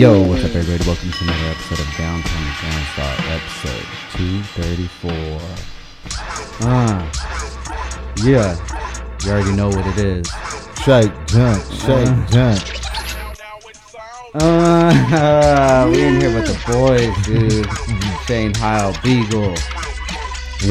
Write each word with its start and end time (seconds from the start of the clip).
Yo, 0.00 0.18
what's 0.26 0.42
up, 0.42 0.54
everybody? 0.54 0.88
Welcome 0.88 1.10
to 1.12 1.24
another 1.24 1.50
episode 1.50 1.80
of 1.80 1.94
Downtown 1.98 2.46
Gandstar, 2.56 3.14
episode 3.36 3.84
234. 4.16 5.12
Ah, 6.62 7.04
yeah, 8.24 8.56
you 9.22 9.30
already 9.30 9.52
know 9.54 9.68
what 9.68 9.86
it 9.86 9.98
is. 9.98 10.26
Shake, 10.84 11.12
jump, 11.26 11.62
shake, 11.70 12.08
Uh. 12.08 12.26
jump. 12.28 12.62
Uh, 14.32 15.90
we 15.92 16.02
in 16.04 16.20
here 16.20 16.32
with 16.32 16.46
the 16.46 16.56
boys, 16.72 17.12
dude. 17.26 17.66
Shane 18.26 18.54
Heyl, 18.54 18.94
Beagle, 19.02 19.54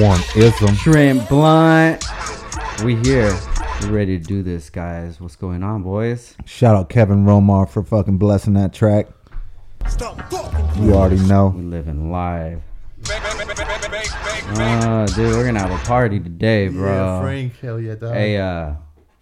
One 0.02 0.22
ism. 0.36 0.74
Shrimp 0.76 1.28
Blunt. 1.30 2.04
We 2.84 2.96
here. 2.96 3.38
We 3.82 3.90
ready 3.90 4.18
to 4.18 4.24
do 4.24 4.44
this, 4.44 4.70
guys. 4.70 5.20
What's 5.22 5.36
going 5.36 5.62
on, 5.62 5.84
boys? 5.84 6.36
Shout 6.46 6.76
out 6.76 6.90
Kevin 6.90 7.26
Romar 7.26 7.70
for 7.70 7.84
fucking 7.84 8.18
blessing 8.18 8.54
that 8.54 8.74
track. 8.74 9.08
You 9.90 10.94
already 10.94 11.18
know. 11.28 11.48
We 11.56 11.64
living 11.64 12.12
live. 12.12 12.62
Uh, 13.10 15.08
dude, 15.08 15.34
we're 15.34 15.46
gonna 15.46 15.60
have 15.60 15.72
a 15.72 15.84
party 15.84 16.20
today, 16.20 16.68
bro. 16.68 16.92
Yeah, 16.94 17.22
Frank, 17.22 17.60
hell 17.60 17.80
yeah, 17.80 17.96
dog. 17.96 18.14
Hey, 18.14 18.38
uh, 18.38 18.74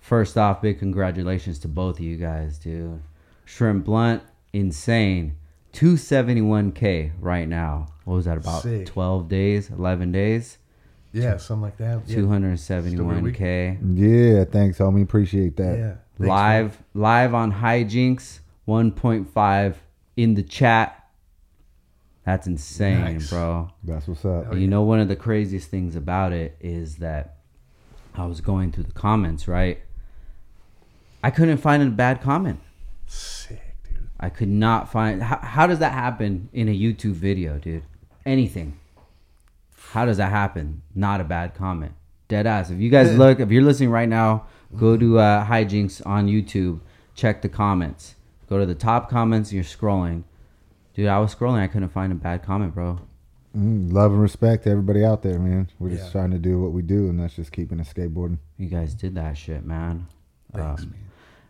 first 0.02 0.38
off, 0.38 0.62
big 0.62 0.80
congratulations 0.80 1.60
to 1.60 1.70
both 1.70 2.00
of 2.00 2.06
you 2.06 2.18
guys, 2.18 2.58
dude. 2.60 3.02
Shrimp 3.46 3.86
Blunt, 3.86 4.24
insane. 4.52 5.38
271k 5.74 7.12
right 7.20 7.48
now. 7.48 7.88
What 8.04 8.16
was 8.16 8.26
that 8.26 8.38
about? 8.38 8.64
Sick. 8.64 8.88
12 8.88 9.30
days, 9.30 9.70
11 9.70 10.12
days? 10.12 10.58
yeah, 11.14 11.38
something 11.38 11.62
like 11.62 11.78
that. 11.78 12.06
271k. 12.08 13.78
Yeah, 13.96 14.44
thanks, 14.44 14.80
homie. 14.80 15.04
Appreciate 15.04 15.56
that. 15.58 15.78
Yeah. 15.78 15.96
Thanks, 16.18 16.30
Live, 16.30 16.84
live 16.94 17.34
on 17.34 17.54
Hijinks, 17.54 18.40
1.5 18.68 19.76
in 20.18 20.34
the 20.34 20.44
chat. 20.44 21.06
That's 22.26 22.46
insane, 22.46 23.00
Nice. 23.00 23.30
bro. 23.30 23.70
That's 23.86 24.06
what's 24.06 24.26
up. 24.26 24.52
And 24.52 24.62
you 24.62 24.68
know, 24.68 24.82
one 24.84 25.00
of 25.00 25.08
the 25.08 25.16
craziest 25.16 25.70
things 25.70 25.96
about 25.96 26.34
it 26.34 26.58
is 26.60 26.98
that 26.98 27.38
I 28.16 28.26
was 28.26 28.42
going 28.42 28.74
through 28.74 28.84
the 28.84 28.92
comments, 28.92 29.48
right? 29.48 29.80
I 31.24 31.32
couldn't 31.32 31.58
find 31.58 31.82
a 31.82 31.86
bad 31.86 32.22
comment. 32.22 32.60
Sick, 33.06 33.62
dude. 33.88 34.10
I 34.20 34.30
could 34.30 34.50
not 34.50 34.92
find. 34.92 35.24
How, 35.24 35.38
how 35.38 35.68
does 35.68 35.80
that 35.80 35.94
happen 35.94 36.50
in 36.52 36.68
a 36.68 36.78
YouTube 36.78 37.14
video, 37.14 37.58
dude? 37.60 37.84
Anything. 38.26 38.78
How 39.92 40.06
does 40.06 40.18
that 40.18 40.30
happen? 40.32 40.82
Not 40.94 41.22
a 41.22 41.24
bad 41.24 41.56
comment. 41.56 41.94
Dead 42.28 42.46
ass. 42.46 42.70
If 42.70 42.80
you 42.80 42.90
guys 42.90 43.18
look, 43.18 43.40
if 43.40 43.50
you're 43.52 43.64
listening 43.64 43.90
right 43.90 44.10
now, 44.10 44.48
go 44.76 44.98
to 44.98 45.18
uh, 45.18 45.46
Hijinks 45.46 46.06
on 46.06 46.28
YouTube. 46.28 46.82
Check 47.16 47.42
the 47.42 47.48
comments. 47.50 48.16
Go 48.50 48.60
to 48.60 48.66
the 48.66 48.76
top 48.76 49.10
comments. 49.10 49.52
You're 49.52 49.64
scrolling. 49.64 50.24
Dude, 50.94 51.08
I 51.08 51.20
was 51.20 51.34
scrolling. 51.36 51.60
I 51.60 51.68
couldn't 51.68 51.90
find 51.90 52.12
a 52.12 52.16
bad 52.16 52.44
comment, 52.44 52.74
bro. 52.74 53.00
Mm, 53.56 53.92
love 53.92 54.12
and 54.12 54.22
respect 54.22 54.64
to 54.64 54.70
everybody 54.72 55.04
out 55.04 55.22
there, 55.24 55.40
man. 55.40 55.70
We're 55.80 55.90
just 55.90 56.06
Yeah. 56.08 56.12
trying 56.12 56.32
to 56.32 56.38
do 56.38 56.62
what 56.62 56.72
we 56.72 56.82
do, 56.82 57.10
and 57.10 57.20
that's 57.20 57.36
just 57.36 57.52
keeping 57.52 57.80
it 57.80 57.88
skateboarding. 57.88 58.38
You 58.58 58.68
guys 58.68 58.94
did 58.94 59.16
that 59.16 59.38
shit, 59.38 59.66
man. 59.66 60.08
Thanks, 60.54 60.84
Um, 60.84 60.90
man. 60.92 61.00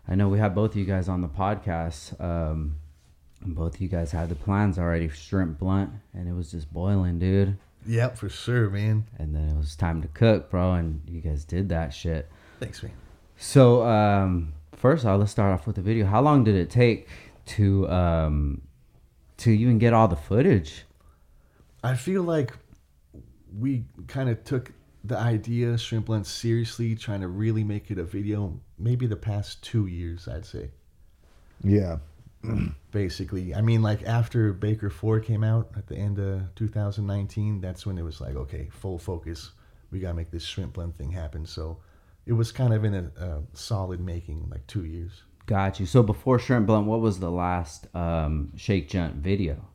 I 0.07 0.15
know 0.15 0.29
we 0.29 0.39
had 0.39 0.55
both 0.55 0.71
of 0.71 0.77
you 0.77 0.85
guys 0.85 1.09
on 1.09 1.21
the 1.21 1.27
podcast. 1.27 2.19
Um, 2.23 2.75
both 3.45 3.75
of 3.75 3.81
you 3.81 3.87
guys 3.89 4.11
had 4.11 4.29
the 4.29 4.35
plans 4.35 4.79
already, 4.79 5.07
shrimp 5.09 5.59
blunt, 5.59 5.91
and 6.13 6.27
it 6.27 6.33
was 6.33 6.51
just 6.51 6.71
boiling, 6.73 7.19
dude. 7.19 7.57
Yep, 7.85 8.17
for 8.17 8.29
sure, 8.29 8.69
man. 8.69 9.05
And 9.17 9.35
then 9.35 9.49
it 9.49 9.57
was 9.57 9.75
time 9.75 10.01
to 10.01 10.07
cook, 10.09 10.49
bro, 10.49 10.73
and 10.73 11.01
you 11.07 11.21
guys 11.21 11.45
did 11.45 11.69
that 11.69 11.93
shit. 11.93 12.29
Thanks, 12.59 12.81
man. 12.83 12.91
So, 13.37 13.85
um, 13.87 14.53
first 14.77 15.05
off, 15.05 15.19
let's 15.19 15.31
start 15.31 15.53
off 15.53 15.67
with 15.67 15.75
the 15.75 15.81
video. 15.81 16.05
How 16.05 16.21
long 16.21 16.43
did 16.43 16.55
it 16.55 16.69
take 16.69 17.07
to 17.47 17.89
um, 17.89 18.61
to 19.37 19.51
even 19.51 19.77
get 19.77 19.93
all 19.93 20.07
the 20.07 20.15
footage? 20.15 20.85
I 21.83 21.95
feel 21.95 22.23
like 22.23 22.53
we 23.57 23.85
kind 24.07 24.29
of 24.29 24.43
took 24.43 24.71
the 25.03 25.17
idea 25.17 25.77
Shrimp 25.77 26.07
Blunt 26.07 26.25
seriously, 26.25 26.95
trying 26.95 27.21
to 27.21 27.27
really 27.27 27.63
make 27.63 27.91
it 27.91 27.97
a 27.97 28.03
video. 28.03 28.59
Maybe 28.77 29.07
the 29.07 29.15
past 29.15 29.63
two 29.63 29.87
years, 29.87 30.27
I'd 30.27 30.45
say. 30.45 30.71
Yeah. 31.63 31.97
Basically, 32.91 33.53
I 33.55 33.61
mean, 33.61 33.81
like 33.81 34.03
after 34.03 34.53
Baker 34.53 34.89
Four 34.89 35.19
came 35.19 35.43
out 35.43 35.69
at 35.75 35.87
the 35.87 35.95
end 35.95 36.19
of 36.19 36.53
2019, 36.55 37.61
that's 37.61 37.85
when 37.85 37.97
it 37.97 38.03
was 38.03 38.21
like, 38.21 38.35
okay, 38.35 38.69
full 38.71 38.97
focus. 38.97 39.51
We 39.91 39.99
gotta 39.99 40.13
make 40.13 40.31
this 40.31 40.43
Shrimp 40.43 40.73
Blunt 40.73 40.97
thing 40.97 41.11
happen. 41.11 41.45
So, 41.45 41.77
it 42.27 42.33
was 42.33 42.51
kind 42.51 42.73
of 42.73 42.83
in 42.83 42.93
a, 42.93 43.11
a 43.23 43.41
solid 43.53 43.99
making, 43.99 44.47
like 44.51 44.67
two 44.67 44.85
years. 44.85 45.23
Got 45.45 45.79
you. 45.79 45.85
So 45.85 46.03
before 46.03 46.37
shrimp 46.39 46.67
blunt, 46.67 46.85
what 46.87 46.99
was 46.99 47.19
the 47.19 47.31
last 47.31 47.87
um, 47.95 48.51
shake 48.57 48.89
junt 48.89 49.15
video? 49.15 49.65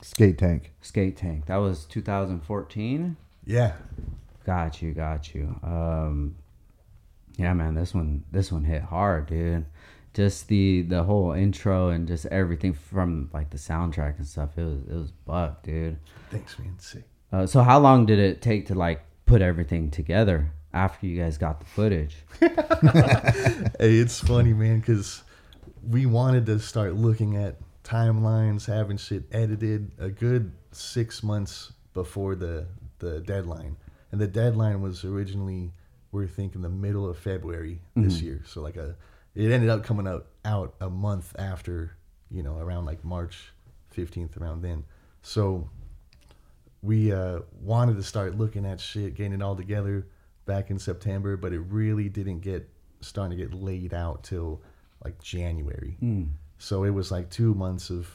Skate 0.00 0.38
tank. 0.38 0.72
Skate 0.80 1.16
tank. 1.16 1.46
That 1.46 1.58
was 1.58 1.84
2014. 1.84 3.16
Yeah, 3.44 3.72
Got 4.44 4.82
you, 4.82 4.92
got 4.92 5.34
you. 5.34 5.54
Um, 5.62 6.36
yeah, 7.36 7.52
man, 7.54 7.74
this 7.74 7.94
one, 7.94 8.24
this 8.32 8.50
one 8.50 8.64
hit 8.64 8.82
hard, 8.82 9.26
dude. 9.26 9.66
Just 10.14 10.48
the 10.48 10.82
the 10.82 11.04
whole 11.04 11.32
intro 11.32 11.88
and 11.88 12.06
just 12.06 12.26
everything 12.26 12.72
from 12.74 13.30
like 13.32 13.50
the 13.50 13.56
soundtrack 13.56 14.18
and 14.18 14.26
stuff. 14.26 14.58
It 14.58 14.64
was 14.64 14.82
it 14.82 14.94
was 14.94 15.10
buck, 15.10 15.62
dude. 15.62 15.98
thanks, 16.30 16.58
man. 16.58 16.74
Sick. 16.78 17.04
Uh, 17.32 17.46
so 17.46 17.62
how 17.62 17.78
long 17.78 18.04
did 18.04 18.18
it 18.18 18.42
take 18.42 18.66
to 18.66 18.74
like 18.74 19.02
put 19.24 19.40
everything 19.40 19.90
together 19.90 20.52
after 20.72 21.06
you 21.06 21.20
guys 21.20 21.38
got 21.38 21.60
the 21.60 21.66
footage? 21.66 22.16
Hey, 23.78 23.96
it's 23.98 24.20
funny, 24.20 24.52
man, 24.52 24.80
because 24.80 25.22
we 25.88 26.06
wanted 26.06 26.46
to 26.46 26.58
start 26.58 26.94
looking 26.94 27.36
at 27.36 27.56
timelines, 27.84 28.66
having 28.66 28.96
shit 28.96 29.24
edited 29.32 29.90
a 29.98 30.08
good 30.08 30.52
six 30.72 31.22
months 31.22 31.72
before 31.94 32.34
the 32.34 32.66
the 32.98 33.20
deadline, 33.20 33.76
and 34.12 34.20
the 34.20 34.26
deadline 34.26 34.80
was 34.80 35.04
originally 35.04 35.72
we 36.12 36.24
are 36.24 36.28
thinking 36.28 36.60
the 36.62 36.68
middle 36.68 37.08
of 37.08 37.18
February 37.18 37.80
this 37.96 38.20
year. 38.20 38.42
So 38.46 38.60
like 38.60 38.76
a, 38.76 38.94
it 39.34 39.50
ended 39.50 39.70
up 39.70 39.82
coming 39.82 40.06
out 40.06 40.26
out 40.44 40.74
a 40.80 40.90
month 40.90 41.34
after, 41.38 41.96
you 42.30 42.42
know, 42.42 42.58
around 42.58 42.84
like 42.84 43.04
March 43.04 43.52
fifteenth, 43.90 44.36
around 44.36 44.62
then. 44.62 44.84
So 45.22 45.68
we 46.82 47.12
uh, 47.12 47.40
wanted 47.60 47.96
to 47.96 48.02
start 48.02 48.36
looking 48.36 48.66
at 48.66 48.80
shit, 48.80 49.14
getting 49.14 49.32
it 49.32 49.42
all 49.42 49.56
together 49.56 50.06
back 50.46 50.70
in 50.70 50.78
September, 50.78 51.36
but 51.36 51.52
it 51.52 51.60
really 51.60 52.08
didn't 52.08 52.40
get 52.40 52.68
starting 53.00 53.36
to 53.36 53.44
get 53.44 53.54
laid 53.54 53.92
out 53.94 54.22
till 54.24 54.62
like 55.04 55.20
January. 55.22 55.96
So 56.58 56.84
it 56.84 56.90
was 56.90 57.10
like 57.10 57.30
two 57.30 57.54
months 57.54 57.90
of 57.90 58.08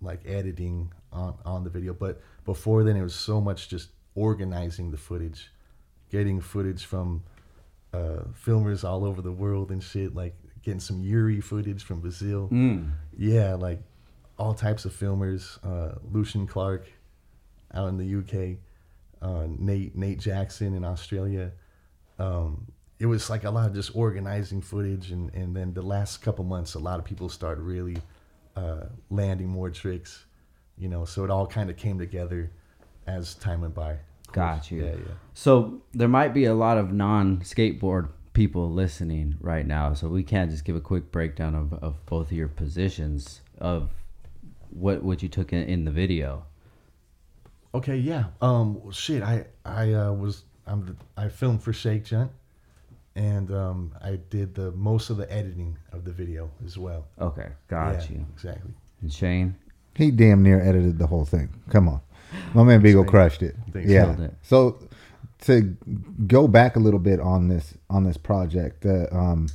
like 0.00 0.20
editing 0.26 0.92
on 1.12 1.34
on 1.44 1.64
the 1.64 1.70
video, 1.70 1.92
but 1.92 2.20
before 2.44 2.84
then 2.84 2.96
it 2.96 3.02
was 3.02 3.14
so 3.14 3.40
much 3.40 3.68
just 3.68 3.90
organizing 4.14 4.90
the 4.90 4.96
footage, 4.96 5.50
getting 6.10 6.40
footage 6.40 6.84
from 6.84 7.22
uh, 7.92 8.24
filmers 8.46 8.84
all 8.88 9.04
over 9.04 9.20
the 9.22 9.32
world 9.32 9.70
and 9.70 9.82
shit, 9.82 10.14
like 10.14 10.34
getting 10.62 10.80
some 10.80 11.02
Yuri 11.02 11.40
footage 11.40 11.82
from 11.84 12.00
Brazil. 12.00 12.48
Yeah, 13.16 13.54
like 13.54 13.82
all 14.38 14.54
types 14.54 14.84
of 14.86 14.92
filmers. 14.94 15.58
Uh, 15.64 15.98
Lucian 16.10 16.46
Clark 16.46 16.86
out 17.74 17.88
in 17.88 17.96
the 17.98 18.16
UK, 18.20 18.58
uh, 19.20 19.46
Nate 19.58 19.94
Nate 19.94 20.18
Jackson 20.18 20.74
in 20.74 20.84
Australia. 20.84 21.52
Um, 22.18 22.66
it 22.98 23.06
was 23.06 23.28
like 23.28 23.44
a 23.44 23.50
lot 23.50 23.66
of 23.66 23.74
just 23.74 23.96
organizing 23.96 24.62
footage, 24.62 25.10
and, 25.10 25.34
and 25.34 25.56
then 25.56 25.74
the 25.74 25.82
last 25.82 26.22
couple 26.22 26.44
months, 26.44 26.74
a 26.74 26.78
lot 26.78 26.98
of 26.98 27.04
people 27.04 27.28
started 27.28 27.62
really 27.62 27.96
uh, 28.56 28.84
landing 29.10 29.48
more 29.48 29.70
tricks, 29.70 30.24
you 30.78 30.88
know. 30.88 31.04
So 31.04 31.24
it 31.24 31.30
all 31.30 31.46
kind 31.46 31.68
of 31.68 31.76
came 31.76 31.98
together 31.98 32.50
as 33.06 33.34
time 33.34 33.62
went 33.62 33.74
by. 33.74 33.96
Got 34.30 34.70
you. 34.70 34.84
Yeah, 34.84 34.92
yeah. 34.92 35.14
So 35.34 35.82
there 35.92 36.08
might 36.08 36.32
be 36.32 36.44
a 36.44 36.54
lot 36.54 36.78
of 36.78 36.92
non-skateboard 36.92 38.08
people 38.32 38.70
listening 38.70 39.36
right 39.40 39.66
now, 39.66 39.94
so 39.94 40.08
we 40.08 40.22
can't 40.22 40.50
just 40.50 40.64
give 40.64 40.76
a 40.76 40.80
quick 40.80 41.10
breakdown 41.10 41.54
of, 41.54 41.72
of 41.82 42.06
both 42.06 42.28
of 42.28 42.32
your 42.32 42.48
positions 42.48 43.40
of 43.58 43.90
what 44.70 45.02
what 45.02 45.22
you 45.22 45.28
took 45.28 45.52
in, 45.52 45.64
in 45.64 45.84
the 45.84 45.90
video. 45.90 46.44
Okay, 47.74 47.96
yeah. 47.96 48.26
Um, 48.40 48.90
shit, 48.90 49.22
I 49.22 49.46
I 49.64 49.92
uh, 49.92 50.12
was 50.12 50.44
I'm 50.66 50.86
the, 50.86 50.96
I 51.16 51.28
filmed 51.28 51.62
for 51.62 51.72
Shake 51.72 52.04
Junt, 52.04 52.30
and 53.14 53.50
um, 53.52 53.92
I 54.00 54.18
did 54.30 54.54
the 54.54 54.72
most 54.72 55.10
of 55.10 55.16
the 55.16 55.30
editing 55.32 55.76
of 55.92 56.04
the 56.04 56.12
video 56.12 56.50
as 56.64 56.78
well. 56.78 57.06
Okay, 57.20 57.48
got 57.68 57.94
yeah, 57.94 58.16
you. 58.16 58.26
exactly. 58.32 58.72
And 59.00 59.12
Shane, 59.12 59.56
He 59.94 60.10
damn 60.10 60.42
near 60.42 60.60
edited 60.60 60.98
the 60.98 61.06
whole 61.06 61.24
thing. 61.24 61.48
Come 61.70 61.88
on. 61.88 62.00
My 62.54 62.62
man 62.62 62.80
Beagle 62.80 63.04
crushed 63.04 63.42
it. 63.42 63.56
Thanks. 63.72 63.90
Yeah. 63.90 64.18
It. 64.18 64.34
So 64.42 64.78
to 65.42 65.76
go 66.26 66.48
back 66.48 66.76
a 66.76 66.78
little 66.78 67.00
bit 67.00 67.20
on 67.20 67.48
this 67.48 67.74
on 67.90 68.04
this 68.04 68.16
project, 68.16 68.82
the 68.82 69.14
um 69.14 69.48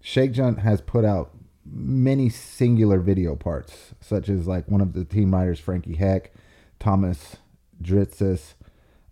Shake 0.00 0.32
Junt 0.32 0.60
has 0.60 0.80
put 0.80 1.04
out 1.04 1.32
many 1.64 2.28
singular 2.28 3.00
video 3.00 3.34
parts, 3.34 3.94
such 4.00 4.28
as 4.28 4.46
like 4.46 4.68
one 4.68 4.80
of 4.80 4.92
the 4.92 5.04
team 5.04 5.34
writers, 5.34 5.58
Frankie 5.58 5.96
Heck, 5.96 6.32
Thomas 6.78 7.38
Dritzis, 7.82 8.54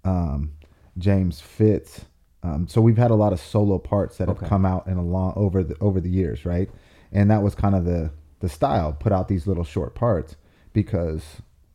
um, 0.04 0.52
James 0.99 1.41
Fitz. 1.41 2.05
Um, 2.43 2.69
so 2.69 2.81
we've 2.81 2.99
had 2.99 3.11
a 3.11 3.14
lot 3.14 3.32
of 3.32 3.41
solo 3.41 3.79
parts 3.79 4.19
that 4.19 4.29
have 4.29 4.37
come 4.49 4.67
out 4.67 4.87
in 4.87 4.96
a 4.99 5.02
long 5.02 5.32
over 5.37 5.62
the 5.64 5.76
over 5.81 6.00
the 6.00 6.11
years, 6.11 6.44
right? 6.44 6.69
And 7.12 7.31
that 7.31 7.43
was 7.43 7.55
kind 7.55 7.75
of 7.75 7.85
the 7.85 8.11
the 8.41 8.49
style, 8.49 8.93
put 8.93 9.12
out 9.12 9.29
these 9.29 9.46
little 9.46 9.64
short 9.64 9.94
parts 9.94 10.37
because 10.75 11.23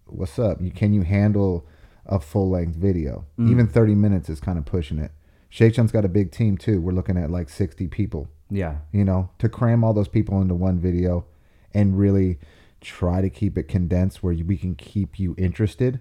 what's 0.06 0.38
up? 0.38 0.62
You 0.62 0.72
can 0.72 0.94
you 0.94 1.02
handle 1.02 1.66
a 2.06 2.20
full 2.20 2.50
length 2.50 2.76
video? 2.76 3.26
Even 3.40 3.68
30 3.68 3.96
minutes 3.96 4.30
is 4.30 4.40
kind 4.40 4.58
of 4.60 4.66
pushing 4.66 5.00
it. 5.00 5.12
Shake 5.50 5.74
Junt's 5.74 5.92
got 5.92 6.06
a 6.06 6.10
big 6.10 6.32
team 6.32 6.58
too. 6.58 6.80
We're 6.82 6.92
looking 6.92 7.18
at 7.18 7.32
like 7.32 7.50
60 7.50 7.88
people 7.88 8.30
Yeah. 8.52 8.78
you 8.92 9.04
know, 9.04 9.30
to 9.40 9.50
cram 9.50 9.84
all 9.84 9.94
those 9.94 10.08
people 10.08 10.40
into 10.42 10.54
one 10.54 10.80
video 10.80 11.26
and 11.74 11.98
really 11.98 12.38
try 12.82 13.22
to 13.22 13.30
keep 13.30 13.58
it 13.58 13.64
condensed 13.68 14.22
where 14.24 14.36
we 14.46 14.58
can 14.58 14.76
keep 14.76 15.20
you 15.20 15.34
interested 15.38 16.00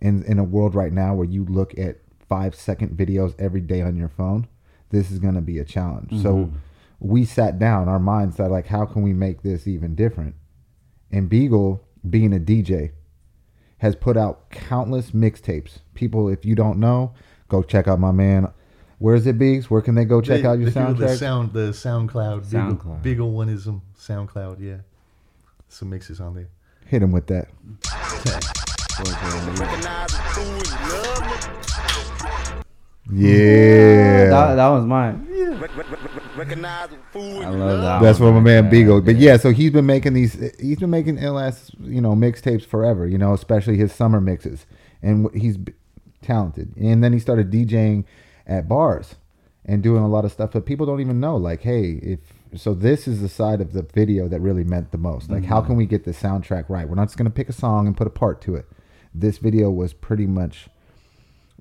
in 0.00 0.22
in 0.24 0.38
a 0.38 0.44
world 0.44 0.74
right 0.74 0.92
now 0.92 1.14
where 1.14 1.26
you 1.26 1.44
look 1.44 1.76
at 1.78 1.98
5 2.28 2.54
second 2.54 2.96
videos 2.96 3.34
every 3.38 3.60
day 3.60 3.82
on 3.82 3.96
your 3.96 4.08
phone 4.08 4.48
this 4.90 5.10
is 5.10 5.18
going 5.18 5.34
to 5.34 5.40
be 5.40 5.58
a 5.58 5.64
challenge 5.64 6.10
so 6.22 6.34
mm-hmm. 6.34 6.56
we 7.00 7.24
sat 7.24 7.58
down 7.58 7.88
our 7.88 7.98
minds 7.98 8.36
thought 8.36 8.50
like 8.50 8.66
how 8.66 8.84
can 8.84 9.02
we 9.02 9.12
make 9.12 9.42
this 9.42 9.66
even 9.66 9.94
different 9.94 10.34
and 11.10 11.28
beagle 11.28 11.84
being 12.08 12.32
a 12.34 12.38
dj 12.38 12.92
has 13.78 13.94
put 13.94 14.16
out 14.16 14.50
countless 14.50 15.10
mixtapes 15.10 15.78
people 15.94 16.28
if 16.28 16.44
you 16.44 16.54
don't 16.54 16.78
know 16.78 17.12
go 17.48 17.62
check 17.62 17.86
out 17.88 17.98
my 17.98 18.12
man 18.12 18.50
where's 18.98 19.26
it 19.26 19.38
beaks 19.38 19.70
where 19.70 19.82
can 19.82 19.94
they 19.94 20.04
go 20.04 20.20
check 20.20 20.42
They- 20.42 20.48
out 20.48 20.58
your 20.58 20.70
they 20.70 20.80
do 20.86 20.94
The 20.94 21.06
soundtrack 21.06 21.16
sound, 21.18 21.52
the 21.52 21.70
SoundCloud, 21.70 22.50
Beagle, 22.50 22.76
SoundCloud. 22.76 23.02
Beagle 23.02 23.32
Oneism, 23.32 23.80
SoundCloud. 23.98 24.60
Yeah, 24.60 24.78
some 25.68 25.90
mixes 25.90 26.20
on 26.20 26.34
there. 26.34 26.48
Hit 26.86 27.02
him 27.02 27.12
with 27.12 27.26
that. 27.26 27.48
Yeah. 33.12 34.26
That, 34.30 34.54
that 34.56 34.68
was 34.68 34.84
mine. 34.84 35.26
Recognize 36.36 36.90
the 36.90 36.96
fool 37.12 37.42
I 37.42 37.48
love 37.48 37.80
that. 37.80 38.02
That's 38.02 38.18
one 38.18 38.34
what 38.34 38.40
my 38.40 38.44
man 38.44 38.64
there. 38.64 38.70
Beagle. 38.70 39.00
But 39.00 39.16
yeah, 39.16 39.36
so 39.36 39.52
he's 39.52 39.70
been 39.70 39.86
making 39.86 40.14
these. 40.14 40.34
He's 40.60 40.78
been 40.78 40.90
making 40.90 41.18
LS, 41.18 41.70
you 41.80 42.00
know, 42.00 42.14
mixtapes 42.14 42.66
forever. 42.66 43.06
You 43.06 43.16
know, 43.16 43.32
especially 43.32 43.76
his 43.76 43.92
summer 43.92 44.20
mixes, 44.20 44.66
and 45.02 45.30
he's 45.34 45.56
talented. 46.20 46.76
And 46.76 47.02
then 47.02 47.12
he 47.12 47.18
started 47.18 47.50
DJing 47.50 48.04
at 48.46 48.68
bars 48.68 49.14
and 49.64 49.82
doing 49.82 50.02
a 50.02 50.08
lot 50.08 50.24
of 50.24 50.32
stuff 50.32 50.52
that 50.52 50.66
people 50.66 50.84
don't 50.84 51.00
even 51.00 51.20
know. 51.20 51.36
Like, 51.36 51.62
hey, 51.62 52.00
if 52.02 52.20
so, 52.54 52.74
this 52.74 53.08
is 53.08 53.20
the 53.20 53.28
side 53.28 53.60
of 53.60 53.72
the 53.72 53.82
video 53.82 54.28
that 54.28 54.40
really 54.40 54.64
meant 54.64 54.92
the 54.92 54.98
most. 54.98 55.30
Like, 55.30 55.44
how 55.44 55.58
mm-hmm. 55.58 55.68
can 55.68 55.76
we 55.76 55.86
get 55.86 56.04
the 56.04 56.12
soundtrack 56.12 56.68
right? 56.68 56.88
We're 56.88 56.96
not 56.96 57.06
just 57.06 57.16
gonna 57.16 57.30
pick 57.30 57.48
a 57.48 57.54
song 57.54 57.86
and 57.86 57.96
put 57.96 58.06
a 58.06 58.10
part 58.10 58.40
to 58.42 58.56
it. 58.56 58.66
This 59.14 59.38
video 59.38 59.70
was 59.70 59.94
pretty 59.94 60.26
much 60.26 60.68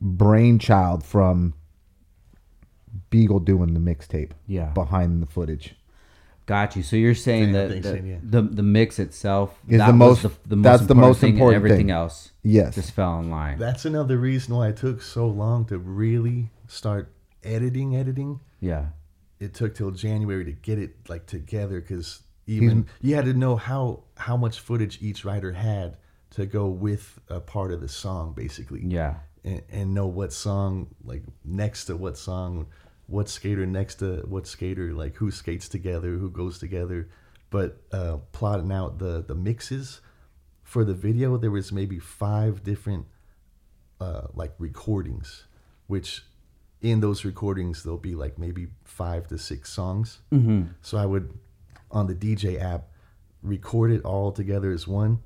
brainchild 0.02 1.04
from 1.04 1.54
Beagle 3.10 3.40
doing 3.40 3.74
the 3.74 3.80
mixtape. 3.80 4.32
Yeah. 4.48 4.70
behind 4.70 5.22
the 5.22 5.28
footage. 5.28 5.76
Got 6.46 6.76
you. 6.76 6.84
So 6.84 6.96
you're 6.96 7.16
saying 7.16 7.54
Yeah, 7.54 7.62
that 7.68 7.70
thanks, 7.72 7.88
the, 7.88 7.96
Shane, 7.96 8.06
yeah. 8.06 8.18
the 8.22 8.42
the 8.44 8.62
mix 8.64 9.00
itself 9.00 9.58
Is 9.68 9.80
that 9.80 9.88
the 9.88 9.94
was 9.94 9.98
most- 9.98 10.22
the, 10.44 10.56
the 10.56 10.62
that's 10.62 10.82
most 10.82 10.88
the 10.88 10.96
most 10.96 11.20
thing, 11.22 11.34
important 11.34 11.56
everything 11.56 11.78
thing. 11.88 11.92
else 11.92 12.32
Yes. 12.44 12.76
just 12.76 12.92
fell 12.92 13.20
in 13.20 13.32
line. 13.32 13.58
That's 13.58 13.86
another 13.86 14.18
reason 14.18 14.56
why 14.56 14.68
it 14.70 14.78
took 14.78 15.02
so 15.02 15.28
long 15.28 15.66
to 15.66 15.80
really 15.80 16.52
start 16.68 17.12
editing. 17.44 17.96
Editing. 17.96 18.40
yeah. 18.60 18.88
It 19.40 19.54
took 19.54 19.76
till 19.76 19.92
January 19.92 20.46
to 20.46 20.52
get 20.54 20.80
it 20.80 20.96
like 21.10 21.26
together 21.26 21.82
because 21.82 22.22
even 22.48 22.86
you 23.02 23.16
had 23.16 23.26
to 23.26 23.34
know 23.34 23.56
how 23.58 24.04
how 24.16 24.38
much 24.38 24.60
footage 24.60 25.02
each 25.02 25.26
writer 25.26 25.52
had 25.52 25.98
to 26.32 26.46
go 26.46 26.68
with 26.68 27.20
a 27.28 27.40
part 27.40 27.72
of 27.74 27.82
the 27.82 27.88
song, 27.90 28.34
basically. 28.34 28.82
Yeah. 28.86 29.16
And, 29.46 29.62
and 29.72 29.94
know 29.94 30.08
what 30.08 30.34
song 30.34 30.88
like 31.06 31.24
next 31.46 31.86
to 31.86 31.96
what 31.96 32.18
song 32.18 32.68
what 33.08 33.30
skater 33.30 33.66
next 33.66 33.96
to 33.96 34.26
what 34.28 34.48
skater 34.48 34.92
like 34.92 35.16
who 35.16 35.32
skates 35.32 35.70
together 35.70 36.18
who 36.18 36.30
goes 36.30 36.60
together. 36.60 37.08
But 37.52 37.78
uh 37.94 38.18
plotting 38.34 38.72
out 38.72 38.98
the 39.00 39.24
the 39.26 39.36
mixes 39.36 40.02
for 40.64 40.84
the 40.84 40.96
video 40.96 41.38
there 41.38 41.52
was 41.52 41.72
maybe 41.72 42.00
five 42.00 42.64
different 42.64 43.06
uh 44.02 44.28
like 44.34 44.54
recordings 44.58 45.46
which 45.88 46.24
in 46.82 47.00
those 47.00 47.24
recordings 47.24 47.84
there'll 47.84 47.98
be 47.98 48.16
like 48.16 48.38
maybe 48.38 48.68
five 48.84 49.28
to 49.28 49.38
six 49.38 49.72
songs. 49.72 50.20
Mm-hmm. 50.34 50.64
so 50.82 50.98
i 50.98 51.06
would 51.06 51.38
on 51.92 52.08
the 52.08 52.16
dj 52.16 52.60
app 52.60 52.88
record 53.44 53.92
it 53.92 54.04
all 54.04 54.32
together 54.32 54.72
as 54.72 54.88
one 54.88 55.20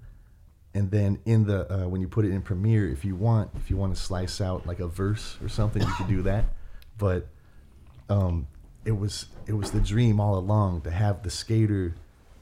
and 0.73 0.91
then 0.91 1.19
in 1.25 1.45
the 1.45 1.71
uh, 1.71 1.87
when 1.87 2.01
you 2.01 2.07
put 2.07 2.25
it 2.25 2.31
in 2.31 2.41
Premiere, 2.41 2.89
if 2.89 3.03
you 3.03 3.15
want, 3.15 3.51
if 3.55 3.69
you 3.69 3.77
want 3.77 3.95
to 3.95 4.01
slice 4.01 4.39
out 4.39 4.67
like 4.67 4.79
a 4.79 4.87
verse 4.87 5.37
or 5.41 5.49
something, 5.49 5.81
you 5.81 5.93
can 5.95 6.07
do 6.07 6.21
that. 6.23 6.45
But 6.97 7.27
um, 8.09 8.47
it 8.85 8.91
was 8.91 9.27
it 9.47 9.53
was 9.53 9.71
the 9.71 9.79
dream 9.79 10.19
all 10.19 10.37
along 10.37 10.81
to 10.81 10.91
have 10.91 11.23
the 11.23 11.29
skater 11.29 11.95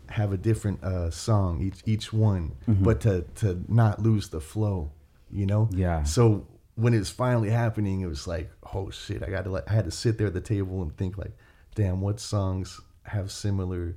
have 0.09 0.31
a 0.31 0.37
different 0.37 0.83
uh, 0.83 1.09
song 1.09 1.61
each 1.61 1.81
each 1.85 2.11
one, 2.13 2.55
but 2.67 3.01
to 3.01 3.21
to 3.35 3.63
not 3.67 4.01
lose 4.01 4.29
the 4.29 4.41
flow, 4.41 4.91
you 5.31 5.45
know. 5.45 5.69
Yeah. 5.71 6.03
So 6.03 6.47
when 6.75 6.93
it 6.93 6.99
was 6.99 7.09
finally 7.09 7.49
happening, 7.49 8.01
it 8.01 8.07
was 8.07 8.27
like, 8.27 8.51
oh 8.73 8.89
shit! 8.89 9.23
I 9.23 9.29
got 9.29 9.45
to 9.45 9.49
like 9.49 9.69
I 9.69 9.73
had 9.73 9.85
to 9.85 9.91
sit 9.91 10.17
there 10.17 10.27
at 10.27 10.33
the 10.33 10.41
table 10.41 10.81
and 10.81 10.95
think 10.97 11.17
like, 11.17 11.35
damn, 11.75 12.01
what 12.01 12.19
songs 12.19 12.79
have 13.03 13.31
similar 13.31 13.95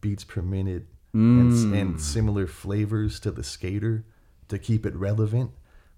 beats 0.00 0.24
per 0.24 0.42
minute 0.42 0.86
and, 1.12 1.74
and 1.74 2.00
similar 2.00 2.46
flavors 2.46 3.18
to 3.20 3.30
the 3.30 3.42
skater 3.42 4.04
to 4.48 4.58
keep 4.58 4.84
it 4.86 4.94
relevant. 4.94 5.50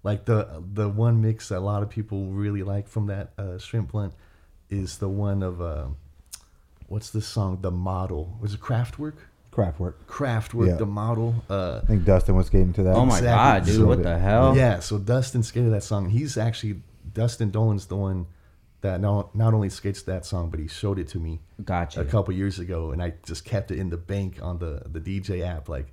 Like 0.03 0.25
the 0.25 0.63
the 0.73 0.89
one 0.89 1.21
mix 1.21 1.49
that 1.49 1.57
a 1.57 1.59
lot 1.59 1.83
of 1.83 1.89
people 1.89 2.25
really 2.27 2.63
like 2.63 2.87
from 2.87 3.07
that 3.07 3.31
uh, 3.37 3.57
shrimp 3.59 3.91
blunt 3.91 4.13
is 4.69 4.97
the 4.97 5.09
one 5.09 5.43
of 5.43 5.61
uh, 5.61 5.85
what's 6.87 7.09
the 7.09 7.21
song? 7.21 7.59
The 7.61 7.71
model 7.71 8.37
was 8.41 8.53
it 8.53 8.59
Kraftwerk? 8.61 9.13
Kraftwerk. 9.51 9.95
Kraftwerk, 10.07 10.67
Yeah. 10.69 10.75
the 10.75 10.85
model. 10.85 11.35
Uh, 11.49 11.81
I 11.83 11.85
think 11.85 12.05
Dustin 12.05 12.35
was 12.37 12.49
getting 12.49 12.71
to 12.73 12.83
that. 12.83 12.95
Oh 12.95 13.05
my 13.05 13.17
Exactly. 13.17 13.27
god, 13.35 13.65
dude! 13.65 13.75
So 13.75 13.85
what 13.85 13.97
the- 13.97 14.03
the 14.05 14.17
hell? 14.17 14.55
yeah, 14.55 14.79
so 14.79 14.97
Dustin 14.97 15.43
skated 15.43 15.73
that 15.73 15.83
song. 15.83 16.09
He's 16.09 16.37
actually 16.37 16.81
Dustin 17.13 17.51
Dollin's 17.51 17.85
the 17.87 17.97
one 17.97 18.27
that 18.81 18.99
not 19.01 19.35
not 19.35 19.53
only 19.53 19.69
sketched 19.69 20.05
that 20.07 20.25
song, 20.25 20.49
but 20.49 20.59
he 20.59 20.67
showed 20.67 20.97
it 20.99 21.07
to 21.09 21.19
me 21.19 21.39
Gotcha. 21.63 22.01
a 22.01 22.05
couple 22.05 22.33
years 22.33 22.59
ago, 22.59 22.91
and 22.91 23.01
I 23.01 23.13
just 23.25 23.45
kept 23.45 23.71
it 23.71 23.77
in 23.79 23.89
the 23.89 23.97
bank 23.97 24.39
on 24.41 24.59
the 24.59 24.83
the 24.91 24.99
DJ 24.99 25.41
app. 25.45 25.69
Like 25.69 25.87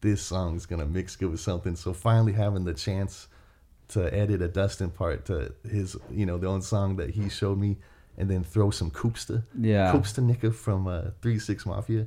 this 0.00 0.20
song 0.22 0.56
is 0.56 0.66
gonna 0.66 0.86
mix 0.86 1.16
good 1.16 1.30
with 1.30 1.40
something. 1.40 1.74
So 1.76 1.92
finally 1.94 2.32
having 2.32 2.64
the 2.64 2.74
chance 2.74 3.28
to 3.88 4.12
edit 4.14 4.40
a 4.42 4.48
Dustin 4.48 4.90
part 4.90 5.24
to 5.26 5.52
his, 5.70 5.96
you 6.10 6.24
know, 6.26 6.38
the 6.38 6.46
own 6.46 6.62
song 6.62 6.96
that 6.96 7.10
he 7.10 7.28
showed 7.28 7.58
me, 7.58 7.76
and 8.18 8.30
then 8.30 8.42
throw 8.44 8.70
some 8.70 8.90
Koopsta, 8.90 9.44
Yeah. 9.58 9.92
Koopsta 9.92 10.20
Knicca 10.22 10.54
from 10.54 10.86
uh, 10.86 11.10
Three 11.22 11.38
Six 11.38 11.64
Mafia. 11.66 12.06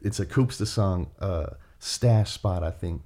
It's 0.00 0.18
a 0.20 0.26
Koopsta 0.26 0.66
song, 0.66 1.08
uh, 1.20 1.46
Stash 1.78 2.32
Spot, 2.32 2.62
I 2.64 2.70
think. 2.70 3.02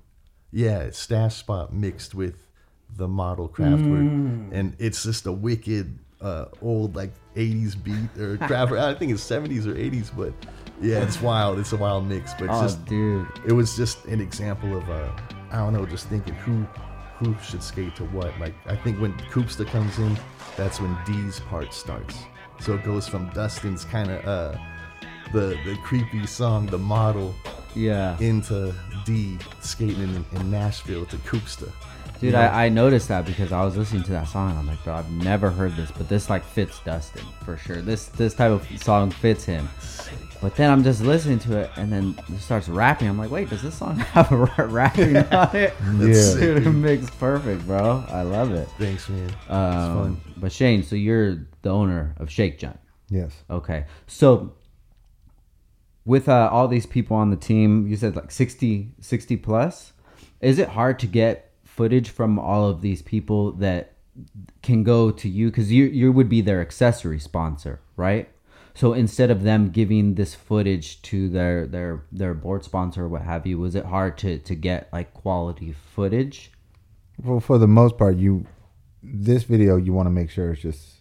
Yeah, 0.51 0.89
Stash 0.91 1.37
Spot 1.37 1.73
mixed 1.73 2.15
with 2.15 2.47
the 2.95 3.09
model 3.09 3.49
Kraftwerk, 3.49 4.09
Mm. 4.09 4.49
and 4.53 4.77
it's 4.79 5.03
just 5.03 5.27
a 5.27 5.33
wicked 5.33 5.99
uh, 6.27 6.45
old 6.63 6.97
like 6.97 7.13
'80s 7.37 7.75
beat 7.83 8.11
or 8.23 8.37
Kraftwerk. 8.49 8.81
I 8.81 8.95
think 8.99 9.13
it's 9.13 9.25
'70s 9.29 9.67
or 9.67 9.75
'80s, 9.75 10.11
but 10.17 10.33
yeah, 10.81 11.03
it's 11.03 11.21
wild. 11.23 11.59
It's 11.59 11.73
a 11.73 11.77
wild 11.77 12.07
mix, 12.07 12.33
but 12.35 12.45
it's 12.45 12.55
Oh, 12.55 12.63
just 12.63 12.85
dude. 12.87 13.27
it 13.47 13.53
was 13.53 13.77
just 13.77 14.05
an 14.07 14.21
example 14.21 14.77
of 14.77 14.89
uh, 14.91 15.09
I 15.51 15.59
don't 15.59 15.73
know, 15.73 15.87
just 15.87 16.09
thinking 16.09 16.35
who 16.35 16.67
who 17.19 17.35
should 17.43 17.63
skate 17.63 17.95
to 17.97 18.05
what. 18.07 18.33
Like 18.41 18.55
I 18.67 18.77
think 18.77 19.01
when 19.01 19.13
Koopsta 19.33 19.67
comes 19.67 19.99
in, 19.99 20.19
that's 20.57 20.81
when 20.81 20.97
D's 21.07 21.41
part 21.41 21.73
starts. 21.73 22.17
So 22.61 22.75
it 22.75 22.85
goes 22.85 23.07
from 23.09 23.29
Dustin's 23.31 23.85
kind 23.85 24.11
of 24.11 24.25
uh, 24.27 24.59
the 25.33 25.57
the 25.65 25.77
creepy 25.85 26.27
song, 26.27 26.67
the 26.67 26.79
model, 26.79 27.35
Yeah. 27.75 28.19
into 28.19 28.75
D 29.05 29.39
skating 29.61 30.03
in, 30.03 30.25
in 30.33 30.51
Nashville 30.51 31.07
to 31.07 31.17
Koopsta. 31.19 31.71
Dude, 32.21 32.35
I, 32.35 32.67
I 32.67 32.69
noticed 32.69 33.09
that 33.09 33.27
because 33.27 33.53
I 33.53 33.65
was 33.65 33.77
listening 33.77 34.03
to 34.05 34.11
that 34.13 34.29
song 34.29 34.51
and 34.51 34.59
I'm 34.59 34.67
like, 34.67 34.83
bro, 34.85 34.95
I've 34.95 35.11
never 35.11 35.51
heard 35.51 35.77
this, 35.77 35.91
but 35.91 36.09
this 36.09 36.31
like 36.31 36.45
fits 36.45 36.81
Dustin 36.81 37.25
for 37.45 37.57
sure. 37.57 37.83
This 37.83 38.07
this 38.09 38.35
type 38.35 38.51
of 38.53 38.67
song 38.83 39.11
fits 39.11 39.45
him. 39.45 39.69
But 40.43 40.55
then 40.55 40.71
I'm 40.71 40.85
just 40.85 41.01
listening 41.01 41.39
to 41.41 41.59
it 41.61 41.71
and 41.77 41.91
then 41.93 42.15
it 42.29 42.41
starts 42.41 42.69
rapping. 42.69 43.09
I'm 43.09 43.17
like, 43.19 43.31
wait, 43.31 43.49
does 43.51 43.63
this 43.63 43.75
song 43.77 43.97
have 44.15 44.31
a 44.33 44.37
ra- 44.37 44.51
rapping 44.59 45.17
on 45.17 45.57
it? 45.57 45.75
Yeah. 45.99 46.35
Dude, 46.35 46.67
it 46.67 46.71
makes 46.71 47.09
perfect, 47.11 47.67
bro. 47.67 48.05
I 48.09 48.23
love 48.23 48.53
it. 48.53 48.69
Thanks, 48.79 49.09
man. 49.09 49.25
it's 49.29 49.51
Um, 49.51 49.95
fun. 49.97 50.21
but 50.37 50.53
Shane, 50.53 50.83
so 50.83 50.95
you're 50.97 51.47
the 51.63 51.71
owner 51.71 52.15
of 52.19 52.31
Shake 52.31 52.59
Junt. 52.59 52.79
Yes. 53.09 53.35
Okay. 53.51 53.87
So 54.07 54.53
with 56.05 56.29
uh, 56.29 56.49
all 56.53 56.69
these 56.69 56.87
people 56.87 57.17
on 57.17 57.31
the 57.31 57.37
team, 57.37 57.87
you 57.87 57.97
said 57.97 58.15
like 58.17 58.31
60, 58.31 58.93
60 59.01 59.37
plus. 59.39 59.93
Is 60.41 60.59
it 60.59 60.69
hard 60.69 60.99
to 61.01 61.07
get 61.07 61.46
footage 61.77 62.09
from 62.11 62.39
all 62.39 62.69
of 62.69 62.81
these 62.81 63.03
people 63.03 63.53
that 63.53 63.93
can 64.63 64.83
go 64.83 65.11
to 65.11 65.29
you? 65.29 65.49
Because 65.51 65.71
you 65.73 65.85
you 65.85 66.13
would 66.13 66.29
be 66.29 66.41
their 66.41 66.61
accessory 66.61 67.21
sponsor, 67.21 67.81
right? 67.97 68.29
So 68.75 68.93
instead 68.93 69.31
of 69.31 69.43
them 69.43 69.71
giving 69.71 70.17
this 70.17 70.35
footage 70.35 71.01
to 71.03 71.29
their 71.29 71.67
their 71.67 72.05
their 72.13 72.35
board 72.35 72.65
sponsor 72.65 73.05
or 73.05 73.09
what 73.09 73.23
have 73.23 73.47
you, 73.47 73.59
was 73.59 73.75
it 73.75 73.87
hard 73.87 74.19
to 74.19 74.39
to 74.39 74.55
get 74.55 74.89
like 74.93 75.15
quality 75.15 75.73
footage? 75.95 76.53
Well, 77.23 77.41
for 77.41 77.59
the 77.59 77.67
most 77.67 77.97
part, 77.97 78.17
you 78.17 78.47
this 79.03 79.45
video 79.45 79.77
you 79.77 79.93
want 79.93 80.07
to 80.07 80.11
make 80.11 80.31
sure 80.31 80.53
it's 80.53 80.63
just 80.63 80.97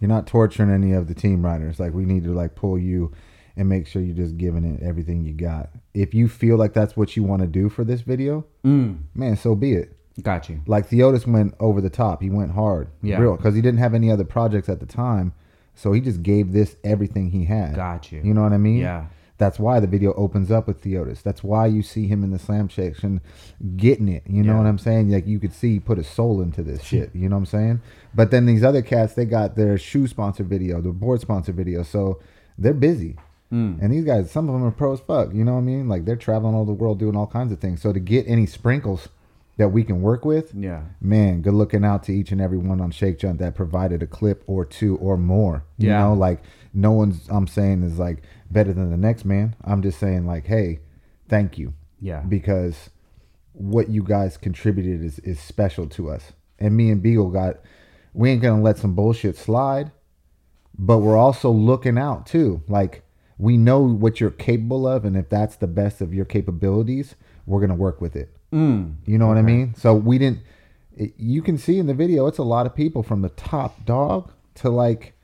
you're 0.00 0.08
not 0.08 0.26
torturing 0.26 0.70
any 0.70 0.92
of 0.92 1.08
the 1.08 1.14
team 1.14 1.44
riders. 1.44 1.80
Like 1.80 1.92
we 1.92 2.04
need 2.04 2.24
to 2.24 2.32
like 2.32 2.54
pull 2.54 2.78
you 2.78 3.12
and 3.56 3.68
make 3.68 3.88
sure 3.88 4.00
you're 4.00 4.14
just 4.14 4.36
giving 4.38 4.64
it 4.64 4.80
everything 4.80 5.24
you 5.24 5.32
got. 5.34 5.70
If 5.92 6.14
you 6.14 6.28
feel 6.28 6.56
like 6.56 6.72
that's 6.72 6.96
what 6.96 7.16
you 7.16 7.24
want 7.24 7.42
to 7.42 7.48
do 7.48 7.68
for 7.68 7.82
this 7.82 8.02
video, 8.02 8.44
Mm, 8.64 9.00
man, 9.14 9.36
so 9.36 9.56
be 9.56 9.72
it. 9.72 9.97
Got 10.22 10.48
you. 10.48 10.60
Like 10.66 10.88
Theotis 10.88 11.26
went 11.26 11.54
over 11.60 11.80
the 11.80 11.90
top. 11.90 12.22
He 12.22 12.30
went 12.30 12.52
hard, 12.52 12.88
Yeah. 13.02 13.18
real, 13.18 13.36
because 13.36 13.54
he 13.54 13.60
didn't 13.60 13.78
have 13.78 13.94
any 13.94 14.10
other 14.10 14.24
projects 14.24 14.68
at 14.68 14.80
the 14.80 14.86
time. 14.86 15.32
So 15.74 15.92
he 15.92 16.00
just 16.00 16.22
gave 16.22 16.52
this 16.52 16.76
everything 16.82 17.30
he 17.30 17.44
had. 17.44 17.76
Got 17.76 18.10
you. 18.10 18.20
You 18.24 18.34
know 18.34 18.42
what 18.42 18.52
I 18.52 18.58
mean? 18.58 18.78
Yeah. 18.78 19.06
That's 19.36 19.60
why 19.60 19.78
the 19.78 19.86
video 19.86 20.12
opens 20.14 20.50
up 20.50 20.66
with 20.66 20.82
Theotis. 20.82 21.22
That's 21.22 21.44
why 21.44 21.66
you 21.66 21.80
see 21.82 22.08
him 22.08 22.24
in 22.24 22.32
the 22.32 22.38
slam 22.40 22.68
section 22.68 23.20
getting 23.76 24.08
it. 24.08 24.24
You 24.26 24.42
know 24.42 24.54
Yeah. 24.54 24.58
what 24.58 24.66
I'm 24.66 24.78
saying? 24.78 25.10
Like 25.10 25.28
you 25.28 25.38
could 25.38 25.52
see 25.52 25.74
he 25.74 25.80
put 25.80 25.98
his 25.98 26.08
soul 26.08 26.42
into 26.42 26.64
this 26.64 26.82
shit. 26.90 27.14
You 27.14 27.28
know 27.28 27.36
what 27.36 27.40
I'm 27.42 27.46
saying? 27.46 27.80
But 28.12 28.32
then 28.32 28.46
these 28.46 28.64
other 28.64 28.82
cats, 28.82 29.14
they 29.14 29.24
got 29.24 29.54
their 29.54 29.78
shoe 29.78 30.08
sponsor 30.08 30.42
video, 30.42 30.80
the 30.80 30.90
board 30.90 31.20
sponsor 31.20 31.52
video. 31.52 31.84
So 31.84 32.18
they're 32.58 32.74
busy. 32.74 33.14
Mm. 33.52 33.80
And 33.80 33.92
these 33.92 34.04
guys, 34.04 34.30
some 34.32 34.48
of 34.48 34.54
them 34.54 34.64
are 34.64 34.72
pro 34.72 34.92
as 34.94 35.00
fuck. 35.00 35.32
You 35.32 35.44
know 35.44 35.52
what 35.52 35.58
I 35.60 35.62
mean? 35.62 35.88
Like 35.88 36.04
they're 36.04 36.16
traveling 36.16 36.56
all 36.56 36.64
the 36.64 36.72
world 36.72 36.98
doing 36.98 37.14
all 37.14 37.28
kinds 37.28 37.52
of 37.52 37.60
things. 37.60 37.80
So 37.80 37.92
to 37.92 38.00
get 38.00 38.26
any 38.26 38.44
sprinkles 38.46 39.08
that 39.58 39.68
we 39.68 39.84
can 39.84 40.00
work 40.00 40.24
with, 40.24 40.54
Yeah. 40.54 40.82
man, 41.00 41.42
good 41.42 41.52
looking 41.52 41.84
out 41.84 42.04
to 42.04 42.12
each 42.14 42.32
and 42.32 42.40
every 42.40 42.58
one 42.58 42.80
on 42.80 42.90
Shake 42.90 43.18
Junt 43.18 43.38
that 43.40 43.54
provided 43.54 44.02
a 44.02 44.06
clip 44.06 44.42
or 44.46 44.64
two 44.64 44.96
or 44.98 45.16
more. 45.18 45.64
You 45.76 45.88
Yeah. 45.88 45.98
know, 46.04 46.14
like 46.14 46.40
no 46.72 46.92
one's 46.92 47.28
I'm 47.28 47.46
saying 47.46 47.82
is 47.82 47.98
like 47.98 48.22
better 48.50 48.72
than 48.72 48.90
the 48.90 48.96
next 48.96 49.24
man. 49.24 49.54
I'm 49.62 49.82
just 49.82 49.98
saying 49.98 50.26
like, 50.26 50.46
hey, 50.46 50.78
thank 51.28 51.58
you. 51.58 51.74
Yeah. 52.00 52.20
Because 52.20 52.90
what 53.52 53.88
you 53.90 54.02
guys 54.04 54.36
contributed 54.36 55.02
is, 55.04 55.18
is 55.20 55.40
special 55.40 55.86
to 55.88 56.08
us. 56.08 56.32
And 56.60 56.76
me 56.76 56.90
and 56.90 57.02
Beagle 57.02 57.30
got 57.30 57.56
we 58.14 58.30
ain't 58.30 58.42
gonna 58.42 58.62
let 58.62 58.78
some 58.78 58.94
bullshit 58.94 59.36
slide, 59.36 59.90
but 60.78 60.98
we're 60.98 61.16
also 61.16 61.50
looking 61.50 61.98
out 61.98 62.26
too. 62.26 62.62
Like 62.68 63.02
we 63.38 63.56
know 63.56 63.80
what 63.80 64.20
you're 64.20 64.30
capable 64.30 64.86
of, 64.86 65.04
and 65.04 65.16
if 65.16 65.28
that's 65.28 65.56
the 65.56 65.66
best 65.66 66.00
of 66.00 66.14
your 66.14 66.24
capabilities, 66.24 67.16
we're 67.46 67.60
gonna 67.60 67.74
work 67.74 68.00
with 68.00 68.14
it. 68.16 68.34
Mm. 68.52 68.96
You 69.06 69.18
know 69.18 69.26
what 69.26 69.36
I 69.36 69.42
mean? 69.42 69.74
So 69.74 69.94
we 69.94 70.18
didn't. 70.18 70.40
It, 70.96 71.14
you 71.16 71.42
can 71.42 71.58
see 71.58 71.78
in 71.78 71.86
the 71.86 71.94
video, 71.94 72.26
it's 72.26 72.38
a 72.38 72.44
lot 72.44 72.66
of 72.66 72.74
people 72.74 73.02
from 73.02 73.22
the 73.22 73.28
top 73.30 73.84
dog 73.84 74.32
to 74.56 74.70
like 74.70 75.14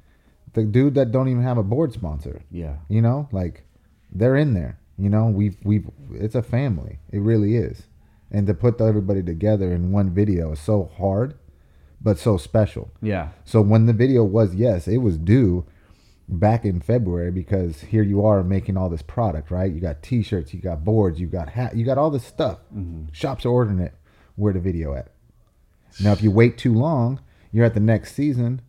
the 0.52 0.62
dude 0.62 0.94
that 0.94 1.12
don't 1.12 1.28
even 1.28 1.42
have 1.42 1.58
a 1.58 1.62
board 1.62 1.92
sponsor. 1.92 2.42
Yeah. 2.50 2.76
You 2.88 3.02
know, 3.02 3.28
like 3.32 3.64
they're 4.12 4.36
in 4.36 4.54
there. 4.54 4.78
You 4.96 5.10
know, 5.10 5.26
we've 5.26 5.56
we've 5.64 5.88
it's 6.12 6.34
a 6.34 6.42
family. 6.42 6.98
It 7.10 7.18
really 7.20 7.56
is. 7.56 7.88
And 8.30 8.46
to 8.46 8.54
put 8.54 8.80
everybody 8.80 9.22
together 9.22 9.72
in 9.72 9.92
one 9.92 10.12
video 10.12 10.52
is 10.52 10.60
so 10.60 10.90
hard, 10.96 11.34
but 12.00 12.18
so 12.18 12.36
special. 12.36 12.90
Yeah. 13.02 13.30
So 13.44 13.60
when 13.60 13.86
the 13.86 13.92
video 13.92 14.24
was 14.24 14.54
yes, 14.54 14.86
it 14.86 14.98
was 14.98 15.18
due 15.18 15.66
back 16.28 16.64
in 16.64 16.80
February 16.80 17.30
because 17.30 17.82
here 17.82 18.02
you 18.02 18.24
are 18.24 18.42
making 18.42 18.76
all 18.76 18.88
this 18.88 19.02
product, 19.02 19.50
right? 19.50 19.70
You 19.70 19.80
got 19.80 20.02
t-shirts, 20.02 20.54
you 20.54 20.60
got 20.60 20.84
boards, 20.84 21.20
you 21.20 21.26
got 21.26 21.50
hat, 21.50 21.76
you 21.76 21.84
got 21.84 21.98
all 21.98 22.10
this 22.10 22.24
stuff. 22.24 22.58
Mm-hmm. 22.74 23.12
Shops 23.12 23.44
are 23.44 23.50
ordering 23.50 23.80
it. 23.80 23.94
Where 24.36 24.52
the 24.52 24.60
video 24.60 24.94
at? 24.94 25.12
Now 26.02 26.12
if 26.12 26.22
you 26.22 26.30
wait 26.30 26.58
too 26.58 26.74
long, 26.74 27.20
you're 27.52 27.64
at 27.64 27.74
the 27.74 27.80
next 27.80 28.14
season 28.14 28.62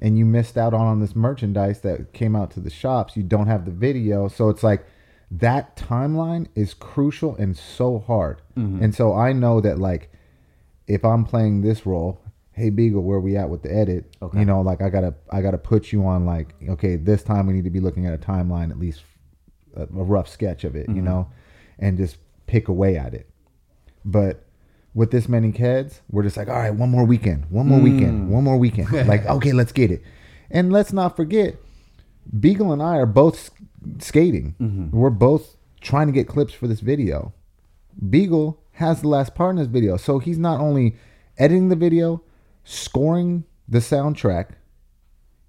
and 0.00 0.18
you 0.18 0.24
missed 0.24 0.58
out 0.58 0.74
on, 0.74 0.86
on 0.86 1.00
this 1.00 1.14
merchandise 1.14 1.80
that 1.82 2.12
came 2.12 2.34
out 2.34 2.50
to 2.52 2.60
the 2.60 2.70
shops. 2.70 3.16
You 3.16 3.22
don't 3.22 3.46
have 3.46 3.64
the 3.64 3.70
video. 3.70 4.26
So 4.26 4.48
it's 4.48 4.64
like 4.64 4.84
that 5.30 5.76
timeline 5.76 6.48
is 6.54 6.74
crucial 6.74 7.36
and 7.36 7.56
so 7.56 8.00
hard. 8.00 8.42
Mm-hmm. 8.56 8.82
And 8.82 8.94
so 8.94 9.14
I 9.14 9.32
know 9.32 9.60
that 9.60 9.78
like 9.78 10.10
if 10.88 11.04
I'm 11.04 11.24
playing 11.24 11.62
this 11.62 11.86
role, 11.86 12.20
hey 12.52 12.70
Beagle, 12.70 13.02
where 13.02 13.20
we 13.20 13.36
at 13.36 13.48
with 13.48 13.62
the 13.62 13.74
edit? 13.74 14.14
Okay. 14.22 14.40
You 14.40 14.44
know, 14.44 14.60
like 14.60 14.82
I 14.82 14.90
gotta 14.90 15.14
I 15.30 15.40
gotta 15.40 15.58
put 15.58 15.92
you 15.92 16.06
on 16.06 16.26
like 16.26 16.54
okay, 16.68 16.96
this 16.96 17.22
time 17.22 17.46
we 17.46 17.52
need 17.52 17.64
to 17.64 17.70
be 17.70 17.80
looking 17.80 18.06
at 18.06 18.14
a 18.14 18.18
timeline, 18.18 18.70
at 18.70 18.78
least 18.78 19.02
a, 19.76 19.82
a 19.82 19.86
rough 20.04 20.28
sketch 20.28 20.64
of 20.64 20.76
it, 20.76 20.88
you 20.88 20.96
mm-hmm. 20.96 21.04
know, 21.04 21.30
and 21.78 21.96
just 21.96 22.18
pick 22.46 22.68
away 22.68 22.96
at 22.96 23.14
it. 23.14 23.28
But 24.04 24.44
with 24.94 25.10
this 25.10 25.28
many 25.28 25.52
kids, 25.52 26.02
we're 26.10 26.22
just 26.22 26.36
like, 26.36 26.48
all 26.48 26.56
right, 26.56 26.74
one 26.74 26.90
more 26.90 27.04
weekend, 27.04 27.46
one 27.50 27.66
more 27.66 27.80
weekend, 27.80 28.28
mm. 28.28 28.28
one 28.28 28.44
more 28.44 28.58
weekend. 28.58 28.92
like, 29.08 29.24
okay, 29.24 29.52
let's 29.52 29.72
get 29.72 29.90
it. 29.90 30.02
And 30.50 30.70
let's 30.70 30.92
not 30.92 31.16
forget, 31.16 31.56
Beagle 32.38 32.72
and 32.72 32.82
I 32.82 32.96
are 32.96 33.06
both 33.06 33.50
skating. 33.98 34.54
Mm-hmm. 34.60 34.96
We're 34.96 35.10
both 35.10 35.56
trying 35.80 36.08
to 36.08 36.12
get 36.12 36.28
clips 36.28 36.52
for 36.52 36.66
this 36.66 36.80
video. 36.80 37.32
Beagle 38.10 38.60
has 38.72 39.00
the 39.00 39.08
last 39.08 39.34
part 39.34 39.50
in 39.50 39.56
this 39.56 39.66
video. 39.66 39.96
So 39.96 40.18
he's 40.18 40.38
not 40.38 40.60
only 40.60 40.96
editing 41.38 41.68
the 41.68 41.76
video, 41.76 42.22
scoring 42.64 43.44
the 43.68 43.78
soundtrack, 43.78 44.50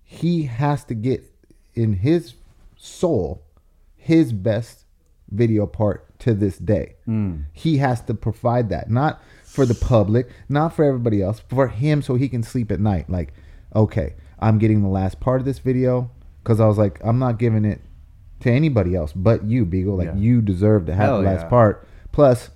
he 0.04 0.44
has 0.44 0.84
to 0.86 0.94
get 0.94 1.24
in 1.74 1.94
his 1.94 2.36
soul 2.78 3.44
his 3.96 4.34
best 4.34 4.86
video 5.32 5.66
part 5.66 6.20
to 6.20 6.34
this 6.34 6.58
day. 6.58 6.96
Mm. 7.08 7.46
He 7.54 7.78
has 7.78 8.02
to 8.02 8.14
provide 8.14 8.70
that, 8.70 8.90
not 8.90 9.22
for 9.44 9.66
the 9.66 9.76
public, 9.76 10.30
not 10.50 10.76
for 10.76 10.84
everybody 10.84 11.22
else, 11.22 11.42
for 11.50 11.68
him 11.68 12.02
so 12.02 12.16
he 12.16 12.30
can 12.30 12.44
sleep 12.44 12.72
at 12.72 12.80
night. 12.80 13.10
Like, 13.10 13.34
okay, 13.76 14.16
I'm 14.40 14.58
getting 14.60 14.82
the 14.82 14.90
last 14.90 15.20
part 15.20 15.40
of 15.40 15.46
this 15.46 15.60
video 15.60 16.12
because 16.44 16.60
I 16.60 16.68
was 16.68 16.78
like, 16.78 17.00
I'm 17.04 17.20
not 17.20 17.40
giving 17.40 17.66
it 17.66 17.82
to 18.42 18.52
anybody 18.52 18.96
else 18.96 19.14
but 19.14 19.46
you, 19.46 19.66
Beagle. 19.66 19.98
Like, 19.98 20.08
Yeah. 20.08 20.16
you 20.16 20.42
deserve 20.42 20.86
to 20.88 20.94
have 20.94 21.06
Hell 21.06 21.22
the 21.22 21.28
last 21.30 21.44
yeah. 21.44 21.50
part. 21.50 21.88
Plus, 22.12 22.50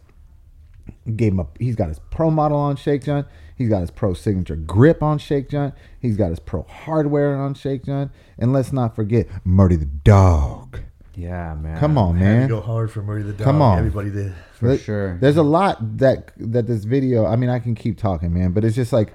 gave 1.15 1.31
him 1.33 1.39
a 1.39 1.47
he's 1.59 1.75
got 1.75 1.89
his 1.89 1.99
pro 2.11 2.29
model 2.29 2.57
on 2.57 2.75
Shake 2.75 3.03
Junt. 3.03 3.27
He's 3.57 3.69
got 3.69 3.81
his 3.81 3.89
pro 3.91 4.13
signature 4.13 4.55
grip 4.55 5.01
on 5.01 5.17
Shake 5.17 5.49
Junt. 5.49 5.73
He's 5.99 6.15
got 6.15 6.29
his 6.29 6.39
pro 6.39 6.61
hardware 6.63 7.35
on 7.37 7.55
Shake 7.55 7.83
Junt. 7.85 8.11
And 8.37 8.53
let's 8.53 8.71
not 8.71 8.95
forget 8.95 9.27
Murdy 9.43 9.75
the 9.77 9.85
dog. 9.85 10.79
Yeah, 11.15 11.55
man. 11.55 11.79
Come 11.79 11.97
on, 11.97 12.17
I 12.17 12.19
had 12.19 12.25
to 12.33 12.39
man. 12.41 12.49
go 12.49 12.61
hard 12.61 12.91
for 12.91 13.01
Murdy 13.01 13.23
the 13.23 13.33
dog. 13.33 13.43
Come 13.43 13.59
on. 13.61 13.79
everybody 13.79 14.11
did. 14.11 14.33
For 14.53 14.67
There- 14.69 14.77
sure. 14.77 15.17
There's 15.17 15.37
a 15.37 15.43
lot 15.43 15.97
that 15.97 16.31
that 16.37 16.67
this 16.67 16.83
video. 16.83 17.25
I 17.25 17.35
mean, 17.35 17.49
I 17.49 17.57
can 17.57 17.73
keep 17.73 17.97
talking, 17.97 18.31
man, 18.31 18.51
but 18.51 18.63
it's 18.63 18.75
just 18.75 18.93
like 18.93 19.13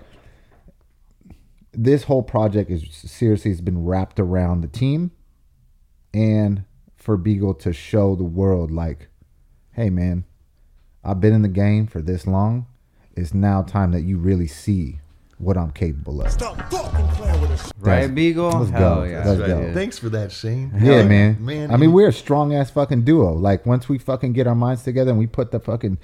this 1.73 2.05
whole 2.05 2.23
project 2.23 2.71
is 2.71 2.85
seriously 2.91 3.51
has 3.51 3.61
been 3.61 3.85
wrapped 3.85 4.19
around 4.21 4.61
the 4.63 4.69
team, 4.69 5.13
and 6.13 6.65
for 6.97 7.17
Beagle 7.17 7.55
to 7.55 7.73
show 7.73 8.15
the 8.15 8.25
world, 8.25 8.71
like, 8.71 9.09
hey, 9.73 9.89
man, 9.91 10.25
I've 11.05 11.21
been 11.21 11.33
in 11.33 11.43
the 11.43 11.49
game 11.49 11.87
for 11.87 12.01
this 12.03 12.27
long. 12.27 12.67
It's 13.17 13.35
now 13.35 13.63
time 13.63 13.93
that 13.93 14.03
you 14.03 14.19
really 14.19 14.47
see 14.47 14.99
what 15.39 15.57
I'm 15.59 15.71
capable 15.73 16.23
of. 16.23 16.31
Stop 16.31 16.57
fucking 16.71 17.07
playing 17.09 17.41
with 17.41 17.51
us. 17.51 17.73
Right, 17.81 18.13
Beagle? 18.15 18.51
let's 18.51 18.71
Hell 18.71 18.97
go. 18.97 19.03
yeah. 19.03 19.25
Let's 19.27 19.41
Right. 19.41 19.47
go. 19.49 19.73
Thanks 19.75 19.99
for 19.99 20.09
that, 20.11 20.31
Shane. 20.33 20.71
Yeah, 20.75 20.79
Hell 20.99 21.09
man. 21.09 21.37
Man, 21.45 21.71
I 21.73 21.77
mean, 21.77 21.93
we're 21.93 22.09
a 22.09 22.13
strong 22.13 22.55
ass 22.55 22.71
fucking 22.71 23.03
duo. 23.03 23.33
Like 23.33 23.67
once 23.67 23.89
we 23.89 23.99
fucking 23.99 24.33
get 24.35 24.47
our 24.47 24.55
minds 24.55 24.83
together 24.85 25.11
and 25.11 25.19
we 25.19 25.27
put 25.27 25.51
the 25.51 25.59
fucking 25.61 25.99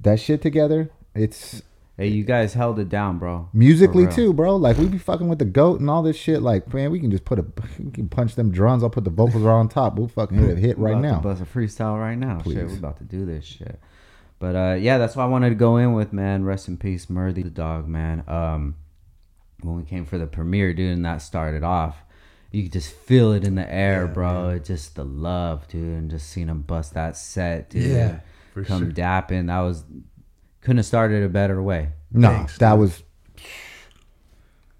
that 0.00 0.20
shit 0.20 0.40
together, 0.42 0.90
it's 1.14 1.62
Hey, 1.98 2.06
you 2.06 2.22
guys 2.22 2.54
held 2.54 2.78
it 2.78 2.88
down, 2.88 3.18
bro. 3.18 3.48
musically 3.52 4.06
too, 4.06 4.32
bro. 4.32 4.54
Like 4.54 4.78
we 4.78 4.86
be 4.86 4.98
fucking 4.98 5.28
with 5.28 5.40
the 5.40 5.44
goat 5.44 5.80
and 5.80 5.90
all 5.90 6.02
this 6.02 6.16
shit. 6.16 6.40
Like 6.42 6.72
man, 6.72 6.90
we 6.92 6.98
can 7.00 7.10
just 7.10 7.24
put 7.24 7.38
a 7.40 7.44
we 7.78 7.90
can 7.90 8.08
punch 8.08 8.36
them 8.36 8.50
drums. 8.52 8.82
I'll 8.82 8.88
put 8.90 9.04
the 9.04 9.10
vocals 9.10 9.42
right 9.42 9.52
on 9.52 9.68
top. 9.68 9.98
We'll 9.98 10.08
fucking 10.08 10.38
hit 10.38 10.56
a 10.56 10.60
hit 10.60 10.78
right 10.78 10.92
about 10.92 11.02
to 11.02 11.08
now. 11.08 11.20
bust 11.20 11.42
a 11.42 11.44
freestyle 11.44 11.98
right 12.00 12.16
now. 12.16 12.40
Shit, 12.42 12.68
we're 12.68 12.76
about 12.78 12.98
to 12.98 13.04
do 13.04 13.26
this 13.26 13.44
shit. 13.44 13.78
But 14.38 14.54
uh, 14.54 14.76
yeah, 14.78 14.98
that's 14.98 15.16
why 15.16 15.24
I 15.24 15.26
wanted 15.26 15.48
to 15.50 15.54
go 15.56 15.76
in 15.78 15.92
with 15.94 16.12
man. 16.12 16.44
Rest 16.44 16.68
in 16.68 16.76
peace, 16.76 17.10
Murdy 17.10 17.42
the 17.42 17.50
dog, 17.50 17.88
man. 17.88 18.22
Um, 18.28 18.76
when 19.62 19.76
we 19.76 19.82
came 19.82 20.04
for 20.06 20.18
the 20.18 20.26
premiere, 20.26 20.72
dude, 20.72 20.92
and 20.94 21.04
that 21.04 21.18
started 21.22 21.64
off, 21.64 21.96
you 22.52 22.62
could 22.62 22.72
just 22.72 22.92
feel 22.92 23.32
it 23.32 23.44
in 23.44 23.56
the 23.56 23.68
air, 23.72 24.04
Yeah, 24.06 24.12
bro. 24.12 24.48
It 24.50 24.64
just 24.64 24.94
the 24.94 25.04
love, 25.04 25.66
dude, 25.68 25.82
and 25.98 26.10
just 26.10 26.30
seeing 26.30 26.48
him 26.48 26.62
bust 26.62 26.94
that 26.94 27.16
set, 27.16 27.70
dude. 27.70 27.84
Yeah, 27.84 28.20
for 28.54 28.62
come 28.64 28.84
sure. 28.84 28.92
dapping. 28.92 29.48
That 29.48 29.60
was 29.60 29.82
couldn't 30.60 30.78
have 30.78 30.86
started 30.86 31.24
a 31.24 31.28
better 31.28 31.60
way. 31.60 31.90
No, 32.12 32.28
Thanks, 32.28 32.58
that 32.58 32.72
dude. 32.72 32.80
was 32.80 33.02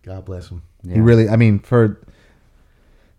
God 0.03 0.25
bless 0.25 0.49
him. 0.49 0.62
Yeah. 0.85 0.95
he 0.95 1.00
really. 1.00 1.29
I 1.29 1.37
mean, 1.37 1.59
for 1.59 2.00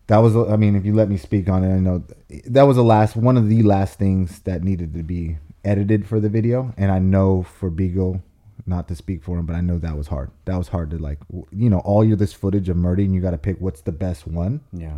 that 0.07 0.17
was. 0.19 0.35
I 0.35 0.55
mean, 0.55 0.75
if 0.75 0.85
you 0.85 0.93
let 0.95 1.09
me 1.09 1.17
speak 1.17 1.49
on 1.49 1.63
it, 1.63 1.75
I 1.75 1.79
know 1.79 2.03
that 2.45 2.63
was 2.63 2.77
the 2.77 2.83
last 2.83 3.15
one 3.17 3.35
of 3.37 3.49
the 3.49 3.61
last 3.63 3.99
things 3.99 4.39
that 4.41 4.63
needed 4.63 4.93
to 4.93 5.03
be 5.03 5.37
edited 5.63 6.07
for 6.07 6.19
the 6.19 6.29
video, 6.29 6.73
and 6.77 6.91
I 6.91 6.99
know 6.99 7.43
for 7.43 7.69
Beagle. 7.69 8.21
Not 8.65 8.87
to 8.89 8.95
speak 8.95 9.23
for 9.23 9.39
him, 9.39 9.45
but 9.47 9.55
I 9.55 9.61
know 9.61 9.79
that 9.79 9.97
was 9.97 10.07
hard. 10.07 10.29
That 10.45 10.57
was 10.57 10.67
hard 10.67 10.91
to 10.91 10.99
like, 10.99 11.17
you 11.51 11.69
know, 11.71 11.79
all 11.79 12.03
your 12.05 12.17
this 12.17 12.33
footage 12.33 12.69
of 12.69 12.77
Murdy, 12.77 13.05
and 13.05 13.15
you 13.15 13.21
got 13.21 13.31
to 13.31 13.37
pick 13.37 13.59
what's 13.59 13.81
the 13.81 13.91
best 13.93 14.27
one. 14.27 14.61
Yeah. 14.71 14.97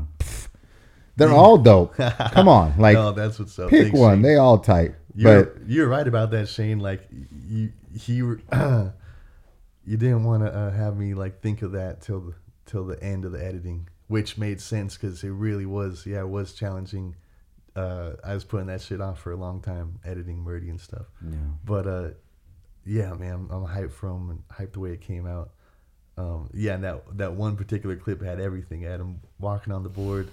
They're 1.16 1.32
all 1.32 1.58
dope. 1.58 1.96
Come 2.32 2.48
on, 2.48 2.78
like 2.78 2.96
no, 2.96 3.12
that's 3.12 3.38
what's 3.40 3.58
up. 3.60 3.70
pick 3.70 3.84
Thanks, 3.84 4.00
one. 4.00 4.16
Shane. 4.18 4.22
They 4.24 4.36
all 4.36 4.58
tight. 4.58 4.96
You're, 5.16 5.44
but 5.44 5.58
you're 5.68 5.88
right 5.88 6.08
about 6.08 6.32
that, 6.32 6.50
Shane. 6.50 6.80
Like 6.80 7.08
you, 7.48 7.72
he, 7.98 8.22
were- 8.24 8.42
you 9.86 9.98
didn't 9.98 10.24
want 10.24 10.44
to 10.44 10.54
uh, 10.54 10.72
have 10.72 10.98
me 10.98 11.14
like 11.14 11.42
think 11.42 11.62
of 11.62 11.74
that 11.74 12.02
till 12.02 12.20
the 12.22 12.34
till 12.66 12.86
the 12.86 13.02
end 13.04 13.26
of 13.26 13.32
the 13.32 13.44
editing, 13.44 13.88
which 14.08 14.38
made 14.38 14.60
sense 14.62 14.98
because 14.98 15.24
it 15.24 15.30
really 15.30 15.66
was. 15.66 16.06
Yeah, 16.06 16.22
it 16.22 16.30
was 16.30 16.54
challenging. 16.54 17.16
Uh, 17.76 18.12
I 18.24 18.34
was 18.34 18.44
putting 18.44 18.68
that 18.68 18.82
shit 18.82 19.00
off 19.00 19.20
for 19.20 19.32
a 19.32 19.38
long 19.38 19.62
time, 19.62 20.00
editing 20.06 20.40
Murdy 20.40 20.70
and 20.70 20.80
stuff. 20.80 21.06
Yeah. 21.26 21.38
But 21.64 21.88
uh, 21.88 22.10
yeah, 22.86 23.14
man, 23.14 23.48
I'm, 23.50 23.52
I'm 23.52 23.66
hyped 23.66 23.92
from 23.94 24.30
and 24.30 24.44
hyped 24.50 24.74
the 24.74 24.80
way 24.80 24.92
it 24.92 25.02
came 25.02 25.26
out. 25.26 25.52
Um, 26.18 26.50
yeah, 26.54 26.76
and 26.76 26.84
that 26.84 27.18
that 27.18 27.34
one 27.34 27.56
particular 27.56 27.96
clip 27.96 28.22
had 28.22 28.40
everything. 28.40 28.86
Adam 28.86 29.22
walking 29.40 29.72
on 29.72 29.84
the 29.84 29.90
board, 29.90 30.30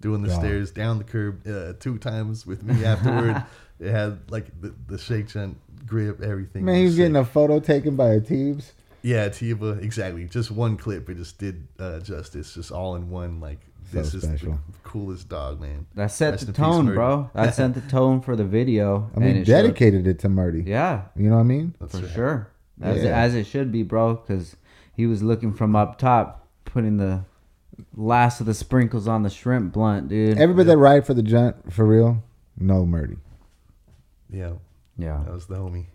doing 0.00 0.22
the 0.22 0.30
stairs 0.30 0.70
down 0.70 0.98
the 0.98 1.04
curb 1.04 1.46
uh, 1.46 1.72
two 1.78 1.98
times 1.98 2.46
with 2.46 2.62
me 2.62 2.84
afterward. 2.84 3.44
it 3.80 3.90
had 3.90 4.30
like 4.30 4.46
the, 4.60 4.74
the 4.86 4.98
shake 4.98 5.28
Junt 5.28 5.58
grip, 5.86 6.22
everything. 6.22 6.64
Man, 6.64 6.76
he 6.76 6.84
was 6.84 6.92
sick. 6.92 6.98
getting 6.98 7.16
a 7.16 7.24
photo 7.24 7.60
taken 7.60 7.96
by 7.96 8.10
a 8.10 8.20
Teebs. 8.20 8.72
Yeah, 9.02 9.28
Tiva, 9.28 9.82
exactly. 9.82 10.24
Just 10.24 10.50
one 10.50 10.76
clip, 10.76 11.08
it 11.08 11.16
just 11.16 11.38
did 11.38 11.68
uh, 11.78 12.00
justice. 12.00 12.54
Just 12.54 12.72
all 12.72 12.96
in 12.96 13.10
one. 13.10 13.40
Like 13.40 13.60
So 13.92 13.98
this 13.98 14.14
is 14.14 14.22
special. 14.24 14.52
the 14.52 14.78
coolest 14.82 15.28
dog, 15.28 15.60
man. 15.60 15.86
That 15.94 16.10
set 16.10 16.30
Rest 16.32 16.42
the 16.46 16.50
in 16.50 16.54
peace, 16.54 16.58
tone, 16.64 16.86
bro. 16.94 17.30
That 17.34 17.54
set 17.54 17.74
the 17.74 17.80
tone 17.82 18.20
for 18.20 18.34
the 18.36 18.44
video. 18.44 19.10
I 19.14 19.20
mean, 19.20 19.28
and 19.30 19.38
it 19.38 19.46
showed- 19.46 19.52
dedicated 19.62 20.06
it 20.06 20.18
to 20.20 20.28
Murdy. 20.28 20.64
Yeah, 20.66 21.02
You 21.16 21.28
know 21.30 21.36
what 21.36 21.42
I 21.42 21.44
mean? 21.44 21.74
That's 21.80 21.98
for 21.98 22.04
right. 22.06 22.14
sure. 22.14 22.48
As 22.82 23.02
Yeah. 23.02 23.16
as 23.18 23.34
it 23.34 23.46
should 23.46 23.70
be, 23.72 23.82
bro. 23.82 24.14
Because 24.14 24.56
he 24.92 25.06
was 25.06 25.22
looking 25.22 25.52
from 25.52 25.74
up 25.76 25.98
top, 25.98 26.46
putting 26.64 26.96
the 26.96 27.24
last 27.96 28.40
of 28.40 28.46
the 28.46 28.54
sprinkles 28.54 29.06
on 29.06 29.22
the 29.22 29.30
shrimp 29.30 29.72
blunt, 29.72 30.08
dude. 30.08 30.36
Everybody 30.38 30.66
that 30.68 30.78
ride 30.78 31.06
for 31.06 31.14
the 31.14 31.22
Junt, 31.22 31.72
for 31.72 31.84
real, 31.86 32.22
no 32.58 32.84
Murdy. 32.84 33.16
Yeah, 34.30 34.52
yeah, 34.98 35.22
that 35.24 35.32
was 35.32 35.46
the 35.46 35.56
homie. 35.56 35.86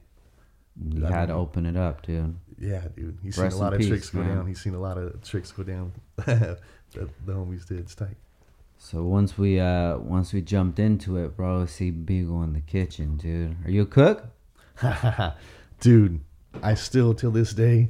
you 0.81 1.05
I 1.05 1.11
had 1.11 1.27
to 1.27 1.33
open 1.33 1.65
it 1.65 1.75
up, 1.75 2.03
dude. 2.03 2.35
Yeah, 2.57 2.81
dude. 2.95 3.17
He's 3.23 3.35
seen 3.35 3.47
a 3.47 3.55
lot 3.57 3.73
of 3.73 3.79
peace, 3.79 3.87
tricks 3.89 4.09
go 4.11 4.19
man. 4.19 4.35
down. 4.37 4.47
He's 4.47 4.61
seen 4.61 4.75
a 4.75 4.79
lot 4.79 4.97
of 4.97 5.21
tricks 5.23 5.51
go 5.51 5.63
down 5.63 5.91
that 6.93 7.09
the 7.25 7.33
homies 7.33 7.67
did. 7.67 7.79
It's 7.79 7.95
tight. 7.95 8.17
So 8.77 9.03
once 9.03 9.37
we 9.37 9.59
uh 9.59 9.97
once 9.99 10.33
we 10.33 10.41
jumped 10.41 10.79
into 10.79 11.17
it, 11.17 11.35
bro, 11.37 11.65
see 11.65 11.91
Beagle 11.91 12.43
in 12.43 12.53
the 12.53 12.61
kitchen, 12.61 13.17
dude. 13.17 13.55
Are 13.65 13.71
you 13.71 13.83
a 13.83 13.85
cook? 13.85 14.25
dude, 15.79 16.19
I 16.63 16.73
still 16.73 17.13
till 17.13 17.31
this 17.31 17.53
day, 17.53 17.89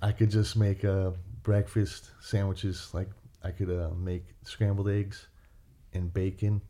I 0.00 0.12
could 0.12 0.30
just 0.30 0.56
make 0.56 0.84
uh, 0.84 1.10
breakfast 1.42 2.12
sandwiches. 2.20 2.90
Like 2.94 3.10
I 3.44 3.50
could 3.50 3.70
uh, 3.70 3.90
make 3.96 4.24
scrambled 4.42 4.88
eggs 4.88 5.28
and 5.92 6.12
bacon. 6.12 6.62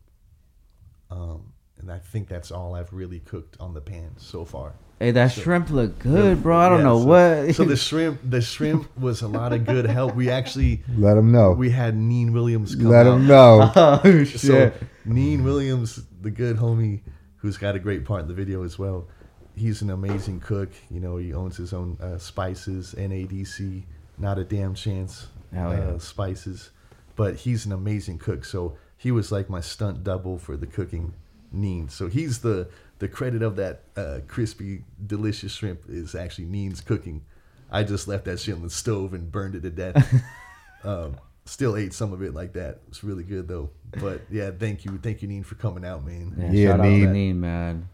Um, 1.09 1.53
and 1.79 1.91
I 1.91 1.99
think 1.99 2.27
that's 2.27 2.51
all 2.51 2.75
I've 2.75 2.91
really 2.91 3.19
cooked 3.21 3.57
on 3.59 3.73
the 3.73 3.81
pan 3.81 4.11
so 4.17 4.43
far. 4.45 4.75
Hey, 4.99 5.11
that 5.11 5.31
So- 5.31 5.41
shrimp 5.41 5.69
looked 5.69 5.99
good, 5.99 6.43
bro. 6.43 6.57
I 6.57 6.67
don't 6.69 6.79
Yeah, 6.79 6.83
know 6.83 6.99
so, 6.99 7.05
what. 7.45 7.55
so 7.55 7.63
the 7.63 7.77
shrimp, 7.77 8.19
the 8.29 8.41
shrimp 8.41 8.97
was 8.99 9.21
a 9.21 9.27
lot 9.29 9.53
of 9.53 9.65
good 9.65 9.85
help. 9.85 10.13
We 10.15 10.29
actually 10.29 10.83
Let 10.97 11.17
him 11.17 11.31
know. 11.31 11.51
we 11.53 11.69
had 11.69 11.95
Neen 11.95 12.33
Williams 12.33 12.75
come 12.75 12.85
Let 12.87 13.07
out. 13.07 13.15
him 13.15 13.27
know. 13.27 13.71
oh 13.75 14.23
shit. 14.25 14.39
So 14.41 14.71
Neen 15.05 15.43
Williams, 15.45 16.01
the 16.21 16.29
good 16.31 16.57
homie, 16.57 16.99
who's 17.37 17.57
got 17.57 17.75
a 17.75 17.79
great 17.79 18.03
part 18.03 18.23
in 18.23 18.27
the 18.27 18.33
video 18.33 18.63
as 18.63 18.77
well. 18.77 19.07
He's 19.55 19.81
an 19.81 19.89
amazing 19.89 20.41
cook. 20.41 20.69
You 20.91 20.99
know, 20.99 21.15
he 21.17 21.33
owns 21.33 21.55
his 21.55 21.71
own 21.73 21.97
uh, 22.01 22.17
spices, 22.17 22.93
NADC, 22.97 23.83
not 24.17 24.37
a 24.37 24.43
damn 24.43 24.73
chance. 24.73 25.27
Hell 25.53 25.71
uh, 25.95 25.99
spices, 25.99 26.69
but 27.15 27.35
he's 27.37 27.65
an 27.65 27.71
amazing 27.71 28.17
cook. 28.19 28.43
So 28.45 28.75
he 28.97 29.11
was 29.11 29.31
like 29.31 29.49
my 29.49 29.61
stunt 29.61 30.03
double 30.03 30.37
for 30.37 30.57
the 30.57 30.67
cooking. 30.67 31.13
Neen. 31.51 31.89
So 31.89 32.07
he's 32.07 32.39
the 32.39 32.67
the 32.99 33.07
credit 33.07 33.41
of 33.41 33.55
that 33.57 33.83
uh, 33.95 34.19
crispy, 34.27 34.83
delicious 35.05 35.53
shrimp 35.53 35.81
is 35.89 36.15
actually 36.15 36.45
Neen's 36.45 36.81
cooking. 36.81 37.23
I 37.71 37.83
just 37.83 38.07
left 38.07 38.25
that 38.25 38.39
shit 38.39 38.55
on 38.55 38.61
the 38.61 38.69
stove 38.69 39.13
and 39.13 39.31
burned 39.31 39.55
it 39.55 39.61
to 39.61 39.69
death. 39.69 40.23
um, 40.83 41.15
still 41.45 41.75
ate 41.75 41.93
some 41.93 42.13
of 42.13 42.21
it 42.21 42.33
like 42.33 42.53
that. 42.53 42.79
It's 42.87 43.03
really 43.03 43.23
good 43.23 43.47
though. 43.47 43.69
But 43.99 44.21
yeah, 44.29 44.51
thank 44.51 44.85
you, 44.85 44.99
thank 45.01 45.21
you, 45.21 45.27
Neen, 45.27 45.43
for 45.43 45.55
coming 45.55 45.85
out, 45.85 46.05
man. 46.05 46.35
Yeah, 46.37 46.51
Yeah, 46.51 46.71
shout 46.71 46.79
out 46.81 46.85
Neen. 46.85 47.07
to 47.07 47.13
Neen, 47.13 47.39
man. 47.39 47.89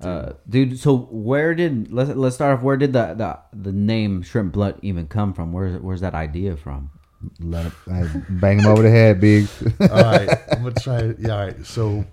Uh, 0.00 0.32
dude, 0.48 0.78
so 0.80 0.96
where 1.10 1.54
did 1.54 1.92
let's 1.92 2.10
let's 2.10 2.34
start 2.34 2.58
off. 2.58 2.62
Where 2.64 2.76
did 2.76 2.92
the 2.92 3.14
the, 3.14 3.38
the 3.52 3.72
name 3.72 4.22
Shrimp 4.22 4.52
Blunt 4.52 4.78
even 4.82 5.06
come 5.06 5.32
from? 5.32 5.52
Where's 5.52 5.80
where's 5.80 6.00
that 6.00 6.14
idea 6.14 6.56
from? 6.56 6.90
Let 7.38 7.66
him, 7.66 7.72
I 7.88 8.08
bang 8.28 8.58
him 8.58 8.66
over 8.66 8.82
the 8.82 8.90
head, 8.90 9.20
big. 9.20 9.46
all 9.80 9.86
right, 9.88 10.28
I'm 10.50 10.64
gonna 10.64 10.72
try. 10.74 10.98
it. 10.98 11.20
Yeah, 11.20 11.30
all 11.38 11.46
right. 11.46 11.64
So 11.64 12.04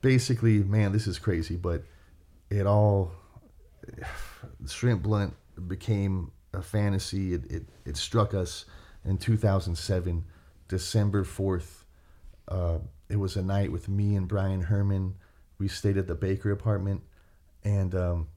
basically, 0.00 0.62
man, 0.62 0.92
this 0.92 1.06
is 1.06 1.18
crazy, 1.18 1.56
but 1.56 1.84
it 2.50 2.66
all 2.66 3.12
shrimp 4.66 5.02
blunt 5.02 5.34
became 5.66 6.32
a 6.52 6.62
fantasy. 6.62 7.34
It 7.34 7.50
it, 7.50 7.66
it 7.84 7.96
struck 7.96 8.34
us 8.34 8.64
in 9.04 9.18
2007, 9.18 10.24
December 10.68 11.24
4th. 11.24 11.84
Uh, 12.48 12.78
it 13.08 13.16
was 13.16 13.36
a 13.36 13.42
night 13.42 13.72
with 13.72 13.88
me 13.88 14.16
and 14.16 14.28
Bryan 14.28 14.62
Herman. 14.62 15.14
We 15.58 15.68
stayed 15.68 15.96
at 15.96 16.06
the 16.06 16.14
Baker 16.14 16.50
apartment, 16.50 17.02
and 17.64 17.94
um, 17.94 18.28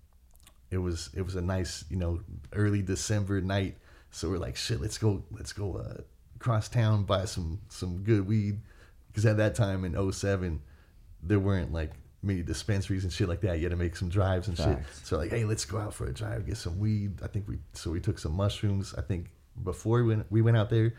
it 0.71 0.77
was 0.77 1.09
it 1.13 1.21
was 1.21 1.35
a 1.35 1.41
nice 1.41 1.85
you 1.89 1.97
know 1.97 2.21
early 2.53 2.81
December 2.81 3.41
night. 3.41 3.77
So 4.11 4.29
we're 4.29 4.37
like, 4.37 4.55
shit, 4.55 4.79
let's 4.79 4.99
go, 4.99 5.23
let's 5.31 5.53
go 5.53 5.77
uh, 5.77 6.01
across 6.35 6.69
town 6.69 7.03
buy 7.03 7.25
some 7.25 7.59
some 7.69 8.03
good 8.03 8.27
weed, 8.27 8.59
because 9.07 9.25
at 9.25 9.37
that 9.37 9.55
time 9.55 9.85
in 9.85 10.11
07, 10.11 10.61
there 11.25 11.39
weren't 11.39 11.71
like 11.73 11.91
many 12.21 12.41
dispensaries 12.41 13.03
and 13.03 13.11
shit 13.11 13.27
like 13.27 13.41
that. 13.41 13.57
You 13.57 13.63
had 13.63 13.71
to 13.71 13.77
make 13.77 13.95
some 13.95 14.09
drives 14.09 14.47
and 14.47 14.57
Facts. 14.57 14.99
shit. 14.99 15.07
So 15.07 15.17
like, 15.17 15.31
hey, 15.31 15.45
let's 15.45 15.65
go 15.65 15.77
out 15.77 15.93
for 15.93 16.05
a 16.05 16.13
drive, 16.13 16.45
get 16.45 16.57
some 16.57 16.79
weed. 16.79 17.19
I 17.23 17.27
think 17.27 17.47
we 17.47 17.57
so 17.73 17.91
we 17.91 17.99
took 17.99 18.19
some 18.19 18.33
mushrooms. 18.33 18.93
I 18.97 19.01
think 19.01 19.27
before 19.63 20.01
we 20.03 20.15
went 20.15 20.31
we 20.31 20.41
went 20.41 20.57
out 20.57 20.69
there, 20.69 20.93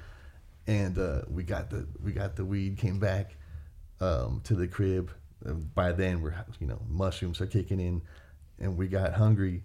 and 0.66 0.98
uh, 0.98 1.22
we 1.28 1.42
got 1.42 1.70
the 1.70 1.86
we 2.02 2.12
got 2.12 2.36
the 2.36 2.44
weed. 2.44 2.78
Came 2.78 2.98
back 2.98 3.36
um, 4.00 4.40
to 4.44 4.54
the 4.54 4.68
crib. 4.68 5.10
And 5.44 5.74
by 5.74 5.92
then, 5.92 6.22
we're 6.22 6.34
you 6.60 6.66
know 6.66 6.80
mushrooms 6.88 7.40
are 7.40 7.46
kicking 7.46 7.80
in, 7.80 8.02
and 8.58 8.76
we 8.76 8.88
got 8.88 9.14
hungry, 9.14 9.62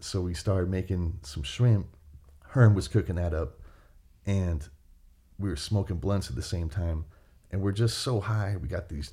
so 0.00 0.20
we 0.20 0.34
started 0.34 0.68
making 0.70 1.18
some 1.22 1.42
shrimp. 1.42 1.86
Herm 2.40 2.74
was 2.74 2.88
cooking 2.88 3.16
that 3.16 3.32
up, 3.32 3.60
and 4.26 4.66
we 5.38 5.48
were 5.48 5.56
smoking 5.56 5.96
blunts 5.96 6.28
at 6.28 6.36
the 6.36 6.42
same 6.42 6.68
time, 6.68 7.06
and 7.50 7.62
we're 7.62 7.72
just 7.72 7.98
so 7.98 8.20
high. 8.20 8.56
We 8.60 8.68
got 8.68 8.88
these 8.90 9.12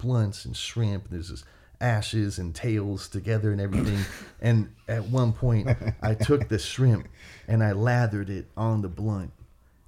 blunts 0.00 0.44
and 0.44 0.56
shrimp. 0.56 1.04
And 1.04 1.14
there's 1.14 1.28
this 1.28 1.44
ashes 1.80 2.38
and 2.38 2.54
tails 2.54 3.08
together 3.08 3.52
and 3.52 3.60
everything. 3.60 4.04
and 4.40 4.74
at 4.88 5.04
one 5.04 5.32
point, 5.32 5.68
I 6.02 6.14
took 6.14 6.48
the 6.48 6.58
shrimp 6.58 7.08
and 7.48 7.62
I 7.62 7.72
lathered 7.72 8.30
it 8.30 8.46
on 8.56 8.82
the 8.82 8.88
blunt, 8.88 9.32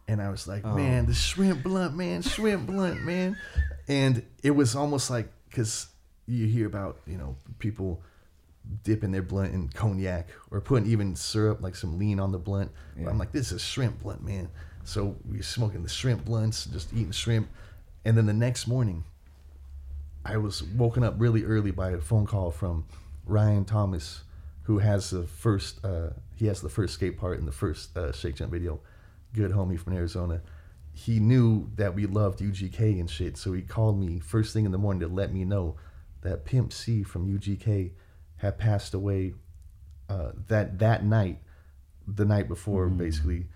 and 0.08 0.20
I 0.20 0.30
was 0.30 0.48
like, 0.48 0.64
"Man, 0.64 1.06
the 1.06 1.12
oh. 1.12 1.14
shrimp 1.14 1.62
blunt, 1.62 1.96
man, 1.96 2.22
shrimp 2.22 2.66
blunt, 2.66 3.02
man." 3.02 3.36
And 3.88 4.24
it 4.42 4.52
was 4.52 4.74
almost 4.74 5.10
like 5.10 5.28
because 5.48 5.86
you 6.26 6.46
hear 6.46 6.66
about 6.66 7.00
you 7.06 7.18
know 7.18 7.36
people 7.58 8.02
dipping 8.84 9.10
their 9.10 9.22
blunt 9.22 9.52
in 9.52 9.68
cognac 9.68 10.28
or 10.50 10.60
putting 10.60 10.88
even 10.88 11.16
syrup 11.16 11.60
like 11.60 11.74
some 11.74 11.98
lean 11.98 12.20
on 12.20 12.32
the 12.32 12.38
blunt. 12.38 12.70
I'm 13.06 13.18
like, 13.18 13.32
this 13.32 13.50
is 13.50 13.60
shrimp 13.60 14.02
blunt, 14.02 14.22
man. 14.22 14.48
So 14.84 15.16
we 15.28 15.38
were 15.38 15.42
smoking 15.42 15.82
the 15.82 15.88
shrimp 15.88 16.24
blunts, 16.24 16.66
just 16.66 16.92
eating 16.92 17.12
shrimp, 17.12 17.48
and 18.04 18.16
then 18.16 18.26
the 18.26 18.32
next 18.32 18.66
morning, 18.66 19.04
I 20.24 20.36
was 20.36 20.62
woken 20.62 21.02
up 21.02 21.14
really 21.18 21.44
early 21.44 21.70
by 21.70 21.90
a 21.90 22.00
phone 22.00 22.26
call 22.26 22.50
from 22.50 22.86
Ryan 23.26 23.64
Thomas, 23.64 24.22
who 24.64 24.78
has 24.78 25.10
the 25.10 25.24
first 25.24 25.84
uh, 25.84 26.10
he 26.36 26.46
has 26.46 26.60
the 26.60 26.68
first 26.68 26.94
skate 26.94 27.18
part 27.18 27.38
in 27.38 27.46
the 27.46 27.52
first 27.52 27.96
uh, 27.96 28.12
Shake 28.12 28.36
Junt 28.36 28.50
video. 28.50 28.80
Good 29.34 29.50
homie 29.50 29.78
from 29.78 29.94
Arizona. 29.94 30.42
He 30.92 31.18
knew 31.20 31.70
that 31.76 31.94
we 31.94 32.06
loved 32.06 32.40
UGK 32.40 33.00
and 33.00 33.10
shit, 33.10 33.36
so 33.36 33.52
he 33.52 33.62
called 33.62 33.98
me 33.98 34.20
first 34.20 34.52
thing 34.52 34.64
in 34.64 34.72
the 34.72 34.78
morning 34.78 35.00
to 35.00 35.08
let 35.08 35.32
me 35.32 35.44
know 35.44 35.76
that 36.20 36.44
Pimp 36.44 36.72
C 36.72 37.02
from 37.02 37.26
UGK 37.26 37.92
had 38.36 38.58
passed 38.58 38.94
away 38.94 39.34
uh, 40.08 40.32
that 40.48 40.78
that 40.78 41.04
night, 41.04 41.38
the 42.06 42.24
night 42.24 42.46
before, 42.46 42.88
basically, 42.88 43.46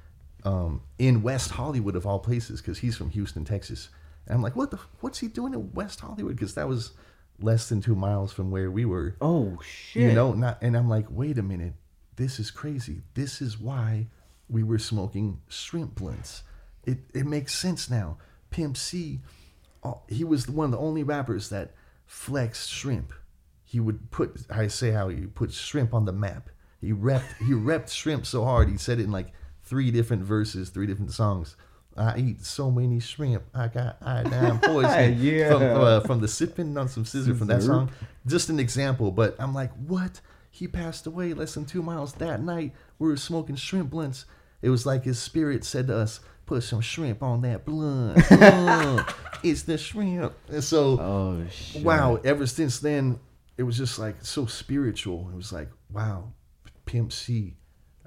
um, 0.45 0.81
in 0.99 1.23
West 1.23 1.51
Hollywood 1.51 1.95
of 1.95 2.07
all 2.07 2.19
places, 2.19 2.61
because 2.61 2.79
he's 2.79 2.97
from 2.97 3.11
Houston, 3.11 3.45
Texas. 3.45 3.91
And 4.27 4.37
I'm 4.37 4.43
like, 4.43 4.57
what 4.57 4.71
the? 4.71 4.79
What's 5.01 5.19
he 5.19 5.29
doing 5.29 5.55
in 5.55 5.73
West 5.73 6.01
Hollywood? 6.01 6.37
Because 6.37 6.55
that 6.55 6.69
was 6.69 6.93
less 7.39 7.69
than 7.69 7.81
two 7.81 7.95
miles 7.95 8.33
from 8.33 8.51
where 8.51 8.71
we 8.71 8.85
were. 8.85 9.17
Oh 9.21 9.59
shit! 9.63 10.03
You 10.03 10.13
know, 10.13 10.33
not. 10.33 10.59
And 10.63 10.77
I'm 10.77 10.89
like, 10.89 11.07
wait 11.11 11.39
a 11.39 11.43
minute, 11.43 11.75
this 12.17 12.39
is 12.41 12.51
crazy. 12.51 13.03
This 13.15 13.41
is 13.41 13.59
why 13.59 14.09
we 14.49 14.63
were 14.63 14.79
smoking 14.79 15.41
shrimp 15.49 15.95
blunts. 15.95 16.43
It 16.85 16.99
it 17.15 17.27
makes 17.27 17.55
sense 17.55 17.91
now. 17.91 18.19
Pimp 18.51 18.77
C, 18.77 19.21
uh, 19.83 19.95
he 20.09 20.25
was 20.25 20.49
one 20.49 20.67
of 20.67 20.71
the 20.71 20.79
only 20.79 21.03
rappers 21.03 21.49
that 21.51 21.75
flexed 22.07 22.71
shrimp. 22.71 23.13
He 23.65 23.81
would 23.81 24.11
put, 24.11 24.37
I 24.49 24.69
say 24.69 24.93
how 24.93 25.09
he 25.09 25.27
put 25.27 25.53
shrimp 25.53 25.93
on 25.93 26.05
the 26.05 26.13
map. 26.13 26.51
He 26.81 26.93
repped, 26.93 27.37
he 27.39 27.53
repped 27.53 27.91
shrimp 27.91 28.25
so 28.25 28.45
hard. 28.45 28.69
He 28.69 28.79
said 28.79 29.01
it 29.01 29.05
in 29.05 29.13
like 29.13 29.33
three 29.65 29.91
different 29.91 30.23
verses, 30.23 30.71
three 30.71 30.87
different 30.87 31.13
songs. 31.13 31.57
I 31.97 32.19
eat 32.19 32.45
so 32.45 32.71
many 32.71 33.01
shrimp. 33.01 33.43
I 33.55 33.69
got 33.69 33.97
iodine 34.03 34.59
poison. 34.63 35.19
Yeah. 35.21 35.51
From, 35.53 35.63
uh, 35.63 36.01
from 36.01 36.21
the 36.21 36.29
sipping 36.29 36.77
on 36.77 36.89
some 36.89 37.05
scissor 37.05 37.35
from 37.35 37.49
that 37.49 37.63
song. 37.63 37.91
Just 38.27 38.49
an 38.51 38.59
example, 38.61 39.11
but 39.11 39.37
I'm 39.39 39.55
like, 39.55 39.73
what? 39.87 40.21
He 40.51 40.67
passed 40.67 41.07
away 41.07 41.35
less 41.35 41.55
than 41.55 41.65
two 41.67 41.83
miles 41.83 42.15
that 42.15 42.43
night. 42.43 42.73
We 42.99 43.09
were 43.09 43.17
smoking 43.17 43.57
shrimp 43.57 43.91
blunts. 43.91 44.25
It 44.63 44.71
was 44.71 44.87
like 44.87 45.05
his 45.05 45.19
spirit 45.19 45.65
said 45.65 45.89
to 45.89 45.97
us, 45.97 46.21
"Put 46.47 46.63
some 46.63 46.81
shrimp 46.81 47.23
on 47.23 47.43
that 47.43 47.65
blunt. 47.67 48.19
It's 49.43 49.63
the 49.63 49.77
shrimp." 49.77 50.33
And 50.49 50.65
so, 50.65 50.99
Oh 50.99 51.47
shit! 51.51 51.85
wow. 51.85 52.19
Ever 52.25 52.47
since 52.47 52.81
then, 52.81 53.21
it 53.59 53.63
was 53.65 53.77
just 53.77 53.99
like 53.99 54.17
so 54.23 54.47
spiritual. 54.47 55.29
It 55.33 55.37
was 55.37 55.53
like, 55.53 55.69
wow, 55.93 56.33
Pimp 56.87 57.13
C. 57.13 57.55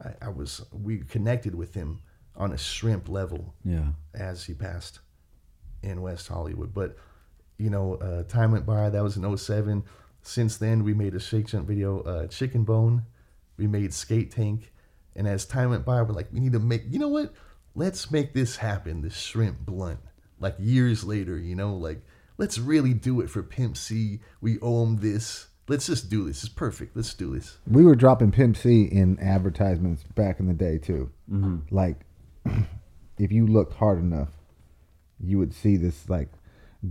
I, 0.03 0.25
I 0.25 0.29
was 0.29 0.65
we 0.71 0.99
connected 0.99 1.53
with 1.53 1.73
him 1.75 2.01
on 2.39 2.53
a 2.53 2.57
shrimp 2.57 3.09
level 3.09 3.53
Yeah. 3.63 3.89
as 4.13 4.45
he 4.45 4.53
passed. 4.53 4.99
in 5.81 6.01
West 6.01 6.27
Hollywood. 6.27 6.73
But 6.73 6.97
you 7.57 7.69
know, 7.69 7.95
uh, 7.95 8.23
time 8.23 8.51
went 8.51 8.65
by. 8.65 8.89
That 8.89 9.01
was 9.01 9.15
in 9.15 9.23
07. 9.37 9.83
Since 10.21 10.57
then, 10.57 10.83
we 10.83 10.93
made 10.93 11.15
a 11.15 11.21
Shake 11.21 11.47
Junt 11.47 11.65
video, 11.67 12.01
uh, 12.01 12.27
Chicken 12.27 12.65
Bone. 12.65 13.03
We 13.55 13.65
made 13.67 13.93
Skate 13.93 14.29
Tank, 14.31 14.73
and 15.15 15.25
as 15.25 15.45
time 15.45 15.69
went 15.69 15.85
by, 15.85 16.01
we're 16.01 16.13
like, 16.13 16.27
we 16.33 16.41
need 16.41 16.51
to 16.51 16.59
make. 16.59 16.83
You 16.89 16.99
know 16.99 17.07
what? 17.07 17.33
Let's 17.75 18.11
make 18.11 18.33
this 18.33 18.57
happen. 18.57 19.01
This 19.03 19.15
shrimp 19.15 19.59
blunt. 19.65 19.99
Like 20.41 20.55
years 20.59 21.05
later, 21.05 21.37
you 21.37 21.55
know, 21.55 21.73
like 21.75 22.01
let's 22.37 22.57
really 22.59 22.93
do 22.93 23.21
it 23.21 23.29
for 23.29 23.41
Pimp 23.41 23.77
C. 23.77 24.19
We 24.41 24.59
owe 24.61 24.83
him 24.83 24.97
this. 24.97 25.47
Let's 25.69 25.85
just 25.87 26.09
do 26.09 26.25
this. 26.25 26.43
It's 26.43 26.51
perfect. 26.53 26.95
Let's 26.97 27.13
do 27.13 27.33
this. 27.35 27.57
We 27.67 27.85
were 27.85 27.95
dropping 27.95 28.31
Pimp 28.31 28.57
C 28.57 28.83
in 28.83 29.17
advertisements 29.19 30.03
back 30.15 30.41
in 30.41 30.47
the 30.47 30.53
day 30.53 30.77
too. 30.77 31.09
Like, 31.71 32.01
if 33.17 33.31
you 33.31 33.45
looked 33.47 33.73
hard 33.75 33.99
enough, 33.99 34.29
you 35.19 35.37
would 35.37 35.53
see 35.53 35.77
this 35.77 36.09
like 36.09 36.29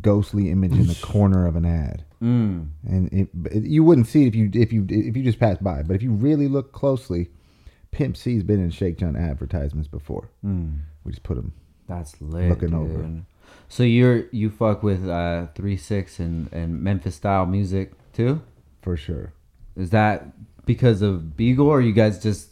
ghostly 0.03 0.51
image 0.51 0.73
in 0.73 0.87
the 0.87 0.99
corner 1.03 1.47
of 1.47 1.57
an 1.57 1.65
ad, 1.65 2.05
Mm. 2.23 2.69
and 2.87 3.13
it, 3.13 3.29
it, 3.53 3.63
you 3.65 3.85
wouldn't 3.85 4.09
see 4.09 4.25
it 4.25 4.29
if 4.29 4.35
you 4.35 4.51
if 4.53 4.73
you 4.73 4.85
if 4.89 5.17
you 5.17 5.23
just 5.23 5.39
passed 5.39 5.63
by. 5.63 5.83
But 5.83 5.95
if 5.95 6.03
you 6.03 6.11
really 6.13 6.49
look 6.49 6.73
closely, 6.73 7.29
Pimp 7.93 8.17
C's 8.17 8.43
been 8.43 8.61
in 8.63 8.71
Shake 8.71 8.99
Junt 8.99 9.17
advertisements 9.17 9.89
before. 9.89 10.29
Mm. 10.45 10.81
We 11.05 11.13
just 11.13 11.23
put 11.23 11.39
him. 11.39 11.53
That's 11.87 12.21
lit. 12.21 12.51
Looking 12.51 12.71
dude. 12.71 12.79
over. 12.79 13.11
So 13.69 13.83
you're 13.85 14.25
you 14.31 14.51
fuck 14.51 14.83
with 14.83 15.09
uh 15.09 15.47
three 15.55 15.77
six 15.77 16.19
and 16.19 16.53
and 16.53 16.83
Memphis 16.83 17.15
style 17.15 17.47
music 17.47 17.93
too? 18.13 18.43
For 18.83 18.97
sure. 18.97 19.33
Is 19.77 19.91
that 19.91 20.27
because 20.67 21.01
of 21.03 21.37
Beagle, 21.37 21.69
or 21.69 21.81
you 21.81 21.93
guys 21.93 22.23
just 22.23 22.49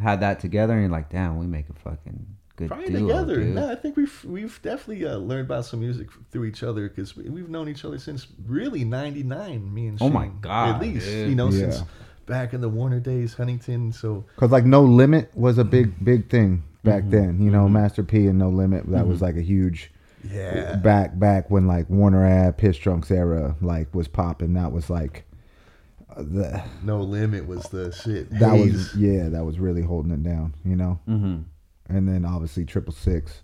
had 0.00 0.20
that 0.20 0.40
together 0.40 0.72
and 0.72 0.82
you're 0.82 0.90
like, 0.90 1.10
damn, 1.10 1.38
we 1.38 1.46
make 1.46 1.68
a 1.68 1.72
fucking 1.74 2.26
good 2.56 2.68
Probably 2.68 2.88
duo, 2.90 3.00
together. 3.08 3.36
dude. 3.40 3.54
No, 3.54 3.70
I 3.70 3.74
think 3.76 3.96
we've 3.96 4.24
we've 4.24 4.60
definitely 4.62 5.06
uh, 5.06 5.16
learned 5.16 5.46
about 5.46 5.64
some 5.66 5.80
music 5.80 6.08
through 6.30 6.44
each 6.44 6.62
other 6.62 6.88
because 6.88 7.16
we, 7.16 7.24
we've 7.28 7.48
known 7.48 7.68
each 7.68 7.84
other 7.84 7.98
since 7.98 8.26
really 8.46 8.84
'99. 8.84 9.72
Me 9.74 9.86
and 9.88 9.98
Oh 10.00 10.08
my 10.10 10.28
God, 10.40 10.76
at 10.76 10.80
least 10.82 11.06
dude. 11.06 11.28
you 11.30 11.34
know 11.34 11.48
Yeah. 11.48 11.70
since 11.70 11.82
back 12.26 12.54
in 12.54 12.60
the 12.60 12.68
Warner 12.68 13.00
days, 13.00 13.34
Huntington. 13.34 13.92
So 13.92 14.24
Cause 14.36 14.50
like 14.50 14.64
No 14.64 14.82
Limit 14.82 15.30
was 15.34 15.58
a 15.58 15.64
big 15.64 16.02
big 16.04 16.28
thing 16.30 16.62
back 16.82 17.02
Mm-hmm. 17.02 17.10
then. 17.10 17.40
You 17.42 17.50
know, 17.50 17.68
Master 17.68 18.02
P 18.02 18.26
and 18.26 18.38
No 18.38 18.48
Limit 18.48 18.90
that 18.90 19.06
was 19.06 19.20
like 19.22 19.36
a 19.36 19.42
huge. 19.42 19.90
yeah, 20.28 20.76
back 20.76 21.18
back 21.18 21.50
when 21.50 21.66
like 21.66 21.88
Warner 21.90 22.26
Ave, 22.26 22.52
Piss 22.56 22.78
Drunks 22.78 23.10
era 23.10 23.56
like 23.60 23.94
was 23.94 24.08
popping. 24.08 24.54
That 24.54 24.72
was 24.72 24.88
like 24.90 25.24
the 26.16 26.62
No 26.82 27.00
Limit 27.02 27.46
was 27.46 27.62
the 27.64 27.92
shit. 27.92 28.30
that 28.38 28.50
Hayes. 28.56 28.72
was 28.72 28.96
yeah, 28.96 29.28
that 29.30 29.44
was 29.44 29.58
really 29.58 29.82
holding 29.82 30.12
it 30.12 30.22
down. 30.22 30.54
You 30.64 30.76
know, 30.76 31.00
Mm-hmm. 31.08 31.42
and 31.96 32.08
then 32.08 32.24
obviously 32.24 32.64
Triple 32.64 32.92
Six. 32.92 33.42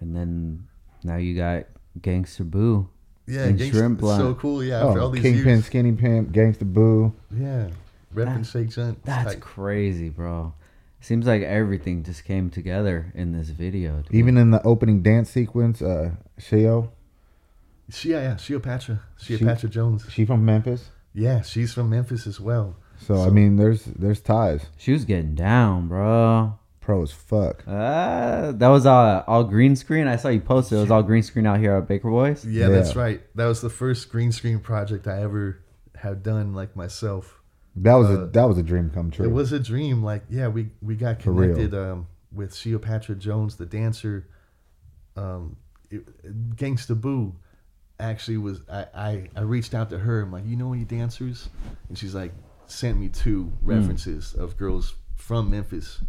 And 0.00 0.14
then 0.14 0.66
now 1.02 1.16
you 1.16 1.36
got 1.36 1.64
Gangsta 2.00 2.48
Boo. 2.50 2.88
yeah, 3.26 3.44
and 3.44 3.58
Gangsta- 3.58 3.70
Shrimp 3.70 3.98
it's 4.00 4.16
so 4.16 4.34
cool. 4.34 4.62
Yeah, 4.64 4.84
after 4.86 5.00
all 5.00 5.08
Oh, 5.08 5.10
these 5.12 5.22
Kingpin, 5.22 5.46
years. 5.46 5.64
Skinny 5.66 5.92
Pimp, 5.92 6.32
Gangsta 6.32 6.64
Boo. 6.70 7.12
Yeah, 7.34 7.68
repping 8.14 8.38
That- 8.38 8.46
Shake 8.46 8.70
Junt. 8.70 8.98
It's 8.98 9.06
That's 9.06 9.34
tight. 9.34 9.40
crazy, 9.40 10.08
bro. 10.10 10.52
Seems 11.00 11.26
like 11.26 11.42
everything 11.42 12.02
just 12.02 12.24
came 12.24 12.48
together 12.50 13.12
in 13.14 13.32
this 13.32 13.50
video. 13.50 13.98
Dude. 14.02 14.14
Even 14.14 14.38
in 14.38 14.50
the 14.50 14.62
opening 14.62 15.02
dance 15.02 15.28
sequence, 15.30 15.82
uh, 15.82 16.12
Sheo, 16.40 16.88
She, 17.90 18.10
yeah, 18.12 18.20
yeah, 18.22 18.36
Sheopatra, 18.36 19.00
She- 19.18 19.36
Sheopatra 19.36 19.68
Jones. 19.68 20.06
she 20.10 20.24
from 20.24 20.44
Memphis. 20.46 20.90
Yeah, 21.14 21.42
she's 21.42 21.72
from 21.72 21.90
Memphis 21.90 22.26
as 22.26 22.40
well. 22.40 22.76
So, 22.98 23.22
I 23.22 23.30
mean, 23.30 23.56
there's 23.56 23.84
there's 23.84 24.20
ties. 24.20 24.66
she 24.76 24.92
was 24.92 25.04
getting 25.04 25.34
down, 25.34 25.88
bro. 25.88 26.58
Pro 26.80 27.02
as 27.02 27.12
fuck. 27.12 27.64
Uh, 27.66 28.52
that 28.52 28.68
was 28.68 28.84
uh, 28.84 29.22
all 29.26 29.44
green 29.44 29.74
screen. 29.76 30.06
I 30.06 30.16
saw 30.16 30.28
you 30.28 30.40
posted. 30.40 30.78
It 30.78 30.80
was 30.82 30.90
all 30.90 31.02
green 31.02 31.22
screen 31.22 31.46
out 31.46 31.58
here 31.58 31.74
at 31.76 31.88
Baker 31.88 32.10
Boys. 32.10 32.44
Yeah, 32.44 32.64
Yeah. 32.68 32.68
that's 32.74 32.94
right. 32.94 33.22
That 33.36 33.46
was 33.46 33.60
the 33.62 33.70
first 33.70 34.10
green 34.10 34.32
screen 34.32 34.58
project 34.60 35.06
I 35.06 35.22
ever 35.22 35.62
have 35.96 36.22
done 36.22 36.52
like 36.52 36.76
myself. 36.76 37.40
That 37.76 37.94
was 37.94 38.10
a 38.10 38.22
Uh, 38.22 38.26
that 38.32 38.44
was 38.44 38.58
a 38.58 38.62
dream 38.62 38.90
come 38.90 39.10
true. 39.10 39.24
It 39.24 39.32
was 39.32 39.52
a 39.52 39.58
dream. 39.60 40.02
Like, 40.02 40.24
yeah, 40.28 40.48
we 40.48 40.70
we 40.82 40.94
got 40.96 41.24
real. 41.24 41.34
connected 41.54 41.74
um, 41.74 42.06
with 42.32 42.54
Sheopatra 42.54 43.14
Jones, 43.16 43.56
the 43.56 43.66
dancer. 43.66 44.28
Um, 45.16 45.56
it, 45.90 46.56
Gangsta 46.56 47.00
Boo 47.00 47.34
actually 48.00 48.38
was. 48.38 48.60
I, 48.70 48.86
I 48.94 49.28
I 49.36 49.40
reached 49.42 49.74
out 49.74 49.90
to 49.90 49.98
her. 49.98 50.22
I'm 50.22 50.32
like, 50.32 50.46
you 50.46 50.56
know 50.56 50.72
any 50.72 50.84
dancers? 50.84 51.48
And 51.88 51.96
she's 51.98 52.14
like, 52.14 52.32
sent 52.66 52.98
me 52.98 53.08
two 53.08 53.52
references 53.62 54.34
of 54.34 54.56
girls 54.56 54.94
from 55.16 55.50
Memphis 55.50 56.00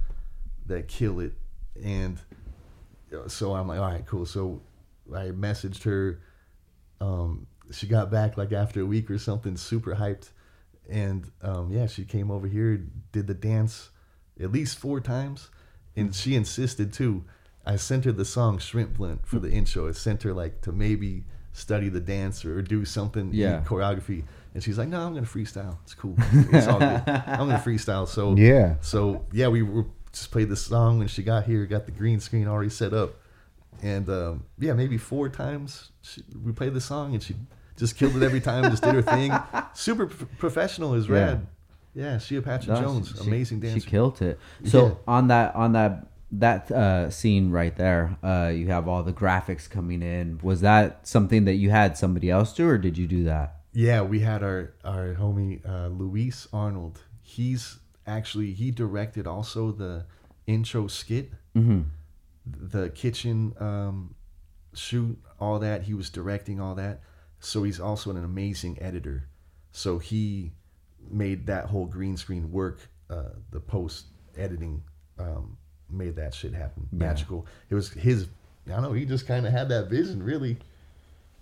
that 0.68 0.88
kill 0.88 1.20
it. 1.20 1.34
And 1.84 2.20
uh, 3.14 3.28
so 3.28 3.54
I'm 3.54 3.68
like, 3.68 3.80
all 3.80 3.92
right, 3.92 4.06
cool. 4.06 4.26
So 4.26 4.62
I 5.14 5.26
messaged 5.28 5.84
her. 5.84 6.22
Um, 7.02 7.48
she 7.72 7.88
got 7.88 8.12
back 8.12 8.38
like 8.38 8.52
after 8.52 8.82
a 8.82 8.86
week 8.86 9.10
or 9.12 9.18
something, 9.18 9.58
super 9.58 9.96
hyped. 9.96 10.30
And 10.90 11.30
um, 11.42 11.72
yeah, 11.72 11.88
she 11.88 12.06
came 12.06 12.30
over 12.32 12.48
here, 12.48 12.86
did 13.12 13.28
the 13.28 13.34
dance 13.34 13.90
at 14.40 14.52
least 14.52 14.78
four 14.78 15.00
times, 15.00 15.50
and 15.96 16.14
she 16.14 16.36
insisted 16.36 16.94
too. 16.94 17.24
I 17.66 17.78
sent 17.78 18.06
her 18.06 18.12
the 18.12 18.26
song 18.26 18.60
Shrimp 18.60 18.98
Blunt 18.98 19.26
for 19.26 19.40
the 19.40 19.50
intro. 19.50 19.88
I 19.88 19.94
sent 19.94 20.24
her 20.24 20.34
like 20.34 20.62
to 20.62 20.72
maybe 20.72 21.26
study 21.56 21.88
the 21.90 22.02
dance 22.02 22.44
or 22.46 22.62
do 22.62 22.84
something, 22.86 23.30
Yeah. 23.34 23.64
choreography. 23.66 24.24
And 24.54 24.62
she's 24.62 24.78
like, 24.78 24.90
"No, 24.90 25.00
I'm 25.06 25.14
gonna 25.14 25.26
freestyle. 25.26 25.78
It's 25.84 25.94
cool. 25.96 26.16
It's 26.54 26.68
all 26.68 26.80
good. 26.80 27.02
I'm 27.08 27.48
gonna 27.48 27.58
freestyle." 27.66 28.08
So 28.08 28.36
Yeah. 28.36 28.76
so 28.82 29.26
yeah, 29.32 29.48
we 29.48 29.62
were 29.64 29.86
just 30.12 30.32
played 30.32 30.50
the 30.50 30.56
song 30.56 31.00
when 31.00 31.08
she 31.08 31.24
got 31.24 31.46
here. 31.46 31.66
Got 31.66 31.86
the 31.86 31.92
green 31.92 32.20
screen 32.20 32.48
already 32.48 32.70
set 32.70 32.94
up, 32.94 33.16
and 33.82 34.08
um, 34.10 34.44
yeah, 34.60 34.74
maybe 34.74 34.98
four 34.98 35.30
times 35.30 35.92
she, 36.02 36.22
we 36.44 36.52
played 36.52 36.74
the 36.74 36.82
song, 36.82 37.14
and 37.14 37.24
she 37.24 37.36
just 37.78 37.96
killed 37.98 38.16
it 38.16 38.24
every 38.24 38.42
time. 38.42 38.64
just 38.70 38.84
did 38.84 38.94
her 38.96 39.02
thing. 39.02 39.34
Super 39.74 40.08
p- 40.08 40.26
professional 40.38 40.94
is 40.94 41.08
Yeah. 41.08 41.16
rad. 41.16 41.48
Yeah, 41.94 42.18
Sheopatra 42.18 42.74
No, 42.76 42.82
Jones, 42.82 43.14
she- 43.18 43.28
amazing 43.28 43.62
dancer. 43.62 43.80
She 43.80 43.90
killed 43.90 44.22
it. 44.22 44.38
So 44.66 44.88
Yeah. 44.88 44.94
on 45.08 45.28
that 45.30 45.56
on 45.56 45.72
that 45.74 46.08
that 46.32 46.72
uh, 46.72 47.10
scene 47.10 47.52
right 47.52 47.76
there, 47.76 48.18
uh, 48.24 48.52
you 48.54 48.68
have 48.68 48.88
all 48.88 49.04
the 49.04 49.14
graphics 49.14 49.70
coming 49.70 50.02
in. 50.02 50.40
Was 50.42 50.62
that 50.62 51.08
something 51.08 51.46
that 51.46 51.56
you 51.56 51.70
had 51.70 51.98
somebody 51.98 52.30
else 52.30 52.54
do, 52.54 52.68
or 52.68 52.78
did 52.78 52.98
you 52.98 53.08
do 53.08 53.24
that? 53.26 53.58
Yeah, 53.74 54.02
we 54.02 54.20
had 54.22 54.42
our 54.44 54.74
our 54.84 55.16
homie 55.16 55.60
uh, 55.68 55.88
Luis 55.88 56.48
Arnold. 56.54 57.02
He's 57.22 57.78
actually 58.08 58.54
he 58.54 58.72
directed 58.72 59.28
also 59.28 59.72
the 59.72 60.06
intro 60.48 60.88
skit, 60.88 61.32
Mm-hmm. 61.56 61.82
the 62.46 62.90
kitchen 62.90 63.54
um, 63.60 64.16
shoot, 64.74 65.18
all 65.40 65.60
that. 65.60 65.84
He 65.84 65.94
was 65.94 66.10
directing 66.10 66.60
all 66.60 66.76
that. 66.76 67.02
So 67.40 67.64
he's 67.64 67.80
also 67.80 68.10
an 68.12 68.24
amazing 68.24 68.78
editor. 68.82 69.28
So 69.72 70.00
he 70.00 70.54
made 71.10 71.48
that 71.48 71.66
whole 71.66 71.86
green 71.86 72.18
screen 72.18 72.52
work. 72.52 72.80
Uh, 73.10 73.30
the 73.52 73.60
post 73.60 74.08
editing 74.38 74.82
um, 75.20 75.58
made 75.90 76.16
that 76.16 76.34
shit 76.34 76.54
happen. 76.54 76.88
Yeah. 76.92 77.08
Magical. 77.08 77.46
It 77.70 77.76
was 77.76 77.90
his. 77.92 78.28
I 78.68 78.72
don't 78.72 78.84
know. 78.84 78.94
He 78.94 79.06
just 79.06 79.28
kind 79.28 79.46
of 79.46 79.52
had 79.52 79.70
that 79.70 79.90
vision, 79.90 80.24
really. 80.24 80.58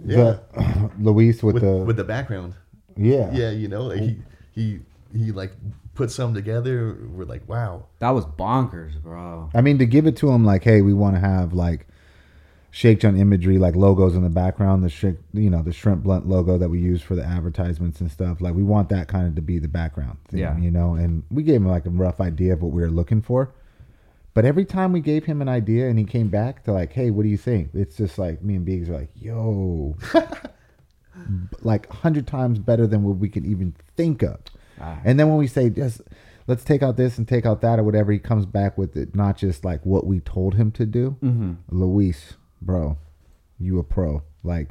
Yeah. 0.03 0.37
The 0.53 0.91
Luis 0.99 1.41
with, 1.41 1.55
with, 1.55 1.63
the 1.63 1.77
with 1.77 1.95
the 1.97 2.03
background 2.03 2.55
yeah 2.95 3.31
yeah 3.33 3.49
you 3.49 3.67
know 3.67 3.83
like 3.83 3.99
he 3.99 4.17
oh. 4.19 4.23
he 4.51 4.79
he 5.15 5.31
like 5.31 5.51
put 5.95 6.11
some 6.11 6.33
together 6.33 6.97
we're 7.11 7.25
like 7.25 7.47
wow 7.47 7.85
That 7.99 8.11
was 8.11 8.25
bonkers, 8.25 9.01
bro. 9.01 9.49
I 9.53 9.61
mean, 9.61 9.77
to 9.77 9.85
give 9.85 10.07
it 10.07 10.17
to 10.17 10.29
him, 10.31 10.43
like, 10.43 10.63
hey, 10.63 10.81
we 10.81 10.93
want 10.93 11.15
to 11.15 11.19
have 11.19 11.53
like 11.53 11.87
Shake 12.71 12.99
Junt 13.01 13.19
imagery, 13.19 13.59
like 13.59 13.75
logos 13.75 14.15
in 14.15 14.23
the 14.23 14.29
background, 14.29 14.83
the 14.83 14.89
shrimp, 14.89 15.19
you 15.33 15.51
know, 15.51 15.61
the 15.61 15.71
shrimp 15.71 16.03
blunt 16.03 16.27
logo 16.27 16.57
that 16.57 16.69
we 16.69 16.79
use 16.79 17.03
for 17.03 17.15
the 17.15 17.23
advertisements 17.23 18.01
and 18.01 18.09
stuff. 18.11 18.41
Like, 18.41 18.55
we 18.55 18.63
want 18.63 18.89
that 18.89 19.07
kind 19.07 19.27
of 19.27 19.35
to 19.35 19.41
be 19.43 19.59
the 19.59 19.67
background, 19.67 20.17
thing, 20.29 20.39
Yeah. 20.39 20.57
you 20.57 20.71
know. 20.71 20.95
And 20.95 21.21
we 21.29 21.43
gave 21.43 21.57
him 21.57 21.67
like 21.67 21.85
a 21.85 21.91
rough 21.91 22.19
idea 22.19 22.53
of 22.53 22.63
what 22.63 22.71
we 22.71 22.81
were 22.81 22.89
looking 22.89 23.21
for. 23.21 23.51
But 24.33 24.45
every 24.45 24.65
time 24.65 24.91
we 24.91 24.99
gave 24.99 25.25
him 25.25 25.41
an 25.41 25.49
idea 25.49 25.87
and 25.87 25.99
he 25.99 26.05
came 26.05 26.29
back 26.29 26.63
to 26.63 26.73
like, 26.73 26.93
hey, 26.93 27.11
what 27.11 27.23
do 27.23 27.29
you 27.29 27.37
think? 27.37 27.69
It's 27.73 27.97
just 27.97 28.17
like 28.17 28.41
me 28.41 28.55
and 28.55 28.65
Biggs 28.65 28.89
are 28.89 28.93
like, 28.93 29.11
yo, 29.15 29.95
like 31.61 31.89
a 31.89 31.93
hundred 31.93 32.25
times 32.25 32.57
better 32.57 32.87
than 32.87 33.03
what 33.03 33.17
we 33.17 33.29
can 33.29 33.45
even 33.45 33.75
think 33.95 34.23
of. 34.23 34.39
Ah. 34.81 34.99
And 35.05 35.19
then 35.19 35.29
when 35.29 35.37
we 35.37 35.47
say 35.47 35.69
just 35.69 36.01
let's 36.47 36.63
take 36.63 36.81
out 36.81 36.97
this 36.97 37.17
and 37.17 37.27
take 37.27 37.45
out 37.45 37.61
that 37.61 37.79
or 37.79 37.83
whatever, 37.83 38.11
he 38.11 38.19
comes 38.19 38.45
back 38.45 38.77
with 38.77 38.97
it, 38.97 39.15
not 39.15 39.37
just 39.37 39.63
like 39.63 39.85
what 39.85 40.05
we 40.05 40.19
told 40.19 40.55
him 40.55 40.71
to 40.71 40.85
do. 40.85 41.15
Mm-hmm. 41.21 41.53
Luis, 41.69 42.33
bro, 42.61 42.97
you 43.59 43.77
a 43.77 43.83
pro. 43.83 44.23
Like 44.43 44.69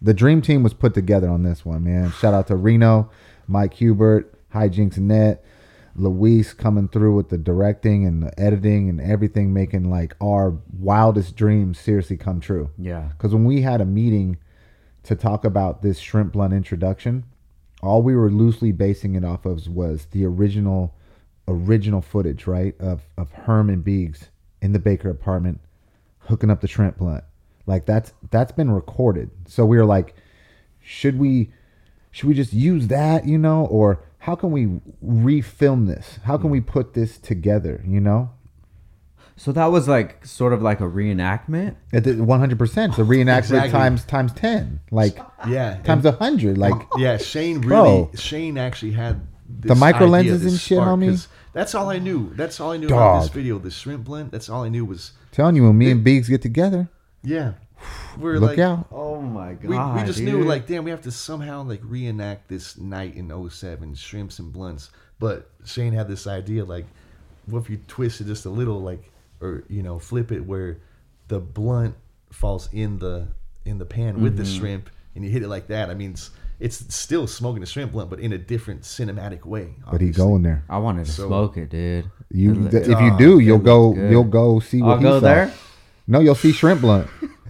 the 0.00 0.14
dream 0.14 0.42
team 0.42 0.62
was 0.62 0.74
put 0.74 0.94
together 0.94 1.28
on 1.28 1.42
this 1.42 1.64
one, 1.64 1.84
man. 1.84 2.12
Shout 2.12 2.34
out 2.34 2.46
to 2.48 2.56
Reno, 2.56 3.10
Mike 3.48 3.74
Hubert, 3.74 4.32
Hijinks 4.54 4.98
Net, 4.98 5.44
Luis 5.94 6.54
coming 6.54 6.88
through 6.88 7.14
with 7.14 7.28
the 7.28 7.38
directing 7.38 8.06
and 8.06 8.22
the 8.22 8.40
editing 8.40 8.88
and 8.88 9.00
everything, 9.00 9.52
making 9.52 9.90
like 9.90 10.16
our 10.20 10.58
wildest 10.78 11.36
dreams 11.36 11.78
seriously 11.78 12.16
come 12.16 12.40
true. 12.40 12.70
Yeah. 12.78 13.10
Because 13.10 13.34
when 13.34 13.44
we 13.44 13.62
had 13.62 13.80
a 13.80 13.86
meeting 13.86 14.38
to 15.02 15.14
talk 15.14 15.44
about 15.44 15.82
this 15.82 15.98
shrimp 15.98 16.32
blunt 16.32 16.54
introduction, 16.54 17.24
all 17.82 18.02
we 18.02 18.14
were 18.14 18.30
loosely 18.30 18.72
basing 18.72 19.14
it 19.14 19.24
off 19.24 19.44
of 19.44 19.66
was 19.68 20.06
the 20.06 20.24
original 20.24 20.94
original 21.48 22.00
footage, 22.00 22.46
right? 22.46 22.74
Of 22.80 23.02
of 23.18 23.32
Herm 23.32 23.68
and 23.68 23.84
Biggs 23.84 24.30
in 24.60 24.72
the 24.72 24.78
Baker 24.78 25.10
apartment 25.10 25.60
hooking 26.20 26.50
up 26.50 26.60
the 26.60 26.68
shrimp 26.68 26.98
blunt. 26.98 27.24
Like 27.66 27.84
that's 27.84 28.12
that's 28.30 28.52
been 28.52 28.70
recorded. 28.70 29.30
So 29.46 29.66
we 29.66 29.76
were 29.76 29.84
like, 29.84 30.14
should 30.80 31.18
we 31.18 31.52
should 32.10 32.28
we 32.28 32.34
just 32.34 32.52
use 32.52 32.88
that, 32.88 33.26
you 33.26 33.38
know, 33.38 33.66
or 33.66 34.04
how 34.22 34.36
can 34.36 34.52
we 34.52 34.66
refilm 35.04 35.88
this? 35.88 36.20
How 36.22 36.38
can 36.38 36.50
we 36.50 36.60
hmm. 36.60 36.66
put 36.66 36.94
this 36.94 37.18
together, 37.18 37.82
you 37.84 38.00
know? 38.00 38.30
So 39.36 39.50
that 39.50 39.66
was 39.66 39.88
like 39.88 40.24
sort 40.24 40.52
of 40.52 40.62
like 40.62 40.78
a 40.78 40.84
reenactment. 40.84 41.74
At 41.92 42.04
the 42.04 42.12
100%. 42.12 42.96
The 42.96 43.02
reenactment 43.02 43.38
Exactly. 43.38 43.70
times 43.72 44.04
times 44.04 44.32
10. 44.34 44.78
Like 44.92 45.18
Yeah, 45.48 45.78
times 45.82 46.06
and- 46.06 46.14
a 46.14 46.18
100 46.18 46.56
like 46.56 46.74
yeah, 46.96 47.16
Shane 47.16 47.62
really. 47.62 47.66
Bro. 47.66 48.10
Shane 48.14 48.58
actually 48.58 48.92
had 48.92 49.26
The 49.58 49.74
micro 49.74 50.02
idea, 50.06 50.12
lenses 50.12 50.42
this 50.44 50.52
and 50.52 50.60
shit, 50.60 50.76
spark, 50.78 51.00
homie? 51.00 51.08
'cause 51.08 51.26
That's 51.52 51.74
all 51.74 51.90
I 51.90 51.98
knew. 51.98 52.32
That's 52.36 52.60
all 52.60 52.70
I 52.70 52.76
knew 52.76 52.86
about 52.86 53.22
this 53.22 53.30
video. 53.30 53.58
The 53.58 53.72
shrimp 53.72 54.04
blend. 54.04 54.30
That's 54.30 54.48
all 54.48 54.62
I 54.62 54.68
knew 54.68 54.84
was 54.84 55.12
telling 55.32 55.56
you 55.56 55.64
when 55.64 55.76
me 55.76 55.90
and 55.90 56.04
Biggs 56.04 56.28
get 56.28 56.42
together, 56.42 56.88
yeah. 57.24 57.54
We're 58.18 58.38
look 58.38 58.50
like, 58.50 58.58
out. 58.58 58.86
Oh 58.92 59.20
my 59.20 59.54
god! 59.54 59.94
We, 59.94 60.00
we 60.00 60.06
just 60.06 60.20
knew 60.20 60.44
like 60.44 60.66
damn 60.66 60.84
we 60.84 60.90
have 60.90 61.02
to 61.02 61.10
somehow 61.10 61.62
like 61.62 61.80
reenact 61.82 62.48
this 62.48 62.76
night 62.78 63.16
in 63.16 63.30
07 63.50 63.94
shrimps 63.94 64.38
and 64.38 64.52
blunts 64.52 64.90
but 65.18 65.50
shane 65.64 65.92
had 65.92 66.08
this 66.08 66.26
idea 66.26 66.64
like 66.64 66.84
what 67.46 67.60
if 67.60 67.70
you 67.70 67.78
twist 67.88 68.20
it 68.20 68.24
just 68.26 68.44
a 68.46 68.50
little 68.50 68.80
like 68.80 69.10
or 69.40 69.64
you 69.68 69.82
know 69.82 69.98
flip 69.98 70.30
it 70.32 70.40
where 70.44 70.78
the 71.28 71.38
blunt 71.40 71.94
falls 72.30 72.68
in 72.72 72.98
the 72.98 73.26
in 73.64 73.78
the 73.78 73.84
pan 73.86 74.20
with 74.20 74.34
Mm-hmm. 74.34 74.42
the 74.44 74.48
shrimp 74.50 74.90
and 75.14 75.24
you 75.24 75.30
hit 75.30 75.42
it 75.42 75.48
like 75.48 75.68
that 75.68 75.88
i 75.90 75.94
mean 75.94 76.10
it's, 76.12 76.30
it's 76.60 76.94
still 76.94 77.26
smoking 77.26 77.60
the 77.60 77.66
shrimp 77.66 77.92
blunt 77.92 78.10
but 78.10 78.18
in 78.20 78.32
a 78.32 78.38
different 78.38 78.82
cinematic 78.82 79.44
way 79.44 79.74
but 79.90 80.00
he 80.00 80.08
obviously. 80.08 80.12
going 80.24 80.42
there. 80.42 80.64
I 80.68 80.78
wanted 80.78 81.06
to 81.06 81.12
So- 81.12 81.26
smoke 81.28 81.56
it, 81.56 81.70
dude. 81.70 82.10
You 82.30 82.52
It 82.52 82.58
look- 82.58 82.74
if 82.74 83.00
you 83.00 83.16
do, 83.18 83.38
you'll 83.40 83.58
go 83.58 83.92
good. 83.92 84.10
you'll 84.10 84.24
go 84.24 84.58
see 84.60 84.80
what 84.82 84.90
I'll 84.92 84.96
he 84.98 85.02
go 85.04 85.14
saw. 85.20 85.20
there. 85.20 85.52
No, 86.06 86.20
you'll 86.20 86.34
see 86.34 86.52
shrimp 86.52 86.80
blunt. 86.80 87.08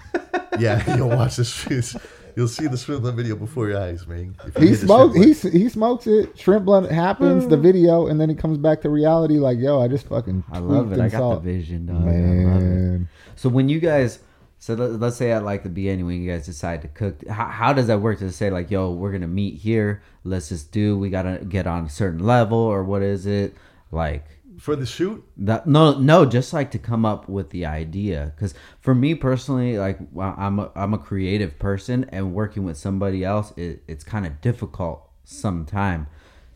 yeah 0.58 0.96
you'll 0.96 1.08
watch 1.08 1.36
this 1.36 1.96
you'll 2.36 2.48
see 2.48 2.66
the 2.66 2.76
shrimp 2.76 3.02
blunt 3.02 3.16
video 3.16 3.36
before 3.36 3.68
your 3.68 3.80
eyes 3.80 4.06
man 4.06 4.34
you 4.56 4.68
He 4.68 4.74
smokes. 4.74 5.16
He 5.16 5.50
he 5.50 5.68
smokes 5.68 6.06
it. 6.06 6.38
Shrimp 6.38 6.64
blunt 6.64 6.90
happens. 6.90 7.46
The 7.46 7.56
mm. 7.56 7.62
video, 7.62 8.06
and 8.06 8.20
then 8.20 8.28
he 8.28 8.34
comes 8.34 8.58
back 8.58 8.80
to 8.82 8.90
reality. 8.90 9.38
Like, 9.38 9.58
yo, 9.58 9.80
I 9.80 9.88
just 9.88 10.06
fucking. 10.08 10.44
I 10.50 10.58
love 10.58 10.86
tweaked 10.86 11.00
it. 11.00 11.04
I 11.04 11.08
got 11.08 11.18
saw 11.18 11.34
the 11.36 11.40
vision, 11.40 11.86
dog. 11.86 11.96
I 11.96 12.00
love 12.00 12.12
it. 12.12 12.16
Man, 12.16 13.08
So 13.36 13.48
when 13.48 13.68
you 13.68 13.80
guys, 13.80 14.20
so 14.58 14.74
let, 14.74 15.00
let's 15.00 15.16
say 15.16 15.32
at 15.32 15.44
like 15.44 15.62
the 15.62 15.68
beginning 15.68 16.06
when 16.06 16.22
you 16.22 16.30
guys 16.30 16.46
decide 16.46 16.82
to 16.82 16.88
cook, 16.88 17.26
how, 17.28 17.46
how 17.46 17.72
does 17.72 17.86
that 17.88 18.00
work? 18.00 18.18
To 18.20 18.30
say 18.32 18.50
like, 18.50 18.70
yo, 18.70 18.90
we're 18.90 19.12
gonna 19.12 19.26
meet 19.26 19.60
here. 19.60 20.02
Let's 20.24 20.48
just 20.48 20.72
do. 20.72 20.98
We 20.98 21.10
gotta 21.10 21.44
get 21.44 21.66
on 21.66 21.84
a 21.84 21.90
certain 21.90 22.24
level, 22.24 22.58
or 22.58 22.84
what 22.84 23.02
is 23.02 23.26
it 23.26 23.54
like? 23.90 24.26
For 24.62 24.76
the 24.76 24.86
shoot 24.86 25.24
That 25.38 25.66
no, 25.66 25.98
no, 25.98 26.24
just 26.24 26.52
like 26.52 26.70
to 26.70 26.78
come 26.78 27.04
up 27.04 27.28
with 27.28 27.50
the 27.50 27.66
idea. 27.66 28.32
Because 28.32 28.54
for 28.78 28.94
me 28.94 29.16
personally, 29.16 29.76
like 29.76 29.98
I'm 30.16 30.60
a, 30.60 30.70
I'm 30.76 30.94
a 30.94 30.98
creative 30.98 31.58
person, 31.58 32.06
and 32.10 32.32
working 32.32 32.62
with 32.62 32.76
somebody 32.76 33.24
else, 33.24 33.52
it, 33.56 33.82
it's 33.88 34.04
kind 34.04 34.24
of 34.24 34.40
difficult 34.40 35.10
sometime. 35.24 36.06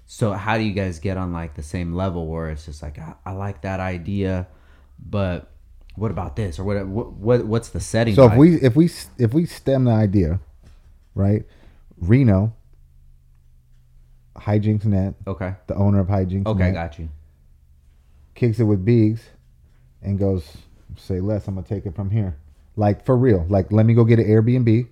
So 0.07 0.35
how 0.35 0.57
do 0.57 0.63
you 0.63 0.73
guys 0.73 1.01
get 1.01 1.17
on 1.17 1.33
like 1.33 1.55
the 1.55 1.65
same 1.65 1.95
level 1.95 2.29
where 2.29 2.49
it's 2.49 2.65
just 2.65 2.81
like 2.81 2.97
I, 3.01 3.15
I 3.25 3.33
like 3.33 3.63
that 3.63 3.81
idea, 3.81 4.47
but 5.01 5.51
what 5.97 6.13
about 6.13 6.37
this 6.37 6.61
or 6.61 6.65
what 6.65 6.87
what, 6.87 7.13
what 7.15 7.45
what's 7.45 7.71
the 7.71 7.81
setting? 7.81 8.15
so 8.15 8.27
if 8.27 8.31
like? 8.31 8.39
we 8.39 8.55
if 8.61 8.77
we 8.77 8.89
if 9.19 9.35
we 9.35 9.47
stem 9.47 9.83
the 9.83 9.91
idea, 9.91 10.39
right? 11.17 11.43
Reno, 11.99 12.55
Hijinks 14.37 14.85
Net, 14.85 15.15
okay 15.27 15.55
the 15.67 15.75
owner 15.75 15.99
of 15.99 16.07
Hijinks 16.07 16.47
okay 16.47 16.71
Net, 16.71 16.75
got 16.75 16.99
you 17.01 17.09
kicks 18.37 18.61
it 18.61 18.65
with 18.65 18.85
Biggs, 18.85 19.31
and 20.03 20.17
goes, 20.19 20.59
"Say 20.97 21.19
less. 21.21 21.49
I'm 21.49 21.57
gonna 21.57 21.67
take 21.67 21.87
it 21.87 21.97
from 21.97 22.11
here." 22.11 22.37
Like 22.77 23.05
for 23.05 23.17
real. 23.17 23.45
Like 23.49 23.73
let 23.73 23.85
me 23.87 23.95
go 23.95 24.05
get 24.05 24.21
an 24.21 24.27
Airbnb. 24.27 24.87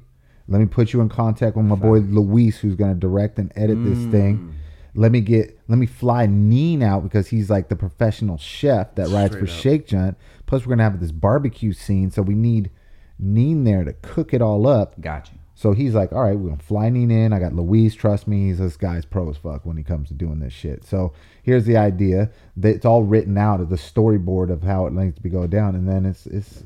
Let 0.48 0.58
me 0.60 0.66
put 0.66 0.92
you 0.92 1.00
in 1.00 1.08
contact 1.08 1.56
with 1.56 1.64
my 1.66 1.76
boy 1.76 1.98
Luis, 2.00 2.58
who's 2.58 2.74
gonna 2.74 2.94
direct 2.94 3.38
and 3.38 3.52
edit 3.54 3.82
this 3.84 3.98
Mm. 3.98 4.10
thing. 4.10 4.54
Let 4.96 5.10
me 5.12 5.20
get 5.20 5.58
let 5.68 5.78
me 5.78 5.86
fly 5.86 6.26
Neen 6.26 6.82
out 6.82 7.02
because 7.02 7.28
he's 7.28 7.50
like 7.50 7.68
the 7.68 7.76
professional 7.76 8.36
chef 8.38 8.94
that 8.96 9.08
rides 9.08 9.34
for 9.36 9.46
Straight 9.46 9.50
up. 9.50 9.62
Shake 9.62 9.86
Junt. 9.86 10.16
Plus, 10.46 10.66
we're 10.66 10.70
gonna 10.76 10.82
have 10.84 11.00
this 11.00 11.12
barbecue 11.12 11.72
scene, 11.72 12.10
so 12.10 12.22
we 12.22 12.34
need 12.34 12.70
Neen 13.18 13.64
there 13.64 13.84
to 13.84 13.92
cook 14.02 14.32
it 14.34 14.40
all 14.42 14.66
up. 14.66 15.00
got 15.00 15.30
you 15.32 15.38
So 15.56 15.72
he's 15.72 15.94
like, 15.94 16.12
all 16.12 16.22
right, 16.22 16.36
we're 16.36 16.50
gonna 16.50 16.62
fly 16.62 16.86
in. 16.86 17.32
I 17.32 17.38
got 17.38 17.54
Luis, 17.54 17.94
trust 17.94 18.26
me, 18.26 18.48
he's 18.48 18.58
this 18.58 18.76
guy's 18.76 19.04
pro 19.04 19.30
as 19.30 19.36
fuck 19.36 19.64
when 19.64 19.76
he 19.76 19.84
comes 19.84 20.08
to 20.08 20.14
doing 20.14 20.40
this 20.40 20.52
shit. 20.52 20.84
So 20.84 21.12
here's 21.42 21.64
the 21.64 21.76
idea. 21.76 22.30
That 22.56 22.74
it's 22.74 22.84
all 22.84 23.04
written 23.04 23.38
out 23.38 23.60
of 23.60 23.68
the 23.68 23.76
storyboard 23.76 24.50
of 24.50 24.62
how 24.62 24.86
it 24.86 24.92
needs 24.92 25.14
to 25.16 25.22
be 25.22 25.28
go 25.28 25.46
down, 25.46 25.74
and 25.76 25.88
then 25.88 26.06
it's 26.06 26.26
it's 26.26 26.64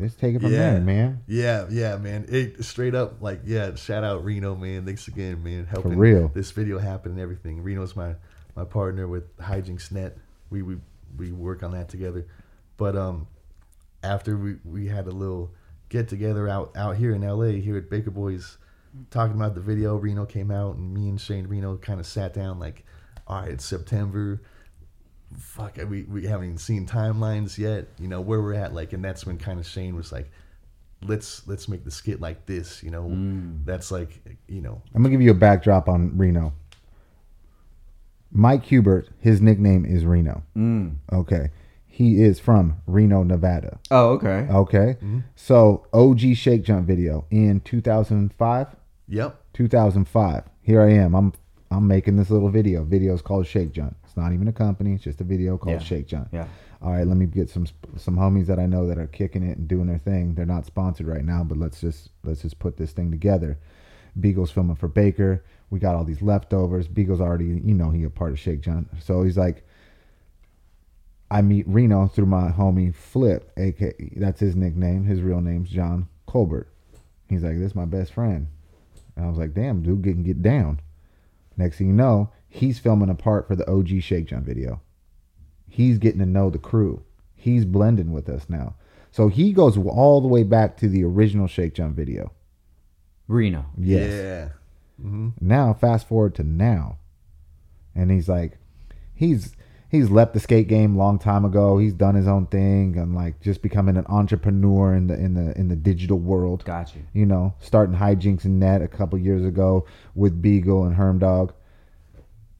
it's 0.00 0.14
taken 0.14 0.40
from 0.40 0.52
there, 0.52 0.80
man. 0.80 1.22
Yeah, 1.26 1.66
yeah, 1.70 1.96
man. 1.96 2.26
It 2.28 2.64
straight 2.64 2.94
up 2.94 3.20
like 3.20 3.40
yeah. 3.44 3.74
Shout 3.74 4.04
out 4.04 4.24
Reno, 4.24 4.54
man. 4.54 4.86
Thanks 4.86 5.08
again, 5.08 5.42
man. 5.42 5.66
Helping 5.66 5.96
real. 5.96 6.28
this 6.28 6.50
video 6.50 6.78
happen 6.78 7.12
and 7.12 7.20
everything. 7.20 7.62
Reno's 7.62 7.94
my 7.94 8.14
my 8.54 8.64
partner 8.64 9.06
with 9.06 9.36
Hijinks 9.38 9.92
Net. 9.92 10.16
We 10.50 10.62
we 10.62 10.76
we 11.16 11.32
work 11.32 11.62
on 11.62 11.72
that 11.72 11.88
together. 11.88 12.26
But 12.76 12.96
um, 12.96 13.26
after 14.02 14.36
we 14.36 14.56
we 14.64 14.86
had 14.86 15.06
a 15.06 15.10
little 15.10 15.50
get 15.88 16.08
together 16.08 16.48
out 16.48 16.76
out 16.76 16.96
here 16.96 17.14
in 17.14 17.24
L.A. 17.24 17.60
here 17.60 17.76
at 17.76 17.90
Baker 17.90 18.10
Boys, 18.10 18.58
talking 19.10 19.36
about 19.36 19.54
the 19.54 19.60
video. 19.60 19.96
Reno 19.96 20.24
came 20.24 20.50
out 20.50 20.76
and 20.76 20.92
me 20.92 21.08
and 21.08 21.20
Shane 21.20 21.46
Reno 21.46 21.76
kind 21.76 22.00
of 22.00 22.06
sat 22.06 22.34
down 22.34 22.58
like, 22.58 22.84
all 23.26 23.40
right, 23.42 23.50
it's 23.50 23.64
September 23.64 24.40
fuck 25.36 25.76
we, 25.88 26.04
we 26.04 26.26
haven't 26.26 26.46
even 26.46 26.56
seen 26.56 26.86
timelines 26.86 27.58
yet 27.58 27.86
you 27.98 28.08
know 28.08 28.18
where 28.18 28.40
we're 28.40 28.54
at 28.54 28.72
like 28.72 28.94
and 28.94 29.04
that's 29.04 29.26
when 29.26 29.36
kind 29.36 29.60
of 29.60 29.66
shane 29.66 29.94
was 29.94 30.10
like 30.10 30.30
let's 31.02 31.46
let's 31.46 31.68
make 31.68 31.84
the 31.84 31.90
skit 31.90 32.20
like 32.20 32.46
this 32.46 32.82
you 32.82 32.90
know 32.90 33.10
that's 33.64 33.90
like 33.90 34.20
you 34.48 34.60
know 34.60 34.82
I'm 34.94 35.02
gonna 35.02 35.12
give 35.12 35.22
you 35.22 35.30
a 35.30 35.34
backdrop 35.34 35.88
on 35.88 36.16
Reno. 36.16 36.52
Mike 38.30 38.64
Hubert, 38.64 39.08
his 39.20 39.40
nickname 39.40 39.86
is 39.86 40.04
Reno. 40.04 40.42
mm. 40.56 40.96
Okay, 41.12 41.50
he 41.98 42.22
is 42.22 42.38
from 42.38 42.76
Reno, 42.86 43.24
Nevada. 43.24 43.80
oh 43.90 44.10
okay 44.10 44.46
Okay, 44.50 44.96
mm-hmm. 45.02 45.18
so 45.34 45.84
OG 45.92 46.36
Shake 46.36 46.62
Junt 46.62 46.86
video 46.86 47.24
in 47.28 47.58
2005. 47.60 48.68
yep 49.08 49.42
2005. 49.52 50.44
Here 50.62 50.80
I 50.80 50.90
am. 50.92 51.14
I'm 51.16 51.32
I'm 51.72 51.88
making 51.88 52.16
this 52.16 52.30
little 52.30 52.50
video. 52.50 52.84
Video's 52.84 53.20
called 53.20 53.46
Shake 53.48 53.72
Junt. 53.72 53.96
It's 54.04 54.16
not 54.16 54.32
even 54.32 54.46
a 54.46 54.52
company. 54.52 54.94
It's 54.94 55.02
just 55.02 55.20
a 55.20 55.24
video 55.24 55.58
called 55.58 55.80
Yeah. 55.80 55.88
Shake 55.90 56.06
Junt. 56.06 56.28
yeah 56.32 56.46
All 56.80 56.92
right, 56.92 57.04
let 57.06 57.16
me 57.16 57.26
get 57.26 57.50
some 57.50 57.66
some 57.96 58.16
homies 58.16 58.46
that 58.46 58.60
I 58.60 58.66
know 58.66 58.86
that 58.86 58.96
are 58.98 59.08
kicking 59.08 59.42
it 59.42 59.58
and 59.58 59.66
doing 59.66 59.88
their 59.88 59.98
thing. 59.98 60.34
They're 60.34 60.46
not 60.46 60.66
sponsored 60.66 61.08
right 61.08 61.24
now, 61.24 61.42
but 61.42 61.58
let's 61.58 61.80
just 61.80 62.10
let's 62.22 62.42
just 62.42 62.60
put 62.60 62.76
this 62.76 62.92
thing 62.92 63.10
together. 63.10 63.58
Beagle's 64.20 64.52
filming 64.52 64.76
for 64.76 64.88
Baker. 64.88 65.44
We 65.70 65.80
got 65.80 65.96
all 65.96 66.04
these 66.04 66.22
leftovers. 66.22 66.86
Beagle's 66.86 67.20
already, 67.20 67.46
you 67.70 67.74
know, 67.74 67.90
he 67.90 68.04
a 68.04 68.10
part 68.10 68.30
of 68.30 68.38
Shake 68.38 68.60
Junt. 68.60 68.86
So 69.00 69.24
he's 69.24 69.36
like, 69.36 69.66
I 71.30 71.42
meet 71.42 71.68
Reno 71.68 72.06
through 72.08 72.26
my 72.26 72.50
homie 72.50 72.94
Flip, 72.94 73.50
aka 73.56 73.92
that's 74.16 74.40
his 74.40 74.56
nickname. 74.56 75.04
His 75.04 75.20
real 75.20 75.40
name's 75.40 75.70
John 75.70 76.08
Colbert. 76.26 76.68
He's 77.28 77.42
like, 77.42 77.58
this 77.58 77.70
is 77.70 77.74
my 77.74 77.84
best 77.84 78.12
friend. 78.12 78.48
And 79.14 79.26
I 79.26 79.28
was 79.28 79.38
like, 79.38 79.52
damn, 79.52 79.82
dude, 79.82 80.02
get 80.02 80.22
get 80.24 80.42
down. 80.42 80.80
Next 81.56 81.78
thing 81.78 81.88
you 81.88 81.92
know, 81.92 82.30
he's 82.48 82.78
filming 82.78 83.10
a 83.10 83.14
part 83.14 83.46
for 83.46 83.56
the 83.56 83.68
OG 83.70 84.00
Shake 84.00 84.26
Junt 84.26 84.46
video. 84.46 84.80
He's 85.68 85.98
getting 85.98 86.20
to 86.20 86.26
know 86.26 86.50
the 86.50 86.58
crew. 86.58 87.02
He's 87.34 87.64
blending 87.64 88.12
with 88.12 88.28
us 88.28 88.46
now. 88.48 88.74
So 89.10 89.28
he 89.28 89.52
goes 89.52 89.76
all 89.76 90.20
the 90.20 90.28
way 90.28 90.44
back 90.44 90.76
to 90.78 90.88
the 90.88 91.04
original 91.04 91.46
Shake 91.46 91.74
Junt 91.74 91.94
video. 91.94 92.32
reno 93.26 93.66
Yes. 93.76 94.12
yeah 94.12 94.48
hmm 95.00 95.28
Now 95.40 95.74
fast 95.74 96.08
forward 96.08 96.34
to 96.36 96.42
now. 96.42 96.98
And 97.94 98.10
he's 98.10 98.28
like 98.28 98.58
he's 99.14 99.54
he's 99.90 100.10
left 100.10 100.34
the 100.34 100.40
skate 100.40 100.68
game 100.68 100.96
long 100.96 101.18
time 101.18 101.44
ago. 101.44 101.78
He's 101.78 101.92
done 101.94 102.14
his 102.14 102.28
own 102.28 102.46
thing 102.46 102.96
and 102.98 103.14
like 103.14 103.40
just 103.40 103.62
becoming 103.62 103.96
an 103.96 104.06
entrepreneur 104.08 104.94
in 104.94 105.06
the 105.06 105.14
in 105.14 105.34
the 105.34 105.58
in 105.58 105.68
the 105.68 105.76
digital 105.76 106.18
world. 106.18 106.64
got 106.64 106.94
you 106.94 107.02
You 107.12 107.26
know, 107.26 107.54
starting 107.60 107.96
hijinks 107.96 108.44
and 108.44 108.58
net 108.60 108.82
a 108.82 108.88
couple 108.88 109.18
years 109.18 109.44
ago 109.44 109.86
with 110.14 110.40
Beagle 110.42 110.84
and 110.84 110.94
Herm 110.94 111.18
Dog. 111.18 111.52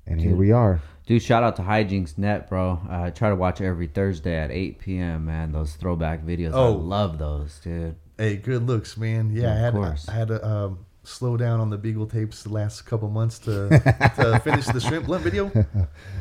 And 0.06 0.20
here 0.20 0.34
we 0.36 0.52
are. 0.52 0.80
Dude, 1.04 1.22
shout 1.22 1.42
out 1.42 1.56
to 1.56 1.62
Hijinks 1.62 2.18
Net, 2.18 2.48
bro. 2.50 2.80
Uh, 2.90 3.04
I 3.04 3.10
try 3.10 3.30
to 3.30 3.34
watch 3.36 3.60
every 3.62 3.86
Thursday 3.86 4.36
at 4.36 4.50
8 4.50 4.78
p.m. 4.78 5.24
Man, 5.26 5.52
those 5.52 5.74
throwback 5.74 6.22
videos. 6.22 6.52
I 6.52 6.56
Oh. 6.58 6.72
love 6.72 7.18
those, 7.18 7.58
dude. 7.60 7.96
hey 8.18 8.36
good 8.36 8.66
looks 8.66 8.96
man 8.96 9.30
yeah, 9.32 9.42
Yeah, 9.42 9.48
i 9.48 9.52
of 9.54 9.60
had 9.60 9.74
course. 9.74 10.08
I, 10.08 10.12
had 10.12 10.30
a 10.30 10.46
um, 10.46 10.78
slow 11.08 11.36
down 11.36 11.58
on 11.60 11.70
the 11.70 11.78
beagle 11.78 12.06
tapes 12.06 12.42
the 12.42 12.48
last 12.50 12.82
couple 12.86 13.08
months 13.08 13.38
to 13.40 13.68
to 14.16 14.40
finish 14.44 14.66
the 14.66 14.80
shrimp 14.80 15.06
blunt 15.06 15.22
video 15.24 15.50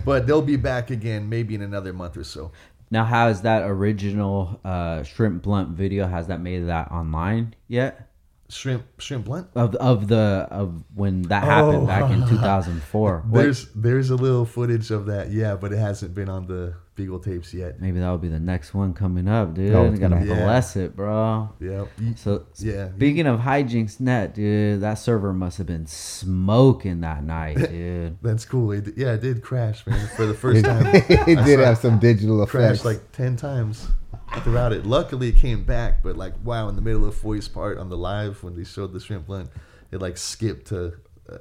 but 0.05 0.25
they'll 0.25 0.41
be 0.41 0.55
back 0.55 0.89
again 0.89 1.27
maybe 1.29 1.53
in 1.55 1.61
another 1.61 1.93
month 1.93 2.15
or 2.17 2.23
so 2.23 2.51
Now, 2.89 3.03
has 3.03 3.41
that 3.41 3.63
original 3.63 4.61
uh, 4.63 5.03
shrimp 5.03 5.43
blunt 5.43 5.69
video 5.75 6.07
has 6.07 6.27
that 6.27 6.39
made 6.41 6.67
that 6.67 6.91
online 6.91 7.53
yet? 7.67 8.09
shrimp 8.49 8.85
shrimp 8.97 9.25
blunt 9.25 9.47
Of 9.55 9.75
of 9.75 10.07
the 10.07 10.47
of 10.49 10.83
when 10.95 11.23
that 11.23 11.43
happened 11.43 11.83
Oh. 11.83 11.85
back 11.85 12.09
in 12.09 12.25
2004. 12.29 13.23
What- 13.27 13.41
There's 13.41 13.67
there's 13.75 14.09
a 14.09 14.15
little 14.15 14.45
footage 14.45 14.89
of 14.89 15.07
that, 15.07 15.31
yeah, 15.31 15.57
but 15.57 15.73
it 15.73 15.79
hasn't 15.79 16.15
been 16.15 16.29
on 16.29 16.47
the 16.47 16.75
Beagle 16.97 17.19
tapes 17.19 17.53
yet. 17.53 17.79
Maybe 17.79 17.99
that'll 17.99 18.17
be 18.17 18.27
the 18.27 18.39
next 18.39 18.73
one 18.73 18.93
coming 18.93 19.27
up, 19.29 19.53
dude. 19.53 19.73
Oh, 19.73 19.85
you 19.85 19.91
gotta 19.97 20.15
gonna- 20.15 20.25
Yeah. 20.25 20.43
bless 20.43 20.75
it, 20.75 20.95
bro. 20.95 21.47
Yeah. 21.61 21.85
So 22.15 22.43
Yeah. 22.57 22.89
speaking 22.95 23.27
of 23.27 23.39
hijinks 23.41 23.99
net, 24.01 24.33
dude, 24.33 24.81
that 24.81 24.95
server 24.95 25.31
must 25.31 25.59
have 25.59 25.67
been 25.67 25.85
smoking 25.85 27.01
that 27.01 27.23
night, 27.23 27.55
dude. 27.69 28.17
That's 28.21 28.43
cool. 28.45 28.71
It, 28.71 28.97
yeah, 28.97 29.13
it 29.13 29.21
did 29.21 29.41
crash, 29.43 29.85
man, 29.87 30.07
for 30.17 30.25
the 30.25 30.33
first 30.33 30.65
time. 30.65 30.87
it 30.93 31.37
I 31.37 31.45
did 31.45 31.59
have 31.59 31.77
some 31.77 31.99
digital 31.99 32.41
effects. 32.41 32.51
crashed 32.81 32.85
like 32.85 33.11
10 33.13 33.35
times 33.37 33.87
throughout 34.39 34.73
it. 34.73 34.85
Luckily, 34.85 35.29
it 35.29 35.37
came 35.37 35.63
back, 35.63 36.01
but 36.03 36.17
like, 36.17 36.33
wow, 36.43 36.67
in 36.67 36.75
the 36.75 36.81
middle 36.81 37.05
of 37.05 37.15
voice 37.21 37.47
part 37.47 37.77
on 37.77 37.89
the 37.89 37.97
live 37.97 38.43
when 38.43 38.55
they 38.55 38.63
showed 38.63 38.91
the 38.91 38.99
shrimp 38.99 39.27
blunt, 39.27 39.49
it 39.91 40.01
like 40.01 40.17
skipped 40.17 40.67
to 40.67 40.93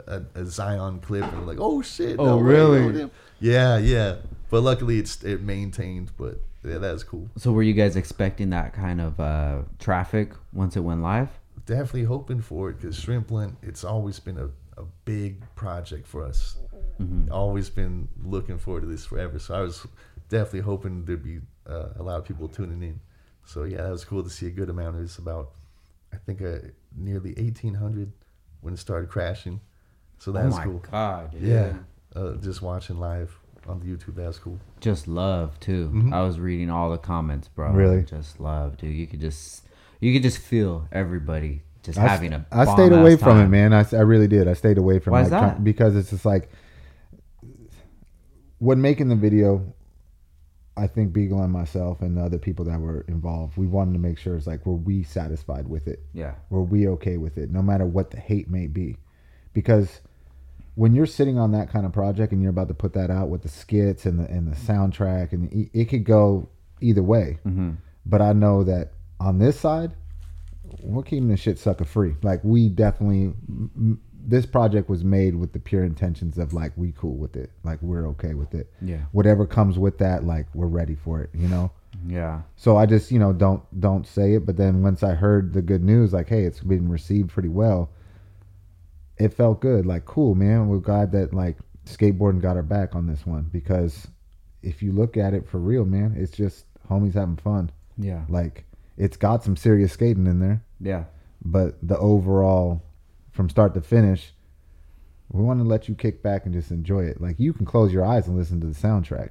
a, 0.06 0.20
a, 0.34 0.44
Zion 0.44 1.00
clip 1.00 1.24
and 1.32 1.46
like, 1.46 1.58
oh 1.60 1.80
shit. 1.80 2.16
Oh, 2.18 2.36
way, 2.36 2.42
really? 2.42 2.92
damn. 2.92 3.10
yeah, 3.40 3.78
yeah. 3.78 4.16
But 4.50 4.62
luckily, 4.62 4.98
it's 4.98 5.22
it 5.24 5.42
maintained, 5.42 6.12
but 6.16 6.40
yeah, 6.64 6.78
that's 6.78 7.02
cool. 7.02 7.28
So 7.37 7.52
were 7.52 7.62
you 7.62 7.72
guys 7.72 7.96
expecting 7.96 8.50
that 8.50 8.72
kind 8.72 9.00
of 9.00 9.18
uh, 9.20 9.62
traffic 9.78 10.32
once 10.52 10.76
it 10.76 10.80
went 10.80 11.02
live? 11.02 11.30
Definitely 11.64 12.04
hoping 12.04 12.40
for 12.40 12.70
it 12.70 12.80
because 12.80 12.98
shrimp 12.98 13.28
blunt, 13.28 13.56
it's 13.62 13.82
always 13.85 14.20
been 14.20 14.38
a, 14.38 14.46
a 14.80 14.85
big 15.04 15.42
project 15.54 16.06
for 16.06 16.24
us. 16.24 16.56
Always 17.30 17.68
been 17.68 18.09
looking 18.24 18.59
forward 18.59 18.82
to 18.82 18.87
this 18.87 19.04
forever. 19.04 19.38
So 19.38 19.54
I 19.54 19.61
was 19.61 19.87
definitely 20.28 20.61
hoping 20.61 21.04
there'd 21.04 21.22
be 21.22 21.40
uh, 21.68 21.88
a 21.98 22.02
lot 22.02 22.18
of 22.18 22.24
people 22.24 22.48
tuning 22.48 22.82
in. 22.82 23.00
So 23.44 23.64
yeah, 23.64 23.82
that 23.82 23.90
was 23.90 24.04
cool 24.04 24.22
to 24.22 24.30
see 24.30 24.46
a 24.46 24.50
good 24.50 24.70
amount. 24.70 24.96
It 24.96 25.00
was 25.00 25.18
about, 25.18 25.52
I 26.12 26.16
think, 26.16 26.40
uh, 26.42 26.68
nearly 26.96 27.35
1,800 27.35 28.12
when 28.61 28.74
it 28.74 28.78
started 28.78 29.11
crashing. 29.11 29.61
So 30.18 30.32
that's 30.32 30.56
oh 30.56 30.62
cool. 30.62 30.85
god, 30.90 31.32
dude. 31.32 31.42
Yeah, 31.42 31.74
uh, 32.14 32.37
just 32.37 32.62
watching 32.62 32.98
live 32.98 33.38
on 33.68 33.81
the 33.81 33.87
YouTube, 33.87 34.16
that's 34.16 34.38
cool. 34.38 34.59
Just 34.81 35.09
love 35.09 35.59
too. 35.61 35.90
Mhm. 35.94 36.12
I 36.12 36.22
was 36.22 36.38
reading 36.38 36.70
all 36.70 36.90
the 36.90 36.98
comments, 36.98 37.48
bro. 37.48 37.72
Really? 37.72 38.02
Just 38.02 38.40
love, 38.40 38.76
dude. 38.76 38.94
You 38.94 39.07
could 39.07 39.20
just 39.20 39.62
you 40.00 40.12
could 40.12 40.22
just 40.22 40.38
feel 40.38 40.87
everybody 40.92 41.62
just 41.83 41.98
I, 41.98 42.02
having 42.09 42.33
a 42.33 42.44
I 42.52 42.64
stayed 42.64 42.92
away 42.92 43.16
from 43.16 43.40
it, 43.40 43.48
man. 43.48 43.72
I 43.72 43.83
really 44.00 44.29
did. 44.29 44.48
I 44.48 44.55
stayed 44.55 44.79
away 44.79 44.98
from 44.98 45.12
Why 45.12 45.20
it 45.20 45.26
is 45.26 45.31
like, 45.31 45.40
that? 45.40 45.64
because 45.64 45.96
it's 45.96 46.11
just 46.11 46.24
like 46.24 46.50
when 48.59 48.81
making 48.81 49.09
the 49.09 49.16
video. 49.16 49.72
I 50.79 50.87
think 50.87 51.14
Beagle 51.14 51.40
and 51.40 51.50
myself 51.50 52.02
and 52.02 52.18
the 52.18 52.20
other 52.20 52.37
people 52.37 52.66
that 52.66 52.79
were 52.79 53.00
involved, 53.09 53.57
we 53.57 53.66
wanted 53.66 53.94
to 53.94 53.98
make 53.98 54.18
sure 54.18 54.37
it's 54.37 54.46
like 54.46 54.66
were 54.66 54.74
we 54.74 55.05
satisfied 55.05 55.66
with 55.66 55.88
it? 55.88 56.02
Yeah. 56.12 56.35
Were 56.50 56.62
we 56.62 56.87
okay 56.88 57.16
with 57.16 57.38
it, 57.38 57.50
no 57.50 57.62
matter 57.62 57.87
what 57.87 58.11
the 58.11 58.18
hate 58.20 58.50
may 58.50 58.66
be? 58.66 58.98
Because 59.55 60.02
when 60.76 60.94
you're 60.94 61.06
sitting 61.06 61.38
on 61.38 61.52
that 61.52 61.70
kind 61.70 61.84
of 61.84 61.92
project 61.92 62.32
and 62.32 62.40
you're 62.40 62.50
about 62.50 62.68
to 62.68 62.74
put 62.74 62.92
that 62.92 63.10
out 63.10 63.28
with 63.28 63.42
the 63.42 63.48
skits 63.48 64.06
and 64.06 64.20
the 64.20 64.24
and 64.30 64.46
the 64.46 64.56
soundtrack, 64.56 65.32
and 65.32 65.50
it, 65.52 65.70
it 65.72 65.84
could 65.86 66.04
go 66.04 66.48
either 66.80 67.02
way. 67.02 67.38
Mm-hmm. 67.46 67.72
But 68.04 68.22
I 68.22 68.32
know 68.32 68.62
that 68.64 68.92
on 69.18 69.38
this 69.38 69.58
side, 69.58 69.92
we're 70.82 71.02
keeping 71.02 71.28
the 71.28 71.36
shit 71.36 71.58
sucker 71.58 71.84
free. 71.84 72.14
Like 72.22 72.40
we 72.44 72.68
definitely, 72.68 73.32
m- 73.48 74.00
this 74.28 74.44
project 74.44 74.90
was 74.90 75.02
made 75.02 75.34
with 75.34 75.52
the 75.52 75.58
pure 75.58 75.82
intentions 75.82 76.36
of 76.36 76.52
like 76.52 76.72
we 76.76 76.92
cool 76.92 77.16
with 77.16 77.36
it, 77.36 77.50
like 77.64 77.80
we're 77.80 78.06
okay 78.08 78.34
with 78.34 78.54
it. 78.54 78.70
Yeah. 78.82 79.00
Whatever 79.12 79.46
comes 79.46 79.78
with 79.78 79.96
that, 79.98 80.24
like 80.24 80.46
we're 80.54 80.66
ready 80.66 80.94
for 80.94 81.22
it. 81.22 81.30
You 81.32 81.48
know. 81.48 81.72
Yeah. 82.06 82.42
So 82.56 82.76
I 82.76 82.84
just 82.84 83.10
you 83.10 83.18
know 83.18 83.32
don't 83.32 83.62
don't 83.80 84.06
say 84.06 84.34
it. 84.34 84.44
But 84.44 84.58
then 84.58 84.82
once 84.82 85.02
I 85.02 85.14
heard 85.14 85.54
the 85.54 85.62
good 85.62 85.82
news, 85.82 86.12
like 86.12 86.28
hey, 86.28 86.44
it's 86.44 86.60
been 86.60 86.86
received 86.88 87.30
pretty 87.30 87.48
well. 87.48 87.90
It 89.18 89.33
felt 89.35 89.61
good. 89.61 89.87
Like 89.87 90.05
cool, 90.05 90.35
man. 90.35 90.68
We're 90.68 90.79
glad 90.79 91.12
that 91.12 91.33
like 91.35 91.57
skateboarding 91.87 92.40
got 92.42 92.57
our 92.57 92.62
back 92.62 92.94
on 92.94 93.07
this 93.07 93.24
one 93.26 93.48
because 93.52 94.09
if 94.62 94.83
you 94.83 94.92
look 94.92 95.16
at 95.16 95.35
it 95.35 95.48
for 95.48 95.59
real, 95.59 95.85
man, 95.85 96.14
it's 96.16 96.33
just 96.37 96.66
homies 96.90 97.14
having 97.14 97.37
fun. 97.37 97.70
Yeah. 97.96 98.24
Like 98.29 98.64
it's 98.96 99.16
got 99.16 99.42
some 99.44 99.57
serious 99.57 99.92
skating 99.92 100.26
in 100.26 100.40
there, 100.40 100.62
Yeah. 100.81 101.05
but 101.44 101.76
the 101.87 101.98
overall, 101.98 102.83
from 103.31 103.48
start 103.48 103.74
to 103.74 103.81
finish, 103.81 104.33
we 105.31 105.42
want 105.42 105.61
to 105.61 105.64
let 105.64 105.88
you 105.88 105.94
kick 105.94 106.22
back 106.22 106.44
and 106.46 106.55
just 106.55 106.70
enjoy 106.70 107.05
it. 107.05 107.20
Like 107.20 107.38
you 107.38 107.52
can 107.52 107.66
close 107.66 107.92
your 107.92 108.05
eyes 108.05 108.26
and 108.26 108.37
listen 108.37 108.61
to 108.61 108.66
the 108.66 108.74
soundtrack. 108.74 109.31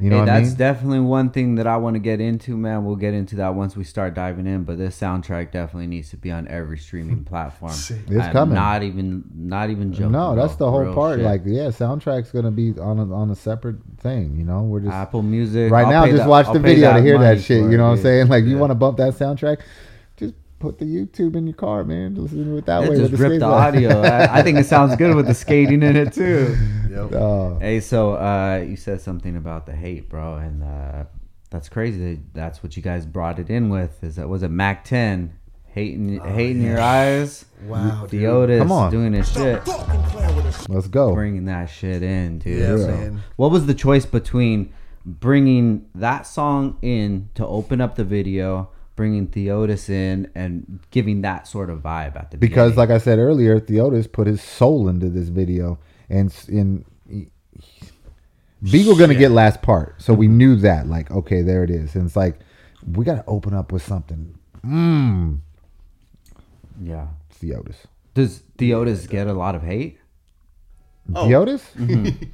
You 0.00 0.10
know 0.10 0.16
hey, 0.16 0.20
what 0.20 0.28
I 0.28 0.38
that's 0.38 0.48
mean? 0.50 0.58
definitely 0.58 1.00
one 1.00 1.30
thing 1.30 1.56
that 1.56 1.66
I 1.66 1.76
want 1.76 1.94
to 1.94 1.98
get 2.00 2.20
into, 2.20 2.56
man. 2.56 2.84
We'll 2.84 2.94
get 2.96 3.14
into 3.14 3.34
that 3.36 3.54
once 3.56 3.76
we 3.76 3.82
start 3.82 4.14
diving 4.14 4.46
in. 4.46 4.62
But 4.62 4.78
this 4.78 4.98
soundtrack 4.98 5.50
definitely 5.50 5.88
needs 5.88 6.10
to 6.10 6.16
be 6.16 6.30
on 6.30 6.46
every 6.46 6.78
streaming 6.78 7.24
platform. 7.32 7.72
It's 7.72 7.90
I'm 7.90 8.32
coming. 8.32 8.54
Not 8.54 8.84
even, 8.84 9.24
not 9.34 9.70
even 9.70 9.92
joking. 9.92 10.12
no, 10.12 10.36
that's 10.36 10.54
the 10.56 10.70
whole 10.70 10.94
part. 10.94 11.18
shit. 11.18 11.24
Like, 11.24 11.42
yeah, 11.44 11.68
soundtrack's 11.68 12.30
gonna 12.30 12.52
be 12.52 12.78
on 12.78 12.98
a, 13.00 13.12
on 13.12 13.30
a 13.30 13.34
separate 13.34 13.76
thing. 13.98 14.36
You 14.36 14.44
know, 14.44 14.62
we're 14.62 14.80
just 14.80 14.92
Apple 14.92 15.22
Music. 15.22 15.72
right 15.72 15.84
I'll 15.86 15.90
now. 15.90 16.06
Just 16.06 16.22
the- 16.22 16.28
watch 16.28 16.46
I'll 16.46 16.52
the 16.54 16.60
video 16.60 16.92
to 16.94 17.02
hear 17.02 17.18
that 17.18 17.40
shit. 17.40 17.62
You 17.68 17.76
know 17.76 17.88
what 17.88 17.98
I'm 17.98 18.02
saying? 18.02 18.28
Like, 18.28 18.44
you 18.44 18.56
want 18.56 18.70
to 18.70 18.76
bump 18.76 18.98
that 18.98 19.14
soundtrack? 19.14 19.58
Just 20.58 20.60
put 20.60 20.78
the 20.78 20.84
YouTube 20.86 21.36
in 21.36 21.46
your 21.46 21.54
car, 21.54 21.84
man. 21.84 22.14
Listen 22.16 22.44
to 22.44 22.56
it 22.56 22.66
that 22.66 22.82
Yeah, 22.82 22.88
way. 22.90 22.96
just 22.96 23.12
rip 23.12 23.38
the 23.38 23.46
skateboard. 23.46 23.52
audio. 23.52 24.00
I, 24.02 24.38
I 24.38 24.42
think 24.42 24.58
it 24.58 24.66
sounds 24.66 24.96
good 24.96 25.14
with 25.14 25.26
the 25.26 25.34
skating 25.44 25.82
in 25.82 25.96
it 25.96 26.12
too. 26.12 26.56
Yep. 26.90 27.12
Oh, 27.14 27.58
Hey, 27.60 27.80
so 27.80 28.14
uh, 28.14 28.64
you 28.66 28.76
said 28.76 29.00
something 29.00 29.36
about 29.36 29.66
the 29.66 29.72
hate, 29.72 30.08
bro, 30.08 30.36
and 30.36 30.62
uh, 30.64 31.04
that's 31.50 31.68
crazy. 31.68 32.20
That's 32.34 32.62
what 32.62 32.76
you 32.76 32.82
guys 32.82 33.06
brought 33.06 33.38
it 33.38 33.50
in 33.50 33.68
with. 33.70 34.02
Is 34.02 34.16
that 34.16 34.28
was 34.28 34.42
it 34.42 34.50
Mack 34.50 34.84
10 34.84 35.32
hating, 35.66 36.18
hating 36.20 36.62
your 36.62 36.80
eyes? 36.80 37.44
Wow, 37.64 38.06
dude. 38.06 38.20
Theotis 38.22 38.58
Come 38.58 38.72
on. 38.72 38.90
doing 38.90 39.12
his 39.12 39.30
shit, 39.30 39.64
Fucking 39.64 40.02
playing 40.04 40.36
with 40.36 40.46
us. 40.46 40.68
let's 40.68 40.88
go. 40.88 41.14
bringing 41.14 41.44
that 41.46 41.66
shit 41.66 42.02
in, 42.02 42.38
dude. 42.40 42.58
Yeah, 42.60 42.76
So, 42.78 42.86
man. 42.88 43.22
what 43.36 43.50
was 43.52 43.66
the 43.66 43.74
choice 43.74 44.06
between 44.06 44.72
bringing 45.04 45.86
that 45.94 46.26
song 46.26 46.78
in 46.82 47.28
to 47.34 47.46
open 47.46 47.80
up 47.80 47.94
the 47.96 48.04
video, 48.04 48.70
bringing 48.98 49.28
Theotis 49.28 49.88
in, 49.88 50.28
and 50.34 50.80
giving 50.90 51.22
that 51.22 51.46
sort 51.46 51.70
of 51.70 51.78
vibe 51.78 52.16
at 52.16 52.32
the 52.32 52.36
because 52.36 52.72
beginning? 52.72 52.76
like 52.76 52.90
I 52.90 52.98
said 52.98 53.20
earlier, 53.20 53.60
Theotis 53.60 54.10
put 54.10 54.26
his 54.26 54.42
soul 54.42 54.88
into 54.88 55.08
this 55.08 55.28
video, 55.28 55.78
and 56.10 56.34
in 56.48 56.84
Beagle 58.60 58.96
gonna 58.96 59.14
get 59.14 59.30
last 59.30 59.62
part, 59.62 60.02
so 60.02 60.12
we 60.12 60.26
knew 60.26 60.56
that. 60.56 60.88
Like, 60.88 61.12
okay, 61.12 61.42
there 61.42 61.62
it 61.62 61.70
is, 61.70 61.94
and 61.94 62.06
it's 62.06 62.16
like 62.16 62.40
we 62.92 63.04
gotta 63.04 63.22
open 63.28 63.54
up 63.54 63.70
with 63.70 63.82
something. 63.82 64.36
Mmm, 64.66 65.38
yeah. 66.82 67.06
Theotis. 67.40 67.76
Does 68.14 68.42
Theotis 68.58 69.08
get 69.08 69.28
a 69.28 69.32
lot 69.32 69.54
of 69.54 69.62
hate? 69.62 70.00
Oh. 71.14 71.24
Theotis? 71.24 71.62
Mm-hmm. 71.76 72.24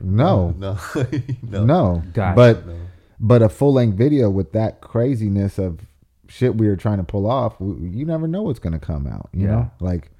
no, 0.00 0.50
No, 0.58 0.76
no, 1.42 1.64
no, 1.64 2.02
Gotcha. 2.12 2.34
But 2.34 2.66
no. 2.66 2.74
But 3.20 3.42
a 3.42 3.48
full 3.48 3.72
length 3.74 3.96
video 3.96 4.28
with 4.30 4.52
that 4.52 4.80
craziness 4.80 5.58
of 5.58 5.80
shit 6.28 6.56
we 6.56 6.66
were 6.68 6.76
trying 6.76 6.98
to 6.98 7.04
pull 7.04 7.26
off, 7.30 7.56
you 7.60 8.04
never 8.04 8.26
know 8.26 8.42
what's 8.42 8.58
gonna 8.58 8.78
come 8.78 9.06
out. 9.06 9.28
You 9.32 9.46
Yeah. 9.46 9.50
know, 9.50 9.70
like 9.80 10.10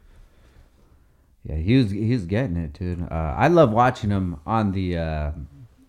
Yeah, 1.44 1.56
he 1.56 1.76
was 1.76 1.90
he 1.90 2.12
was 2.12 2.24
getting 2.24 2.56
it, 2.56 2.72
dude. 2.72 3.02
Uh, 3.02 3.34
I 3.36 3.48
love 3.48 3.70
watching 3.70 4.10
him 4.10 4.36
on 4.46 4.72
the 4.72 4.96
uh, 4.96 5.30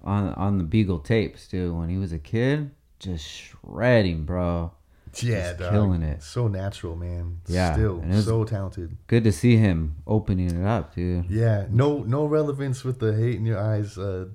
on 0.04 0.34
on 0.34 0.58
the 0.58 0.64
Beagle 0.66 1.00
tapes, 1.00 1.48
dude. 1.48 1.74
When 1.74 1.88
he 1.90 1.98
was 1.98 2.12
a 2.12 2.20
kid, 2.20 2.72
just 3.00 3.26
shredding, 3.26 4.26
bro. 4.26 4.72
Yeah, 5.22 5.52
Just 5.52 5.60
dog. 5.60 5.72
killing 5.72 6.04
it. 6.04 6.22
So 6.22 6.50
natural, 6.50 6.98
man. 6.98 7.40
Yeah, 7.48 7.72
Still 7.74 8.00
and 8.02 8.12
it 8.12 8.16
was- 8.18 8.26
so 8.26 8.44
talented. 8.44 8.98
Good 9.08 9.24
to 9.24 9.32
see 9.32 9.56
him 9.56 9.96
opening 10.06 10.52
it 10.52 10.66
up, 10.66 10.94
dude. 10.94 11.30
Yeah, 11.30 11.68
no 11.70 12.00
no 12.04 12.26
relevance 12.26 12.84
with 12.84 13.00
the 13.00 13.14
hate 13.14 13.36
in 13.36 13.46
your 13.46 13.58
eyes 13.60 13.98
uh, 13.98 14.26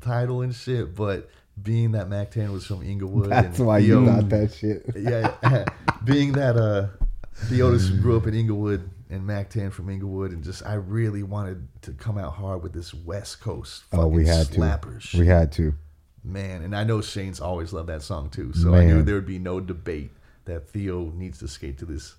title 0.00 0.42
and 0.42 0.54
shit, 0.54 0.94
but 0.94 1.28
being 1.62 1.92
that 1.92 2.08
Mack 2.08 2.30
10 2.30 2.52
was 2.52 2.66
from 2.66 2.82
Inglewood. 2.82 3.30
that's 3.30 3.58
and 3.58 3.66
why 3.66 3.78
you 3.78 4.04
got 4.04 4.28
that 4.28 4.52
shit. 4.52 4.84
Yeah, 4.96 5.64
being 6.04 6.32
that 6.32 6.56
uh, 6.56 6.88
Theotis 7.46 8.00
grew 8.02 8.16
up 8.16 8.26
in 8.26 8.34
Inglewood 8.34 8.88
and 9.10 9.26
Mack 9.26 9.50
10 9.50 9.70
from 9.70 9.88
Inglewood, 9.88 10.32
and 10.32 10.44
just 10.44 10.64
I 10.66 10.74
really 10.74 11.22
wanted 11.22 11.66
to 11.82 11.92
come 11.92 12.18
out 12.18 12.32
hard 12.34 12.62
with 12.62 12.72
this 12.72 12.92
West 12.92 13.40
Coast. 13.40 13.84
Oh, 13.92 14.06
we 14.06 14.26
fucking 14.26 14.62
had 14.62 14.82
to. 14.82 15.00
shit. 15.00 15.20
We 15.20 15.26
had 15.26 15.52
to. 15.52 15.74
man, 16.24 16.62
and 16.62 16.76
I 16.76 16.84
know 16.84 17.00
Shane's 17.00 17.40
always 17.40 17.72
loved 17.72 17.88
that 17.88 18.02
song 18.02 18.28
too, 18.30 18.52
so 18.52 18.74
I 18.74 18.84
knew 18.84 19.02
there 19.02 19.14
would 19.14 19.26
be 19.26 19.38
no 19.38 19.60
debate 19.60 20.10
that 20.44 20.68
Theo 20.68 21.10
needs 21.14 21.38
to 21.38 21.48
skate 21.48 21.78
to 21.78 21.84
this 21.86 22.14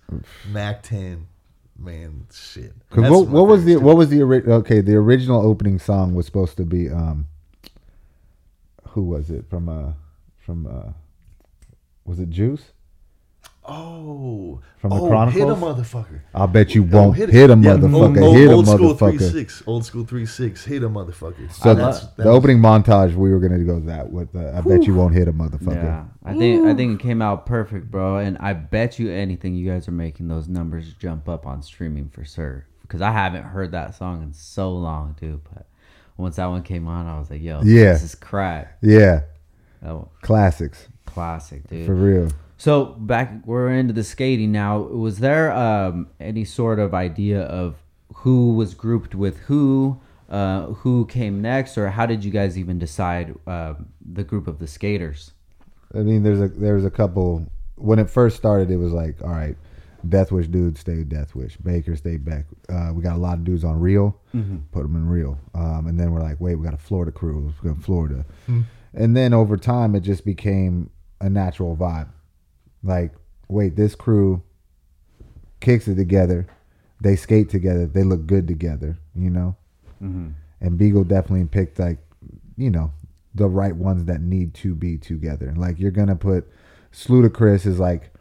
Mack 0.51 0.83
10. 0.83 1.27
Man, 1.77 2.25
shit. 2.33 2.73
What, 2.91 3.27
what 3.27 3.47
was 3.47 3.63
the 3.63 3.77
what 3.77 3.95
was 3.95 4.09
the 4.09 4.21
ori- 4.21 4.43
okay? 4.43 4.81
The 4.81 4.95
original 4.95 5.41
opening 5.41 5.79
song 5.79 6.13
was 6.13 6.25
supposed 6.25 6.57
to 6.57 6.65
be 6.65 6.89
um. 6.89 7.27
Who 8.99 9.05
was 9.05 9.29
it 9.29 9.45
from? 9.49 9.69
Uh, 9.69 9.93
from 10.35 10.67
uh, 10.67 10.91
was 12.03 12.19
it 12.19 12.29
Juice? 12.29 12.73
Oh, 13.63 14.59
From 14.77 14.89
the 14.89 14.95
oh, 14.97 14.99
hit 15.29 15.43
a 15.43 15.45
Chronicles? 15.45 15.59
motherfucker. 15.59 16.19
I'll 16.33 16.47
bet 16.47 16.75
you 16.75 16.83
Oh, 16.83 16.87
won't 17.03 17.15
hit 17.15 17.29
hit, 17.29 17.49
it. 17.49 17.53
a 17.53 17.61
Yeah, 17.61 17.77
motherfucker. 17.77 18.21
old, 18.23 18.35
hit 18.35 18.49
a 18.49 18.53
old 18.53 18.67
school 18.67 18.93
three 18.95 19.11
motherfucker. 19.13 19.31
six, 19.31 19.63
old 19.65 19.85
school 19.85 20.03
three 20.03 20.25
six, 20.25 20.65
hit 20.65 20.83
a 20.83 20.89
motherfucker. 20.89 21.49
So 21.53 21.73
That's- 21.75 22.07
the 22.17 22.25
opening 22.27 22.57
montage, 22.57 23.15
we 23.15 23.31
were 23.31 23.39
gonna 23.39 23.63
go 23.63 23.79
that 23.81 24.11
with. 24.11 24.35
Uh, 24.35 24.51
I 24.53 24.59
bet 24.61 24.83
you 24.85 24.95
won't 24.95 25.13
hit 25.13 25.29
a 25.29 25.33
motherfucker. 25.33 25.75
Yeah, 25.75 26.05
I 26.25 26.35
think 26.37 26.65
I 26.65 26.73
think 26.73 26.99
it 26.99 27.03
came 27.03 27.21
out 27.21 27.45
perfect, 27.45 27.89
bro. 27.89 28.17
And 28.17 28.37
I 28.39 28.51
bet 28.51 28.99
you 28.99 29.11
anything, 29.11 29.55
you 29.55 29.71
guys 29.71 29.87
are 29.87 29.91
making 29.93 30.27
those 30.27 30.49
numbers 30.49 30.93
jump 30.95 31.29
up 31.29 31.45
on 31.47 31.61
streaming 31.61 32.09
for 32.09 32.25
sure. 32.25 32.65
Because 32.81 32.99
I 33.01 33.11
haven't 33.13 33.43
heard 33.43 33.71
that 33.71 33.95
song 33.95 34.23
in 34.23 34.33
so 34.33 34.73
long, 34.73 35.15
dude. 35.21 35.39
But 35.53 35.67
once 36.19 36.35
that 36.35 36.45
one 36.47 36.61
came 36.63 36.87
on, 36.87 37.07
I 37.07 37.17
was 37.17 37.29
like, 37.29 37.41
yo, 37.41 37.61
Yeah. 37.63 37.93
this 37.93 38.03
is 38.03 38.15
crack. 38.15 38.77
Yeah, 38.81 39.21
Oh, 39.83 40.09
classics 40.21 40.87
classic, 41.05 41.67
dude. 41.67 41.85
for 41.85 41.95
real. 41.95 42.29
So 42.57 42.85
back, 42.85 43.31
we're 43.45 43.69
into 43.71 43.93
the 43.93 44.03
skating 44.03 44.51
now. 44.51 44.79
Was 44.79 45.19
there 45.19 45.51
um, 45.53 46.07
any 46.19 46.43
sort 46.45 46.77
of 46.79 46.93
idea 46.93 47.41
of 47.43 47.75
who 48.15 48.53
was 48.53 48.73
grouped 48.73 49.15
with 49.15 49.37
who, 49.47 49.99
uh, 50.29 50.67
who 50.67 51.05
came 51.05 51.41
next, 51.41 51.77
or 51.77 51.89
how 51.89 52.05
did 52.05 52.23
you 52.25 52.31
guys 52.31 52.57
even 52.57 52.77
decide 52.77 53.33
um 53.47 53.87
the 54.13 54.23
group 54.23 54.47
of 54.47 54.59
the 54.59 54.67
skaters? 54.67 55.31
I 55.95 55.99
mean, 55.99 56.21
there's 56.23 56.41
a 56.41 56.49
there's 56.49 56.85
a 56.85 56.91
couple. 56.91 57.49
When 57.75 57.97
it 57.97 58.09
first 58.09 58.35
started, 58.35 58.69
it 58.69 58.77
was 58.77 58.91
like, 58.91 59.21
all 59.23 59.29
right, 59.29 59.55
Death 60.07 60.31
Wish 60.31 60.47
dudes 60.47 60.79
stay 60.79 61.03
Death 61.03 61.35
Wish. 61.35 61.57
Baker 61.57 61.95
stayed 61.95 62.23
back. 62.23 62.45
Uh, 62.69 62.91
we 62.93 63.03
got 63.03 63.15
a 63.15 63.19
lot 63.19 63.37
of 63.37 63.43
dudes 63.43 63.63
on 63.63 63.79
Real, 63.79 64.17
put 64.71 64.83
them 64.83 64.95
in 64.95 65.07
Real. 65.07 65.37
Um, 65.53 65.87
and 65.87 65.99
then 65.99 66.11
we're 66.11 66.21
like, 66.21 66.39
wait, 66.39 66.55
we 66.55 66.63
got 66.63 66.73
a 66.73 66.77
Florida 66.77 67.11
crew. 67.11 67.45
Let's 67.45 67.59
go 67.59 67.73
to 67.73 67.81
Florida. 67.81 68.25
And 68.93 69.15
then 69.15 69.33
over 69.33 69.57
time, 69.57 69.95
it 69.95 70.01
just 70.01 70.25
became 70.25 70.89
a 71.21 71.29
natural 71.29 71.75
vibe. 71.75 72.07
Like, 72.81 73.13
wait, 73.49 73.75
this 73.75 73.93
crew 73.93 74.41
kicks 75.59 75.87
it 75.87 75.95
together. 75.95 76.47
They 77.01 77.15
skate 77.15 77.49
together. 77.49 77.85
They 77.85 78.03
look 78.03 78.25
good 78.25 78.47
together. 78.47 78.97
You 79.15 79.29
know. 79.29 79.55
And 80.61 80.77
Beagle 80.77 81.03
definitely 81.03 81.45
picked 81.45 81.77
like, 81.79 81.99
you 82.57 82.69
know, 82.69 82.91
the 83.35 83.47
right 83.47 83.75
ones 83.75 84.05
that 84.05 84.21
need 84.21 84.53
to 84.55 84.73
be 84.75 84.97
together. 84.97 85.53
Like 85.55 85.79
you're 85.79 85.91
gonna 85.91 86.15
put 86.15 86.49
Sludacris 86.91 87.65
is 87.65 87.79
like 87.79 88.11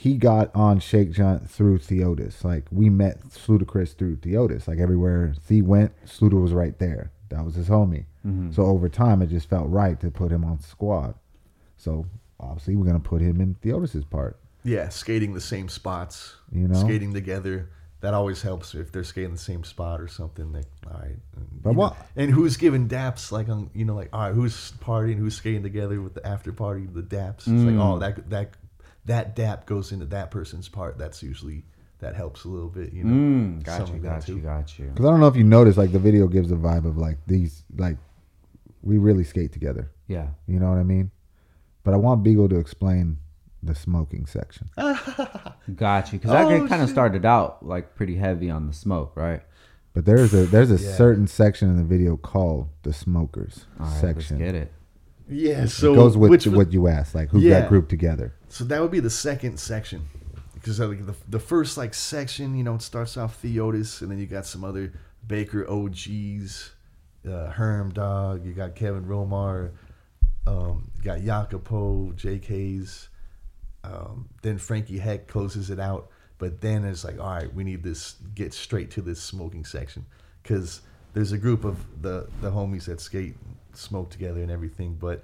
he 0.00 0.16
got 0.16 0.54
on 0.54 0.78
Shake 0.78 1.10
Junt 1.10 1.50
through 1.50 1.78
Theotis. 1.78 2.44
Like 2.44 2.66
we 2.70 2.88
met 2.88 3.20
Sludacris 3.30 3.96
through 3.96 4.18
Theotis. 4.18 4.68
Like 4.68 4.78
everywhere 4.78 5.34
Thea 5.44 5.64
went, 5.64 5.90
Sluda 6.06 6.40
was 6.40 6.52
right 6.52 6.78
there. 6.78 7.10
That 7.30 7.44
was 7.44 7.56
his 7.56 7.68
homie. 7.68 8.04
So 8.54 8.62
over 8.66 8.88
time, 8.90 9.22
it 9.22 9.28
just 9.30 9.48
felt 9.48 9.68
right 9.70 9.98
to 10.00 10.10
put 10.10 10.30
him 10.30 10.44
on 10.44 10.60
squad. 10.60 11.14
So 11.78 12.04
obviously, 12.38 12.76
we're 12.76 12.84
gonna 12.86 13.00
put 13.00 13.22
him 13.22 13.40
in 13.40 13.54
Theotis's 13.64 14.04
part. 14.04 14.38
Yeah, 14.62 14.88
skating 14.90 15.32
the 15.34 15.40
same 15.40 15.68
spots. 15.68 16.36
You 16.52 16.68
know? 16.68 16.78
skating 16.78 17.12
together. 17.14 17.70
That 18.00 18.14
always 18.14 18.42
helps 18.42 18.74
if 18.76 18.92
they're 18.92 19.02
skating 19.02 19.32
the 19.32 19.38
same 19.38 19.64
spot 19.64 20.00
or 20.00 20.06
something. 20.06 20.52
Like, 20.52 20.66
all 20.86 21.00
right, 21.00 21.16
But 21.62 21.70
you 21.70 21.74
know, 21.74 21.78
what- 21.80 21.96
and 22.14 22.30
who's 22.30 22.56
giving 22.56 22.86
daps? 22.86 23.32
Like, 23.32 23.48
on 23.48 23.70
you 23.74 23.84
know, 23.86 23.94
like, 23.96 24.10
all 24.12 24.20
right, 24.20 24.34
who's 24.34 24.72
partying? 24.80 25.16
Who's 25.16 25.34
skating 25.34 25.62
together 25.64 26.00
with 26.00 26.14
the 26.14 26.24
after 26.24 26.52
party? 26.52 26.86
The 26.86 27.02
daps. 27.02 27.38
It's 27.38 27.48
like, 27.48 27.74
Mm. 27.74 27.80
oh, 27.82 27.98
that 27.98 28.30
that 28.30 28.50
that 29.08 29.34
dap 29.36 29.66
goes 29.66 29.92
into 29.92 30.06
that 30.06 30.30
person's 30.30 30.68
part. 30.68 30.96
That's 30.98 31.22
usually 31.22 31.64
that 31.98 32.14
helps 32.14 32.44
a 32.44 32.48
little 32.48 32.68
bit. 32.68 32.92
You 32.92 33.04
know, 33.04 33.12
Mm, 33.12 33.64
got 33.64 33.78
Something 33.78 33.96
you, 33.96 34.02
like 34.08 34.20
that, 34.20 34.26
got 34.26 34.28
you, 34.28 34.42
got 34.42 34.78
you. 34.78 34.84
Because 34.86 35.04
I 35.06 35.10
don't 35.10 35.20
know 35.20 35.26
if 35.26 35.36
you 35.36 35.44
noticed, 35.44 35.76
like 35.76 35.92
the 35.92 35.98
video 35.98 36.28
gives 36.28 36.52
a 36.52 36.56
vibe 36.56 36.86
of 36.86 36.96
like 36.96 37.18
these, 37.26 37.64
like 37.76 37.96
we 38.82 38.96
really 38.98 39.24
skate 39.24 39.52
together. 39.52 39.90
Yeah. 40.06 40.28
You 40.46 40.60
know 40.60 40.68
what 40.70 40.78
I 40.78 40.84
mean? 40.84 41.10
But 41.84 41.94
I 41.94 41.96
want 41.96 42.22
Beagle 42.22 42.48
to 42.50 42.58
explain 42.58 43.18
the 43.62 43.74
smoking 43.74 44.26
section. 44.26 44.68
Got 44.76 46.12
you. 46.12 46.18
Because 46.18 46.30
that 46.30 46.46
Oh, 46.46 46.68
kind 46.68 46.82
of 46.82 46.88
started 46.88 47.24
out 47.24 47.64
like 47.66 47.94
pretty 47.94 48.16
heavy 48.16 48.50
on 48.50 48.66
the 48.66 48.72
smoke, 48.72 49.12
right? 49.16 49.42
But 49.94 50.04
there's 50.04 50.32
a 50.34 50.46
there's 50.46 50.70
a 50.70 50.76
Yeah. 50.82 50.94
certain 50.94 51.26
section 51.26 51.68
in 51.68 51.76
the 51.76 51.82
video 51.84 52.16
called 52.16 52.68
the 52.84 52.92
smokers 52.92 53.66
All 53.80 53.86
right, 53.86 53.94
section. 54.00 54.38
let's 54.38 54.52
get 54.52 54.54
it. 54.54 54.72
Yeah. 55.28 55.66
so 55.66 55.92
It 55.92 55.96
goes 55.96 56.16
with 56.16 56.30
which 56.30 56.46
what 56.46 56.72
you 56.72 56.88
asked, 56.88 57.14
like 57.14 57.28
who 57.30 57.40
Yeah. 57.40 57.60
got 57.60 57.68
grouped 57.68 57.88
together. 57.90 58.34
So 58.48 58.64
that 58.64 58.80
would 58.80 58.90
be 58.90 59.00
the 59.00 59.10
second 59.10 59.58
section, 59.58 60.08
because 60.54 60.80
like 60.80 61.04
the 61.06 61.14
the 61.28 61.38
first 61.40 61.76
like 61.76 61.94
section, 61.94 62.56
you 62.56 62.64
know, 62.64 62.76
it 62.76 62.82
starts 62.82 63.16
off 63.16 63.42
Theotis, 63.42 64.00
and 64.02 64.10
then 64.10 64.18
you 64.18 64.26
got 64.26 64.46
some 64.46 64.64
other 64.64 64.92
Baker 65.26 65.68
OGs, 65.70 66.70
uh, 67.28 67.50
Herm 67.50 67.90
Dog, 67.92 68.46
you 68.46 68.52
got 68.52 68.74
Kevin 68.74 69.04
Romar, 69.04 69.72
um, 70.46 70.90
you 70.96 71.02
got 71.02 71.20
Jacopo, 71.20 72.12
JK's, 72.12 73.08
um, 73.84 74.28
then 74.42 74.56
Frankie 74.58 74.98
Heck 74.98 75.26
closes 75.26 75.68
it 75.70 75.78
out, 75.78 76.08
but 76.38 76.60
then 76.62 76.84
it's 76.84 77.04
like, 77.04 77.20
all 77.20 77.30
right, 77.30 77.52
we 77.54 77.64
need 77.64 77.82
this 77.82 78.16
get 78.34 78.54
straight 78.54 78.90
to 78.92 79.02
this 79.02 79.20
smoking 79.20 79.64
section, 79.64 80.06
because 80.42 80.80
there's 81.12 81.32
a 81.32 81.38
group 81.38 81.64
of 81.64 81.76
the 82.00 82.28
the 82.40 82.50
homies 82.50 82.86
that 82.86 83.00
skate, 83.00 83.36
smoke 83.78 84.10
together 84.10 84.42
and 84.42 84.50
everything, 84.50 84.94
but 84.94 85.22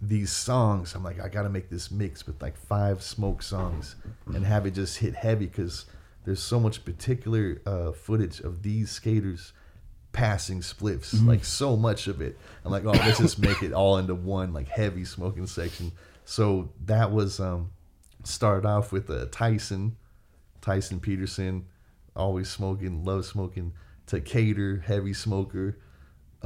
these 0.00 0.32
songs, 0.32 0.94
I'm 0.94 1.04
like, 1.04 1.20
I 1.20 1.28
gotta 1.28 1.48
make 1.48 1.70
this 1.70 1.90
mix 1.90 2.26
with 2.26 2.40
like 2.42 2.56
five 2.56 3.02
smoke 3.02 3.42
songs 3.42 3.94
and 4.26 4.44
have 4.44 4.66
it 4.66 4.72
just 4.72 4.98
hit 4.98 5.14
heavy 5.14 5.46
because 5.46 5.86
there's 6.24 6.42
so 6.42 6.58
much 6.58 6.84
particular 6.84 7.60
uh, 7.66 7.92
footage 7.92 8.40
of 8.40 8.62
these 8.62 8.90
skaters 8.90 9.52
passing 10.12 10.60
spliffs, 10.60 11.24
like 11.26 11.44
so 11.44 11.76
much 11.76 12.08
of 12.08 12.20
it. 12.20 12.38
I'm 12.64 12.72
like, 12.72 12.84
oh, 12.84 12.90
let's 12.90 13.18
just 13.18 13.38
make 13.38 13.62
it 13.62 13.72
all 13.72 13.98
into 13.98 14.14
one 14.14 14.52
like 14.52 14.68
heavy 14.68 15.04
smoking 15.04 15.46
section. 15.46 15.92
So 16.24 16.70
that 16.86 17.12
was 17.12 17.38
um, 17.38 17.70
started 18.24 18.66
off 18.66 18.90
with 18.92 19.08
uh, 19.08 19.26
Tyson, 19.30 19.96
Tyson 20.60 20.98
Peterson, 20.98 21.66
always 22.16 22.48
smoking, 22.48 23.04
love 23.04 23.24
smoking. 23.24 23.72
To 24.06 24.20
Cater, 24.20 24.84
heavy 24.86 25.12
smoker. 25.12 25.78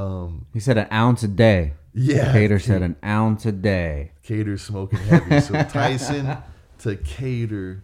Um, 0.01 0.47
He 0.53 0.61
said 0.61 0.79
an 0.79 0.89
ounce 0.93 1.23
a 1.23 1.29
day. 1.29 1.75
yeah, 1.93 2.33
Cater 2.33 2.59
said 2.59 2.83
an 2.83 2.97
ounce 3.05 3.45
a 3.47 3.53
day. 3.53 4.13
Cater 4.23 4.57
smoking 4.59 4.99
heavy. 5.01 5.41
So 5.41 5.55
Tyson 5.65 6.37
to 6.79 6.97
Cater. 6.97 7.83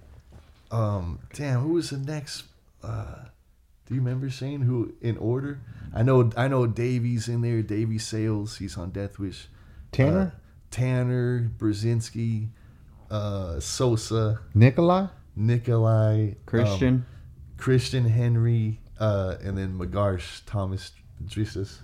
Um, 0.71 1.19
damn, 1.35 1.61
who 1.61 1.73
was 1.75 1.91
the 1.91 1.99
next? 1.99 2.45
Uh, 2.83 3.27
do 3.87 3.95
you 3.95 4.01
remember 4.01 4.31
saying 4.31 4.62
who 4.62 4.95
in 5.01 5.17
order? 5.19 5.61
I 5.95 6.03
know, 6.03 6.31
I 6.37 6.49
know. 6.49 6.67
Davies 6.67 7.29
in 7.29 7.41
there. 7.43 7.62
Davy 7.62 7.99
Sales. 7.99 8.59
He's 8.59 8.77
on 8.77 8.91
Death 8.91 9.19
Wish. 9.19 9.49
Tanner? 9.93 10.33
Uh, 10.35 10.39
Tanner 10.71 11.51
Brzezinski, 11.59 12.49
uh, 13.11 13.61
Sosa, 13.61 14.41
Nikolai? 14.55 15.07
Nikolai, 15.37 16.31
um, 16.31 16.37
Christian. 16.45 17.07
Christian 17.57 18.05
Henry, 18.07 18.81
uh, 18.99 19.37
and 19.43 19.57
then 19.57 19.79
Magarsh 19.79 20.43
Thomas 20.47 20.93
Drissus. 21.25 21.79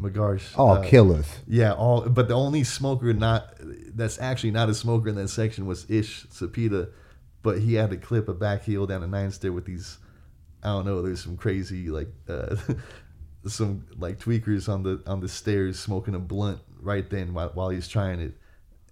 Magarsh. 0.00 0.56
All 0.58 0.72
uh, 0.72 0.84
killers. 0.88 1.26
yeah, 1.46 1.72
all 1.72 2.02
but 2.08 2.28
the 2.28 2.34
only 2.34 2.64
smoker 2.64 3.12
not 3.14 3.54
that's 3.94 4.18
actually 4.20 4.50
not 4.50 4.68
a 4.68 4.74
smoker 4.74 5.08
in 5.08 5.14
that 5.16 5.28
section 5.28 5.66
was 5.66 5.88
Ish 5.90 6.26
Cepeda, 6.26 6.90
but 7.42 7.58
he 7.60 7.74
had 7.74 7.90
to 7.90 7.96
clip 7.96 8.28
a 8.28 8.34
back 8.34 8.64
heel 8.64 8.86
down 8.86 9.02
a 9.02 9.06
nine 9.06 9.30
stair 9.30 9.52
with 9.52 9.64
these 9.64 9.98
I 10.62 10.68
don't 10.68 10.84
know, 10.86 11.00
there's 11.02 11.22
some 11.22 11.36
crazy 11.36 11.88
like 11.88 12.08
uh 12.28 12.56
some 13.46 13.86
like 13.96 14.18
tweakers 14.18 14.68
on 14.72 14.82
the 14.82 15.00
on 15.06 15.20
the 15.20 15.28
stairs 15.28 15.78
smoking 15.78 16.14
a 16.14 16.18
blunt 16.18 16.58
right 16.80 17.08
then 17.08 17.32
while, 17.34 17.50
while 17.54 17.68
he's 17.70 17.88
trying 17.88 18.20
it. 18.20 18.34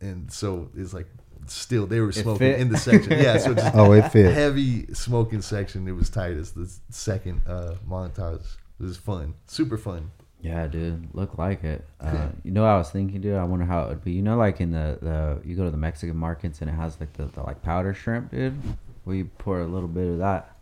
And 0.00 0.30
so 0.32 0.70
it's 0.76 0.94
like 0.94 1.08
still 1.46 1.86
they 1.86 2.00
were 2.00 2.12
smoking 2.12 2.52
in 2.54 2.68
the 2.70 2.78
section. 2.78 3.12
Yeah, 3.20 3.36
so 3.38 3.54
just 3.54 3.74
Oh, 3.74 3.92
it 3.92 4.08
fit. 4.10 4.32
heavy 4.32 4.86
smoking 4.94 5.42
section. 5.42 5.86
It 5.88 5.92
was 5.92 6.08
tight 6.08 6.36
as 6.36 6.52
the 6.52 6.72
second 6.90 7.42
uh 7.46 7.74
montage. 7.88 8.44
It 8.80 8.84
was 8.84 8.96
fun. 8.96 9.34
Super 9.46 9.76
fun. 9.76 10.10
Yeah, 10.44 10.66
dude, 10.66 11.08
look 11.14 11.38
like 11.38 11.64
it. 11.64 11.86
Uh, 11.98 12.28
you 12.42 12.50
know, 12.50 12.64
what 12.64 12.68
I 12.68 12.76
was 12.76 12.90
thinking, 12.90 13.22
dude. 13.22 13.34
I 13.34 13.44
wonder 13.44 13.64
how 13.64 13.84
it 13.84 13.88
would 13.88 14.04
be. 14.04 14.12
You 14.12 14.20
know, 14.20 14.36
like 14.36 14.60
in 14.60 14.72
the, 14.72 14.98
the 15.00 15.40
you 15.42 15.56
go 15.56 15.64
to 15.64 15.70
the 15.70 15.78
Mexican 15.78 16.18
markets 16.18 16.60
and 16.60 16.68
it 16.68 16.74
has 16.74 17.00
like 17.00 17.14
the, 17.14 17.24
the 17.24 17.42
like 17.42 17.62
powder 17.62 17.94
shrimp, 17.94 18.30
dude. 18.30 18.60
We 19.06 19.24
pour 19.24 19.60
a 19.60 19.66
little 19.66 19.88
bit 19.88 20.06
of 20.06 20.18
that. 20.18 20.54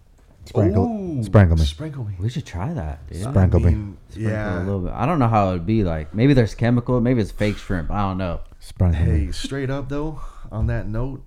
Sprinkle, 0.44 0.84
Ooh, 0.84 1.24
sprinkle 1.24 1.56
me. 1.56 1.64
Sprinkle 1.64 2.04
me. 2.04 2.14
We 2.20 2.28
should 2.28 2.46
try 2.46 2.72
that, 2.72 3.08
dude. 3.08 3.22
Sprinkle 3.22 3.58
me. 3.58 3.94
Sprinkle 4.10 4.32
yeah. 4.32 4.62
a 4.62 4.62
little 4.62 4.82
bit. 4.82 4.92
I 4.92 5.04
don't 5.04 5.18
know 5.18 5.26
how 5.26 5.50
it 5.50 5.52
would 5.54 5.66
be 5.66 5.82
like. 5.82 6.14
Maybe 6.14 6.32
there's 6.32 6.54
chemical. 6.54 7.00
Maybe 7.00 7.20
it's 7.20 7.32
fake 7.32 7.56
shrimp. 7.56 7.90
I 7.90 8.02
don't 8.02 8.18
know. 8.18 8.38
Sprinkle 8.60 9.04
me. 9.04 9.26
Hey, 9.26 9.32
straight 9.32 9.68
up 9.68 9.88
though, 9.88 10.20
on 10.52 10.68
that 10.68 10.86
note, 10.86 11.24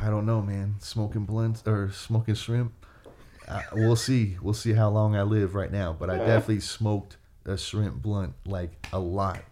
I 0.00 0.08
don't 0.08 0.24
know, 0.24 0.40
man. 0.40 0.76
Smoking 0.78 1.26
blunts 1.26 1.62
or 1.66 1.90
smoking 1.92 2.36
shrimp. 2.36 2.72
Uh, 3.46 3.60
we'll 3.74 3.96
see. 3.96 4.38
We'll 4.40 4.54
see 4.54 4.72
how 4.72 4.88
long 4.88 5.14
I 5.14 5.24
live 5.24 5.54
right 5.54 5.70
now. 5.70 5.94
But 5.98 6.08
I 6.08 6.16
definitely 6.16 6.60
smoked 6.60 7.18
a 7.44 7.56
shrimp 7.56 8.02
blunt 8.02 8.34
like 8.46 8.86
a 8.92 8.98
lot. 8.98 9.42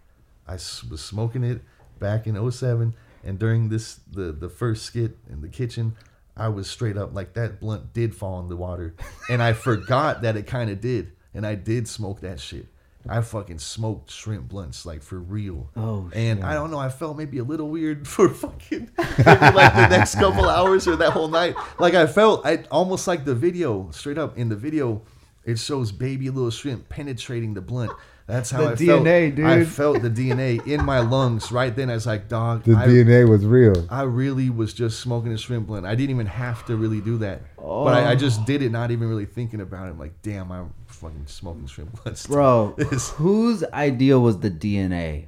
I 0.47 0.53
was 0.53 1.01
smoking 1.01 1.43
it 1.43 1.61
back 1.99 2.27
in 2.27 2.51
07 2.51 2.95
and 3.23 3.39
during 3.39 3.69
this 3.69 3.99
the 4.11 4.31
the 4.31 4.49
first 4.49 4.85
skit 4.85 5.17
in 5.29 5.41
the 5.41 5.49
kitchen. 5.49 5.95
I 6.35 6.47
was 6.47 6.69
straight 6.69 6.97
up 6.97 7.13
like 7.13 7.33
that 7.33 7.59
blunt 7.59 7.93
did 7.93 8.15
fall 8.15 8.39
in 8.39 8.47
the 8.47 8.55
water, 8.55 8.95
and 9.29 9.43
I 9.43 9.53
forgot 9.53 10.21
that 10.21 10.37
it 10.37 10.47
kind 10.47 10.69
of 10.69 10.79
did, 10.79 11.11
and 11.33 11.45
I 11.45 11.55
did 11.55 11.87
smoke 11.87 12.21
that 12.21 12.39
shit. 12.39 12.67
I 13.09 13.21
fucking 13.21 13.59
smoked 13.59 14.11
shrimp 14.11 14.47
blunts 14.47 14.85
like 14.85 15.01
for 15.01 15.19
real. 15.19 15.69
Oh, 15.75 16.09
and 16.13 16.43
I 16.43 16.53
don't 16.53 16.71
know. 16.71 16.77
I 16.77 16.89
felt 16.89 17.17
maybe 17.17 17.39
a 17.39 17.43
little 17.43 17.67
weird 17.67 18.07
for 18.07 18.29
fucking 18.29 18.91
like 18.97 19.17
the 19.25 19.87
next 19.89 20.15
couple 20.15 20.47
hours 20.47 20.87
or 20.87 20.95
that 20.97 21.11
whole 21.11 21.27
night. 21.27 21.55
Like 21.79 21.95
I 21.95 22.07
felt, 22.07 22.45
I 22.45 22.63
almost 22.71 23.07
like 23.07 23.25
the 23.25 23.35
video. 23.35 23.89
Straight 23.91 24.17
up 24.17 24.37
in 24.37 24.49
the 24.49 24.55
video, 24.55 25.01
it 25.43 25.57
shows 25.59 25.91
baby 25.91 26.29
little 26.29 26.51
shrimp 26.51 26.89
penetrating 26.89 27.53
the 27.53 27.61
blunt. 27.61 27.91
That's 28.27 28.49
how 28.51 28.61
The 28.61 28.71
I 28.71 28.75
felt. 28.75 29.03
DNA, 29.03 29.35
dude. 29.35 29.45
I 29.45 29.65
felt 29.65 30.01
the 30.01 30.09
DNA 30.09 30.65
in 30.65 30.85
my 30.85 30.99
lungs 30.99 31.51
right 31.51 31.75
then. 31.75 31.89
I 31.89 31.95
was 31.95 32.05
like, 32.05 32.29
dog. 32.29 32.63
The 32.63 32.75
I, 32.75 32.87
DNA 32.87 33.27
was 33.27 33.45
real. 33.45 33.85
I 33.89 34.03
really 34.03 34.49
was 34.49 34.73
just 34.73 35.01
smoking 35.01 35.33
a 35.33 35.37
shrimp 35.37 35.67
blunt. 35.67 35.85
I 35.85 35.95
didn't 35.95 36.11
even 36.11 36.27
have 36.27 36.65
to 36.67 36.77
really 36.77 37.01
do 37.01 37.17
that. 37.17 37.41
But 37.57 37.93
I, 37.93 38.11
I 38.11 38.15
just 38.15 38.45
did 38.45 38.61
it, 38.61 38.71
not 38.71 38.91
even 38.91 39.09
really 39.09 39.25
thinking 39.25 39.59
about 39.59 39.87
it. 39.87 39.91
I'm 39.91 39.99
like, 39.99 40.21
damn, 40.21 40.49
I'm 40.51 40.73
fucking 40.87 41.25
smoking 41.25 41.65
shrimp 41.65 41.99
still. 42.15 42.33
Bro, 42.35 42.67
whose 43.15 43.63
idea 43.65 44.17
was 44.17 44.39
the 44.39 44.51
DNA? 44.51 45.25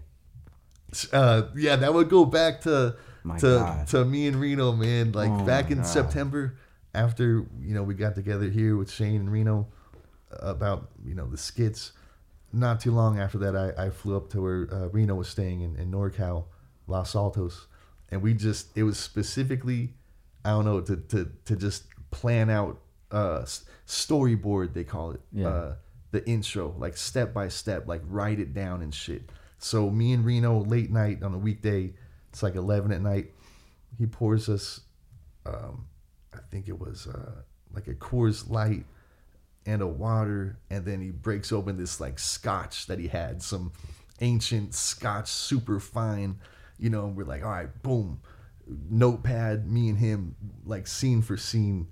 uh, 1.12 1.44
yeah, 1.56 1.76
that 1.78 1.94
would 1.94 2.10
go 2.10 2.24
back 2.26 2.62
to 2.62 2.96
My 3.24 3.38
to 3.40 3.46
God. 3.46 3.88
to 3.88 4.06
me 4.06 4.28
and 4.28 4.40
Reno, 4.40 4.72
man. 4.74 5.12
Like 5.12 5.32
Oh 5.32 5.44
back 5.44 5.72
in 5.72 5.80
God. 5.80 5.88
September, 5.88 6.56
after 6.94 7.46
you 7.60 7.74
know 7.74 7.84
we 7.84 7.96
got 7.96 8.16
together 8.16 8.48
here 8.50 8.78
with 8.78 8.92
Shane 8.92 9.16
and 9.16 9.32
Reno 9.32 9.68
about 10.40 10.90
you 11.06 11.16
know 11.16 11.28
the 11.28 11.38
skits. 11.38 11.92
Not 12.56 12.80
too 12.82 12.92
long 12.92 13.18
after 13.20 13.40
that, 13.40 13.56
I, 13.56 13.86
I 13.86 13.90
flew 13.90 14.16
up 14.16 14.30
to 14.30 14.42
where 14.42 14.68
uh, 14.72 14.88
Reno 14.90 15.16
was 15.16 15.28
staying 15.28 15.62
in, 15.62 15.76
in 15.76 15.92
NorCal, 15.92 16.46
Los 16.86 17.16
Altos, 17.16 17.66
and 18.12 18.22
we 18.22 18.34
just 18.36 18.78
it 18.78 18.84
was 18.84 18.98
specifically, 19.00 19.94
I 20.46 20.52
don't 20.52 20.66
know, 20.66 20.82
to 20.82 20.96
to 20.98 21.32
to 21.46 21.56
just 21.56 21.86
plan 22.12 22.50
out 22.50 22.80
uh 23.12 23.44
storyboard 23.88 24.74
they 24.74 24.84
call 24.84 25.12
it, 25.12 25.22
Yeah. 25.32 25.48
uh, 25.48 25.76
the 26.12 26.28
intro 26.28 26.76
like 26.78 26.96
step 26.96 27.34
by 27.34 27.48
step, 27.48 27.88
like 27.88 28.02
write 28.08 28.40
it 28.40 28.54
down 28.54 28.82
and 28.82 28.94
shit. 28.94 29.32
So 29.58 29.90
me 29.90 30.14
and 30.14 30.24
Reno 30.26 30.60
late 30.64 30.92
night 30.92 31.24
on 31.24 31.34
a 31.34 31.38
weekday, 31.38 31.94
it's 32.30 32.44
like 32.44 32.56
eleven 32.56 32.92
at 32.92 33.02
night. 33.02 33.32
He 33.98 34.06
pours 34.06 34.48
us, 34.50 34.82
um, 35.46 35.86
I 36.34 36.40
think 36.52 36.68
it 36.68 36.80
was 36.80 37.08
uh, 37.08 37.42
like 37.74 37.88
a 37.88 37.94
Coors 37.94 38.50
Light 38.50 38.86
and 39.66 39.82
a 39.82 39.88
water, 39.88 40.58
and 40.70 40.86
then 40.86 41.02
he 41.02 41.12
breaks 41.12 41.52
open 41.52 41.78
this 41.78 42.00
like 42.00 42.20
scotch 42.20 42.88
that 42.88 43.00
he 43.00 43.08
had, 43.08 43.42
some 43.42 43.72
ancient 44.22 44.74
scotch, 44.74 45.28
super 45.28 45.80
fine. 45.80 46.40
You 46.78 46.90
know, 46.90 47.08
we're 47.08 47.26
like, 47.26 47.44
all 47.44 47.52
right, 47.52 47.84
boom, 47.84 48.20
notepad, 48.90 49.70
me 49.70 49.90
and 49.90 49.98
him, 49.98 50.36
like 50.66 50.88
scene 50.88 51.22
for 51.22 51.38
scene. 51.38 51.88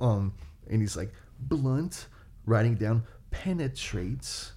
Um, 0.00 0.34
and 0.68 0.80
he's 0.80 0.96
like, 0.96 1.12
blunt, 1.38 2.06
writing 2.46 2.74
down 2.74 3.04
penetrates. 3.30 4.52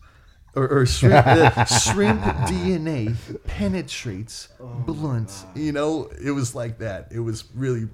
Or, 0.55 0.67
or 0.67 0.85
shrimp, 0.85 1.25
uh, 1.25 1.65
shrimp 1.65 2.21
DNA 2.21 3.15
penetrates 3.45 4.49
blunt. 4.85 5.31
You 5.55 5.71
know, 5.71 6.11
it 6.23 6.29
was 6.29 6.53
like 6.53 6.77
that. 6.77 7.07
It 7.11 7.21
was 7.21 7.45
really 7.55 7.87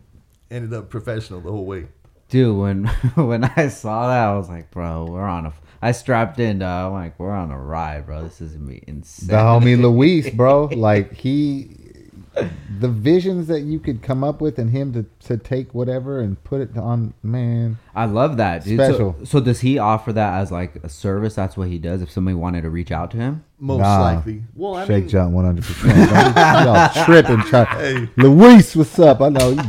ended 0.51 0.73
up 0.73 0.89
professional 0.89 1.39
the 1.39 1.51
whole 1.51 1.65
way. 1.65 1.87
Dude, 2.29 2.55
when 2.57 2.85
when 3.15 3.43
I 3.43 3.67
saw 3.69 4.07
that, 4.07 4.27
I 4.27 4.37
was 4.37 4.49
like, 4.49 4.71
bro, 4.71 5.05
we're 5.09 5.21
on 5.23 5.47
a. 5.47 5.53
I 5.81 5.91
strapped 5.93 6.39
in, 6.39 6.59
dog. 6.59 6.87
I'm 6.87 6.93
like, 6.93 7.19
we're 7.19 7.31
on 7.31 7.51
a 7.51 7.57
ride, 7.59 8.05
bro. 8.05 8.23
This 8.23 8.41
is 8.41 8.53
gonna 8.53 8.67
be 8.69 8.83
insane. 8.87 9.29
The 9.29 9.35
homie 9.35 9.79
Luis, 9.81 10.29
bro. 10.29 10.65
Like 10.65 11.13
he, 11.13 11.75
the 12.79 12.89
visions 12.89 13.47
that 13.47 13.61
you 13.61 13.79
could 13.79 14.01
come 14.03 14.23
up 14.23 14.41
with, 14.41 14.59
and 14.59 14.69
him 14.69 14.93
to 14.93 15.05
to 15.27 15.37
take 15.37 15.73
whatever 15.73 16.19
and 16.19 16.41
put 16.43 16.61
it 16.61 16.77
on, 16.77 17.13
man. 17.23 17.77
I 17.95 18.05
love 18.05 18.37
that, 18.37 18.63
dude. 18.63 18.77
So- 18.79 18.85
Special. 18.89 19.25
So, 19.25 19.39
does 19.39 19.61
he 19.61 19.79
offer 19.79 20.11
that 20.13 20.39
as 20.41 20.51
like 20.51 20.75
a 20.83 20.89
service? 20.89 21.33
That's 21.35 21.55
what 21.57 21.69
he 21.69 21.77
does. 21.79 22.01
If 22.01 22.11
somebody 22.11 22.35
wanted 22.35 22.61
to 22.61 22.69
reach 22.69 22.91
out 22.91 23.09
to 23.11 23.17
him, 23.17 23.43
Most 23.57 23.79
Nah. 23.79 24.01
likely. 24.01 24.43
Well, 24.53 24.75
I 24.75 24.85
Shake 24.85 25.03
mean, 25.03 25.09
jump 25.09 25.33
one 25.33 25.45
hundred 25.45 25.63
percent. 25.65 26.11
Y'all 26.11 26.89
tripping, 27.05 27.41
try. 27.43 27.63
Hey. 27.65 28.09
Luis, 28.17 28.75
what's 28.75 28.99
up? 28.99 29.21
I 29.21 29.29
know 29.29 29.49
you. 29.51 29.61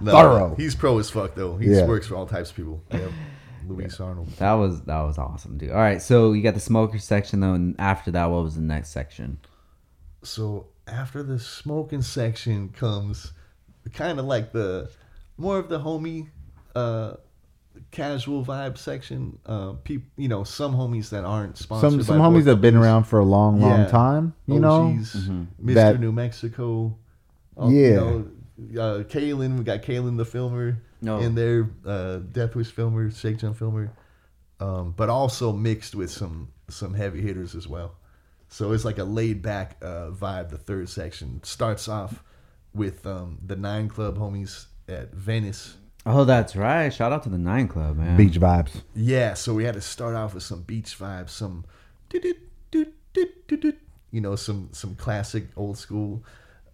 No, 0.00 0.12
thorough. 0.12 0.54
He's 0.56 0.74
pro 0.74 0.98
as 0.98 1.10
fuck 1.10 1.34
though. 1.34 1.56
He 1.56 1.70
Yeah. 1.70 1.86
works 1.86 2.06
for 2.06 2.16
all 2.16 2.26
types 2.26 2.50
of 2.50 2.56
people. 2.56 2.82
Yep. 2.92 3.10
Luis 3.66 4.00
Arnold. 4.00 4.28
that 4.38 4.52
was 4.54 4.80
that 4.82 5.02
was 5.02 5.18
awesome, 5.18 5.58
dude. 5.58 5.70
All 5.70 5.76
right, 5.76 6.00
so 6.00 6.32
you 6.32 6.42
got 6.42 6.54
the 6.54 6.60
smoker 6.60 6.98
section 6.98 7.40
though, 7.40 7.52
and 7.54 7.74
after 7.78 8.10
that, 8.12 8.26
what 8.26 8.42
was 8.42 8.54
the 8.54 8.62
next 8.62 8.90
section? 8.90 9.38
So 10.22 10.68
after 10.86 11.22
the 11.22 11.38
smoking 11.38 12.00
section 12.02 12.70
comes 12.70 13.32
kind 13.92 14.18
of 14.18 14.24
like 14.26 14.52
the 14.52 14.90
more 15.36 15.58
of 15.58 15.68
the 15.68 15.78
homie 15.80 16.28
uh 16.74 17.14
casual 17.90 18.44
vibe 18.44 18.76
section. 18.78 19.38
Uh 19.46 19.72
peop, 19.84 20.04
you 20.16 20.28
know, 20.28 20.44
some 20.44 20.74
homies 20.74 21.10
that 21.10 21.24
aren't 21.24 21.56
sponsored 21.58 21.90
Some 21.90 21.98
by 21.98 22.04
some 22.04 22.18
homies 22.20 22.44
that 22.44 22.50
have 22.52 22.60
been 22.60 22.76
around 22.76 23.04
for 23.04 23.18
a 23.18 23.24
long, 23.24 23.60
long 23.60 23.80
Yeah. 23.80 23.86
time. 23.86 24.34
You 24.46 24.60
know, 24.60 24.86
OGs, 24.88 25.28
Mr. 25.62 25.74
That- 25.74 26.00
New 26.00 26.12
Mexico. 26.12 26.96
Yeah. 27.58 27.66
You 27.68 27.94
know, 27.94 28.26
uh, 28.58 29.04
Kalen, 29.08 29.58
we 29.58 29.64
got 29.64 29.82
Kalen 29.82 30.16
the 30.16 30.24
filmer 30.24 30.78
No. 31.00 31.18
in 31.18 31.34
there, 31.34 31.70
uh, 31.86 32.16
Death 32.18 32.54
Wish 32.54 32.70
filmer, 32.70 33.10
Shake 33.10 33.38
Junt 33.38 33.56
filmer, 33.56 33.90
um, 34.60 34.92
but 34.96 35.08
also 35.08 35.52
mixed 35.52 35.94
with 35.94 36.10
some 36.10 36.48
some 36.68 36.92
heavy 36.94 37.20
hitters 37.22 37.54
as 37.54 37.66
well. 37.68 37.94
So 38.48 38.72
it's 38.72 38.84
like 38.84 38.98
a 38.98 39.04
laid 39.04 39.42
back 39.42 39.76
uh, 39.82 40.10
vibe. 40.10 40.50
The 40.50 40.58
third 40.58 40.88
section 40.88 41.40
starts 41.44 41.88
off 41.88 42.22
with 42.74 43.06
um, 43.06 43.38
the 43.46 43.56
Nine 43.56 43.88
Club 43.88 44.18
homies 44.18 44.66
at 44.88 45.12
Venice. 45.14 45.76
Oh, 46.06 46.24
that's 46.24 46.56
right. 46.56 46.88
Shout 46.92 47.12
out 47.12 47.22
to 47.24 47.28
the 47.28 47.38
Nine 47.38 47.68
Club, 47.68 47.96
man. 47.98 48.16
beach 48.16 48.40
vibes. 48.40 48.82
Yeah, 48.94 49.34
so 49.34 49.52
we 49.54 49.64
had 49.64 49.74
to 49.74 49.80
start 49.80 50.14
off 50.14 50.32
with 50.34 50.42
some 50.42 50.62
beach 50.62 50.98
vibes, 50.98 51.30
some 51.30 51.64
you 54.10 54.20
know, 54.20 54.36
some 54.36 54.70
some 54.72 54.94
classic 54.94 55.46
old 55.56 55.78
school. 55.78 56.24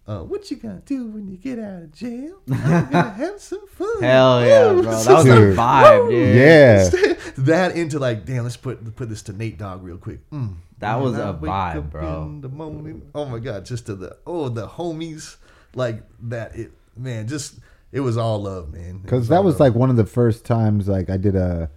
Uh, 0.07 0.19
what 0.19 0.51
you 0.51 0.59
gonna 0.59 0.83
do 0.85 1.07
when 1.07 1.27
you 1.29 1.37
get 1.39 1.59
out 1.59 1.83
of 1.83 1.93
jail? 1.93 2.39
I'm 2.53 2.91
gonna 2.91 3.11
have 3.11 3.41
some 3.41 3.67
fun. 3.69 4.03
Hell 4.03 4.45
yeah, 4.45 4.73
bro. 4.73 4.83
That 4.83 5.09
was 5.15 5.27
a 5.27 5.35
Dude. 5.35 5.57
vibe, 5.57 6.11
dude. 6.11 6.37
Yeah, 6.37 7.15
that 7.39 7.75
into 7.77 7.99
like, 7.99 8.27
damn, 8.27 8.43
let's 8.45 8.59
put 8.59 8.95
put 8.97 9.09
this 9.09 9.23
to 9.23 9.33
Nate 9.33 9.57
Dogg 9.59 9.83
real 9.83 9.97
quick. 9.97 10.29
Mm. 10.31 10.57
That 10.81 10.97
was 11.01 11.13
When 11.13 11.23
I 11.23 11.29
a 11.29 11.33
wake 11.33 11.51
vibe, 11.51 11.91
bro. 11.91 12.39
The 12.43 12.49
morning, 12.51 13.11
oh 13.15 13.25
my 13.25 13.39
god, 13.39 13.65
just 13.65 13.87
to 13.87 13.95
the 13.95 14.19
oh 14.27 14.51
the 14.51 14.69
homies 14.69 15.37
like 15.75 16.03
that. 16.25 16.55
It 16.55 16.73
man, 16.95 17.27
just 17.27 17.59
it 17.91 18.01
was 18.01 18.19
all 18.19 18.43
love, 18.43 18.75
man. 18.75 18.97
It 18.97 19.03
because 19.03 19.29
that 19.29 19.43
was 19.43 19.55
love. 19.55 19.61
like 19.61 19.75
one 19.75 19.89
of 19.89 19.97
the 19.97 20.05
first 20.05 20.45
times 20.45 20.87
like 20.87 21.09
I 21.09 21.17
did 21.17 21.35
a 21.35 21.71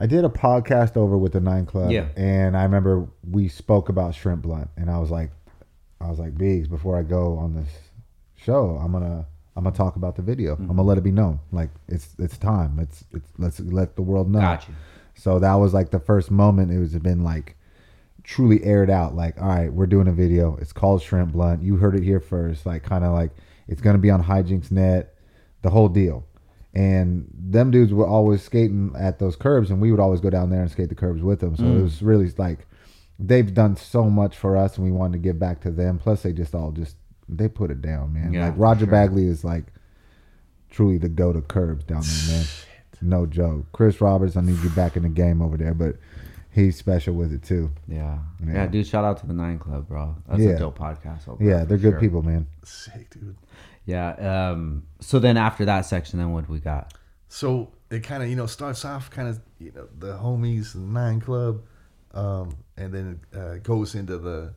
I 0.00 0.06
did 0.06 0.24
a 0.24 0.28
podcast 0.28 0.96
over 0.96 1.18
with 1.18 1.32
the 1.32 1.40
Nine 1.40 1.66
Club. 1.66 1.90
Yeah. 1.90 2.06
And 2.16 2.56
I 2.56 2.62
remember 2.62 3.08
we 3.28 3.48
spoke 3.48 3.88
about 3.88 4.14
shrimp 4.14 4.42
blunt 4.42 4.70
and 4.76 4.88
I 4.90 4.98
was 4.98 5.10
like 5.10 5.30
I 6.00 6.08
was 6.08 6.18
like, 6.18 6.36
Biggs, 6.36 6.68
before 6.68 6.98
I 6.98 7.02
go 7.02 7.36
on 7.38 7.54
this 7.54 7.68
show, 8.36 8.78
I'm 8.82 8.92
gonna 8.92 9.26
I'm 9.56 9.64
gonna 9.64 9.76
talk 9.76 9.96
about 9.96 10.14
the 10.16 10.22
video. 10.22 10.54
I'm 10.54 10.66
gonna 10.68 10.82
let 10.82 10.98
it 10.98 11.04
be 11.04 11.10
known. 11.10 11.40
Like 11.52 11.70
it's 11.88 12.14
it's 12.18 12.38
time. 12.38 12.78
It's 12.78 13.04
it's 13.12 13.28
let's 13.38 13.60
let 13.60 13.96
the 13.96 14.02
world 14.02 14.30
know. 14.30 14.40
Got 14.40 14.68
you. 14.68 14.74
So 15.14 15.38
that 15.40 15.54
was 15.54 15.74
like 15.74 15.90
the 15.90 15.98
first 15.98 16.30
moment 16.30 16.70
it 16.70 16.78
was 16.78 16.94
been 16.94 17.24
like 17.24 17.56
truly 18.22 18.62
aired 18.62 18.90
out. 18.90 19.14
Like, 19.16 19.40
all 19.40 19.48
right, 19.48 19.72
we're 19.72 19.86
doing 19.86 20.06
a 20.06 20.12
video. 20.12 20.56
It's 20.60 20.72
called 20.72 21.02
Shrimp 21.02 21.32
Blunt. 21.32 21.62
You 21.62 21.76
heard 21.76 21.96
it 21.96 22.02
here 22.04 22.20
first. 22.20 22.66
Like, 22.66 22.82
kind 22.84 23.04
of 23.04 23.12
like 23.12 23.32
it's 23.66 23.80
gonna 23.80 23.98
be 23.98 24.10
on 24.10 24.22
Hijinks 24.22 24.70
Net, 24.70 25.14
the 25.62 25.70
whole 25.70 25.88
deal. 25.88 26.24
And 26.74 27.26
them 27.32 27.70
dudes 27.72 27.92
were 27.92 28.06
always 28.06 28.42
skating 28.42 28.92
at 28.96 29.18
those 29.18 29.34
curbs, 29.34 29.70
and 29.70 29.80
we 29.80 29.90
would 29.90 29.98
always 29.98 30.20
go 30.20 30.30
down 30.30 30.50
there 30.50 30.60
and 30.60 30.70
skate 30.70 30.90
the 30.90 30.94
curbs 30.94 31.22
with 31.22 31.40
them. 31.40 31.56
So 31.56 31.64
Mm. 31.64 31.80
it 31.80 31.82
was 31.82 32.02
really 32.02 32.30
like 32.38 32.66
they've 33.18 33.52
done 33.52 33.76
so 33.76 34.04
much 34.10 34.36
for 34.36 34.56
us, 34.56 34.76
and 34.76 34.84
we 34.86 34.92
wanted 34.92 35.12
to 35.14 35.18
give 35.18 35.38
back 35.38 35.60
to 35.62 35.70
them. 35.70 35.98
Plus, 35.98 36.22
they 36.22 36.32
just 36.32 36.54
all 36.54 36.70
just 36.72 36.96
they 37.28 37.48
put 37.48 37.70
it 37.70 37.82
down, 37.82 38.12
man. 38.14 38.32
Yeah, 38.32 38.46
like 38.46 38.54
Roger 38.56 38.80
sure. 38.86 38.88
Bagley 38.92 39.26
is 39.26 39.44
like 39.44 39.66
truly 40.70 40.98
the 40.98 41.08
go 41.08 41.32
to 41.32 41.40
curbs 41.40 41.84
down 41.84 42.02
there, 42.02 42.36
man. 42.38 42.46
No 43.00 43.26
joke. 43.26 43.66
Chris 43.72 44.00
Roberts, 44.00 44.36
I 44.36 44.40
need 44.40 44.58
you 44.62 44.70
back 44.70 44.96
in 44.96 45.04
the 45.04 45.08
game 45.08 45.40
over 45.40 45.56
there, 45.56 45.72
but 45.74 45.96
he's 46.50 46.76
special 46.76 47.14
with 47.14 47.32
it 47.32 47.42
too. 47.44 47.70
Yeah. 47.86 48.18
Yeah. 48.44 48.52
yeah. 48.54 48.66
dude, 48.66 48.86
shout 48.88 49.04
out 49.04 49.18
to 49.18 49.26
the 49.26 49.32
Nine 49.34 49.58
Club, 49.60 49.86
bro. 49.86 50.16
That's 50.28 50.40
Yeah. 50.40 50.50
a 50.50 50.58
dope 50.58 50.78
podcast. 50.78 51.28
Over 51.28 51.42
Yeah, 51.44 51.58
they're 51.64 51.78
for 51.78 51.82
good 51.82 51.92
sure. 51.92 52.00
people, 52.00 52.22
man. 52.22 52.46
sick, 52.64 53.10
dude. 53.10 53.36
Yeah. 53.84 54.50
Um. 54.50 54.82
So 55.00 55.18
then 55.20 55.36
after 55.36 55.64
that 55.66 55.82
section, 55.86 56.18
then 56.18 56.32
what 56.32 56.46
do 56.46 56.52
we 56.52 56.58
got? 56.60 56.92
So 57.28 57.70
it 57.90 58.02
kind 58.02 58.22
of 58.22 58.28
you 58.28 58.36
know 58.36 58.46
starts 58.46 58.84
off 58.84 59.10
kind 59.10 59.28
of 59.28 59.40
you 59.58 59.70
know 59.74 59.86
the 59.98 60.14
homies, 60.18 60.72
the 60.72 60.80
Nine 60.80 61.20
Club, 61.20 61.62
um, 62.14 62.56
and 62.76 62.92
then 62.92 63.20
it 63.32 63.38
uh, 63.38 63.56
goes 63.58 63.94
into 63.94 64.18
the 64.18 64.54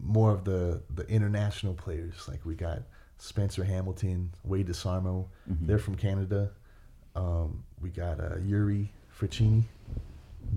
more 0.00 0.32
of 0.32 0.44
the 0.44 0.82
the 0.94 1.06
international 1.08 1.74
players. 1.74 2.26
Like 2.28 2.44
we 2.44 2.54
got 2.54 2.82
Spencer 3.18 3.64
Hamilton, 3.64 4.32
Wade 4.44 4.68
DeSarmo. 4.68 5.26
They're 5.46 5.78
from 5.78 5.96
Canada. 5.96 6.50
Um, 7.16 7.64
we 7.80 7.90
got 7.90 8.20
uh, 8.20 8.36
Yuri 8.44 8.92
Facchini. 9.20 9.64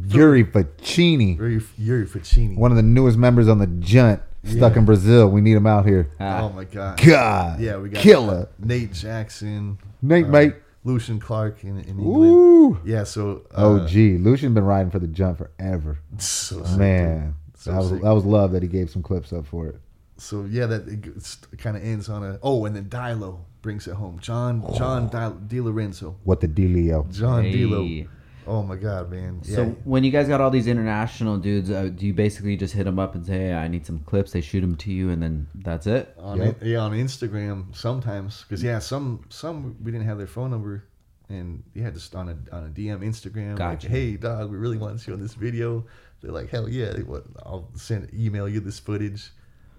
Yuri 0.07 0.45
Facchini, 0.45 1.37
Yuri, 1.37 1.61
Yuri 1.77 2.05
Facchini. 2.05 2.55
one 2.55 2.71
of 2.71 2.77
the 2.77 2.83
newest 2.83 3.17
members 3.17 3.49
on 3.49 3.57
the 3.59 3.67
Junt, 3.67 4.21
stuck 4.45 4.73
Yeah. 4.73 4.79
in 4.79 4.85
Brazil. 4.85 5.27
We 5.29 5.41
need 5.41 5.53
him 5.57 5.67
out 5.67 5.85
here. 5.85 6.11
Ah. 6.19 6.43
oh 6.43 6.49
my 6.49 6.63
god. 6.63 7.01
God, 7.03 7.59
Yeah, 7.59 7.77
we 7.77 7.89
got 7.89 8.01
killer. 8.01 8.47
Nate 8.57 8.93
Jackson, 8.93 9.77
Nate, 10.01 10.25
uh, 10.25 10.29
mate. 10.29 10.53
Lucien 10.83 11.19
Clarke 11.19 11.63
in, 11.63 11.77
in 11.79 11.99
England. 11.99 12.31
Ooh. 12.31 12.79
Yeah, 12.83 13.03
so 13.03 13.43
uh, 13.51 13.55
Oh, 13.57 13.87
gee, 13.87 14.17
Lucien's 14.17 14.53
been 14.55 14.65
riding 14.65 14.91
for 14.91 14.99
the 14.99 15.07
Junt 15.07 15.37
forever. 15.37 15.99
so 16.17 16.63
sick, 16.63 16.77
Man. 16.77 17.35
So 17.55 17.71
that 17.71 17.77
was 17.77 17.89
sick. 17.89 18.01
that 18.01 18.11
was 18.11 18.25
love 18.25 18.51
that 18.53 18.63
he 18.63 18.67
gave 18.69 18.89
some 18.89 19.03
clips 19.03 19.31
up 19.31 19.45
for 19.45 19.67
it. 19.67 19.79
So 20.17 20.45
yeah, 20.49 20.65
that 20.67 20.87
it, 20.87 21.57
kind 21.59 21.77
of 21.77 21.83
ends 21.83 22.09
on 22.09 22.23
a. 22.23 22.39
Oh, 22.43 22.65
and 22.65 22.75
then 22.75 22.85
Dilo 22.85 23.39
brings 23.61 23.87
it 23.87 23.93
home. 23.93 24.17
John 24.19 24.63
John 24.75 25.09
Di, 25.09 25.31
Di 25.47 25.61
Lorenzo. 25.61 26.15
What 26.23 26.41
the 26.41 26.47
dealio? 26.47 27.09
John 27.11 27.43
Hey. 27.43 27.53
Dilo. 27.53 28.07
Oh 28.51 28.61
my 28.61 28.75
God, 28.75 29.09
man. 29.09 29.39
Yeah. 29.43 29.55
So 29.55 29.65
when 29.85 30.03
you 30.03 30.11
guys 30.11 30.27
got 30.27 30.41
all 30.41 30.49
these 30.49 30.67
international 30.67 31.37
dudes, 31.37 31.71
uh, 31.71 31.83
do 31.83 32.05
you 32.05 32.13
basically 32.13 32.57
just 32.57 32.73
hit 32.73 32.83
them 32.83 32.99
up 32.99 33.15
and 33.15 33.25
say, 33.25 33.37
"Hey, 33.37 33.53
I 33.53 33.69
need 33.69 33.85
some 33.85 33.99
clips"? 33.99 34.33
They 34.33 34.41
shoot 34.41 34.59
them 34.59 34.75
to 34.75 34.91
you, 34.91 35.09
and 35.09 35.23
then 35.23 35.47
that's 35.55 35.87
it. 35.87 36.13
on 36.19 36.37
Yep. 36.37 36.57
yeah 36.61 36.79
on 36.79 36.91
Instagram 36.91 37.73
sometimes 37.73 38.41
because 38.41 38.61
yeah 38.61 38.79
some 38.79 39.23
some 39.29 39.77
we 39.81 39.89
didn't 39.89 40.05
have 40.05 40.17
their 40.17 40.27
phone 40.27 40.51
number 40.51 40.83
and 41.29 41.63
yeah, 41.73 41.89
just 41.91 42.13
on 42.13 42.27
a 42.27 42.55
on 42.55 42.65
a 42.65 42.69
DM 42.69 42.99
Instagram. 42.99 43.55
Gotcha. 43.55 43.87
Like, 43.87 43.95
hey, 43.95 44.17
dog, 44.17 44.51
we 44.51 44.57
really 44.57 44.77
want 44.77 44.97
to 44.97 45.03
see 45.03 45.11
you 45.11 45.15
on 45.15 45.21
this 45.21 45.33
video. 45.33 45.85
They're 46.21 46.31
like, 46.31 46.49
hell 46.49 46.69
yeah, 46.69 46.91
they, 46.91 47.03
what, 47.03 47.23
I'll 47.45 47.69
send 47.75 48.13
email 48.13 48.47
you 48.47 48.59
this 48.59 48.79
footage, 48.79 49.31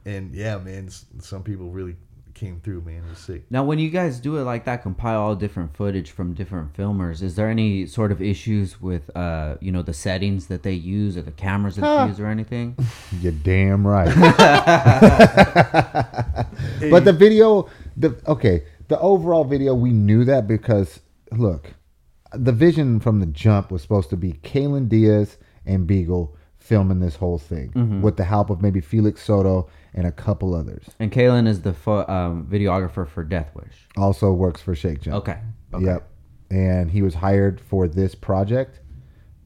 and 0.07 0.35
yeah, 0.35 0.57
man, 0.59 0.89
some 1.21 1.43
people 1.43 1.71
really 1.71 1.97
came 2.43 2.61
through, 2.61 2.81
man. 2.81 3.05
It 3.07 3.11
was 3.11 3.19
sick. 3.19 3.45
Now, 3.51 3.63
when 3.63 3.79
you 3.79 3.89
guys 3.89 4.19
do 4.19 4.37
it 4.37 4.43
like 4.43 4.65
that, 4.65 4.83
compile 4.83 5.21
all 5.21 5.37
different 5.37 5.77
footage 5.77 6.11
from 6.11 6.35
different 6.35 6.77
filmers, 6.77 7.23
is 7.23 7.37
there 7.37 7.49
any 7.49 7.87
sort 7.87 8.11
of 8.11 8.21
issues 8.21 8.81
with, 8.81 9.17
uh, 9.17 9.55
you 9.61 9.71
know, 9.71 9.83
the 9.83 9.95
settings 9.95 10.49
that 10.49 10.65
they 10.65 10.73
use 10.73 11.17
or 11.17 11.23
the 11.23 11.31
cameras 11.31 11.77
that 11.77 11.83
they 11.83 12.09
use 12.09 12.19
or 12.19 12.27
anything? 12.27 12.77
You're 13.21 13.31
damn 13.31 13.87
right. 13.87 14.09
but 16.91 17.05
the 17.05 17.15
video, 17.17 17.69
the 17.97 18.21
okay, 18.27 18.65
the 18.89 18.99
overall 18.99 19.45
video, 19.45 19.75
we 19.75 19.93
knew 19.93 20.25
that 20.25 20.49
because 20.49 20.99
look, 21.31 21.75
the 22.33 22.53
vision 22.53 22.99
from 22.99 23.21
the 23.21 23.27
jump 23.27 23.71
was 23.71 23.83
supposed 23.83 24.11
to 24.11 24.17
be 24.17 24.33
Kalen 24.33 24.89
Diaz 24.89 25.39
and 25.65 25.87
Beagle 25.87 26.37
filming 26.63 27.01
this 27.01 27.17
whole 27.17 27.39
thing 27.39 28.01
with 28.03 28.17
the 28.17 28.25
help 28.25 28.49
of 28.49 28.63
maybe 28.63 28.81
Felix 28.81 29.23
Soto 29.23 29.69
and 29.95 30.07
a 30.07 30.13
couple 30.13 30.55
others. 30.55 30.87
And 31.01 31.11
Kalen 31.11 31.47
is 31.49 31.61
the 31.63 31.73
fo- 31.73 32.07
um, 32.07 32.47
videographer 32.51 33.07
for 33.07 33.25
Death 33.25 33.51
Wish. 33.55 33.89
Also 33.97 34.33
works 34.33 34.61
for 34.63 34.75
Shake 34.75 35.01
Junt. 35.01 35.17
Okay. 35.17 35.39
okay. 35.75 35.85
Yep. 35.85 36.09
And 36.51 36.91
he 36.91 37.03
was 37.03 37.15
hired 37.15 37.61
for 37.61 37.89
this 37.89 38.15
project 38.15 38.81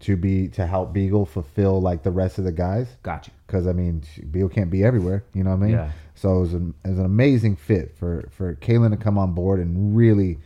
to 0.00 0.16
be 0.16 0.48
to 0.48 0.66
help 0.66 0.92
Beagle 0.92 1.24
fulfill 1.24 1.80
like 1.80 2.02
the 2.02 2.10
rest 2.10 2.38
of 2.38 2.44
the 2.44 2.52
guys. 2.52 2.86
Gotcha. 3.02 3.30
because 3.46 3.66
I 3.66 3.72
mean, 3.72 4.02
Beagle 4.30 4.50
can't 4.50 4.70
be 4.70 4.84
everywhere. 4.84 5.24
You 5.32 5.42
know 5.42 5.50
what 5.50 5.56
I 5.62 5.66
mean? 5.66 5.72
Yeah. 5.72 5.90
So 6.14 6.36
it 6.36 6.40
was, 6.40 6.54
an, 6.54 6.74
it 6.84 6.88
was 6.88 6.98
an 6.98 7.06
amazing 7.06 7.56
fit 7.56 7.96
for 7.96 8.28
for 8.30 8.54
Kalen 8.56 8.90
to 8.90 8.96
come 8.96 9.16
on 9.18 9.32
board 9.32 9.58
and 9.58 9.96
really, 9.96 10.38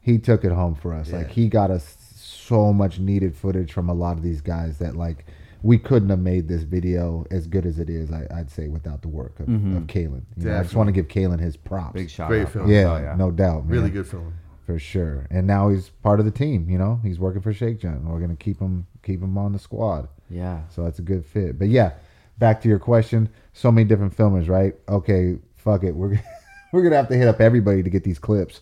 he 0.00 0.18
took 0.18 0.44
it 0.44 0.52
home 0.52 0.74
for 0.74 0.94
us. 0.94 1.12
Like 1.12 1.30
he 1.30 1.48
got 1.48 1.70
us 1.70 1.96
so 2.16 2.72
much 2.72 2.98
needed 2.98 3.36
footage 3.36 3.72
from 3.72 3.88
a 3.88 3.94
lot 3.94 4.16
of 4.16 4.22
these 4.22 4.40
guys 4.40 4.78
that 4.78 4.96
like 4.96 5.26
we 5.62 5.78
couldn't 5.78 6.08
have 6.10 6.18
made 6.20 6.48
this 6.48 6.62
video 6.62 7.26
as 7.30 7.46
good 7.46 7.66
as 7.66 7.78
it 7.78 7.90
is. 7.90 8.12
I, 8.12 8.26
I'd 8.32 8.50
say 8.50 8.68
without 8.68 9.02
the 9.02 9.08
work 9.08 9.40
of, 9.40 9.48
of 9.48 9.54
mm-hmm. 9.54 9.78
Kalen. 9.86 10.22
You 10.36 10.44
know, 10.48 10.58
I 10.58 10.62
just 10.62 10.74
want 10.74 10.88
to 10.88 10.92
give 10.92 11.08
Kalen 11.08 11.40
his 11.40 11.56
props. 11.56 11.94
Big 11.94 12.10
shout 12.10 12.28
Great 12.28 12.42
out. 12.42 12.52
film. 12.52 12.70
Yeah, 12.70 12.92
Oh, 12.92 12.98
yeah. 12.98 13.14
no 13.16 13.30
doubt. 13.30 13.64
Man 13.64 13.72
Really 13.72 13.90
good 13.90 14.06
film. 14.06 14.34
for 14.64 14.78
sure. 14.78 15.26
And 15.30 15.46
now 15.46 15.68
he's 15.68 15.88
part 15.88 16.20
of 16.20 16.26
the 16.26 16.32
team. 16.32 16.68
You 16.70 16.78
know, 16.78 17.00
he's 17.02 17.18
working 17.18 17.42
for 17.42 17.52
Shake 17.52 17.80
Junt. 17.80 18.04
We're 18.04 18.20
gonna 18.20 18.36
keep 18.36 18.60
him 18.60 18.86
keep 19.02 19.20
him 19.22 19.36
on 19.36 19.52
the 19.52 19.58
squad. 19.58 20.08
Yeah. 20.30 20.60
So 20.70 20.84
that's 20.84 20.98
a 20.98 21.02
good 21.02 21.24
fit. 21.24 21.58
But 21.58 21.68
yeah, 21.68 21.92
back 22.38 22.60
to 22.62 22.68
your 22.68 22.78
question. 22.78 23.28
So 23.52 23.72
many 23.72 23.86
different 23.88 24.16
filmers, 24.16 24.48
right? 24.48 24.74
Okay, 24.88 25.38
fuck 25.56 25.82
it. 25.84 25.92
We're 25.92 26.20
we're 26.72 26.82
gonna 26.82 26.96
have 26.96 27.08
to 27.08 27.16
hit 27.16 27.26
up 27.28 27.40
everybody 27.40 27.82
to 27.82 27.90
get 27.90 28.04
these 28.04 28.18
clips. 28.18 28.60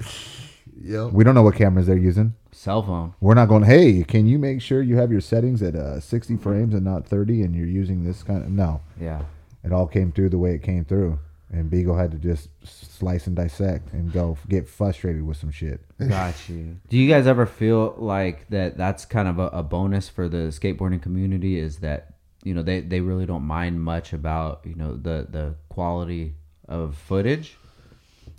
Yep. 0.82 1.12
We 1.12 1.24
don't 1.24 1.34
know 1.34 1.42
what 1.42 1.56
cameras 1.56 1.86
they're 1.86 1.96
using. 1.96 2.34
Cell 2.56 2.82
phone. 2.82 3.12
We're 3.20 3.34
not 3.34 3.48
going. 3.48 3.64
Hey, 3.64 4.02
can 4.02 4.26
you 4.26 4.38
make 4.38 4.62
sure 4.62 4.80
you 4.82 4.96
have 4.96 5.12
your 5.12 5.20
settings 5.20 5.62
at 5.62 5.74
uh, 5.76 6.00
60 6.00 6.38
frames 6.38 6.72
and 6.74 6.84
not 6.84 7.06
30, 7.06 7.42
and 7.42 7.54
you're 7.54 7.66
using 7.66 8.02
this 8.04 8.22
kind 8.22 8.42
of? 8.42 8.48
No, 8.50 8.80
Yeah. 8.98 9.22
it 9.62 9.72
all 9.72 9.86
came 9.86 10.10
through 10.10 10.30
the 10.30 10.38
way 10.38 10.54
it 10.54 10.62
came 10.62 10.84
through, 10.86 11.18
and 11.52 11.68
Beagle 11.70 11.98
had 11.98 12.10
to 12.12 12.16
just 12.16 12.48
slice 12.64 13.26
and 13.26 13.36
dissect 13.36 13.92
and 13.92 14.10
go 14.10 14.38
get 14.48 14.66
frustrated 14.68 15.22
with 15.26 15.36
some 15.36 15.50
shit. 15.50 15.82
Got 16.08 16.48
you. 16.48 16.78
Do 16.88 16.96
you 16.96 17.08
guys 17.10 17.26
ever 17.26 17.44
feel 17.44 17.94
like 17.98 18.48
that? 18.48 18.78
That's 18.78 19.04
kind 19.04 19.28
of 19.28 19.38
a, 19.38 19.48
a 19.48 19.62
bonus 19.62 20.08
for 20.08 20.26
the 20.26 20.48
skateboarding 20.48 21.02
community. 21.02 21.58
Is 21.58 21.80
that 21.80 22.14
you 22.42 22.54
know 22.54 22.62
they, 22.62 22.80
they 22.80 23.00
really 23.00 23.26
don't 23.26 23.42
mind 23.44 23.82
much 23.82 24.14
about 24.14 24.62
you 24.64 24.74
know 24.74 24.96
the 24.96 25.26
the 25.30 25.56
quality 25.68 26.36
of 26.66 26.96
footage. 26.96 27.58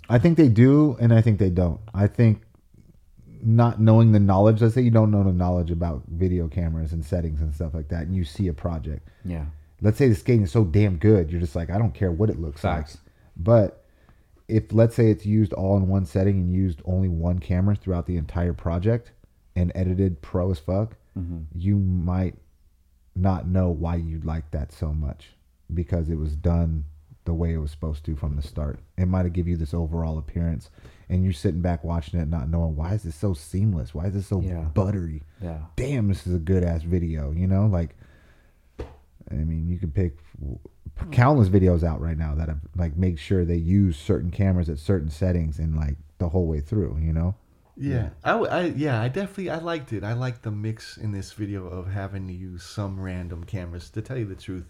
I 0.08 0.18
think 0.18 0.36
they 0.36 0.48
do, 0.48 0.96
and 1.00 1.12
I 1.14 1.20
think 1.20 1.38
they 1.38 1.50
don't. 1.50 1.80
I 1.94 2.08
think 2.08 2.42
not 3.42 3.80
knowing 3.80 4.12
the 4.12 4.20
knowledge. 4.20 4.60
Let's 4.60 4.74
say 4.74 4.82
you 4.82 4.90
don't 4.90 5.10
know 5.10 5.24
the 5.24 5.32
knowledge 5.32 5.70
about 5.70 6.02
video 6.08 6.48
cameras 6.48 6.92
and 6.92 7.04
settings 7.04 7.40
and 7.40 7.54
stuff 7.54 7.74
like 7.74 7.88
that, 7.88 8.02
and 8.02 8.14
you 8.14 8.24
see 8.24 8.48
a 8.48 8.54
project. 8.54 9.08
Yeah. 9.24 9.46
Let's 9.80 9.98
say 9.98 10.08
the 10.08 10.14
skating 10.14 10.42
is 10.42 10.52
so 10.52 10.64
damn 10.64 10.96
good, 10.96 11.30
you're 11.30 11.40
just 11.40 11.54
like, 11.54 11.70
I 11.70 11.78
don't 11.78 11.94
care 11.94 12.10
what 12.10 12.30
it 12.30 12.40
looks 12.40 12.62
Facts. 12.62 12.96
like. 12.96 13.12
But 13.36 13.84
if 14.48 14.72
let's 14.72 14.94
say 14.94 15.10
it's 15.10 15.26
used 15.26 15.52
all 15.52 15.76
in 15.76 15.88
one 15.88 16.06
setting 16.06 16.38
and 16.38 16.52
used 16.52 16.82
only 16.84 17.08
one 17.08 17.38
camera 17.38 17.76
throughout 17.76 18.06
the 18.06 18.16
entire 18.16 18.54
project 18.54 19.12
and 19.54 19.70
edited 19.74 20.20
pro 20.22 20.50
as 20.50 20.58
fuck, 20.58 20.96
mm-hmm. 21.16 21.42
you 21.54 21.78
might 21.78 22.34
not 23.14 23.46
know 23.46 23.68
why 23.68 23.96
you 23.96 24.20
like 24.20 24.50
that 24.52 24.72
so 24.72 24.92
much 24.92 25.34
because 25.74 26.08
it 26.08 26.16
was 26.16 26.34
done 26.34 26.84
the 27.24 27.34
way 27.34 27.52
it 27.52 27.58
was 27.58 27.70
supposed 27.70 28.04
to 28.04 28.16
from 28.16 28.36
the 28.36 28.42
start. 28.42 28.80
It 28.96 29.06
might 29.06 29.24
have 29.24 29.32
give 29.32 29.46
you 29.46 29.56
this 29.56 29.74
overall 29.74 30.18
appearance, 30.18 30.70
and 31.08 31.24
you're 31.24 31.32
sitting 31.32 31.60
back 31.60 31.84
watching 31.84 32.20
it, 32.20 32.28
not 32.28 32.48
knowing 32.48 32.76
why 32.76 32.94
is 32.94 33.02
this 33.02 33.14
so 33.14 33.34
seamless? 33.34 33.94
Why 33.94 34.06
is 34.06 34.14
this 34.14 34.26
so 34.26 34.40
Yeah. 34.40 34.62
buttery? 34.74 35.22
Yeah. 35.40 35.60
Damn, 35.76 36.08
this 36.08 36.26
is 36.26 36.34
a 36.34 36.38
good 36.38 36.62
ass 36.64 36.82
video. 36.82 37.30
You 37.30 37.46
know, 37.46 37.66
like, 37.66 37.96
I 39.30 39.34
mean, 39.34 39.68
you 39.68 39.78
could 39.78 39.94
pick 39.94 40.18
hmm. 40.38 41.10
countless 41.10 41.48
videos 41.48 41.82
out 41.82 42.00
right 42.00 42.18
now 42.18 42.34
that 42.34 42.48
have 42.48 42.60
like 42.76 42.96
make 42.96 43.18
sure 43.18 43.44
they 43.44 43.56
use 43.56 43.96
certain 43.96 44.30
cameras 44.30 44.68
at 44.68 44.78
certain 44.78 45.10
settings 45.10 45.58
and 45.58 45.76
like 45.76 45.96
the 46.18 46.28
whole 46.28 46.46
way 46.46 46.60
through. 46.60 46.98
You 47.00 47.12
know. 47.12 47.34
Yeah, 47.80 48.08
I, 48.24 48.30
w- 48.32 48.50
I- 48.50 48.74
yeah, 48.76 49.00
I 49.00 49.06
definitely 49.06 49.50
I 49.50 49.58
liked 49.58 49.92
it. 49.92 50.02
I 50.02 50.12
liked 50.12 50.42
the 50.42 50.50
mix 50.50 50.96
in 50.96 51.12
this 51.12 51.32
video 51.32 51.66
of 51.68 51.86
having 51.86 52.26
to 52.26 52.32
use 52.34 52.64
some 52.64 52.98
random 52.98 53.44
cameras. 53.44 53.88
To 53.90 54.02
tell 54.02 54.18
you 54.18 54.24
the 54.24 54.34
truth, 54.34 54.66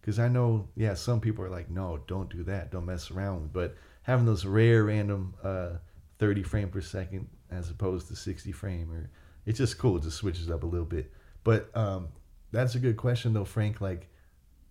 because 0.00 0.18
I 0.18 0.26
know, 0.26 0.66
yeah, 0.74 0.94
some 0.94 1.20
people 1.20 1.44
are 1.44 1.50
like, 1.50 1.70
no, 1.70 2.00
don't 2.08 2.28
do 2.28 2.42
that, 2.44 2.72
don't 2.72 2.86
mess 2.86 3.12
around. 3.12 3.52
But 3.52 3.76
having 4.08 4.24
those 4.24 4.46
rare 4.46 4.84
random 4.84 5.34
uh, 5.44 5.68
30 6.18 6.42
frame 6.42 6.70
per 6.70 6.80
second 6.80 7.28
as 7.50 7.70
opposed 7.70 8.08
to 8.08 8.16
60 8.16 8.50
frame, 8.52 8.90
or 8.90 9.10
it's 9.44 9.58
just 9.58 9.76
cool. 9.78 9.98
It 9.98 10.02
just 10.02 10.16
switches 10.16 10.50
up 10.50 10.62
a 10.62 10.66
little 10.66 10.86
bit. 10.86 11.12
But 11.44 11.70
um, 11.76 12.08
that's 12.50 12.74
a 12.74 12.78
good 12.78 12.96
question 12.96 13.34
though, 13.34 13.44
Frank. 13.44 13.82
Like 13.82 14.08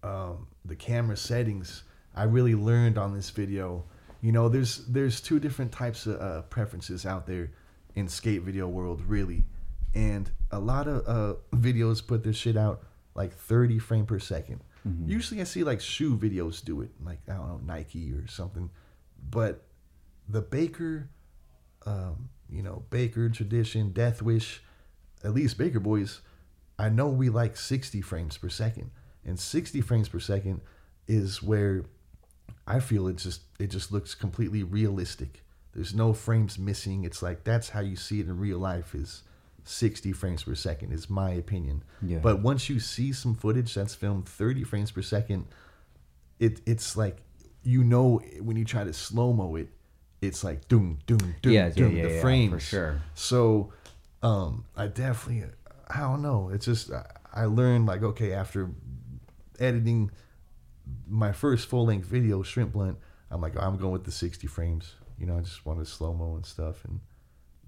um, 0.02 0.48
the 0.66 0.76
camera 0.76 1.16
settings 1.16 1.84
I 2.16 2.24
really 2.24 2.56
learned 2.56 2.98
on 2.98 3.14
this 3.14 3.30
video. 3.30 3.86
You 4.22 4.32
know, 4.32 4.50
there's 4.50 4.86
there's 4.88 5.22
two 5.22 5.40
different 5.40 5.72
types 5.72 6.08
of 6.08 6.20
uh, 6.20 6.42
preferences 6.44 7.06
out 7.06 7.28
there 7.28 7.52
in 7.96 8.08
skate 8.08 8.42
video 8.42 8.68
world, 8.68 9.04
really, 9.06 9.46
and 9.94 10.30
a 10.52 10.60
lot 10.60 10.88
of 10.88 11.08
uh, 11.08 11.38
videos 11.56 12.06
put 12.06 12.24
their 12.24 12.34
shit 12.34 12.58
out 12.58 12.84
like 13.14 13.34
30 13.34 13.80
frame 13.80 14.06
per 14.06 14.20
2nd 14.20 14.60
Usually, 15.06 15.42
I 15.42 15.44
see 15.44 15.64
like 15.64 15.82
shoe 15.82 16.16
videos 16.16 16.64
do 16.64 16.82
it, 16.82 16.92
like 17.04 17.20
I 17.28 17.34
don't 17.34 17.48
know 17.48 17.62
Nike 17.66 18.14
or 18.14 18.26
something, 18.28 18.70
but 19.30 19.66
the 20.28 20.42
Baker, 20.42 21.10
um, 21.86 22.30
you 22.50 22.62
know, 22.62 22.84
Baker 22.90 23.30
tradition, 23.30 23.92
Death 23.92 24.22
Wish, 24.22 24.62
at 25.24 25.34
least 25.34 25.58
Baker 25.58 25.80
Boys, 25.80 26.22
I 26.80 26.90
know 26.90 27.08
we 27.08 27.30
like 27.30 27.58
60 27.58 28.02
frames 28.02 28.38
per 28.38 28.50
second. 28.50 28.92
And 29.26 29.40
60 29.40 29.82
frames 29.82 30.10
per 30.10 30.20
second 30.20 30.62
is 31.08 31.42
where 31.42 31.86
I 32.66 32.80
feel 32.80 33.08
it 33.08 33.18
just 33.18 33.42
it 33.60 33.68
just 33.68 33.92
looks 33.92 34.16
completely 34.16 34.64
realistic. 34.64 35.44
There's 35.74 35.94
no 35.94 36.14
frames 36.14 36.58
missing. 36.58 37.04
It's 37.04 37.22
like 37.22 37.44
that's 37.44 37.70
how 37.70 37.82
you 37.82 37.96
see 37.96 38.20
it 38.20 38.28
in 38.28 38.40
real 38.40 38.60
life 38.60 38.96
is 38.96 39.24
60 39.64 40.14
frames 40.14 40.44
per 40.44 40.56
second 40.56 40.94
is 40.94 41.10
my 41.10 41.32
opinion. 41.32 41.84
Yeah. 42.02 42.20
But 42.20 42.42
once 42.42 42.70
you 42.70 42.80
see 42.80 43.12
some 43.12 43.36
footage 43.36 43.74
that's 43.74 43.96
filmed 43.96 44.28
30 44.28 44.64
frames 44.64 44.92
per 44.92 45.02
second, 45.02 45.46
it 46.40 46.62
it's 46.66 46.96
like 46.96 47.18
you 47.68 47.84
know 47.84 48.22
when 48.40 48.56
you 48.56 48.64
try 48.64 48.86
to 48.86 48.94
slow 48.94 49.34
mo 49.34 49.56
it, 49.56 49.68
it's 50.22 50.42
like 50.42 50.70
doom 50.70 51.00
doom 51.06 51.36
doom 51.42 51.52
Yeah, 51.52 51.68
yeah, 51.68 51.70
doom 51.74 51.98
yeah, 51.98 52.04
the 52.08 52.14
yeah, 52.14 52.22
frames 52.22 52.54
for 52.54 52.60
sure. 52.62 53.02
So, 53.14 53.74
um, 54.24 54.64
I 54.78 54.88
definitely 54.88 55.50
I 55.90 56.00
don't 56.00 56.22
know. 56.22 56.50
It's 56.54 56.66
just 56.66 56.92
I, 56.94 57.06
I 57.34 57.46
learned 57.46 57.86
like 57.86 58.04
okay 58.04 58.32
after 58.32 58.72
editing 59.60 60.12
my 61.10 61.34
first 61.34 61.68
full 61.68 61.86
length 61.86 62.08
video 62.08 62.42
shrimp 62.42 62.72
blunt, 62.72 62.98
I'm 63.30 63.42
like 63.42 63.62
I'm 63.62 63.76
going 63.76 63.92
with 63.92 64.06
the 64.06 64.12
60 64.12 64.48
frames. 64.48 64.96
You 65.20 65.26
know, 65.26 65.38
I 65.38 65.42
just 65.42 65.66
wanted 65.66 65.88
slow 65.88 66.14
mo 66.14 66.36
and 66.36 66.46
stuff 66.46 66.86
and. 66.86 67.02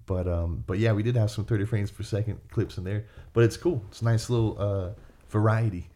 But 0.06 0.28
um, 0.28 0.64
but 0.66 0.80
yeah, 0.80 0.94
we 0.94 1.04
did 1.04 1.16
have 1.18 1.30
some 1.30 1.46
30 1.46 1.66
frames 1.66 1.92
per 1.92 2.02
second 2.02 2.40
clips 2.50 2.80
in 2.80 2.84
there. 2.84 3.06
But 3.34 3.44
it's 3.44 3.58
cool. 3.58 3.84
It's 3.90 4.02
a 4.02 4.06
nice 4.06 4.28
little 4.28 4.58
uh 4.60 4.90
variety. 5.30 5.88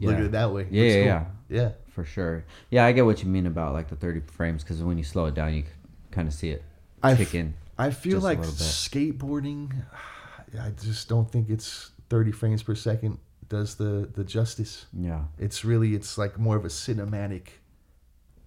Look 0.00 0.16
at 0.16 0.24
it 0.24 0.32
that 0.32 0.52
way. 0.52 0.66
Yeah, 0.70 0.82
yeah, 0.82 0.94
cool. 0.94 1.04
yeah. 1.04 1.24
Yeah. 1.54 1.70
For 1.90 2.04
sure. 2.04 2.44
Yeah, 2.70 2.84
I 2.84 2.92
get 2.92 3.04
what 3.04 3.22
you 3.22 3.28
mean 3.28 3.46
about 3.46 3.72
like 3.72 3.88
the 3.88 3.96
30 3.96 4.20
frames 4.26 4.62
because 4.62 4.82
when 4.82 4.98
you 4.98 5.04
slow 5.04 5.26
it 5.26 5.34
down, 5.34 5.54
you 5.54 5.64
kind 6.10 6.26
of 6.26 6.34
see 6.34 6.50
it 6.50 6.62
I 7.02 7.12
f- 7.12 7.18
kick 7.18 7.34
in. 7.34 7.54
I 7.78 7.90
feel 7.90 8.20
like 8.20 8.40
skateboarding. 8.40 9.72
I 10.60 10.70
just 10.70 11.08
don't 11.08 11.30
think 11.30 11.50
it's 11.50 11.90
30 12.10 12.32
frames 12.32 12.62
per 12.62 12.74
second 12.74 13.18
does 13.48 13.76
the 13.76 14.10
the 14.14 14.24
justice. 14.24 14.86
Yeah. 14.92 15.24
It's 15.38 15.64
really 15.64 15.94
it's 15.94 16.18
like 16.18 16.38
more 16.38 16.56
of 16.56 16.64
a 16.64 16.68
cinematic, 16.68 17.48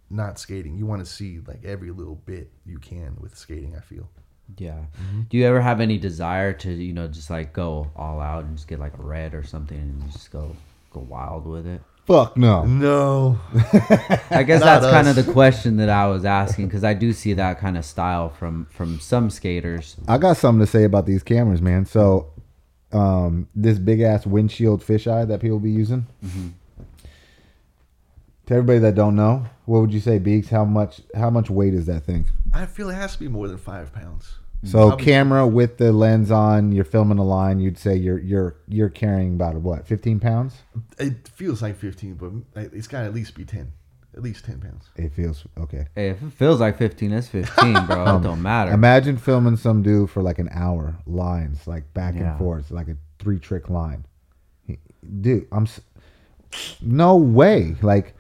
not 0.10 0.40
skating. 0.40 0.76
You 0.76 0.86
want 0.86 1.06
to 1.06 1.10
see 1.10 1.40
like 1.48 1.64
every 1.64 1.92
little 1.92 2.16
bit 2.16 2.52
you 2.66 2.80
can 2.80 3.16
with 3.20 3.38
skating. 3.38 3.76
I 3.76 3.82
feel. 3.82 4.10
Yeah. 4.58 4.80
Mm-hmm. 5.02 5.22
Do 5.30 5.38
you 5.38 5.46
ever 5.46 5.62
have 5.62 5.82
any 5.82 5.98
desire 5.98 6.54
to, 6.54 6.72
you 6.72 6.94
know, 6.94 7.08
just 7.08 7.30
like 7.30 7.54
go 7.54 7.92
all 7.96 8.20
out 8.20 8.46
and 8.46 8.56
just 8.56 8.68
get 8.68 8.80
like 8.80 8.98
a 8.98 9.02
red 9.02 9.34
or 9.34 9.44
something 9.44 9.78
and 9.78 10.12
just 10.12 10.32
go 10.32 10.56
go 10.92 11.02
wild 11.02 11.46
with 11.46 11.68
it? 11.68 11.82
Fuck 12.08 12.38
no. 12.38 12.64
No. 12.64 13.38
I 14.32 14.44
guess 14.44 14.62
Not 14.64 14.82
that's 14.82 14.86
kind 14.86 15.10
of 15.10 15.18
the 15.18 15.30
question 15.34 15.76
that 15.78 15.90
I 15.90 16.08
was 16.08 16.24
asking 16.24 16.68
because 16.68 16.86
I 16.86 16.94
do 16.94 17.12
see 17.12 17.34
that 17.34 17.60
kind 17.60 17.78
of 17.78 17.84
style 17.84 18.30
from 18.30 18.66
from 18.68 19.02
some 19.02 19.30
skaters. 19.30 19.98
I 20.08 20.18
got 20.18 20.38
something 20.38 20.66
to 20.66 20.72
say 20.72 20.86
about 20.86 21.06
these 21.06 21.22
cameras, 21.22 21.62
man. 21.62 21.86
So, 21.86 22.32
um, 22.94 23.50
this 23.54 23.78
big 23.78 24.00
ass 24.00 24.26
windshield 24.26 24.82
fisheye 24.86 25.28
that 25.28 25.42
people 25.42 25.60
be 25.60 25.70
using. 25.72 26.08
To 28.46 28.54
everybody 28.54 28.80
that 28.80 28.96
don't 28.96 29.18
know, 29.18 29.46
what 29.66 29.82
would 29.82 29.94
you 29.94 30.00
say, 30.00 30.18
Beeks? 30.18 30.48
How 30.48 30.64
much? 30.64 31.02
How 31.14 31.30
much 31.30 31.50
weight 31.50 31.74
is 31.74 31.88
that 31.88 32.06
thing? 32.06 32.24
I 32.54 32.68
feel 32.68 32.90
it 32.90 32.94
has 32.94 33.12
to 33.14 33.20
be 33.20 33.28
more 33.28 33.50
than 33.50 33.58
five 33.58 33.94
pounds. 33.94 34.36
Mm. 34.66 34.68
So, 34.70 34.88
Probably- 34.90 35.06
camera 35.06 35.48
with 35.48 35.78
the 35.78 35.92
lens 35.92 36.32
on, 36.32 36.72
you're 36.72 36.84
filming 36.86 37.20
a 37.20 37.24
line. 37.24 37.60
You'd 37.60 37.78
say 37.78 37.96
you're 37.96 38.18
you're 38.20 38.56
you're 38.68 38.90
carrying 38.90 39.36
about 39.36 39.56
what, 39.56 39.86
15 39.86 40.20
pounds? 40.20 40.56
It 40.98 41.28
feels 41.36 41.62
like 41.62 41.78
15, 41.78 42.44
but 42.54 42.74
it's 42.74 42.88
got 42.88 43.02
to 43.02 43.06
at 43.06 43.14
least 43.14 43.36
be 43.36 43.46
10. 43.46 43.72
At 44.16 44.24
least 44.24 44.46
10 44.46 44.60
pounds. 44.62 44.86
It 44.96 45.14
feels 45.14 45.46
okay. 45.60 45.86
Hey, 45.94 46.10
if 46.10 46.24
it 46.24 46.34
feels 46.34 46.60
like 46.60 46.78
15, 46.80 47.12
it's 47.14 47.28
15, 47.28 47.86
bro. 47.86 48.02
it 48.02 48.08
um, 48.08 48.24
don't 48.24 48.42
matter. 48.42 48.72
Imagine 48.72 49.16
filming 49.18 49.58
some 49.58 49.84
dude 49.84 50.10
for 50.10 50.24
like 50.24 50.40
an 50.40 50.50
hour, 50.52 50.98
lines 51.06 51.68
like 51.68 51.94
back 51.94 52.16
Yeah. 52.16 52.32
and 52.32 52.38
forth, 52.40 52.72
like 52.72 52.88
a 52.88 52.98
three 53.20 53.38
trick 53.38 53.70
line. 53.70 54.06
Dude, 55.22 55.46
I'm 55.52 55.64
s- 55.64 55.82
no 56.82 57.16
way. 57.16 57.76
Like, 57.84 58.16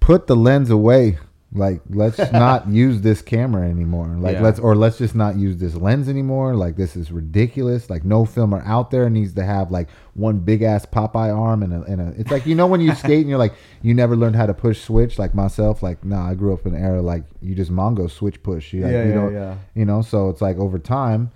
put 0.00 0.26
the 0.26 0.34
lens 0.36 0.70
away. 0.70 1.18
Like, 1.52 1.80
let's 1.90 2.18
not 2.32 2.68
use 2.68 3.00
this 3.00 3.22
camera 3.22 3.68
anymore. 3.68 4.06
Like, 4.18 4.34
Yeah. 4.36 4.42
let's 4.42 4.60
or 4.60 4.76
let's 4.76 4.98
just 4.98 5.14
not 5.16 5.36
use 5.36 5.56
this 5.56 5.74
lens 5.74 6.08
anymore. 6.08 6.54
Like, 6.54 6.76
this 6.76 6.94
is 6.94 7.10
ridiculous. 7.10 7.90
Like, 7.90 8.04
no 8.04 8.24
filmer 8.24 8.62
out 8.64 8.90
there 8.92 9.10
needs 9.10 9.34
to 9.34 9.42
have 9.44 9.70
like 9.72 9.88
one 10.14 10.38
big 10.38 10.62
ass 10.62 10.86
Popeye 10.86 11.36
arm 11.36 11.62
and 11.64 11.72
a, 11.72 11.82
and 11.82 12.00
a. 12.00 12.20
It's 12.20 12.30
like 12.30 12.46
you 12.46 12.54
know 12.54 12.68
when 12.68 12.80
you 12.80 12.94
skate 13.02 13.20
and 13.22 13.28
you're 13.28 13.38
like 13.38 13.54
you 13.82 13.94
never 13.94 14.14
learned 14.14 14.36
how 14.36 14.46
to 14.46 14.54
push 14.54 14.80
switch. 14.80 15.18
Like 15.18 15.34
myself, 15.34 15.82
like 15.82 16.04
nah, 16.04 16.30
I 16.30 16.34
grew 16.34 16.52
up 16.54 16.66
in 16.66 16.74
an 16.74 16.82
era 16.84 17.02
like 17.02 17.24
you 17.42 17.54
just 17.56 17.72
Mongo 17.72 18.08
switch 18.10 18.40
push. 18.42 18.72
You, 18.72 18.82
like, 18.82 18.92
Yeah, 18.92 19.02
you 19.02 19.08
yeah, 19.08 19.14
don't- 19.14 19.32
yeah. 19.34 19.54
You 19.74 19.84
know, 19.86 20.02
so 20.02 20.28
it's 20.28 20.40
like 20.40 20.56
over 20.56 20.78
time. 20.78 21.30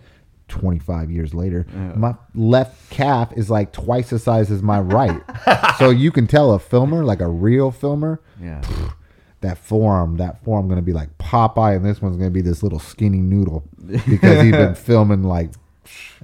25 0.48 1.10
years 1.10 1.32
later, 1.32 1.66
Yeah. 1.74 1.94
my 1.96 2.14
left 2.34 2.90
calf 2.90 3.32
is 3.34 3.48
like 3.48 3.72
twice 3.72 4.10
the 4.10 4.18
size 4.18 4.50
as 4.50 4.62
my 4.62 4.78
right. 4.78 5.20
so 5.78 5.88
you 5.88 6.12
can 6.12 6.26
tell 6.26 6.52
a 6.52 6.58
filmer, 6.58 7.02
like 7.02 7.22
a 7.22 7.28
real 7.28 7.70
filmer, 7.70 8.20
yeah. 8.40 8.60
That 9.44 9.58
forearm, 9.58 10.16
that 10.16 10.42
forearm 10.44 10.66
going 10.66 10.76
to 10.76 10.82
be 10.82 10.92
like 10.92 11.16
Popeye, 11.18 11.76
and 11.76 11.84
this 11.84 12.02
one's 12.02 12.16
going 12.16 12.28
to 12.30 12.34
be 12.34 12.40
this 12.42 12.62
little 12.62 12.78
skinny 12.78 13.18
noodle 13.20 13.62
because 13.86 14.42
he's 14.42 14.52
been 14.52 14.74
filming 14.90 15.22
like. 15.22 15.50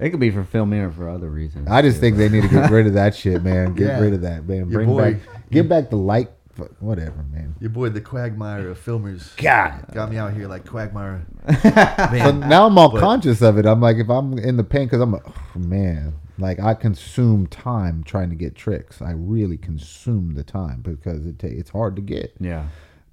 It 0.01 0.11
could 0.11 0.21
be 0.21 0.31
for 0.31 0.43
filming 0.45 0.81
or 0.81 0.91
for 0.91 1.09
other 1.09 1.29
reasons. 1.29 1.69
I 1.71 1.83
just 1.83 2.01
think 2.01 2.17
they 2.17 2.29
need 2.31 2.43
to 2.43 2.49
get 2.49 2.71
rid 2.71 2.87
of 2.87 2.95
that 2.95 3.15
shit, 3.15 3.43
man. 3.43 3.75
Get 3.75 3.87
Yeah. 3.89 4.01
rid 4.01 4.15
of 4.15 4.23
that, 4.23 4.49
man. 4.49 4.57
Your 4.59 4.67
Bring 4.69 4.89
boy- 4.89 5.13
back, 5.15 5.51
get 5.51 5.69
back 5.69 5.91
the 5.91 5.97
light, 5.97 6.31
whatever, 6.79 7.23
man. 7.31 7.55
Your 7.61 7.69
boy, 7.69 7.91
the 7.91 8.01
Quagmire 8.01 8.71
of 8.71 8.83
filmers, 8.83 9.37
God. 9.37 9.85
got 9.93 10.11
me 10.11 10.17
out 10.17 10.33
here 10.33 10.49
like 10.49 10.65
Quagmire. 10.67 11.27
So 11.63 12.31
now 12.33 12.67
I'm 12.67 12.79
all 12.79 12.91
But- 12.91 13.01
conscious 13.01 13.43
of 13.43 13.59
it. 13.59 13.67
I'm 13.67 13.81
like, 13.83 13.99
if 13.99 14.09
I'm 14.09 14.39
in 14.39 14.57
the 14.57 14.65
paint, 14.65 14.91
because 14.91 15.03
I'm, 15.03 15.13
a, 15.15 15.21
oh, 15.27 15.59
man, 15.59 16.15
like 16.39 16.59
I 16.59 16.73
consume 16.73 17.47
time 17.47 18.03
trying 18.03 18.31
to 18.31 18.37
get 18.37 18.55
tricks. 18.55 19.03
I 19.03 19.11
really 19.11 19.59
consume 19.59 20.33
the 20.35 20.43
time 20.43 20.81
because 20.81 21.27
it 21.27 21.39
ta- 21.39 21.49
it's 21.51 21.69
hard 21.71 21.97
to 21.97 22.03
get. 22.03 22.33
Yeah. 22.41 22.69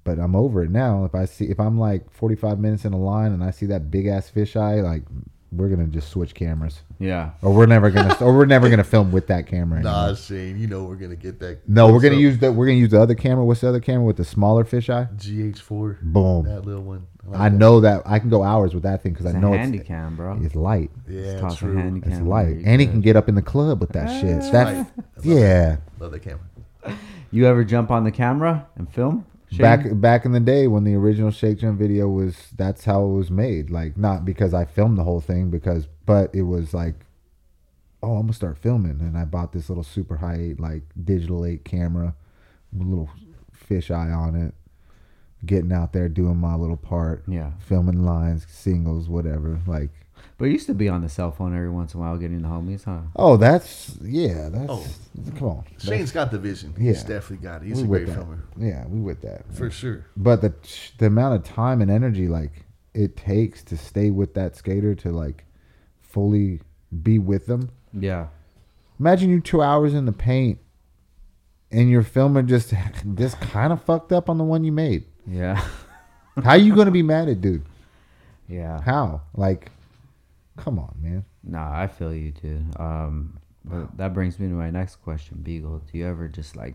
But 0.08 0.18
I'm 0.18 0.34
over 0.34 0.62
it 0.62 0.70
now. 0.70 1.04
If 1.04 1.14
I 1.14 1.26
see, 1.26 1.46
if 1.46 1.60
I'm 1.60 1.78
like 1.78 2.10
45 2.10 2.58
minutes 2.58 2.84
in 2.86 2.92
a 2.94 2.98
line 2.98 3.32
and 3.32 3.44
I 3.44 3.50
see 3.50 3.66
that 3.66 3.90
big 3.90 4.06
ass 4.06 4.30
fisheye, 4.34 4.82
like 4.82 5.02
we're 5.52 5.68
gonna 5.68 5.86
just 5.86 6.08
switch 6.10 6.34
cameras, 6.34 6.82
Yeah. 6.98 7.30
or 7.42 7.52
we're 7.52 7.66
never 7.66 7.90
gonna, 7.90 8.14
or 8.20 8.34
we're 8.34 8.44
never 8.46 8.68
gonna 8.70 8.84
film 8.84 9.12
with 9.12 9.26
that 9.28 9.46
camera. 9.46 9.80
nah, 9.82 10.00
anymore. 10.04 10.16
Shane, 10.16 10.58
you 10.58 10.66
know 10.66 10.84
we're 10.84 10.96
gonna 10.96 11.14
get 11.16 11.40
that. 11.40 11.66
No, 11.68 11.86
we're 11.86 12.00
gonna 12.00 12.10
close-up 12.16 12.20
use 12.20 12.38
the 12.38 12.52
we're 12.52 12.66
gonna 12.66 12.78
use 12.78 12.90
the 12.90 13.00
other 13.00 13.14
camera. 13.14 13.44
What's 13.44 13.60
the 13.62 13.68
other 13.68 13.80
camera 13.80 14.04
with 14.04 14.16
the 14.18 14.24
smaller 14.24 14.64
fisheye? 14.64 15.14
GH4. 15.16 15.98
Boom. 16.02 16.44
That 16.46 16.64
little 16.64 16.82
one. 16.82 17.06
like 17.26 17.40
I 17.40 17.48
that. 17.50 17.58
know 17.58 17.80
that 17.80 18.02
I 18.06 18.18
can 18.18 18.30
go 18.30 18.42
hours 18.42 18.72
with 18.74 18.82
that 18.84 19.02
thing 19.02 19.12
because 19.12 19.26
I 19.26 19.30
I 19.30 19.32
a 19.34 19.40
know 19.40 19.52
handy 19.52 19.78
it's, 19.78 19.88
cam, 19.88 20.16
bro. 20.16 20.38
it's 20.42 20.54
light. 20.54 20.90
Yeah, 21.08 21.22
Just 21.22 21.38
toss 21.38 21.54
a 21.56 21.58
true. 21.58 21.76
handy 21.76 22.02
It's 22.06 22.20
light, 22.20 22.56
where 22.56 22.62
and 22.66 22.80
he 22.80 22.86
can 22.86 23.00
get 23.02 23.16
up 23.16 23.28
in 23.28 23.34
the 23.34 23.42
club 23.42 23.80
with 23.80 23.92
that 23.92 24.20
shit. 24.20 24.40
That's 24.40 24.50
That's 24.50 24.90
right. 24.96 25.04
Yeah. 25.22 25.76
Love 25.98 26.12
that 26.12 26.20
camera. 26.22 26.40
You 27.30 27.46
ever 27.46 27.62
jump 27.64 27.90
on 27.90 28.04
the 28.04 28.10
camera 28.10 28.66
and 28.76 28.88
film? 28.90 29.26
Shane? 29.50 29.60
Back 29.62 29.86
back 29.94 30.24
in 30.24 30.32
the 30.32 30.40
day 30.40 30.66
when 30.66 30.84
the 30.84 30.94
original 30.94 31.30
Shake 31.30 31.58
Junt 31.58 31.78
video 31.78 32.08
was, 32.08 32.50
that's 32.56 32.84
how 32.84 33.02
it 33.04 33.12
was 33.12 33.30
made. 33.30 33.70
Like 33.70 33.96
not 33.96 34.24
because 34.24 34.52
I 34.54 34.64
filmed 34.64 34.98
the 34.98 35.04
whole 35.04 35.20
thing, 35.20 35.50
because 35.50 35.86
but 36.06 36.34
it 36.34 36.42
was 36.42 36.74
like, 36.74 36.94
oh, 38.02 38.16
I'm 38.16 38.22
gonna 38.22 38.32
start 38.34 38.58
filming, 38.58 39.00
and 39.00 39.16
I 39.16 39.24
bought 39.24 39.52
this 39.52 39.68
little 39.68 39.84
super 39.84 40.16
high 40.16 40.36
eight 40.38 40.60
like 40.60 40.82
digital 41.02 41.44
eight 41.44 41.64
camera, 41.64 42.14
with 42.72 42.86
a 42.86 42.90
little 42.90 43.10
fish 43.52 43.90
eye 43.90 44.10
on 44.10 44.34
it, 44.34 44.54
getting 45.46 45.72
out 45.72 45.92
there 45.92 46.08
doing 46.08 46.36
my 46.36 46.54
little 46.54 46.76
part, 46.76 47.24
Yeah. 47.26 47.52
filming 47.58 48.04
lines, 48.04 48.46
singles, 48.48 49.08
whatever. 49.08 49.60
Like, 49.66 49.90
But 50.38 50.44
you 50.46 50.52
used 50.52 50.66
to 50.68 50.74
be 50.74 50.88
on 50.88 51.02
the 51.02 51.08
cell 51.08 51.32
phone 51.32 51.54
every 51.54 51.68
once 51.68 51.94
in 51.94 52.00
a 52.00 52.02
while 52.04 52.16
getting 52.16 52.42
the 52.42 52.48
homies, 52.48 52.84
huh? 52.84 53.00
oh, 53.16 53.36
that's 53.36 53.98
yeah, 54.00 54.48
that's 54.48 54.70
Oh. 54.70 54.84
come 55.36 55.48
on, 55.48 55.64
Shane's 55.78 56.12
got 56.12 56.30
the 56.30 56.38
vision. 56.38 56.72
Yeah. 56.78 56.84
He's 56.92 57.02
definitely 57.02 57.44
got 57.44 57.62
it. 57.62 57.66
He's 57.68 57.78
we 57.78 57.82
a 57.82 57.86
with 57.86 58.04
great 58.04 58.06
that. 58.06 58.14
filmer. 58.24 58.44
Yeah, 58.56 58.86
we 58.86 59.00
with 59.00 59.20
that 59.22 59.52
For 59.52 59.68
sure. 59.70 60.04
but 60.16 60.40
the 60.40 60.54
the 60.98 61.06
amount 61.06 61.34
of 61.34 61.44
time 61.44 61.82
and 61.82 61.90
energy 61.90 62.28
like 62.28 62.64
it 62.94 63.16
takes 63.16 63.62
to 63.64 63.76
stay 63.76 64.10
with 64.10 64.34
that 64.34 64.54
skater 64.56 64.94
to 64.96 65.10
like 65.10 65.44
fully 66.00 66.60
be 67.02 67.18
with 67.18 67.46
them. 67.46 67.70
Yeah. 67.92 68.28
Imagine 69.00 69.30
you 69.30 69.40
two 69.40 69.60
hours 69.62 69.92
in 69.94 70.04
the 70.06 70.12
paint 70.12 70.58
and 71.72 71.90
your 71.90 72.02
filmer 72.02 72.42
just 72.42 72.72
just 73.14 73.40
kind 73.40 73.72
of 73.72 73.82
fucked 73.82 74.12
up 74.12 74.30
on 74.30 74.38
the 74.38 74.44
one 74.44 74.62
you 74.64 74.72
made. 74.72 75.04
Yeah. 75.26 75.62
How 76.44 76.54
you 76.54 76.76
gonna 76.76 76.92
be 76.92 77.02
mad 77.02 77.28
at 77.28 77.40
dude? 77.40 77.64
yeah. 78.48 78.80
How? 78.82 79.22
Like, 79.34 79.72
come 80.58 80.78
on, 80.78 80.94
man. 81.00 81.24
Nah, 81.42 81.70
I 81.80 81.86
feel 81.86 82.12
you, 82.14 82.32
too. 82.32 82.62
Um, 82.78 83.38
but 83.64 83.96
that 83.96 84.14
brings 84.14 84.38
me 84.38 84.48
to 84.48 84.54
my 84.54 84.70
next 84.70 84.96
question, 84.96 85.38
Beagle. 85.42 85.82
Do 85.90 85.98
you 85.98 86.06
ever 86.06 86.28
just 86.28 86.56
like, 86.56 86.74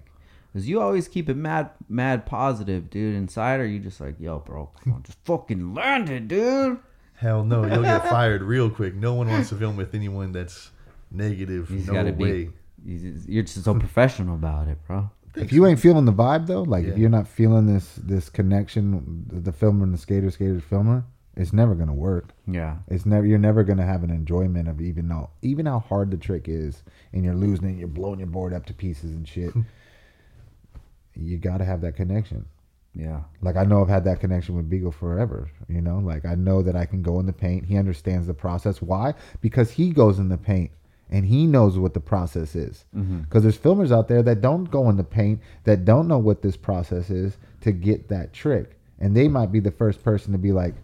cause 0.53 0.67
you 0.67 0.79
always 0.81 1.07
keep 1.07 1.29
it 1.29 1.35
mad, 1.37 1.71
mad 1.89 2.25
positive, 2.25 2.89
dude, 2.89 3.15
inside, 3.15 3.59
or 3.59 3.65
you 3.65 3.79
just 3.79 3.99
like, 4.01 4.19
yo, 4.19 4.39
bro, 4.39 4.69
come 4.83 4.93
on, 4.93 5.03
just 5.03 5.17
fucking 5.25 5.73
land 5.73 6.09
it, 6.09 6.27
dude. 6.27 6.79
Hell 7.15 7.43
no, 7.43 7.65
you'll 7.65 7.83
get 7.83 8.07
fired 8.09 8.41
real 8.43 8.69
quick. 8.69 8.93
No 8.95 9.13
one 9.13 9.27
wants 9.29 9.49
to 9.49 9.55
film 9.55 9.75
with 9.77 9.93
anyone 9.95 10.31
that's 10.31 10.71
negative. 11.11 11.69
You 11.69 11.77
just 11.77 11.87
no 11.87 11.93
gotta 11.93 12.11
way. 12.11 12.45
be, 12.45 12.51
you 12.85 13.11
just- 13.13 13.29
you're 13.29 13.43
just 13.43 13.63
so 13.63 13.73
professional 13.75 14.35
about 14.35 14.67
it, 14.67 14.77
bro. 14.85 15.09
If 15.35 15.51
you 15.51 15.65
ain't 15.65 15.79
feeling 15.79 16.05
the 16.05 16.13
vibe 16.13 16.45
though, 16.45 16.61
like 16.61 16.85
if 16.85 16.95
you're 16.95 17.09
not 17.09 17.27
feeling 17.27 17.65
this 17.65 17.95
this 17.95 18.29
connection, 18.29 19.25
the 19.31 19.51
filmer 19.51 19.83
and 19.83 19.91
the 19.91 19.97
skater, 19.97 20.29
skater 20.29 20.59
filmer, 20.59 21.05
it's 21.35 21.53
never 21.53 21.75
gonna 21.75 21.93
work. 21.93 22.29
Yeah. 22.47 22.77
It's 22.87 23.05
never 23.05 23.25
you're 23.25 23.39
never 23.39 23.63
gonna 23.63 23.85
have 23.85 24.03
an 24.03 24.11
enjoyment 24.11 24.67
of 24.67 24.81
even 24.81 25.07
though 25.07 25.29
even 25.41 25.65
how 25.65 25.79
hard 25.79 26.11
the 26.11 26.17
trick 26.17 26.45
is, 26.47 26.83
and 27.11 27.23
you're 27.23 27.35
losing 27.35 27.69
it, 27.69 27.79
you're 27.79 27.87
blowing 27.87 28.19
your 28.19 28.27
board 28.27 28.53
up 28.53 28.65
to 28.67 28.73
pieces 28.73 29.11
and 29.11 29.27
shit. 29.27 29.53
you 31.15 31.37
gotta 31.37 31.65
have 31.65 31.81
that 31.81 31.95
connection. 31.95 32.45
Yeah. 32.93 33.21
Like 33.41 33.55
I 33.55 33.63
know 33.63 33.81
I've 33.81 33.89
had 33.89 34.03
that 34.05 34.19
connection 34.19 34.55
with 34.55 34.69
Beagle 34.69 34.91
forever. 34.91 35.49
You 35.67 35.81
know, 35.81 35.97
like 35.97 36.25
I 36.25 36.35
know 36.35 36.61
that 36.61 36.75
I 36.75 36.85
can 36.85 37.01
go 37.01 37.19
in 37.19 37.25
the 37.25 37.33
paint. 37.33 37.65
He 37.65 37.77
understands 37.77 38.27
the 38.27 38.33
process. 38.33 38.81
Why? 38.81 39.15
Because 39.41 39.71
he 39.71 39.89
goes 39.89 40.19
in 40.19 40.29
the 40.29 40.37
paint 40.37 40.71
and 41.09 41.25
he 41.25 41.45
knows 41.45 41.77
what 41.77 41.93
the 41.93 41.99
process 41.99 42.55
is. 42.55 42.85
Mm-hmm. 42.95 43.19
Because 43.21 43.43
there's 43.43 43.57
filmers 43.57 43.91
out 43.91 44.07
there 44.07 44.23
that 44.23 44.41
don't 44.41 44.65
go 44.65 44.89
in 44.89 44.97
the 44.97 45.03
paint 45.03 45.41
that 45.63 45.85
don't 45.85 46.07
know 46.07 46.17
what 46.17 46.41
this 46.41 46.57
process 46.57 47.09
is 47.09 47.37
to 47.61 47.71
get 47.71 48.09
that 48.09 48.33
trick, 48.33 48.79
and 48.99 49.15
they 49.15 49.27
might 49.27 49.51
be 49.51 49.59
the 49.59 49.71
first 49.71 50.03
person 50.03 50.31
to 50.31 50.37
be 50.37 50.51
like 50.51 50.75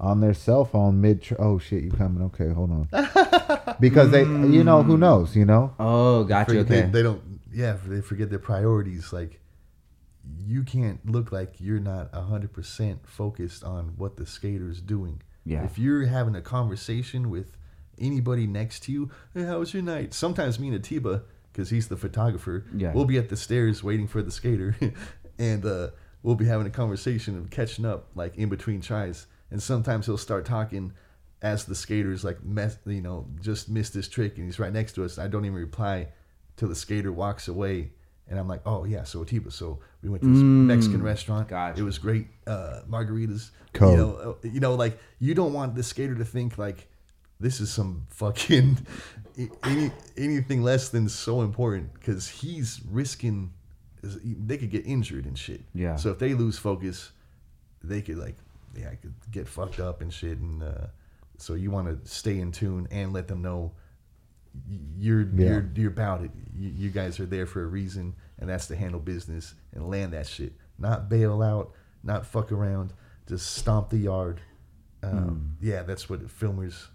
on 0.00 0.20
their 0.20 0.34
cell 0.34 0.64
phone 0.64 1.00
mid. 1.00 1.22
Tr- 1.22 1.34
oh 1.38 1.58
shit, 1.58 1.82
you 1.84 1.90
coming? 1.90 2.22
Okay, 2.26 2.48
hold 2.50 2.70
on. 2.70 3.76
because 3.80 4.10
they, 4.10 4.22
you 4.22 4.64
know, 4.64 4.82
who 4.82 4.96
knows? 4.98 5.34
You 5.36 5.44
know. 5.44 5.74
Oh, 5.78 6.24
gotcha. 6.24 6.50
Forget- 6.50 6.64
Okay. 6.66 6.80
They, 6.82 6.90
they 6.90 7.02
don't. 7.02 7.22
Yeah, 7.52 7.76
they 7.86 8.00
forget 8.00 8.30
their 8.30 8.38
priorities. 8.38 9.12
Like 9.12 9.40
you 10.46 10.62
can't 10.62 11.04
look 11.10 11.32
like 11.32 11.54
you're 11.58 11.80
not 11.80 12.12
hundred 12.14 12.52
percent 12.52 13.08
focused 13.08 13.64
on 13.64 13.94
what 13.96 14.16
the 14.16 14.26
skater's 14.26 14.80
doing. 14.80 15.22
Yeah. 15.44 15.64
If 15.64 15.78
you're 15.78 16.06
having 16.06 16.34
a 16.36 16.42
conversation 16.42 17.30
with 17.30 17.56
anybody 17.98 18.46
next 18.46 18.80
to 18.84 18.92
you, 18.92 19.10
hey, 19.34 19.44
how 19.44 19.58
was 19.60 19.72
your 19.72 19.82
night? 19.82 20.12
Sometimes 20.12 20.58
me 20.60 20.68
and 20.68 20.76
Atiba, 20.76 21.22
because 21.52 21.70
he's 21.70 21.88
the 21.88 21.96
photographer, 21.96 22.64
Yeah. 22.76 22.92
we'll 22.92 23.06
be 23.06 23.16
at 23.18 23.30
the 23.30 23.36
stairs 23.36 23.82
waiting 23.82 24.06
for 24.06 24.22
the 24.22 24.30
skater, 24.30 24.76
and 25.38 25.64
uh, 25.64 25.88
we'll 26.22 26.34
be 26.34 26.44
having 26.44 26.66
a 26.66 26.70
conversation 26.70 27.34
and 27.34 27.50
catching 27.50 27.86
up 27.86 28.08
like 28.14 28.36
in 28.36 28.50
between 28.50 28.82
tries. 28.82 29.26
And 29.50 29.62
sometimes 29.62 30.06
he'll 30.06 30.18
start 30.18 30.44
talking 30.44 30.92
as 31.40 31.64
the 31.64 31.74
skater's 31.74 32.24
like 32.24 32.42
mess, 32.44 32.78
you 32.86 33.00
know, 33.00 33.26
just 33.40 33.68
missed 33.68 33.94
this 33.94 34.08
trick, 34.08 34.36
and 34.36 34.46
he's 34.46 34.58
right 34.58 34.72
next 34.72 34.92
to 34.92 35.04
us. 35.04 35.18
I 35.18 35.28
don't 35.28 35.44
even 35.44 35.56
reply 35.56 36.08
till 36.56 36.68
the 36.68 36.74
skater 36.74 37.12
walks 37.12 37.48
away. 37.48 37.92
And 38.30 38.38
I'm 38.38 38.46
like, 38.46 38.60
oh 38.66 38.84
yeah, 38.84 39.04
so 39.04 39.22
Atiba. 39.22 39.50
So 39.50 39.78
we 40.02 40.10
went 40.10 40.22
to 40.22 40.28
this 40.28 40.42
Mexican 40.42 41.02
restaurant. 41.02 41.48
Gotcha. 41.48 41.80
It 41.80 41.84
was 41.84 41.96
great. 41.96 42.26
Uh, 42.46 42.80
margaritas. 42.88 43.50
Cool. 43.72 43.90
You 43.90 43.96
know, 43.96 44.16
uh, 44.16 44.48
you 44.48 44.60
know, 44.60 44.74
like 44.74 44.98
you 45.18 45.34
don't 45.34 45.54
want 45.54 45.74
the 45.74 45.82
skater 45.82 46.14
to 46.14 46.24
think 46.26 46.58
like 46.58 46.88
this 47.40 47.60
is 47.60 47.70
some 47.70 48.06
fucking 48.10 48.78
any 49.64 49.90
anything 50.18 50.62
less 50.62 50.90
than 50.90 51.08
so 51.08 51.40
important 51.40 51.94
because 51.94 52.28
he's 52.28 52.80
risking 52.90 53.52
they 54.02 54.58
could 54.58 54.70
get 54.70 54.86
injured 54.86 55.24
and 55.24 55.38
shit. 55.38 55.62
Yeah. 55.74 55.96
So 55.96 56.10
if 56.10 56.18
they 56.18 56.34
lose 56.34 56.58
focus, 56.58 57.10
they 57.82 58.02
could 58.02 58.18
like 58.18 58.36
yeah, 58.78 58.90
I 58.90 58.94
could 58.94 59.14
get 59.30 59.48
fucked 59.48 59.80
up 59.80 60.00
and 60.02 60.12
shit. 60.12 60.38
And 60.38 60.62
uh, 60.62 60.86
so 61.36 61.54
you 61.54 61.70
want 61.70 62.04
to 62.04 62.10
stay 62.10 62.38
in 62.38 62.52
tune 62.52 62.86
and 62.90 63.12
let 63.12 63.28
them 63.28 63.42
know 63.42 63.72
you're 64.96 65.22
Yeah. 65.22 65.46
you're 65.46 65.70
you're 65.74 65.90
about 65.90 66.22
it. 66.22 66.30
You, 66.56 66.70
you 66.70 66.90
guys 66.90 67.20
are 67.20 67.26
there 67.26 67.46
for 67.46 67.62
a 67.62 67.66
reason, 67.66 68.14
and 68.38 68.48
that's 68.48 68.66
to 68.68 68.76
handle 68.76 69.00
business 69.00 69.54
and 69.72 69.88
land 69.88 70.12
that 70.12 70.26
shit. 70.26 70.52
Not 70.78 71.08
bail 71.08 71.42
out, 71.42 71.72
not 72.02 72.26
fuck 72.26 72.52
around, 72.52 72.92
just 73.28 73.54
stomp 73.56 73.90
the 73.90 73.98
yard. 73.98 74.40
Um, 75.02 75.56
Yeah, 75.60 75.82
that's 75.82 76.08
what 76.10 76.26
filmers 76.26 76.88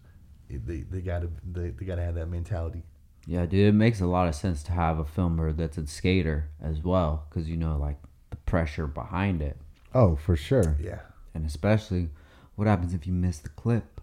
they 0.49 0.81
they 0.81 1.01
gotta 1.01 1.29
they, 1.49 1.69
they 1.69 1.85
gotta 1.85 2.01
have 2.03 2.15
that 2.15 2.27
mentality. 2.27 2.83
Yeah, 3.25 3.45
dude, 3.45 3.69
it 3.69 3.71
makes 3.73 4.01
a 4.01 4.05
lot 4.07 4.27
of 4.27 4.35
sense 4.35 4.63
to 4.63 4.73
have 4.73 4.99
a 4.99 5.05
filmer 5.05 5.53
that's 5.53 5.77
a 5.77 5.87
skater 5.87 6.49
as 6.61 6.81
well, 6.83 7.25
because 7.29 7.49
you 7.49 7.55
know, 7.55 7.77
like 7.77 7.97
the 8.29 8.35
pressure 8.35 8.87
behind 8.87 9.41
it, 9.41 9.57
Oh, 9.95 10.15
for 10.17 10.35
sure. 10.35 10.75
Yeah. 10.81 10.99
And 11.33 11.45
especially 11.45 12.09
what 12.55 12.67
happens 12.67 12.93
if 12.93 13.07
you 13.07 13.13
miss 13.13 13.39
the 13.39 13.49
clip. 13.49 14.01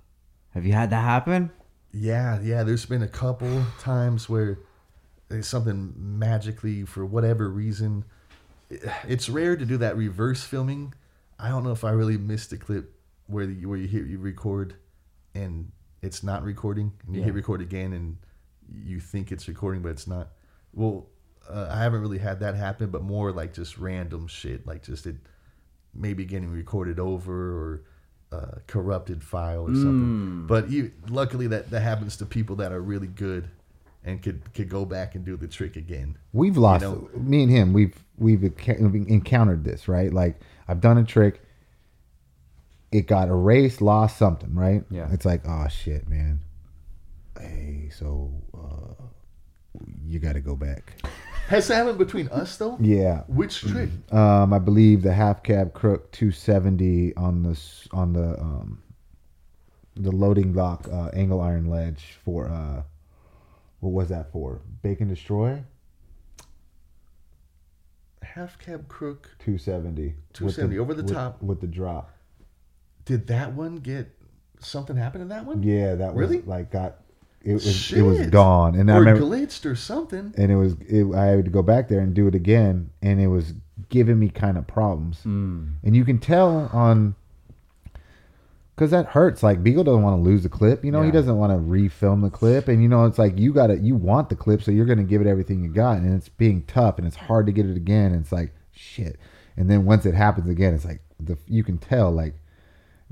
Have 0.51 0.66
you 0.66 0.72
had 0.72 0.91
that 0.91 1.03
happen? 1.03 1.51
Yeah, 1.93 2.41
yeah. 2.41 2.62
There's 2.64 2.87
been 2.87 3.03
a 3.03 3.09
couple 3.09 3.64
times 3.81 4.28
where 4.28 4.59
there's 5.28 5.47
something 5.47 5.93
magically, 5.97 6.85
for 6.85 7.05
whatever 7.07 7.49
reason, 7.49 8.05
it's 9.07 9.28
rare 9.28 9.57
to 9.57 9.64
do 9.64 9.76
that 9.78 9.97
reverse 9.97 10.43
filming. 10.43 10.95
I 11.39 11.49
don't 11.49 11.64
know 11.64 11.72
if 11.72 11.85
I 11.85 11.91
really 11.91 12.16
missed 12.18 12.51
the 12.51 12.57
clip 12.59 12.93
where 13.26 13.45
you, 13.45 13.68
where 13.68 13.78
you 13.78 13.87
hit 13.89 14.07
you 14.07 14.18
record 14.18 14.74
and 15.35 15.70
it's 16.03 16.22
not 16.22 16.43
recording, 16.43 16.93
and 17.07 17.14
you 17.14 17.20
Yeah. 17.20 17.26
hit 17.26 17.35
record 17.35 17.61
again 17.61 17.93
and 17.93 18.16
you 18.72 19.01
think 19.01 19.31
it's 19.33 19.47
recording, 19.49 19.83
but 19.83 19.91
it's 19.91 20.07
not. 20.07 20.33
Well, 20.72 21.09
uh, 21.49 21.68
I 21.70 21.83
haven't 21.83 22.01
really 22.01 22.18
had 22.18 22.41
that 22.41 22.55
happen, 22.55 22.91
but 22.91 23.03
more 23.03 23.33
like 23.33 23.53
just 23.53 23.78
random 23.78 24.26
shit, 24.28 24.66
like 24.66 24.83
just 24.83 25.07
it 25.07 25.16
maybe 25.95 26.24
getting 26.24 26.51
recorded 26.51 26.99
over 26.99 27.32
or 27.34 27.82
uh, 28.32 28.59
corrupted 28.66 29.22
file 29.22 29.62
or 29.68 29.74
something. 29.74 30.47
But 30.47 30.70
you, 30.70 30.93
luckily, 31.09 31.49
that 31.49 31.70
that 31.70 31.80
happens 31.80 32.16
to 32.16 32.26
people 32.26 32.57
that 32.57 32.72
are 32.72 32.80
really 32.80 33.09
good 33.09 33.49
and 34.05 34.22
could 34.22 34.55
could 34.55 34.68
go 34.68 34.84
back 34.84 35.14
and 35.14 35.24
do 35.24 35.36
the 35.36 35.49
trick 35.49 35.76
again. 35.76 36.16
We've 36.32 36.57
lost 36.57 36.82
know- 36.82 37.09
me 37.14 37.43
and 37.43 37.51
him. 37.51 37.72
We've 37.72 37.95
we've 38.18 38.43
encountered 38.45 39.64
this, 39.64 39.88
right? 39.88 40.12
Like 40.12 40.41
I've 40.68 40.80
done 40.80 40.99
a 40.99 41.05
trick. 41.05 41.43
It 42.93 43.07
got 43.07 43.28
erased, 43.28 43.80
lost 43.80 44.18
something, 44.18 44.55
right? 44.55 44.82
Yeah. 44.91 45.09
It's 45.12 45.24
like, 45.24 45.43
oh 45.47 45.68
shit, 45.68 46.09
man. 46.09 46.41
Hey, 47.38 47.91
so 47.97 48.32
uh, 48.53 49.05
you 50.05 50.18
got 50.18 50.32
to 50.32 50.41
go 50.41 50.57
back. 50.57 50.95
Has 51.51 51.66
that 51.66 51.74
happened 51.78 51.98
between 51.98 52.28
us 52.28 52.57
though? 52.59 52.76
Yeah. 52.80 53.22
Which 53.26 53.61
trick? 53.62 53.90
Um, 54.12 54.53
I 54.53 54.61
believe 54.61 55.03
the 55.03 55.12
half 55.12 55.42
cab 55.42 55.72
crook 55.74 56.12
270 56.12 57.16
on 57.16 57.42
the 57.42 57.61
on 57.90 58.12
the 58.12 58.38
um, 58.40 58.80
the 59.96 60.12
loading 60.12 60.53
dock 60.53 60.86
uh, 60.92 61.09
angle 61.12 61.40
iron 61.40 61.68
ledge 61.68 62.18
for 62.24 62.48
uh, 62.48 62.82
what 63.80 63.90
was 63.92 64.09
that 64.11 64.30
for? 64.30 64.61
Bake 64.82 65.01
and 65.01 65.11
Destroy 65.11 65.64
Half 68.22 68.61
cab 68.61 68.86
crook. 68.86 69.30
270. 69.40 70.03
With 70.05 70.14
270, 70.34 70.78
over 70.78 70.94
the 70.94 71.03
with- 71.03 71.12
top. 71.12 71.42
with 71.42 71.61
the 71.61 71.66
drop. 71.66 72.12
Did 73.07 73.26
that 73.26 73.55
one 73.55 73.78
get 73.78 74.09
something 74.61 74.94
happen 74.94 75.20
in 75.20 75.28
that 75.30 75.44
one? 75.46 75.64
Yeah, 75.64 75.96
that 75.96 76.14
was 76.14 76.30
Really? 76.30 76.42
like 76.42 76.70
got 76.70 76.98
it 77.43 77.55
was 77.55 77.93
it 77.93 78.03
was 78.03 78.26
gone, 78.26 78.74
and 78.74 78.91
I 78.91 78.97
or 78.97 79.01
remember, 79.01 79.22
glitched 79.22 79.64
or 79.64 79.74
something. 79.74 80.34
and 80.36 80.53
it 80.53 80.57
was 80.57 80.74
it, 80.88 81.07
I 81.14 81.26
had 81.26 81.45
to 81.47 81.51
go 81.51 81.62
back 81.62 81.88
there 81.88 82.01
and 82.01 82.12
do 82.14 82.26
it 82.26 82.34
again, 82.34 82.91
and 83.03 83.20
it 83.20 83.28
was 83.28 83.55
giving 83.88 84.18
me 84.18 84.28
kind 84.28 84.59
of 84.59 84.66
problems, 84.66 85.20
Mm. 85.24 85.74
and 85.82 85.97
you 85.97 86.05
can 86.05 86.18
tell 86.18 86.68
on 86.72 87.14
because 88.74 88.91
that 88.91 89.07
hurts. 89.07 89.43
Like 89.43 89.62
Beagle 89.62 89.84
doesn't 89.84 90.03
want 90.03 90.18
to 90.18 90.22
lose 90.22 90.43
the 90.43 90.49
clip, 90.49 90.84
you 90.84 90.91
know, 90.93 91.03
he 91.03 91.11
doesn't 91.11 91.36
want 91.36 91.53
to 91.53 91.59
refilm 91.59 92.22
the 92.22 92.30
clip, 92.30 92.68
and 92.68 92.82
you 92.82 92.88
know 92.88 93.05
it's 93.07 93.18
like 93.18 93.38
you 93.38 93.53
got 93.53 93.68
to 93.68 93.78
you 93.78 93.95
want 93.95 94.28
the 94.28 94.36
clip, 94.36 94.62
so 94.62 94.70
you're 94.70 94.86
gonna 94.86 95.03
give 95.05 95.20
it 95.20 95.26
everything 95.26 95.62
you 95.64 95.70
got, 95.70 95.99
and 95.99 96.14
it's 96.14 96.28
being 96.28 96.62
tough, 96.66 96.99
and 96.99 97.07
it's 97.07 97.16
hard 97.16 97.47
to 97.47 97.53
get 97.53 97.66
it 97.66 97.76
again, 97.76 98.12
and 98.12 98.22
it's 98.22 98.32
like 98.32 98.53
shit, 98.72 99.18
and 99.57 99.68
then 99.70 99.84
once 99.84 100.05
it 100.07 100.14
happens 100.14 100.49
again, 100.49 100.74
it's 100.74 100.84
like 100.84 101.01
the 101.18 101.36
you 101.47 101.64
can 101.64 101.78
tell 101.78 102.11
like. 102.11 102.34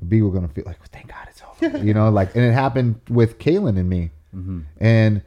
Beagle 0.06 0.30
gonna 0.30 0.46
feel 0.46 0.62
like, 0.64 0.78
thank 0.90 1.08
God 1.08 1.26
it's 1.28 1.42
over, 1.42 1.78
you 1.84 1.92
know, 1.92 2.08
like, 2.08 2.32
and 2.36 2.44
it 2.44 2.52
happened 2.52 3.00
with 3.10 3.40
Kalen 3.40 3.76
and 3.76 3.88
me, 3.88 4.12
Mm-hmm. 4.34 4.60
and 4.78 5.22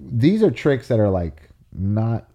these 0.00 0.42
are 0.42 0.50
tricks 0.50 0.88
that 0.88 1.00
are 1.00 1.10
like 1.10 1.50
not 1.72 2.28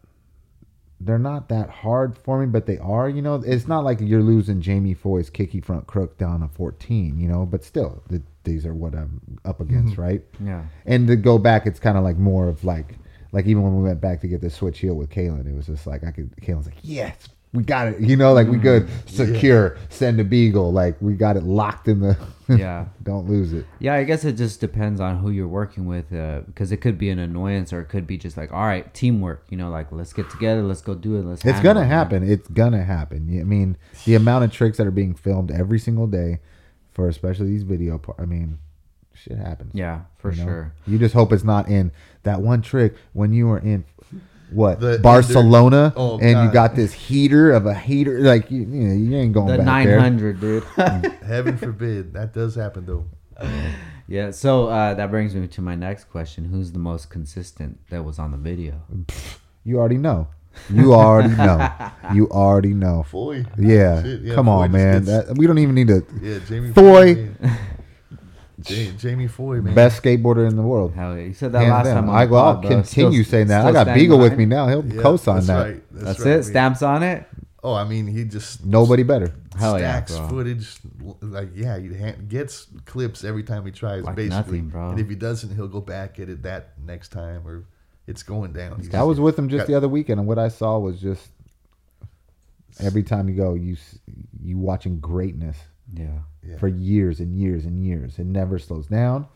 they're 1.00 1.20
not 1.20 1.50
that 1.50 1.70
hard 1.70 2.18
for 2.18 2.40
me 2.40 2.46
but 2.46 2.66
they 2.66 2.78
are 2.78 3.10
you 3.10 3.22
know? 3.22 3.44
It's 3.46 3.68
not 3.68 3.84
like 3.84 4.00
you're 4.02 4.24
losing 4.24 4.62
jamie 4.62 4.94
foy's 4.94 5.30
kicky 5.30 5.62
front 5.62 5.88
crook 5.88 6.18
down 6.18 6.42
a 6.44 6.48
14 6.48 7.20
you 7.20 7.28
know? 7.28 7.46
But 7.46 7.64
still 7.64 8.04
th- 8.10 8.22
these 8.44 8.66
are 8.66 8.74
what 8.74 8.96
i'm 8.96 9.40
up 9.44 9.60
against 9.60 9.94
mm-hmm. 9.94 10.02
right? 10.02 10.22
Yeah. 10.44 10.64
and 10.86 11.08
to 11.08 11.16
go 11.16 11.38
back 11.38 11.66
it's 11.66 11.80
kind 11.80 11.98
of 11.98 12.04
like 12.04 12.18
more 12.18 12.48
of 12.48 12.64
like 12.64 12.96
like 13.36 13.48
even 13.48 13.64
when 13.64 13.76
we 13.76 13.84
went 13.84 14.00
back 14.00 14.22
to 14.22 14.30
get 14.30 14.40
the 14.40 14.50
switch 14.50 14.80
heel 14.80 14.94
with 14.94 15.10
Kalen, 15.10 15.46
it 15.46 15.54
was 15.54 15.66
just 15.66 15.86
like 15.86 16.06
I 16.06 16.12
could 16.12 16.34
Kalen's 16.38 16.68
like, 16.68 16.78
Yes, 16.82 17.28
we 17.56 17.64
got 17.64 17.88
it. 17.88 18.00
You 18.02 18.16
know, 18.18 18.34
like 18.34 18.48
we 18.48 18.58
good, 18.58 18.88
secure, 19.06 19.78
send 19.90 20.20
a 20.20 20.24
beagle, 20.24 20.72
like 20.72 21.02
we 21.02 21.14
got 21.14 21.38
it 21.38 21.44
locked 21.44 21.88
in 21.88 22.00
the 22.02 22.18
Yeah. 22.48 22.86
don't 23.02 23.28
lose 23.28 23.54
it. 23.54 23.66
Yeah, 23.80 23.96
I 23.96 24.04
guess 24.04 24.24
it 24.24 24.34
just 24.34 24.60
depends 24.60 25.00
on 25.00 25.18
who 25.18 25.32
you're 25.32 25.48
working 25.48 25.86
with, 25.88 26.14
uh, 26.14 26.42
because 26.46 26.72
it 26.72 26.78
could 26.78 26.98
be 26.98 27.10
an 27.10 27.18
annoyance 27.18 27.74
or 27.74 27.80
it 27.80 27.86
could 27.86 28.06
be 28.06 28.18
just 28.18 28.38
like, 28.38 28.52
all 28.52 28.66
right, 28.66 28.94
teamwork. 28.94 29.46
You 29.50 29.58
know, 29.58 29.70
like 29.70 29.92
let's 29.92 30.14
get 30.14 30.30
together, 30.30 30.62
let's 30.62 30.82
go 30.82 30.94
do 30.94 31.16
it. 31.18 31.26
Let's. 31.26 31.44
It's 31.46 31.60
gonna 31.62 31.80
it, 31.80 31.84
man. 31.84 31.92
happen. 31.92 32.30
It's 32.30 32.48
gonna 32.50 32.84
happen. 32.84 33.40
I 33.40 33.44
mean, 33.44 33.78
the 34.06 34.16
amount 34.16 34.44
of 34.44 34.52
tricks 34.52 34.78
that 34.78 34.86
are 34.86 34.92
being 34.92 35.16
filmed 35.16 35.52
every 35.52 35.80
single 35.80 36.08
day 36.08 36.40
for 36.94 37.08
especially 37.08 37.48
these 37.48 37.64
video 37.64 37.98
par- 37.98 38.16
I 38.20 38.26
mean, 38.26 38.60
shit 39.14 39.38
happens. 39.38 39.72
Yeah, 39.74 40.02
for 40.18 40.32
you 40.32 40.38
know? 40.40 40.46
sure. 40.46 40.74
You 40.86 41.00
just 41.00 41.14
hope 41.14 41.34
it's 41.34 41.44
not 41.44 41.68
in 41.68 41.92
that 42.24 42.42
one 42.42 42.62
trick 42.62 42.96
when 43.14 43.34
you 43.34 43.48
were 43.48 43.60
in 43.60 43.86
what 44.52 44.80
The- 44.80 45.00
Barcelona 45.00 45.94
Oh, 45.96 46.20
and 46.20 46.46
you 46.46 46.52
got 46.54 46.76
this 46.76 46.94
heater 46.94 47.52
of 47.52 47.66
a 47.66 47.74
heater 47.74 48.20
like 48.20 48.52
you, 48.52 48.60
you 48.62 48.66
know 48.66 48.94
you 48.94 49.16
ain't 49.18 49.34
going 49.34 49.48
The 49.48 49.58
back 49.58 49.66
nine 49.66 49.88
there. 49.88 50.00
hundred, 50.00 50.40
dude. 50.40 50.64
Heaven 51.26 51.58
forbid 51.58 52.14
that 52.14 52.34
does 52.34 52.56
happen 52.56 52.86
though. 52.86 53.06
yeah. 54.08 54.32
So 54.32 54.68
uh, 54.68 54.94
that 54.94 55.10
brings 55.12 55.36
me 55.36 55.48
to 55.48 55.62
my 55.62 55.76
next 55.76 56.06
question: 56.06 56.46
Who's 56.46 56.72
the 56.72 56.80
most 56.80 57.10
consistent 57.10 57.80
that 57.90 58.04
was 58.04 58.20
on 58.20 58.32
the 58.32 58.38
video? 58.38 58.82
You 59.64 59.80
already 59.80 59.98
know. 59.98 60.28
You 60.70 60.94
already 60.94 61.36
know. 61.36 61.70
You 62.14 62.30
already 62.30 62.74
know. 62.74 63.04
Foy. 63.04 63.44
Yeah, 63.58 64.02
yeah, 64.06 64.36
come 64.36 64.46
Foy 64.46 64.52
on, 64.52 64.72
man. 64.72 65.04
gets- 65.04 65.28
That, 65.28 65.38
we 65.38 65.48
don't 65.48 65.58
even 65.58 65.76
need 65.76 65.88
to. 65.90 66.06
Yeah, 66.22 66.40
Jamie 66.48 66.72
Foy. 66.72 67.16
man. 67.16 67.58
Ja- 68.68 68.92
Jamie 68.98 69.28
Foy, 69.28 69.62
man. 69.62 69.74
Best 69.76 70.02
skateboarder 70.02 70.48
in 70.50 70.56
the 70.56 70.62
world. 70.62 70.94
Hell, 70.94 71.18
yeah. 71.18 71.24
you 71.26 71.34
said 71.34 71.52
that 71.52 71.60
Hands 71.60 71.72
last 71.72 71.86
down. 71.86 71.96
time. 72.04 72.10
On 72.10 72.16
I, 72.16 72.26
the 72.26 72.36
I'll 72.36 72.54
pod, 72.54 72.62
bro. 72.62 72.70
continue 72.72 73.24
Still- 73.24 73.32
saying 73.32 73.48
that. 73.48 73.66
I 73.66 73.72
got 73.72 73.84
stand 73.86 74.00
Beagle 74.00 74.18
with 74.20 74.32
by 74.32 74.38
me 74.38 74.44
it? 74.44 74.48
now. 74.48 74.68
He'll 74.68 74.86
Yeah, 74.86 75.02
co-sign 75.02 75.36
that's 75.36 75.48
that. 75.48 75.62
Right. 75.62 75.84
That's, 75.92 76.06
That's 76.06 76.20
right, 76.22 76.28
it. 76.28 76.34
man. 76.36 76.44
Stamps 76.44 76.82
on 76.82 77.04
it. 77.04 77.28
Oh, 77.64 77.74
I 77.74 77.84
mean, 77.84 78.06
he 78.08 78.24
just 78.26 78.64
Nobody 78.64 79.02
better. 79.04 79.34
Hell 79.58 79.80
yeah, 79.80 79.94
stacks 80.04 80.18
bro. 80.18 80.28
footage. 80.30 80.76
Like, 81.22 81.50
yeah, 81.56 81.78
he 81.80 81.94
ha- 81.98 82.16
gets 82.28 82.68
clips 82.86 83.24
every 83.24 83.42
time 83.44 83.66
he 83.66 83.72
tries, 83.72 84.04
Like 84.04 84.16
basically. 84.16 84.36
nothing, 84.60 84.70
bro. 84.70 84.90
And 84.92 85.00
if 85.00 85.10
he 85.10 85.16
doesn't, 85.16 85.56
he'll 85.56 85.68
go 85.68 85.82
back 85.82 86.20
at 86.20 86.30
it 86.30 86.44
that 86.44 86.74
next 86.86 87.10
time, 87.10 87.42
or 87.48 87.64
it's 88.06 88.22
going 88.22 88.54
down. 88.54 88.78
He's 88.80 88.94
I 88.94 89.02
was 89.02 89.20
with 89.20 89.38
him 89.40 89.50
just 89.50 89.62
got- 89.62 89.68
the 89.68 89.74
other 89.76 89.88
weekend, 89.90 90.20
and 90.20 90.28
what 90.30 90.38
I 90.38 90.50
saw 90.50 90.78
was 90.78 91.02
just 91.02 91.28
every 92.80 93.04
time 93.04 93.28
you 93.30 93.36
go, 93.36 93.54
you 93.56 93.74
s- 93.74 94.00
you 94.44 94.58
watching 94.60 95.00
greatness 95.00 95.58
Yeah. 95.94 96.20
Yeah. 96.48 96.58
for 96.58 96.68
years 96.68 97.20
and 97.20 97.36
years 97.36 97.66
and 97.66 97.80
years. 97.84 98.20
It 98.20 98.26
never 98.26 98.60
slows 98.60 98.88
down. 98.88 99.28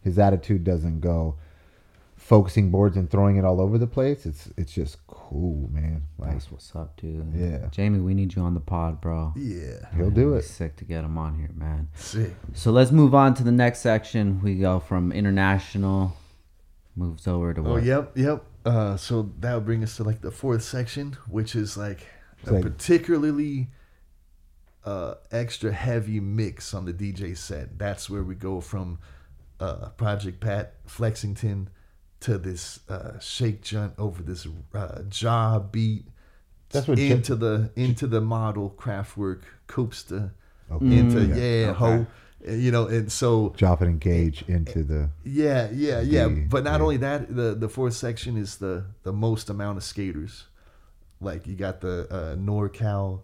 His 0.00 0.18
attitude 0.18 0.64
doesn't 0.64 1.00
go 1.00 1.36
focusing 2.16 2.70
boards 2.70 2.96
and 2.96 3.08
throwing 3.10 3.36
it 3.36 3.44
all 3.44 3.60
over 3.60 3.78
the 3.78 3.86
place. 3.86 4.26
It's 4.26 4.48
it's 4.56 4.72
just 4.72 4.98
cool, 5.06 5.68
man. 5.72 6.04
Like 6.18 6.32
That's 6.32 6.50
what's 6.50 6.74
up, 6.74 6.96
dude. 7.00 7.32
Yeah. 7.34 7.68
Jamie, 7.70 8.00
we 8.00 8.14
need 8.14 8.34
you 8.34 8.42
on 8.42 8.54
the 8.54 8.60
pod, 8.60 9.00
bro. 9.00 9.32
Yeah, 9.36 9.86
he'll 9.96 10.10
do 10.10 10.34
it. 10.34 10.42
Sick 10.42 10.76
to 10.76 10.84
get 10.84 11.04
him 11.04 11.16
on 11.18 11.38
here, 11.38 11.50
man. 11.54 11.88
sick. 11.94 12.34
So 12.54 12.70
let's 12.70 12.90
move 12.90 13.14
on 13.14 13.34
to 13.34 13.42
the 13.42 13.52
next 13.52 13.80
section. 13.80 14.40
We 14.42 14.56
go 14.56 14.80
from 14.80 15.12
international, 15.12 16.16
moves 16.96 17.26
over 17.26 17.54
to 17.54 17.60
Oh, 17.60 17.72
what? 17.74 17.84
yep, 17.84 18.12
yep. 18.16 18.44
Uh, 18.64 18.96
so 18.96 19.30
that 19.40 19.54
would 19.54 19.64
bring 19.64 19.82
us 19.82 19.96
to 19.96 20.04
like 20.04 20.20
the 20.20 20.30
fourth 20.30 20.62
section, 20.62 21.16
which 21.28 21.54
is 21.54 21.76
like 21.76 22.06
a 22.46 22.52
like- 22.54 22.62
particularly 22.62 23.68
uh, 24.88 25.14
extra 25.42 25.70
heavy 25.72 26.20
mix 26.20 26.72
on 26.74 26.84
the 26.84 26.92
DJ 27.02 27.36
set. 27.36 27.78
That's 27.78 28.08
where 28.10 28.22
we 28.30 28.34
go 28.34 28.60
from 28.60 28.98
uh, 29.60 29.88
Project 29.96 30.40
Pat 30.40 30.74
Flexington 30.86 31.68
to 32.20 32.38
this 32.38 32.80
uh, 32.88 33.18
shake 33.20 33.60
junt 33.62 33.92
over 33.98 34.22
this 34.22 34.46
uh, 34.74 35.02
jaw 35.08 35.58
beat 35.58 36.04
That's 36.70 36.88
what 36.88 36.98
J- 36.98 37.10
into 37.10 37.34
the 37.36 37.70
into 37.76 38.06
the 38.06 38.20
model 38.20 38.74
Kraftwerk 38.82 39.42
Koopsta 39.68 40.30
Okay. 40.70 40.98
into 40.98 41.16
Mm. 41.20 41.36
yeah 41.36 41.72
ho 41.72 42.06
you 42.46 42.70
know 42.70 42.86
and 42.86 43.10
so 43.10 43.54
Drop 43.56 43.80
it 43.82 43.88
and 43.88 44.00
gauge 44.00 44.44
into 44.48 44.82
the 44.84 45.10
yeah, 45.24 45.68
yeah, 45.72 46.00
yeah. 46.00 46.28
The- 46.28 46.46
but 46.54 46.62
not 46.64 46.78
yeah. 46.78 46.82
only 46.86 46.96
that, 46.98 47.34
the 47.34 47.54
the 47.54 47.68
fourth 47.68 47.94
section 47.94 48.36
is 48.36 48.56
the 48.56 48.84
the 49.02 49.12
most 49.12 49.48
amount 49.50 49.78
of 49.78 49.84
skaters. 49.84 50.46
like 51.20 51.46
you 51.48 51.54
got 51.56 51.80
the 51.80 51.96
uh, 52.10 52.36
NorCal 52.36 53.20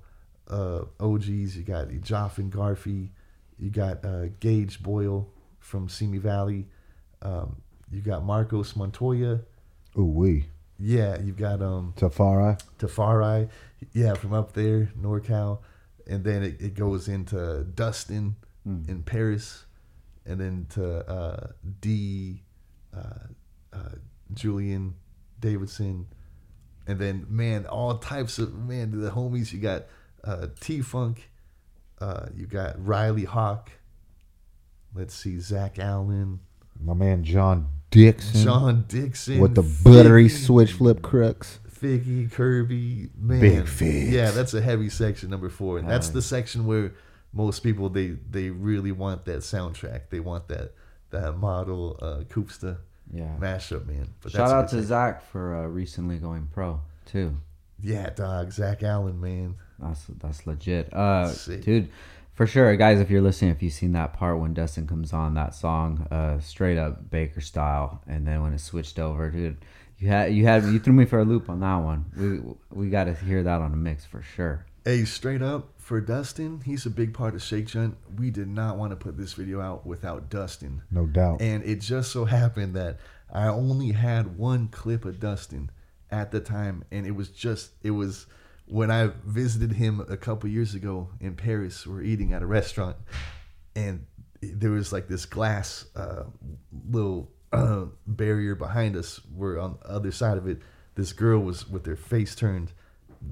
uh, 0.49 0.83
OGs. 1.01 1.57
You 1.57 1.63
got 1.63 1.89
Joff 1.89 2.39
and 2.39 2.53
Garfy. 2.53 3.11
You 3.59 3.71
got 3.71 4.05
uh, 4.05 4.27
Gage 4.41 4.83
Boyle 4.83 5.29
from 5.59 5.89
Simi 5.89 6.19
Valley. 6.19 6.67
Um, 7.23 7.57
you 7.91 8.01
got 8.01 8.25
Marcos 8.25 8.77
Montoya. 8.77 9.41
Ooh 9.99 10.05
wee. 10.05 10.47
Yeah, 10.79 11.21
you've 11.21 11.37
got 11.37 11.63
um 11.63 11.95
Tafari. 11.97 12.61
Tafari, 12.79 13.49
yeah, 13.93 14.15
from 14.15 14.33
up 14.33 14.53
there, 14.53 14.91
NorCal, 15.01 15.61
and 16.07 16.25
then 16.25 16.43
it, 16.43 16.61
it 16.61 16.75
goes 16.75 17.09
into 17.09 17.65
Dustin 17.75 18.37
in 18.67 19.03
Paris, 19.03 19.67
and 20.27 20.41
then 20.41 20.67
to 20.71 21.09
uh, 21.09 21.49
D, 21.81 22.43
uh, 22.97 23.29
uh, 23.73 23.91
Julian 24.33 24.95
Davidson, 25.39 26.07
and 26.87 26.99
then 26.99 27.27
man, 27.29 27.67
all 27.67 27.99
types 27.99 28.39
of 28.39 28.55
man, 28.55 29.01
the 29.01 29.11
homies. 29.11 29.53
You 29.53 29.61
got 29.61 29.85
uh, 30.25 30.47
T 30.61 30.81
Funk, 30.81 31.31
uh, 32.01 32.27
you 32.35 32.47
got 32.47 32.85
Riley 32.85 33.25
Hawk. 33.25 33.71
Let's 34.95 35.15
see, 35.15 35.41
Zach 35.41 35.79
Allen, 35.79 36.41
My 36.83 36.95
man 36.95 37.25
John 37.25 37.69
Dixon. 37.91 38.43
John 38.45 38.85
Dixon 38.89 39.41
with 39.41 39.55
the 39.55 39.63
buttery 39.85 40.27
Figgy. 40.27 40.47
switch 40.47 40.73
flip 40.73 41.03
crooks. 41.03 41.59
Figgy, 41.69 42.31
Kirby, 42.31 43.11
man. 43.19 43.41
Big 43.41 43.69
Figs. 43.69 44.11
Yeah, 44.11 44.31
that's 44.31 44.55
a 44.55 44.61
heavy 44.61 44.89
section 44.89 45.31
number 45.31 45.49
four. 45.51 45.79
And 45.79 45.89
that's 45.89 46.09
the 46.09 46.23
section 46.23 46.65
where 46.67 46.93
most 47.33 47.61
people 47.61 47.89
they 47.89 48.17
they 48.31 48.51
really 48.51 48.93
want 48.93 49.25
that 49.27 49.39
soundtrack. 49.41 50.03
They 50.11 50.21
want 50.21 50.49
that 50.49 50.73
that 51.11 51.37
model 51.37 51.99
uh 52.01 52.25
Koopsta 52.33 52.79
Yeah. 53.13 53.37
mashup, 53.41 53.87
man. 53.87 54.09
But 54.23 54.33
Shout 54.33 54.49
that's 54.51 54.73
out 54.73 54.79
to 54.79 54.83
Zach 54.85 55.23
for 55.31 55.55
uh, 55.57 55.67
recently 55.67 56.19
going 56.19 56.49
pro 56.53 56.81
too. 57.07 57.37
Yeah, 57.83 58.11
dog, 58.11 58.53
Zach 58.53 58.83
Allen, 58.83 59.21
man. 59.21 59.57
That's 59.85 60.05
that's 60.21 60.47
legit. 60.47 60.93
Uh, 60.93 61.29
Sick. 61.29 61.63
dude, 61.63 61.91
for 62.33 62.47
sure, 62.47 62.75
guys. 62.77 63.01
If 63.01 63.11
you're 63.11 63.23
listening, 63.23 63.51
if 63.51 63.63
you've 63.63 63.73
seen 63.73 63.93
that 63.93 64.13
part 64.13 64.39
when 64.39 64.55
Dustin 64.55 64.87
comes 64.87 65.13
on 65.13 65.35
that 65.35 65.55
song, 65.55 66.07
uh, 66.11 66.41
straight 66.41 66.79
up 66.79 67.11
Baker 67.11 67.41
style, 67.41 68.03
and 68.07 68.27
then 68.27 68.43
when 68.43 68.53
it 68.53 68.61
switched 68.61 68.99
over, 68.99 69.31
dude, 69.31 69.59
you 69.99 70.09
had 70.09 70.35
you 70.35 70.45
had 70.45 70.65
you 70.65 70.79
threw 70.79 70.93
me 70.93 71.05
for 71.05 71.21
a 71.21 71.25
loop 71.25 71.49
on 71.49 71.61
that 71.61 71.77
one. 71.77 72.57
We 72.71 72.85
we 72.85 72.91
got 72.91 73.05
to 73.05 73.15
hear 73.15 73.43
that 73.43 73.61
on 73.61 73.73
a 73.73 73.77
mix 73.77 74.05
for 74.05 74.23
sure. 74.23 74.67
Hey, 74.85 75.05
straight 75.05 75.41
up 75.41 75.71
for 75.79 76.01
Dustin, 76.01 76.61
he's 76.65 76.85
a 76.85 76.91
big 76.91 77.15
part 77.15 77.35
of 77.35 77.43
Shake 77.43 77.67
Junt. 77.69 77.97
We 78.19 78.31
did 78.31 78.49
not 78.49 78.77
want 78.77 78.91
to 78.91 78.97
put 78.97 79.17
this 79.17 79.33
video 79.33 79.61
out 79.61 79.87
without 79.87 80.29
Dustin. 80.29 80.83
No 80.91 81.07
doubt. 81.07 81.41
And 81.41 81.65
it 81.65 81.81
just 81.81 82.13
so 82.13 82.25
happened 82.27 82.75
that 82.75 82.99
I 83.33 83.49
only 83.49 83.93
had 83.93 84.37
one 84.37 84.69
clip 84.69 85.05
of 85.05 85.21
Dustin 85.21 85.71
at 86.11 86.31
the 86.31 86.41
time, 86.41 86.85
and 86.91 87.07
it 87.07 87.13
was 87.13 87.29
just 87.29 87.71
it 87.83 87.93
was 87.93 88.27
when 88.67 88.91
I 88.91 89.11
visited 89.25 89.73
him 89.73 90.05
a 90.09 90.17
couple 90.17 90.49
years 90.49 90.75
ago 90.75 91.11
in 91.21 91.35
Paris. 91.35 91.87
We're 91.87 92.03
eating 92.03 92.33
at 92.33 92.43
a 92.43 92.47
restaurant, 92.47 92.97
and 93.77 94.07
there 94.41 94.71
was 94.71 94.93
like 94.93 95.09
this 95.09 95.27
glass 95.27 95.87
uh, 95.97 96.25
little 96.91 97.31
uh, 97.53 97.87
barrier 98.07 98.55
behind 98.55 98.97
us. 98.97 99.21
Where 99.35 99.59
on 99.59 99.79
the 99.83 99.91
other 99.91 100.11
side 100.11 100.39
of 100.39 100.47
it, 100.47 100.59
this 100.95 101.13
girl 101.13 101.41
was 101.41 101.69
with 101.69 101.87
her 101.87 101.97
face 101.97 102.35
turned, 102.35 102.73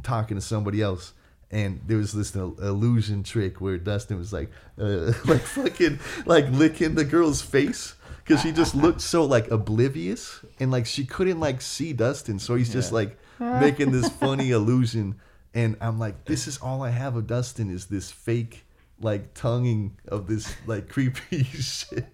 talking 0.03 0.37
to 0.37 0.43
somebody 0.43 0.83
else. 0.83 1.13
And 1.51 1.83
there 1.87 1.99
was 1.99 2.13
this 2.13 2.35
illusion 2.35 3.23
trick 3.23 3.61
where 3.61 3.77
Dustin 3.77 4.17
was 4.17 4.33
like, 4.33 4.51
uh, 4.79 5.13
like 5.27 5.43
fucking, 5.43 6.01
like 6.25 6.49
licking 6.51 6.95
the 6.95 7.05
girl's 7.05 7.43
face 7.43 7.95
because 8.25 8.41
she 8.41 8.53
just 8.53 8.75
looked 8.75 9.01
so 9.01 9.25
like 9.25 9.51
oblivious 9.51 10.41
and 10.61 10.71
like 10.71 10.87
she 10.87 11.05
couldn't 11.05 11.41
like 11.41 11.61
see 11.61 11.93
Dustin, 11.93 12.39
so 12.39 12.55
he's 12.55 12.73
just 12.73 12.93
like 12.93 13.19
making 13.39 13.93
this 13.93 14.09
funny 14.21 14.51
illusion. 14.51 15.21
And 15.55 15.77
I'm 15.81 15.99
like, 15.99 16.25
this 16.25 16.47
is 16.47 16.59
all 16.59 16.83
I 16.83 16.91
have 16.91 17.17
of 17.17 17.27
Dustin 17.27 17.71
is 17.71 17.87
this 17.87 18.11
fake 18.11 18.65
like 19.03 19.35
tonguing 19.35 19.97
of 20.09 20.27
this 20.27 20.55
like 20.67 20.89
creepy 20.91 21.45
shit. 21.45 22.07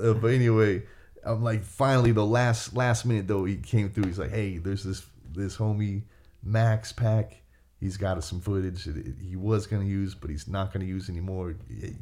Uh, 0.00 0.14
but 0.14 0.28
anyway, 0.28 0.82
I'm 1.24 1.42
like, 1.42 1.64
finally 1.64 2.12
the 2.12 2.24
last 2.24 2.74
last 2.74 3.04
minute 3.04 3.26
though 3.26 3.44
he 3.44 3.56
came 3.56 3.90
through. 3.90 4.04
He's 4.04 4.18
like, 4.18 4.30
hey, 4.30 4.58
there's 4.58 4.84
this 4.84 5.04
this 5.32 5.56
homie 5.56 6.02
Max 6.42 6.92
Pack. 6.92 7.42
He's 7.78 7.98
got 7.98 8.16
us 8.16 8.26
some 8.26 8.40
footage 8.40 8.84
that 8.84 9.14
he 9.20 9.36
was 9.36 9.66
gonna 9.66 9.84
use, 9.84 10.14
but 10.14 10.30
he's 10.30 10.48
not 10.48 10.72
gonna 10.72 10.86
use 10.86 11.10
anymore. 11.10 11.56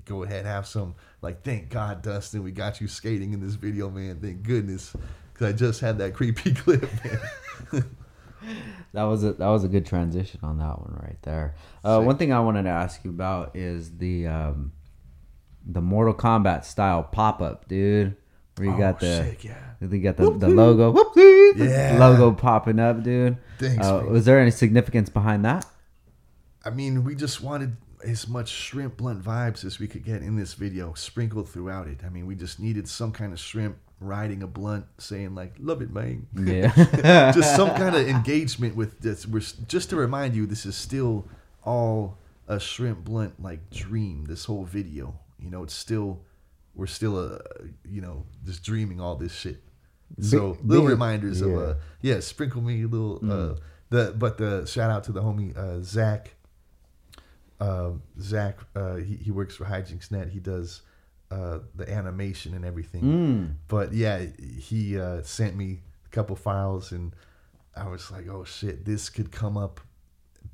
Go 0.04 0.22
ahead, 0.22 0.46
have 0.46 0.68
some. 0.68 0.94
Like, 1.20 1.42
thank 1.42 1.68
God, 1.68 2.00
Dustin, 2.02 2.44
we 2.44 2.52
got 2.52 2.80
you 2.80 2.86
skating 2.86 3.32
in 3.32 3.40
this 3.40 3.54
video, 3.54 3.90
man. 3.90 4.20
Thank 4.20 4.44
goodness, 4.44 4.94
because 5.32 5.48
I 5.48 5.56
just 5.56 5.80
had 5.80 5.98
that 5.98 6.14
creepy 6.14 6.54
clip, 6.54 6.88
man. 7.72 7.84
That 8.92 9.04
was 9.04 9.24
a 9.24 9.32
that 9.34 9.48
was 9.48 9.64
a 9.64 9.68
good 9.68 9.86
transition 9.86 10.40
on 10.42 10.58
that 10.58 10.78
one 10.80 10.98
right 11.02 11.18
there. 11.22 11.54
Uh, 11.82 12.00
one 12.00 12.16
thing 12.16 12.32
I 12.32 12.40
wanted 12.40 12.64
to 12.64 12.70
ask 12.70 13.04
you 13.04 13.10
about 13.10 13.56
is 13.56 13.96
the 13.98 14.26
um, 14.28 14.72
the 15.66 15.80
Mortal 15.80 16.14
Kombat 16.14 16.64
style 16.64 17.02
pop 17.02 17.40
up, 17.42 17.66
dude. 17.68 18.16
Where 18.56 18.68
you 18.70 18.78
got 18.78 18.96
Oh, 19.02 19.06
the 19.06 19.16
sick, 19.24 19.42
yeah. 19.44 19.56
you 19.80 19.98
got 19.98 20.16
the, 20.16 20.30
the 20.30 20.48
logo, 20.48 20.92
the 20.92 21.54
Yeah. 21.68 21.96
logo 21.98 22.30
popping 22.32 22.78
up, 22.78 23.02
dude. 23.02 23.36
Thanks, 23.58 23.84
Uh, 23.84 24.04
was 24.08 24.24
there 24.26 24.38
any 24.38 24.52
significance 24.52 25.08
behind 25.08 25.44
that? 25.44 25.66
I 26.64 26.70
mean, 26.70 27.02
we 27.02 27.16
just 27.16 27.42
wanted 27.42 27.76
as 28.06 28.28
much 28.28 28.48
shrimp 28.50 28.96
blunt 28.98 29.24
vibes 29.24 29.64
as 29.64 29.80
we 29.80 29.88
could 29.88 30.04
get 30.04 30.22
in 30.22 30.36
this 30.36 30.54
video 30.54 30.94
sprinkled 30.94 31.48
throughout 31.48 31.88
it. 31.88 32.02
I 32.06 32.10
mean, 32.10 32.26
we 32.26 32.36
just 32.36 32.60
needed 32.60 32.86
some 32.86 33.10
kind 33.10 33.32
of 33.32 33.40
shrimp 33.40 33.76
riding 34.04 34.42
a 34.42 34.46
blunt 34.46 34.86
saying 34.98 35.34
like 35.34 35.54
love 35.58 35.82
it 35.82 35.90
man 35.90 36.26
Yeah. 36.34 37.32
just 37.34 37.56
some 37.56 37.68
kind 37.76 37.94
of 37.94 38.06
engagement 38.08 38.76
with 38.76 39.00
this 39.00 39.26
we're 39.26 39.42
just 39.68 39.90
to 39.90 39.96
remind 39.96 40.34
you 40.34 40.46
this 40.46 40.66
is 40.66 40.76
still 40.76 41.26
all 41.64 42.18
a 42.48 42.60
shrimp 42.60 43.04
blunt 43.04 43.42
like 43.42 43.70
dream 43.70 44.26
this 44.26 44.44
whole 44.44 44.64
video 44.64 45.18
you 45.38 45.50
know 45.50 45.62
it's 45.62 45.74
still 45.74 46.20
we're 46.74 46.86
still 46.86 47.16
uh 47.16 47.38
you 47.84 48.00
know 48.00 48.24
just 48.44 48.62
dreaming 48.62 49.00
all 49.00 49.16
this 49.16 49.32
shit 49.34 49.62
so 50.20 50.56
little 50.62 50.84
reminders 50.86 51.40
of 51.40 51.50
yeah. 51.50 51.56
uh 51.56 51.74
yeah 52.02 52.20
sprinkle 52.20 52.60
me 52.60 52.82
a 52.82 52.86
little 52.86 53.18
uh 53.30 53.54
the 53.90 54.14
but 54.16 54.38
the 54.38 54.66
shout 54.66 54.90
out 54.90 55.04
to 55.04 55.12
the 55.12 55.22
homie 55.22 55.56
uh 55.56 55.80
zach 55.82 56.34
uh, 57.60 57.92
Zach, 58.20 58.58
uh, 58.74 58.96
he, 58.96 59.16
he 59.16 59.30
works 59.30 59.56
for 59.56 59.64
Hijinks 59.64 60.10
Net. 60.10 60.28
He 60.28 60.40
does 60.40 60.82
uh, 61.34 61.58
the 61.74 61.86
animation 62.00 62.54
and 62.54 62.64
everything. 62.64 63.02
Mm. 63.02 63.54
But 63.68 63.92
yeah, 63.92 64.26
he 64.68 64.98
uh, 65.06 65.22
sent 65.22 65.56
me 65.56 65.68
a 66.06 66.10
couple 66.16 66.36
files, 66.36 66.92
and 66.92 67.06
I 67.74 67.88
was 67.88 68.10
like, 68.14 68.26
"Oh 68.28 68.44
shit, 68.44 68.84
this 68.84 69.10
could 69.10 69.30
come 69.32 69.56
up 69.64 69.80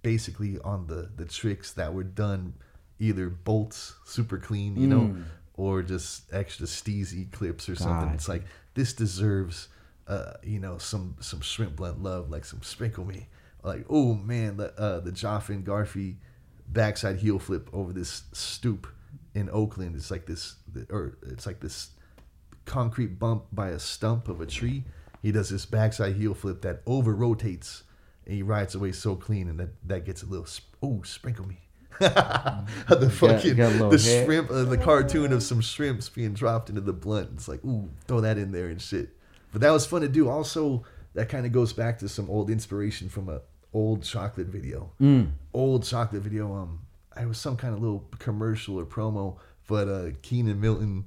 basically 0.03 0.59
on 0.61 0.87
the 0.87 1.11
the 1.17 1.25
tricks 1.27 1.73
that 1.75 1.93
were 1.93 2.05
done, 2.05 2.55
either 2.99 3.29
bolts 3.29 3.95
super 4.05 4.39
clean, 4.39 4.77
you 4.77 4.87
know, 4.87 5.01
Mm. 5.01 5.25
or 5.55 5.83
just 5.83 6.33
extra 6.33 6.67
steezy 6.67 7.31
clips 7.31 7.69
or 7.69 7.77
something. 7.77 8.11
It's 8.15 8.29
like 8.29 8.45
this 8.75 8.93
deserves, 8.95 9.69
uh, 10.09 10.35
you 10.43 10.61
know, 10.61 10.79
some 10.79 11.17
some 11.21 11.41
shrimp 11.43 11.77
blunt 11.77 12.03
love, 12.03 12.31
like 12.31 12.45
some 12.47 12.63
sprinkle 12.63 13.05
me, 13.05 13.29
like 13.63 13.85
oh 13.91 14.15
man, 14.15 14.57
the 14.57 14.69
uh, 14.81 15.01
the 15.01 15.13
Joffin 15.13 15.63
Garvey 15.65 16.17
backside 16.67 17.17
heel 17.19 17.39
flip 17.39 17.69
over 17.73 17.93
this 17.93 18.23
stoop 18.33 18.87
in 19.35 19.49
Oakland. 19.51 19.97
It's 19.97 20.11
like 20.11 20.27
this, 20.27 20.57
or 20.91 21.19
it's 21.27 21.47
like 21.47 21.61
this 21.61 21.91
concrete 22.65 23.19
bump 23.19 23.45
by 23.53 23.69
a 23.69 23.79
stump 23.79 24.29
of 24.29 24.41
a 24.41 24.47
tree. 24.47 24.85
He 25.23 25.33
does 25.33 25.51
this 25.51 25.67
backside 25.67 26.17
heel 26.17 26.35
flip 26.35 26.63
that 26.63 26.83
over 26.87 27.15
rotates, 27.15 27.83
and 28.25 28.35
he 28.35 28.43
rides 28.43 28.75
away 28.75 28.93
so 28.93 29.17
clean, 29.17 29.49
and 29.49 29.59
that 29.61 29.71
that 29.87 30.05
gets 30.05 30.23
a 30.23 30.27
little 30.27 30.47
sp- 30.47 30.77
oh 30.83 31.03
sprinkle 31.03 31.47
me. 31.47 31.59
the 32.01 33.13
fucking 33.13 33.61
a 33.61 33.69
little 33.69 33.91
the 33.91 33.99
shrimp, 33.99 34.51
uh, 34.51 34.65
the 34.65 34.79
cartoon 34.79 35.33
of 35.33 35.43
some 35.43 35.61
shrimps 35.61 36.09
being 36.09 36.33
dropped 36.33 36.71
into 36.71 36.81
the 36.81 36.95
blunt. 36.95 37.31
It's 37.35 37.49
like 37.49 37.63
ooh, 37.65 37.91
throw 38.07 38.23
that 38.23 38.39
in 38.39 38.53
there 38.53 38.69
and 38.69 38.81
shit. 38.81 39.11
But 39.53 39.61
that 39.63 39.71
was 39.71 39.85
fun 39.85 40.01
to 40.03 40.09
do. 40.09 40.29
Also, 40.29 40.85
that 41.15 41.29
kind 41.29 41.45
of 41.45 41.53
goes 41.53 41.73
back 41.73 41.99
to 41.99 42.09
some 42.09 42.31
old 42.31 42.49
inspiration 42.51 43.09
from 43.09 43.29
a 43.29 43.43
old 43.75 44.03
chocolate 44.03 44.47
video. 44.47 44.93
Old 45.53 45.85
chocolate 45.85 46.23
video. 46.23 46.55
Um, 46.55 46.81
I 47.17 47.27
was 47.27 47.39
some 47.39 47.57
kind 47.57 47.75
of 47.75 47.81
little 47.81 48.05
commercial 48.19 48.79
or 48.79 48.85
promo, 48.85 49.39
but 49.67 49.89
uh, 49.89 50.11
Keenan 50.23 50.61
Milton, 50.61 51.05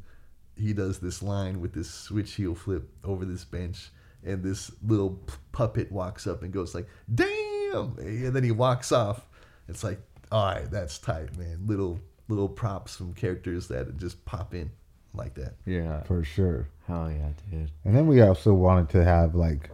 he 0.57 0.73
does 0.73 0.99
this 0.99 1.23
line 1.23 1.61
with 1.61 1.73
this 1.73 1.89
switch 1.89 2.33
heel 2.33 2.55
flip 2.55 2.89
over 3.03 3.25
this 3.25 3.45
bench, 3.45 3.89
and 4.23 4.43
this 4.43 4.71
little 4.85 5.11
p- 5.11 5.33
puppet 5.51 5.91
walks 5.91 6.27
up 6.27 6.43
and 6.43 6.51
goes 6.51 6.75
like, 6.75 6.87
"Damn!" 7.13 7.95
and 7.97 8.35
then 8.35 8.43
he 8.43 8.51
walks 8.51 8.91
off. 8.91 9.27
It's 9.67 9.83
like, 9.83 9.99
all 10.31 10.45
right, 10.45 10.69
that's 10.69 10.97
tight, 10.97 11.37
man. 11.37 11.65
Little 11.65 11.99
little 12.27 12.49
props 12.49 12.95
from 12.95 13.13
characters 13.13 13.67
that 13.67 13.97
just 13.97 14.23
pop 14.25 14.53
in 14.53 14.71
like 15.13 15.33
that. 15.35 15.53
yeah. 15.65 16.01
for 16.03 16.23
sure. 16.23 16.67
Hell 16.87 17.11
yeah, 17.11 17.29
dude. 17.49 17.71
And 17.85 17.95
then 17.95 18.07
we 18.07 18.21
also 18.21 18.53
wanted 18.53 18.89
to 18.89 19.03
have 19.03 19.35
like 19.35 19.69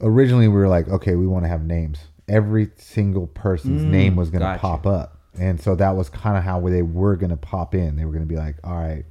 originally 0.00 0.48
we 0.48 0.54
were 0.54 0.68
like, 0.68 0.88
okay, 0.88 1.14
we 1.14 1.26
want 1.26 1.44
to 1.44 1.48
have 1.48 1.64
names. 1.64 1.98
Every 2.28 2.70
single 2.76 3.26
person's 3.28 3.82
Mm, 3.84 3.88
name 3.88 4.16
was 4.16 4.30
going 4.30 4.42
to 4.42 4.58
pop 4.58 4.86
up. 4.86 5.18
And 5.38 5.60
so 5.60 5.74
that 5.76 5.96
was 5.96 6.08
kind 6.08 6.36
of 6.36 6.42
how 6.42 6.60
they 6.68 6.82
were 6.82 7.16
going 7.16 7.30
to 7.30 7.36
pop 7.36 7.74
in. 7.74 7.96
They 7.96 8.04
were 8.04 8.10
going 8.12 8.24
to 8.24 8.28
be 8.28 8.36
like, 8.36 8.56
all 8.64 8.76
right, 8.76 9.04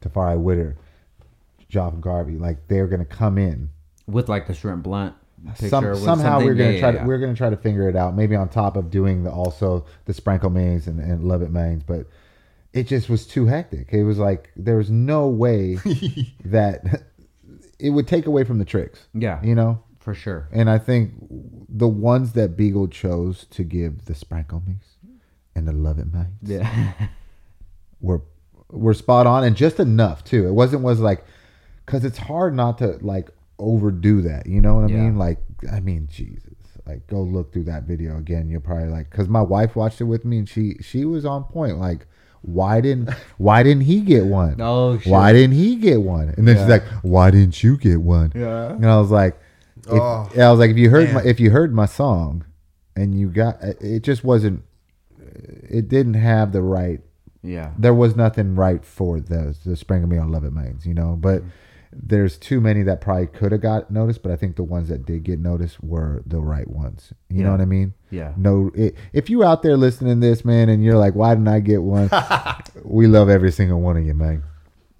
Tafari 0.00 0.38
Witter, 0.38 0.76
Joff 1.70 2.00
Garvey, 2.00 2.36
like 2.38 2.68
they 2.68 2.80
were 2.80 2.86
going 2.86 3.00
to 3.00 3.06
come 3.06 3.38
in. 3.38 3.70
With 4.06 4.28
like 4.28 4.46
the 4.46 4.54
shrimp 4.54 4.82
blunt 4.84 5.14
Some, 5.56 5.96
somehow 5.96 6.38
we're 6.40 6.54
gonna 6.54 6.72
yeah, 6.72 6.80
try 6.80 6.88
yeah, 6.88 6.92
to 6.92 6.98
yeah. 6.98 7.06
we're 7.06 7.18
gonna 7.18 7.34
try 7.34 7.50
to 7.50 7.56
figure 7.56 7.88
it 7.88 7.96
out. 7.96 8.14
Maybe 8.14 8.36
on 8.36 8.48
top 8.48 8.76
of 8.76 8.90
doing 8.90 9.24
the 9.24 9.30
also 9.30 9.86
the 10.04 10.12
sprinkle 10.14 10.50
mains 10.50 10.86
and, 10.86 11.00
and 11.00 11.24
love 11.24 11.42
it 11.42 11.50
mains, 11.50 11.82
but 11.82 12.06
it 12.72 12.84
just 12.88 13.08
was 13.08 13.26
too 13.26 13.46
hectic. 13.46 13.92
It 13.92 14.04
was 14.04 14.18
like 14.18 14.50
there 14.56 14.76
was 14.76 14.90
no 14.90 15.28
way 15.28 15.78
that 16.44 17.02
it 17.78 17.90
would 17.90 18.06
take 18.08 18.26
away 18.26 18.44
from 18.44 18.58
the 18.58 18.64
tricks. 18.64 19.06
Yeah. 19.14 19.42
you 19.42 19.54
know. 19.54 19.82
For 20.02 20.14
sure. 20.14 20.48
And 20.52 20.68
I 20.68 20.78
think 20.78 21.12
the 21.68 21.88
ones 21.88 22.32
that 22.32 22.56
Beagle 22.56 22.88
chose 22.88 23.46
to 23.50 23.62
give 23.64 24.04
the 24.06 24.14
sprinkle 24.14 24.62
mix 24.66 24.86
and 25.54 25.66
the 25.66 25.72
love 25.72 25.98
it 25.98 26.12
mains 26.12 26.26
Yeah. 26.42 26.92
were 28.00 28.22
were 28.70 28.94
spot 28.94 29.26
on 29.26 29.44
and 29.44 29.54
just 29.54 29.78
enough 29.78 30.24
too. 30.24 30.46
It 30.46 30.52
wasn't 30.52 30.82
was 30.82 30.98
like 31.00 31.24
because 31.84 32.04
it's 32.04 32.18
hard 32.18 32.54
not 32.54 32.78
to 32.78 32.98
like 33.02 33.28
overdo 33.58 34.22
that. 34.22 34.46
You 34.46 34.60
know 34.60 34.74
what 34.74 34.84
I 34.84 34.88
Yeah. 34.88 35.02
mean? 35.02 35.18
Like 35.18 35.38
I 35.70 35.80
mean 35.80 36.08
Jesus. 36.10 36.48
Like 36.86 37.06
go 37.06 37.20
look 37.22 37.52
through 37.52 37.64
that 37.64 37.84
video 37.84 38.18
again. 38.18 38.48
You'll 38.48 38.60
probably 38.60 38.88
like 38.88 39.10
because 39.10 39.28
my 39.28 39.42
wife 39.42 39.76
watched 39.76 40.00
it 40.00 40.04
with 40.04 40.24
me 40.24 40.38
and 40.38 40.48
she 40.48 40.76
she 40.80 41.04
was 41.04 41.24
on 41.24 41.44
point. 41.44 41.78
Like 41.78 42.06
why 42.40 42.80
didn't 42.80 43.10
why 43.38 43.62
didn't 43.62 43.82
he 43.84 44.00
get 44.00 44.24
one? 44.26 44.56
Oh, 44.60 44.98
shit. 44.98 45.12
Why 45.12 45.32
didn't 45.32 45.54
he 45.54 45.76
get 45.76 46.02
one? 46.02 46.30
And 46.36 46.48
then 46.48 46.56
she's 46.56 46.66
like, 46.68 46.82
why 47.02 47.30
didn't 47.30 47.62
you 47.62 47.76
get 47.76 48.00
one? 48.00 48.32
Yeah. 48.34 48.72
And 48.72 48.84
I 48.86 48.98
was 48.98 49.10
like, 49.12 49.38
if, 49.86 49.92
Oh, 49.92 50.28
I 50.38 50.50
was 50.50 50.58
like, 50.58 50.70
if 50.70 50.76
you 50.78 50.90
heard 50.90 51.06
man. 51.06 51.14
my 51.14 51.22
if 51.24 51.40
you 51.40 51.50
heard 51.50 51.74
my 51.74 51.86
song, 51.86 52.44
and 52.96 53.18
you 53.18 53.28
got 53.28 53.56
it, 53.62 54.00
just 54.02 54.24
wasn't. 54.24 54.62
It 55.68 55.88
didn't 55.88 56.14
have 56.14 56.52
the 56.52 56.62
right 56.62 57.00
Yeah. 57.42 57.70
there 57.78 57.94
was 57.94 58.14
nothing 58.16 58.54
right 58.54 58.84
for 58.84 59.18
the 59.20 59.56
the 59.64 59.76
Sprinkle 59.76 60.08
Me 60.08 60.18
on 60.18 60.30
Love 60.30 60.44
It 60.44 60.52
Mains, 60.52 60.84
you 60.86 60.92
know. 60.94 61.16
But 61.18 61.38
mm-hmm. 61.40 61.48
there's 61.92 62.36
too 62.36 62.60
many 62.60 62.82
that 62.82 63.00
probably 63.00 63.26
could 63.28 63.50
have 63.52 63.62
got 63.62 63.90
noticed, 63.90 64.22
but 64.22 64.30
I 64.30 64.36
think 64.36 64.56
the 64.56 64.62
ones 64.62 64.88
that 64.88 65.06
did 65.06 65.22
get 65.24 65.40
noticed 65.40 65.82
were 65.82 66.22
the 66.26 66.40
right 66.40 66.68
ones. 66.68 67.12
You 67.30 67.38
Yeah. 67.38 67.44
know 67.46 67.50
what 67.52 67.60
I 67.62 67.64
mean? 67.66 67.94
Yeah. 68.10 68.32
No, 68.36 68.70
i 68.78 68.92
if 69.14 69.30
you 69.30 69.42
out 69.42 69.62
there 69.62 69.76
listening 69.76 70.20
to 70.20 70.26
this, 70.26 70.44
man, 70.44 70.68
and 70.68 70.84
you're 70.84 70.98
like, 70.98 71.14
why 71.14 71.34
didn't 71.34 71.48
I 71.48 71.60
get 71.60 71.82
one? 71.82 72.10
we 72.84 73.06
love 73.06 73.28
every 73.30 73.52
single 73.52 73.80
one 73.80 73.96
of 73.96 74.04
you, 74.04 74.14
man. 74.14 74.42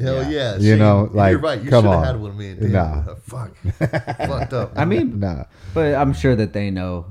Hell 0.02 0.22
Yeah. 0.30 0.56
yeah. 0.56 0.58
You 0.58 0.76
know, 0.76 1.08
like, 1.12 1.30
you're 1.32 1.40
right. 1.40 1.62
You 1.62 1.70
come 1.70 1.84
should 1.84 1.90
have 1.90 1.98
on. 2.00 2.04
had 2.06 2.20
one, 2.20 2.36
man. 2.38 2.58
Damn, 2.60 2.72
Nah. 2.72 3.12
uh, 3.12 3.14
Fuck. 3.22 3.56
Fucked 3.78 4.52
up. 4.52 4.72
I 4.76 4.84
mean, 4.84 5.20
Nah, 5.20 5.44
but 5.74 5.94
I'm 5.94 6.12
sure 6.12 6.36
that 6.36 6.52
they 6.52 6.70
know 6.70 7.06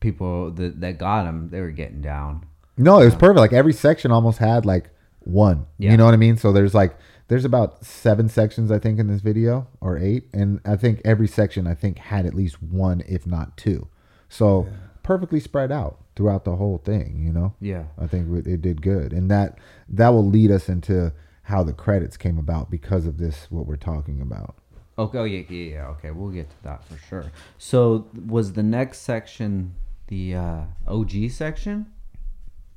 people 0.00 0.50
that, 0.52 0.80
that 0.80 0.98
got 0.98 1.24
them. 1.24 1.48
They 1.50 1.60
were 1.60 1.70
getting 1.70 2.00
down. 2.02 2.44
no, 2.76 3.00
it 3.00 3.04
was 3.04 3.14
perfect. 3.14 3.38
Like 3.38 3.52
every 3.52 3.72
section 3.72 4.10
almost 4.10 4.38
had 4.38 4.66
like 4.66 4.90
one. 5.20 5.66
Yeah. 5.78 5.92
You 5.92 5.96
know 5.96 6.04
what 6.04 6.14
I 6.14 6.18
mean? 6.18 6.36
So 6.36 6.52
there's 6.52 6.74
like 6.74 6.96
there's 7.28 7.44
about 7.44 7.84
seven 7.84 8.28
sections 8.28 8.70
I 8.70 8.78
think 8.78 8.98
in 8.98 9.06
this 9.06 9.20
video 9.20 9.68
or 9.80 9.96
eight, 9.98 10.24
and 10.34 10.60
I 10.64 10.76
think 10.76 11.00
every 11.04 11.28
section 11.28 11.66
I 11.66 11.74
think 11.74 11.98
had 11.98 12.26
at 12.26 12.34
least 12.34 12.62
one, 12.62 13.02
if 13.06 13.26
not 13.26 13.56
two. 13.56 13.88
So 14.28 14.66
perfectly 15.02 15.40
spread 15.40 15.70
out 15.70 15.98
throughout 16.16 16.44
the 16.44 16.56
whole 16.56 16.78
thing. 16.78 17.22
You 17.24 17.32
know? 17.32 17.54
Yeah. 17.60 17.84
I 17.98 18.06
think 18.06 18.28
it 18.36 18.46
it 18.46 18.62
did 18.62 18.82
good, 18.82 19.12
and 19.12 19.30
that 19.30 19.58
that 19.88 20.08
will 20.08 20.26
lead 20.26 20.50
us 20.50 20.68
into 20.68 21.12
how 21.42 21.62
the 21.62 21.72
credits 21.72 22.16
came 22.16 22.38
about 22.38 22.70
because 22.70 23.06
of 23.06 23.18
this. 23.18 23.46
What 23.50 23.66
we're 23.66 23.76
talking 23.76 24.20
about. 24.20 24.56
Okay. 24.98 25.18
Oh, 25.18 25.24
yeah, 25.24 25.42
yeah, 25.48 25.72
yeah. 25.74 25.86
Okay, 25.88 26.10
we'll 26.10 26.30
get 26.30 26.50
to 26.50 26.62
that 26.64 26.84
for 26.84 26.98
sure. 27.08 27.32
So, 27.58 28.08
was 28.26 28.52
the 28.52 28.62
next 28.62 29.00
section 29.00 29.74
the 30.08 30.34
uh, 30.34 30.60
OG 30.86 31.30
section? 31.30 31.86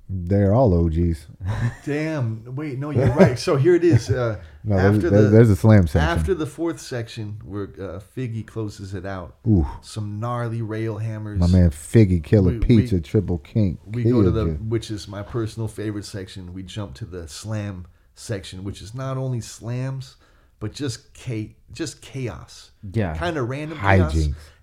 They're 0.07 0.53
all 0.53 0.86
OGs. 0.86 1.26
Damn. 1.86 2.55
Wait, 2.55 2.78
no, 2.78 2.91
you're 2.91 3.07
right. 3.13 3.39
So 3.39 3.55
here 3.55 3.74
it 3.76 3.84
is. 3.84 4.09
Uh, 4.09 4.39
No, 4.68 4.78
there's, 4.78 4.95
after 4.95 5.09
there's, 5.11 5.24
the 5.26 5.30
there's 5.30 5.49
a 5.51 5.55
slam 5.55 5.86
section. 5.86 6.01
after 6.01 6.34
the 6.34 6.47
fourth 6.47 6.80
section, 6.82 7.39
where 7.45 7.66
uh, 7.80 7.99
Figgy 8.18 8.43
closes 8.47 8.95
it 8.95 9.05
out, 9.05 9.36
Ooh. 9.47 9.63
some 9.82 10.20
gnarly 10.20 10.63
rail 10.63 10.97
hammers. 10.97 11.39
My 11.39 11.45
man 11.45 11.70
Figgy 11.70 12.24
Killer 12.24 12.53
We- 12.53 12.59
Pizza 12.59 12.95
we- 12.95 13.01
Triple 13.01 13.38
King. 13.38 13.78
we 13.86 14.03
go 14.03 14.24
to 14.24 14.32
the 14.32 14.45
killed 14.45 14.57
ya. 14.57 14.66
which 14.68 14.89
is 14.89 15.07
my 15.07 15.22
personal 15.22 15.68
favorite 15.68 16.05
section. 16.05 16.51
We 16.51 16.63
jump 16.63 16.95
to 16.95 17.05
the 17.05 17.28
slam 17.28 17.86
section, 18.16 18.63
which 18.63 18.82
is 18.82 18.93
not 18.95 19.18
only 19.18 19.41
slams, 19.41 20.16
but 20.59 20.74
just 20.74 21.13
cha- 21.13 21.53
just 21.72 22.01
chaos. 22.01 22.72
Yeah. 22.93 23.16
kind 23.16 23.38
of 23.38 23.47
random 23.49 23.78
chaos. 23.78 24.18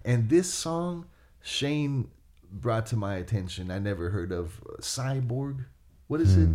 And 0.04 0.28
this 0.28 0.52
song, 0.52 1.06
Shane 1.42 2.08
brought 2.50 2.86
to 2.86 2.96
my 2.96 3.14
attention. 3.16 3.70
I 3.70 3.78
never 3.78 4.10
heard 4.10 4.32
of 4.32 4.60
uh, 4.68 4.80
Cyborg. 4.80 5.64
What 6.08 6.20
is 6.20 6.34
Hmm. 6.34 6.54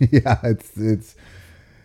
it? 0.00 0.12
yeah, 0.24 0.38
it's 0.44 0.76
it's 0.76 1.16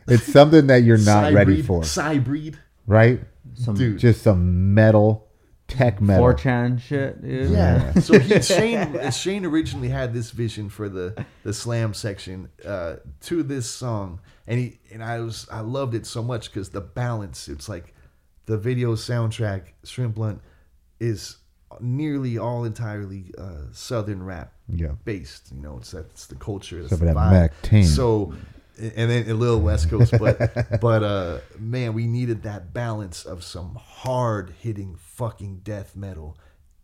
it's 0.07 0.24
something 0.32 0.68
that 0.68 0.84
you're 0.84 0.97
not 0.97 1.34
ready 1.34 1.62
for, 1.62 1.82
Cybreed. 1.82 2.55
right? 2.88 3.22
Some 3.55 3.76
Dude. 3.76 3.97
Just 3.99 4.22
some 4.22 4.74
metal, 4.74 5.28
tech 5.70 6.01
metal. 6.01 6.26
4chan 6.26 6.80
shit, 6.82 7.22
dude. 7.22 7.51
Yeah. 7.51 7.93
so 7.93 8.20
he, 8.20 8.41
Shane 8.41 9.11
Shane 9.11 9.45
originally 9.45 9.89
had 9.89 10.13
this 10.13 10.32
vision 10.32 10.70
for 10.70 10.89
the 10.89 11.26
the 11.43 11.53
slam 11.53 11.93
section 11.93 12.49
uh, 12.65 12.97
to 13.22 13.43
this 13.43 13.70
song, 13.70 14.20
and 14.47 14.59
he 14.59 14.80
and 14.91 15.03
I 15.03 15.20
was 15.20 15.47
I 15.51 15.61
loved 15.61 15.95
it 15.95 16.05
so 16.05 16.22
much 16.24 16.51
because 16.51 16.70
the 16.70 16.82
balance. 16.82 17.47
It's 17.47 17.70
like 17.70 17.93
the 18.45 18.57
video 18.57 18.95
soundtrack. 18.95 19.63
Shrimp 19.84 20.15
Blunt 20.15 20.41
is 20.99 21.38
nearly 21.80 22.38
all 22.38 22.65
entirely 22.65 23.32
uh, 23.38 23.65
southern 23.72 24.24
rap 24.24 24.51
Yeah. 24.67 24.93
based. 25.05 25.51
You 25.55 25.61
know, 25.61 25.78
it's 25.78 25.91
that's 25.91 26.26
the 26.28 26.36
culture. 26.36 26.78
That's 26.82 26.88
Except 26.93 26.99
the 27.01 27.05
that 27.13 27.15
vibe. 27.15 27.32
Mack 27.32 27.53
10. 27.61 27.84
So, 27.86 28.34
and 28.80 29.10
then 29.12 29.30
a 29.30 29.34
little 29.34 29.60
West 29.60 29.90
Coast, 29.90 30.14
but 30.18 30.80
but 30.82 31.04
uh, 31.04 31.40
man, 31.58 31.94
we 31.94 32.08
needed 32.08 32.44
that 32.44 32.74
balance 32.74 33.26
of 33.26 33.44
some 33.44 33.76
hard 33.76 34.54
hitting 34.60 34.96
fucking 34.96 35.62
death 35.64 35.96
metal, 35.96 36.38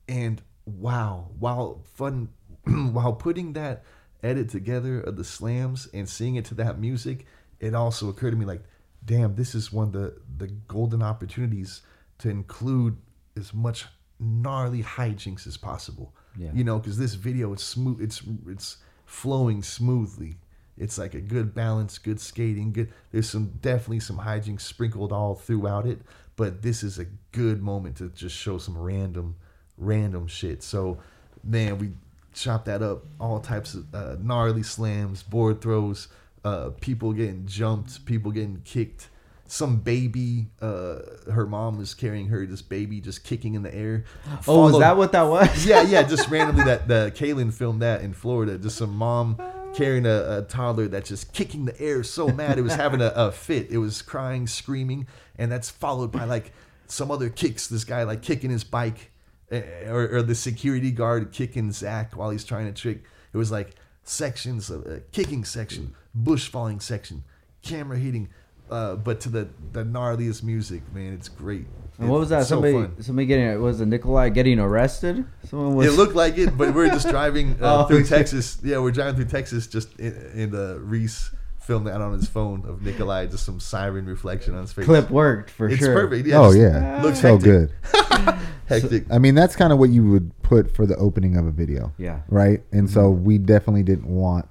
and 0.08 0.42
wow, 0.66 1.30
while 1.40 1.84
fun, 1.96 2.30
while 2.66 3.14
putting 3.14 3.54
that 3.54 3.84
edit 4.24 4.50
together 4.50 5.00
of 5.00 5.16
the 5.16 5.24
slams 5.24 5.88
and 5.94 6.10
seeing 6.10 6.36
it 6.36 6.46
to 6.46 6.56
that 6.56 6.80
music, 6.80 7.26
it 7.60 7.74
also 7.74 8.10
occurred 8.10 8.32
to 8.32 8.38
me 8.38 8.46
like, 8.46 8.64
damn, 9.06 9.36
this 9.36 9.56
is 9.56 9.72
one 9.72 9.88
of 9.88 9.94
the 9.94 10.16
the 10.38 10.48
golden 10.68 11.02
opportunities 11.02 11.82
to 12.20 12.30
include 12.30 12.98
as 13.38 13.54
much 13.54 13.86
gnarly 14.20 14.82
hijinks 14.82 15.46
as 15.48 15.58
possible. 15.58 16.14
Yeah. 16.38 16.52
You 16.54 16.64
know, 16.64 16.80
because 16.80 16.98
this 16.98 17.14
video 17.14 17.54
is 17.54 17.62
smooth. 17.62 18.02
It's 18.02 18.22
it's 18.48 18.78
flowing 19.06 19.64
smoothly. 19.64 20.38
It's 20.78 20.98
like 20.98 21.14
a 21.14 21.22
good 21.22 21.54
balance, 21.56 21.98
good 21.98 22.20
skating, 22.20 22.74
good. 22.74 22.92
There's 23.12 23.30
some 23.30 23.54
definitely 23.62 24.02
some 24.02 24.20
hijinks 24.20 24.62
sprinkled 24.62 25.14
all 25.14 25.36
throughout 25.36 25.86
it, 25.86 26.00
but 26.36 26.62
this 26.62 26.84
is 26.84 27.00
a 27.00 27.06
good 27.32 27.62
moment 27.64 27.98
to 27.98 28.10
just 28.10 28.36
show 28.36 28.58
some 28.58 28.78
random, 28.78 29.36
random 29.78 30.28
shit. 30.28 30.64
So, 30.64 30.98
man, 31.44 31.78
we 31.78 31.92
chop 32.34 32.66
that 32.66 32.82
up. 32.82 33.06
All 33.20 33.40
types 33.40 33.74
of 33.74 33.96
uh, 33.96 34.16
gnarly 34.22 34.64
slams, 34.64 35.24
board 35.24 35.62
throws, 35.62 36.10
uh, 36.44 36.72
people 36.82 37.14
getting 37.14 37.46
jumped, 37.46 38.06
people 38.06 38.32
getting 38.32 38.62
kicked. 38.66 39.10
Some 39.48 39.78
baby, 39.78 40.48
uh, 40.60 41.00
her 41.32 41.46
mom 41.46 41.78
was 41.78 41.94
carrying 41.94 42.28
her, 42.28 42.46
this 42.46 42.64
baby 42.64 43.00
just 43.00 43.24
kicking 43.24 43.54
in 43.54 43.62
the 43.62 43.74
air. 43.74 44.04
Oh, 44.48 44.68
is 44.70 44.80
that 44.80 44.98
what 44.98 45.12
that 45.14 45.24
was? 45.24 45.66
yeah, 45.66 45.84
yeah, 45.84 46.04
just 46.04 46.30
randomly 46.32 46.66
that 46.66 46.88
the 46.88 47.14
Kalen 47.16 47.54
filmed 47.54 47.82
that 47.82 48.02
in 48.02 48.12
Florida. 48.14 48.58
Just 48.58 48.78
some 48.78 48.96
mom 48.96 49.38
carrying 49.76 50.06
a, 50.06 50.40
a 50.40 50.42
toddler 50.44 50.88
that's 50.88 51.10
just 51.10 51.34
kicking 51.34 51.66
the 51.66 51.80
air 51.82 52.04
so 52.04 52.28
mad 52.28 52.58
it 52.58 52.62
was 52.62 52.76
having 52.76 53.02
a, 53.02 53.12
a 53.16 53.32
fit. 53.32 53.70
It 53.70 53.78
was 53.78 54.02
crying, 54.02 54.48
screaming, 54.48 55.08
and 55.38 55.52
that's 55.52 55.70
followed 55.70 56.12
by 56.12 56.26
like 56.26 56.52
some 56.88 57.12
other 57.12 57.30
kicks. 57.30 57.68
This 57.68 57.84
guy 57.84 58.04
like 58.04 58.22
kicking 58.22 58.50
his 58.50 58.64
bike, 58.64 59.12
eh, 59.52 59.88
or, 59.88 60.18
or 60.18 60.22
the 60.22 60.36
security 60.36 60.92
guard 60.92 61.32
kicking 61.32 61.72
Zach 61.72 62.16
while 62.16 62.30
he's 62.30 62.46
trying 62.46 62.66
to 62.66 62.74
trick. 62.74 63.04
It 63.34 63.38
was 63.38 63.52
like 63.52 63.76
sections 64.04 64.70
of 64.70 64.86
uh, 64.86 65.00
kicking 65.12 65.44
section, 65.44 65.96
bush 66.14 66.48
falling 66.48 66.80
section, 66.80 67.24
camera 67.62 67.98
hitting. 67.98 68.30
Uh, 68.70 68.96
but 68.96 69.20
to 69.22 69.30
the 69.30 69.48
the 69.74 69.84
gnarliest 69.84 70.42
music, 70.42 70.82
man, 70.94 71.14
it's 71.14 71.30
great. 71.30 71.68
And 71.98 72.10
what 72.10 72.20
was 72.20 72.30
that? 72.30 72.42
It's 72.42 72.50
so 72.50 72.56
somebody, 72.56 72.74
fun. 72.74 73.02
somebody 73.02 73.26
getting 73.26 73.62
was 73.62 73.82
it 73.82 73.86
Nikolai 73.86 74.30
getting 74.30 74.60
arrested? 74.60 75.26
Someone 75.50 75.76
was. 75.76 75.88
It 75.88 75.98
looked 75.98 76.16
like 76.16 76.38
it, 76.38 76.58
but 76.58 76.74
we're 76.74 76.88
just 76.88 77.08
driving 77.08 77.52
uh, 77.62 77.84
Oh, 77.84 77.88
through 77.88 78.02
shit. 78.02 78.10
Texas. 78.10 78.58
Yeah, 78.64 78.80
we're 78.80 78.92
driving 78.92 79.16
through 79.16 79.26
Texas. 79.26 79.68
Just 79.68 79.98
in, 80.00 80.14
in 80.34 80.52
the 80.52 80.80
Reese 80.82 81.32
filmed 81.66 81.88
that 81.88 82.00
on 82.00 82.14
his 82.14 82.28
phone 82.28 82.64
of 82.68 82.82
Nikolai, 82.82 83.26
just 83.28 83.46
some 83.46 83.60
siren 83.60 84.06
reflection 84.06 84.54
on 84.54 84.62
his 84.62 84.74
face. 84.74 84.86
clip 84.86 85.10
worked 85.10 85.50
for 85.50 85.68
It's 85.68 85.80
sure. 85.80 85.94
It's 85.94 86.02
perfect. 86.02 86.28
Yeah, 86.28 86.40
oh 86.40 86.54
just 86.54 86.58
yeah, 86.58 87.02
looks 87.02 87.20
ah. 87.20 87.22
so 87.22 87.38
hectic. 87.38 87.44
good. 87.44 88.40
Hectic. 88.68 89.06
I 89.12 89.20
mean, 89.20 89.36
that's 89.36 89.56
kind 89.56 89.72
of 89.72 89.78
what 89.78 89.92
you 89.92 90.10
would 90.10 90.32
put 90.42 90.76
for 90.76 90.88
the 90.88 90.96
opening 90.96 91.38
of 91.38 91.46
a 91.46 91.52
video. 91.52 91.94
Yeah. 91.98 92.22
Right. 92.28 92.64
And 92.72 92.90
so 92.90 93.14
mm-hmm. 93.14 93.24
we 93.24 93.38
definitely 93.38 93.84
didn't 93.84 94.08
want, 94.08 94.48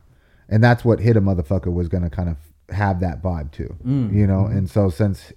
and 0.49 0.63
that's 0.63 0.85
what 0.85 1.01
hit 1.01 1.17
a 1.17 1.21
motherfucker 1.21 1.73
was 1.73 1.89
going 1.89 2.05
to 2.05 2.11
kind 2.11 2.29
of 2.29 2.37
have 2.75 3.01
that 3.01 3.23
vibe 3.23 3.51
too. 3.51 3.77
Mm. 3.85 4.15
You 4.15 4.27
know. 4.27 4.45
Mm-hmm. 4.45 4.59
And 4.59 4.71
so 4.71 4.89
since 4.89 5.33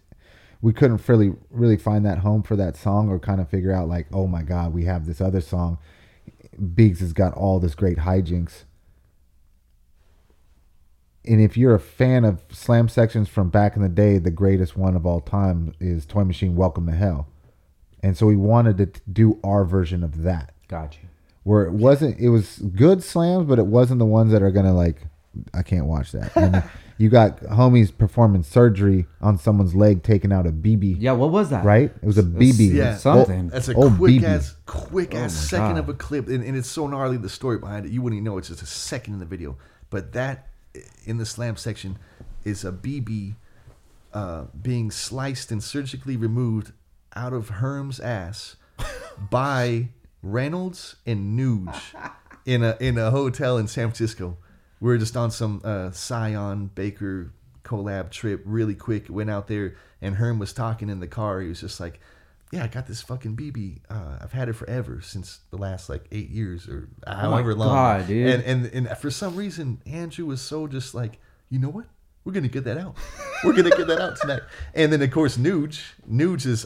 we 0.62 0.74
couldn't 0.74 1.08
really 1.08 1.34
really 1.50 1.78
find 1.78 2.06
that 2.06 2.20
home 2.20 2.44
for 2.44 2.56
that 2.56 2.76
song 2.76 3.10
or 3.10 3.20
kind 3.20 3.42
of 3.42 3.50
figure 3.50 3.74
out 3.74 3.88
like, 3.88 4.08
oh 4.14 4.28
my 4.28 4.44
god, 4.44 4.74
we 4.74 4.86
have 4.86 5.06
this 5.06 5.22
other 5.22 5.42
song. 5.42 5.78
Biggs 6.74 7.00
has 7.02 7.14
got 7.14 7.34
all 7.34 7.60
this 7.60 7.76
great 7.76 8.00
hijinks. 8.00 8.64
And 11.26 11.42
if 11.42 11.58
you're 11.58 11.76
a 11.76 11.80
fan 11.80 12.24
of 12.24 12.42
slam 12.50 12.88
sections 12.88 13.28
from 13.28 13.50
back 13.50 13.76
in 13.76 13.82
the 13.82 13.90
day, 13.90 14.18
the 14.18 14.32
greatest 14.32 14.78
one 14.78 14.96
of 14.96 15.06
all 15.06 15.20
time 15.20 15.74
is 15.80 16.06
Toy 16.06 16.24
Machine 16.24 16.56
Welcome 16.56 16.88
to 16.88 16.94
Hell. 16.94 17.28
and 18.02 18.18
so 18.18 18.26
we 18.26 18.38
wanted 18.38 18.78
to 18.78 19.02
do 19.12 19.40
our 19.44 19.66
version 19.66 20.04
of 20.04 20.24
that, 20.24 20.54
gotcha 20.68 21.02
where 21.48 21.64
it 21.64 21.72
wasn't. 21.72 22.20
It 22.20 22.28
was 22.28 22.58
good 22.58 23.02
slams, 23.02 23.48
but 23.48 23.58
it 23.58 23.68
wasn't 23.68 24.00
the 24.00 24.06
ones 24.06 24.34
that 24.34 24.44
are 24.44 24.52
gonna 24.52 24.74
like. 24.74 25.08
I 25.54 25.64
can't 25.64 25.86
watch 25.86 26.12
that. 26.12 26.36
And 26.36 26.62
you 26.98 27.10
got 27.10 27.40
homies 27.44 27.95
performing 27.95 28.44
surgery 28.44 29.06
on 29.22 29.38
someone's 29.38 29.76
leg, 29.76 30.03
taking 30.03 30.32
out 30.34 30.48
a 30.48 30.52
BB. 30.52 30.98
Yeah, 30.99 31.11
what 31.14 31.32
was 31.32 31.49
that? 31.52 31.64
Right? 31.64 31.91
It 32.02 32.03
was 32.06 32.18
a 32.18 32.24
BB. 32.24 32.74
Yeah. 32.74 32.95
Something. 32.98 33.49
That's 33.49 33.69
a 33.69 33.76
Oh, 33.76 33.94
quick 33.95 34.15
BB. 34.15 34.24
ass, 34.24 34.56
quick 34.65 35.14
ass 35.14 35.22
my 35.22 35.28
second 35.57 35.76
God. 35.76 35.80
of 35.80 35.90
a 35.90 35.94
clip, 35.94 36.28
and, 36.28 36.44
and 36.44 36.57
it's 36.57 36.68
so 36.69 36.88
gnarly 36.88 37.18
the 37.18 37.30
story 37.30 37.57
behind 37.60 37.86
it. 37.86 37.91
You 37.91 38.02
wouldn't 38.02 38.18
even 38.18 38.26
know 38.26 38.38
it's 38.38 38.48
just 38.49 38.61
a 38.61 38.65
second 38.65 39.14
in 39.14 39.19
the 39.19 39.26
video, 39.26 39.57
but 39.90 40.14
that 40.14 40.48
in 41.06 41.18
the 41.18 41.26
slam 41.26 41.56
section 41.56 41.98
is 42.44 42.64
a 42.65 42.72
BB 42.72 43.36
uh, 44.14 44.45
being 44.61 44.90
sliced 44.91 45.52
and 45.52 45.61
surgically 45.64 46.15
removed 46.18 46.72
out 47.15 47.34
of 47.34 47.49
Herm's 47.49 47.99
ass 47.99 48.56
by 49.30 49.90
Reynolds 50.24 50.95
and 51.06 51.38
Nuge 51.38 51.80
in 52.45 52.64
a 52.64 52.76
in 52.80 52.98
a 52.98 53.11
hotel 53.11 53.57
in 53.57 53.68
San 53.68 53.88
Francisco. 53.88 54.38
We 54.80 54.88
were 54.88 54.98
just 54.98 55.18
on 55.18 55.32
some 55.32 55.62
uh, 55.64 55.91
Scion 55.91 56.70
Baker 56.76 57.32
collab 57.64 58.12
trip, 58.12 58.41
really 58.45 58.76
quick. 58.76 59.08
Went 59.10 59.30
out 59.30 59.48
there, 59.48 59.76
and 60.02 60.16
Herm 60.16 60.40
was 60.40 60.54
talking 60.54 60.90
in 60.90 60.99
the 60.99 61.08
car. 61.08 61.41
He 61.41 61.49
was 61.49 61.60
just 61.62 61.80
like, 61.80 61.99
"Yeah, 62.52 62.64
I 62.64 62.68
got 62.68 62.88
this 62.88 63.02
fucking 63.02 63.36
BB. 63.36 63.80
Uh, 63.90 64.20
I've 64.22 64.32
had 64.32 64.49
it 64.49 64.54
forever 64.54 65.02
since 65.02 65.40
the 65.49 65.58
last 65.58 65.90
like 65.90 66.06
eight 66.12 66.30
years 66.30 66.68
or 66.68 66.90
however 67.06 67.54
long." 67.56 67.70
Oh 67.70 67.74
God, 67.74 68.08
dude. 68.08 68.28
And, 68.28 68.44
and 68.44 68.88
and 68.88 68.98
for 68.98 69.12
some 69.12 69.36
reason, 69.36 69.82
Andrew 69.86 70.26
was 70.26 70.41
so 70.41 70.68
just 70.68 70.94
like, 70.94 71.20
you 71.49 71.60
know 71.60 71.70
what? 71.70 71.86
We're 72.24 72.34
gonna 72.34 72.48
get 72.49 72.66
that 72.66 72.78
out. 72.78 72.95
We're 73.44 73.54
gonna 73.54 73.70
get 73.70 73.88
that 73.88 74.02
out 74.02 74.18
tonight. 74.18 74.41
And 74.74 74.91
then 74.91 75.02
of 75.02 75.12
course, 75.12 75.38
Nuge. 75.38 75.82
Nuge 76.10 76.45
is 76.45 76.66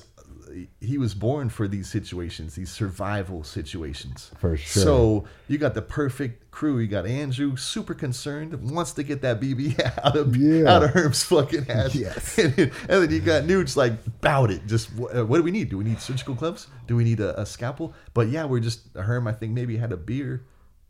he 0.79 0.97
was 0.97 1.13
born 1.13 1.49
for 1.49 1.67
these 1.67 1.89
situations, 1.89 2.55
these 2.55 2.71
survival 2.71 3.43
situations. 3.43 4.31
For 4.39 4.57
sure. 4.57 4.83
So 4.83 5.25
you 5.47 5.57
got 5.57 5.73
the 5.73 5.81
perfect 5.81 6.51
crew. 6.51 6.79
You 6.79 6.87
got 6.87 7.05
Andrew, 7.05 7.55
super 7.55 7.93
concerned, 7.93 8.53
wants 8.71 8.91
to 8.93 9.03
get 9.03 9.21
that 9.21 9.39
BB 9.39 9.79
out 10.03 10.15
of 10.17 10.35
Yeah. 10.35 10.73
out 10.73 10.83
of 10.83 10.89
Herm's 10.91 11.23
fucking 11.23 11.69
ass. 11.69 11.95
Yes. 11.95 12.37
And, 12.37 12.53
then- 12.55 12.71
and 12.89 13.03
then 13.03 13.11
you 13.11 13.19
got 13.19 13.43
Nuge 13.43 13.75
like 13.75 13.93
bout 14.21 14.51
it. 14.51 14.65
Just 14.67 14.93
what, 14.95 15.15
uh, 15.15 15.25
what 15.25 15.37
do 15.37 15.43
we 15.43 15.51
need? 15.51 15.69
Do 15.69 15.77
we 15.77 15.83
need 15.83 15.99
surgical 16.01 16.35
gloves? 16.35 16.67
Do 16.87 16.95
we 16.95 17.03
need 17.03 17.19
a, 17.19 17.39
a 17.39 17.45
scalpel? 17.45 17.93
But 18.13 18.27
yeah, 18.29 18.45
we're 18.45 18.59
just 18.59 18.93
Herm. 18.95 19.27
I 19.27 19.33
think 19.33 19.53
maybe 19.53 19.77
had 19.77 19.91
a 19.91 19.97
beer 19.97 20.45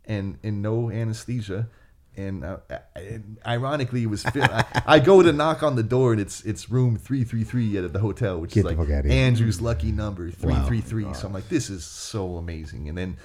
and 0.06 0.38
and 0.44 0.62
no 0.62 0.90
anesthesia. 0.90 1.68
And, 2.18 2.44
uh, 2.44 2.58
ironically, 3.46 4.04
it 4.04 4.08
was. 4.08 4.24
Fil- 4.24 4.44
I, 4.44 4.66
I 4.86 5.00
go 5.00 5.24
to 5.24 5.32
knock 5.32 5.64
on 5.64 5.76
the 5.78 5.84
door, 5.84 6.12
and 6.12 6.20
it's 6.20 6.42
it's 6.44 6.70
room 6.70 6.98
three 6.98 7.24
three 7.24 7.46
three 7.46 7.78
at 7.78 7.94
the 7.94 8.00
hotel, 8.00 8.40
which 8.40 8.54
Get 8.54 8.62
is 8.62 8.66
like 8.66 8.78
fuck 8.78 8.90
outta 8.90 9.08
here. 9.08 9.18
Andrew's 9.26 9.62
lucky 9.62 9.94
number 9.94 10.30
three 10.30 10.60
three 10.68 10.82
three. 10.82 11.14
So 11.14 11.28
I'm 11.28 11.34
like, 11.34 11.48
this 11.48 11.70
is 11.70 11.86
so 11.86 12.36
amazing. 12.36 12.90
And 12.90 12.98
then 12.98 13.18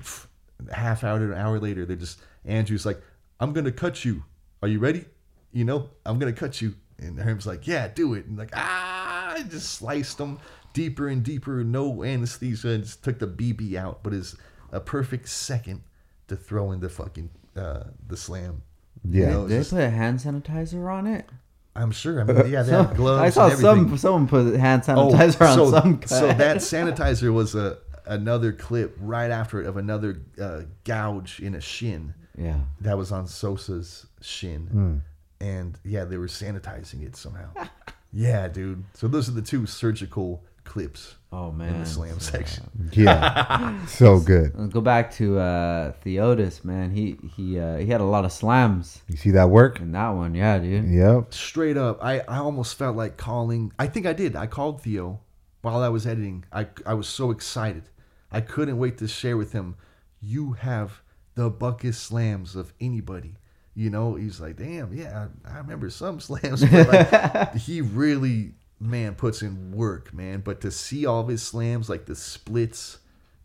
pff, 0.00 0.26
half 0.72 1.04
hour 1.04 1.18
to 1.20 1.26
an 1.26 1.38
hour 1.38 1.60
later, 1.60 1.86
they're 1.86 1.96
just 1.96 2.20
Andrew's 2.44 2.84
like, 2.84 3.00
I'm 3.38 3.52
gonna 3.52 3.72
cut 3.72 4.04
you. 4.04 4.24
Are 4.62 4.68
you 4.68 4.80
ready? 4.80 5.04
You 5.52 5.64
know, 5.64 5.90
I'm 6.04 6.18
gonna 6.18 6.32
cut 6.32 6.60
you. 6.60 6.74
And 6.98 7.18
Herm's 7.20 7.46
like, 7.46 7.68
yeah, 7.68 7.86
do 7.86 8.14
it. 8.14 8.26
And 8.26 8.36
like, 8.36 8.50
ah, 8.54 9.34
I 9.34 9.42
just 9.44 9.74
sliced 9.74 10.18
them 10.18 10.40
deeper 10.72 11.06
and 11.08 11.22
deeper, 11.22 11.62
no 11.62 12.02
anesthesia, 12.02 12.70
and 12.70 12.84
just 12.84 13.04
took 13.04 13.20
the 13.20 13.28
BB 13.28 13.76
out. 13.76 14.02
But 14.02 14.14
it's 14.14 14.36
a 14.72 14.80
perfect 14.80 15.28
second 15.28 15.82
to 16.26 16.36
throw 16.36 16.72
in 16.72 16.80
the 16.80 16.88
fucking 16.88 17.30
uh, 17.58 17.84
the 18.06 18.16
slam. 18.16 18.62
You 19.08 19.22
Yeah. 19.22 19.30
know, 19.30 19.40
it's 19.42 19.48
Did 19.48 19.54
they 19.56 19.60
just- 19.60 19.70
put 19.70 19.80
a 19.80 19.90
hand 19.90 20.18
sanitizer 20.20 20.92
on 20.92 21.06
it? 21.06 21.28
I'm 21.76 21.90
sure. 21.92 22.20
I 22.20 22.24
mean, 22.24 22.50
yeah, 22.50 22.62
they 22.62 22.72
have 22.72 22.96
gloves. 22.96 23.22
I 23.22 23.30
saw 23.30 23.48
and 23.50 23.58
some 23.58 23.98
someone 23.98 24.26
put 24.26 24.54
hand 24.58 24.82
Oh, 24.88 25.10
sanitizer 25.12 25.40
on 25.48 25.54
so, 25.56 25.70
some. 25.70 26.00
so 26.06 26.26
that 26.32 26.56
sanitizer 26.56 27.32
was 27.32 27.54
a 27.54 27.78
another 28.06 28.52
clip 28.52 28.96
right 29.00 29.30
after 29.30 29.60
it 29.60 29.66
of 29.66 29.76
another 29.76 30.22
uh, 30.40 30.62
gouge 30.84 31.40
in 31.40 31.54
a 31.54 31.60
shin 31.60 32.14
yeah. 32.36 32.56
that 32.80 32.96
was 32.96 33.12
on 33.12 33.26
Sosa's 33.26 34.06
shin, 34.22 35.02
and 35.40 35.78
yeah, 35.84 36.04
they 36.04 36.16
were 36.16 36.26
sanitizing 36.26 37.06
it 37.06 37.14
somehow. 37.16 37.50
yeah, 38.12 38.48
dude. 38.48 38.82
So 38.94 39.06
those 39.08 39.28
are 39.28 39.32
the 39.32 39.42
two 39.42 39.66
surgical 39.66 40.42
clips 40.64 41.16
Oh 41.30 41.50
in 41.50 41.58
man. 41.58 41.80
the 41.80 41.86
slam 41.86 42.20
section. 42.20 42.64
Yeah. 42.92 43.84
so 43.86 44.18
good. 44.18 44.52
Let's 44.54 44.72
go 44.72 44.80
back 44.80 45.12
to 45.16 45.38
uh, 45.38 45.92
Theotis, 46.04 46.64
man. 46.64 46.90
He 46.90 47.16
he 47.36 47.58
uh, 47.58 47.76
he 47.76 47.86
had 47.86 48.00
a 48.00 48.04
lot 48.04 48.24
of 48.24 48.32
slams 48.32 49.02
You 49.08 49.16
see 49.18 49.30
that 49.32 49.50
work? 49.50 49.78
in 49.80 49.92
that 49.92 50.08
one. 50.10 50.34
Yeah, 50.34 50.58
dude. 50.58 50.86
Yep. 50.88 51.34
Straight 51.34 51.76
up, 51.76 52.02
I, 52.02 52.20
I 52.20 52.38
almost 52.38 52.78
felt 52.78 52.96
like 52.96 53.16
calling. 53.18 53.72
I 53.78 53.88
think 53.88 54.06
I 54.06 54.14
did. 54.14 54.36
I 54.36 54.46
called 54.46 54.80
Theo 54.80 55.20
while 55.60 55.82
I 55.82 55.88
was 55.90 56.06
editing. 56.06 56.44
I, 56.50 56.68
I 56.86 56.94
was 56.94 57.06
so 57.08 57.30
excited. 57.30 57.84
I 58.32 58.40
couldn't 58.40 58.78
wait 58.78 58.96
to 58.98 59.08
share 59.08 59.36
with 59.36 59.52
him. 59.52 59.74
You 60.22 60.52
have 60.52 61.02
the 61.34 61.50
bucket 61.50 61.94
slams 61.94 62.56
of 62.56 62.72
anybody. 62.80 63.36
You 63.74 63.90
know, 63.90 64.16
he's 64.16 64.40
like, 64.40 64.56
damn, 64.56 64.92
yeah, 64.92 65.28
I, 65.46 65.54
I 65.54 65.58
remember 65.58 65.88
some 65.90 66.20
slams. 66.28 66.64
But 66.64 66.88
like, 66.88 67.54
he 67.56 67.80
really, 67.80 68.54
man, 68.80 69.14
puts 69.14 69.42
in 69.42 69.72
work, 69.72 70.12
man. 70.14 70.40
But 70.40 70.60
to 70.62 70.70
see 70.70 71.06
all 71.06 71.20
of 71.20 71.28
his 71.28 71.42
slams, 71.42 71.88
like 71.88 72.06
the 72.06 72.14
splits 72.16 72.98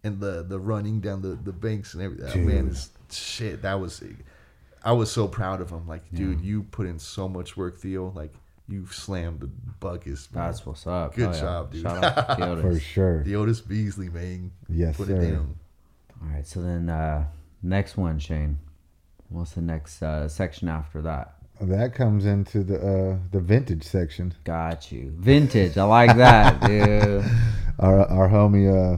and 0.04 0.20
the 0.20 0.44
the 0.44 0.60
running 0.60 1.00
down 1.00 1.22
the, 1.22 1.30
the 1.36 1.54
banks 1.54 1.94
and 1.94 2.04
everything, 2.04 2.46
man, 2.48 2.68
is 2.68 2.90
shit. 3.12 3.62
That 3.62 3.80
was 3.80 4.04
I 4.84 4.92
was 4.92 5.12
so 5.12 5.28
proud 5.28 5.62
of 5.62 5.70
him. 5.70 5.88
Like, 5.88 6.04
dude, 6.14 6.42
you 6.42 6.64
put 6.64 6.86
in 6.88 7.00
so 7.00 7.28
much 7.30 7.56
work, 7.56 7.78
Theo. 7.78 8.12
Like, 8.14 8.34
you 8.68 8.86
slammed 8.88 9.40
the 9.40 9.48
buckets. 9.80 10.30
man. 10.32 10.46
That's 10.46 10.66
what's 10.66 10.86
up. 10.88 11.16
Good 11.16 11.30
Oh, 11.30 11.32
yeah. 11.34 11.40
job, 11.40 11.72
dude. 11.72 11.82
Shout 11.84 12.04
out 12.04 12.38
For 12.62 12.80
sure. 12.80 13.24
Theotis 13.26 13.66
Beasley, 13.66 14.10
man. 14.10 14.52
Yes, 14.68 14.98
put 14.98 15.08
sir. 15.08 15.16
it 15.22 15.32
down. 15.32 15.56
All 16.22 16.30
right, 16.30 16.46
so 16.48 16.62
then 16.62 16.90
uh, 16.90 17.26
next 17.62 17.96
one, 17.98 18.20
Shane. 18.20 18.58
What's 19.30 19.52
the 19.52 19.62
next 19.62 20.02
uh, 20.04 20.28
section 20.28 20.68
after 20.70 21.02
that? 21.02 21.36
That 21.62 21.94
comes 21.94 22.26
into 22.26 22.64
the 22.64 22.78
uh, 22.78 23.18
the 23.32 23.40
vintage 23.40 23.84
section. 23.84 24.34
Got 24.44 24.92
you. 24.92 25.14
Vintage. 25.18 25.78
I 25.78 25.84
like 25.84 26.18
that, 26.18 26.62
dude. 26.68 27.24
Our 27.80 28.00
our 28.10 28.30
homie 28.30 28.68
uh, 28.70 28.98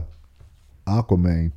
Aquaman. 0.90 1.52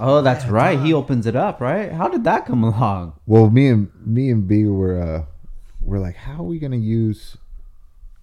Oh, 0.00 0.22
that's 0.22 0.46
right. 0.46 0.80
He 0.80 0.92
opens 0.92 1.26
it 1.26 1.36
up, 1.36 1.60
right? 1.60 1.92
How 1.92 2.08
did 2.08 2.24
that 2.24 2.46
come 2.46 2.64
along? 2.64 3.12
Well, 3.26 3.50
me 3.50 3.68
and 3.68 3.90
me 4.04 4.30
and 4.30 4.48
B 4.48 4.64
were 4.64 5.00
uh, 5.00 5.24
we're 5.82 6.00
like, 6.00 6.16
how 6.16 6.40
are 6.40 6.44
we 6.44 6.58
gonna 6.58 6.76
use? 6.76 7.36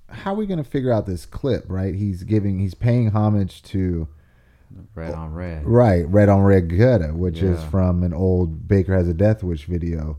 How 0.09 0.33
are 0.33 0.37
we 0.37 0.47
gonna 0.47 0.63
figure 0.63 0.91
out 0.91 1.05
this 1.05 1.25
clip? 1.25 1.65
Right? 1.67 1.93
He's 1.95 2.23
giving, 2.23 2.59
he's 2.59 2.73
paying 2.73 3.11
homage 3.11 3.61
to 3.63 4.07
Red 4.95 5.13
on 5.13 5.33
red. 5.33 5.65
right 5.65 6.07
Red 6.07 6.29
on 6.29 6.41
Red 6.41 6.69
Gutta, 6.75 7.13
which 7.13 7.41
is 7.41 7.63
from 7.65 8.03
an 8.03 8.13
old 8.13 8.67
Baker 8.67 8.95
has 8.95 9.07
a 9.07 9.13
Death 9.13 9.43
Wish 9.43 9.65
video, 9.65 10.17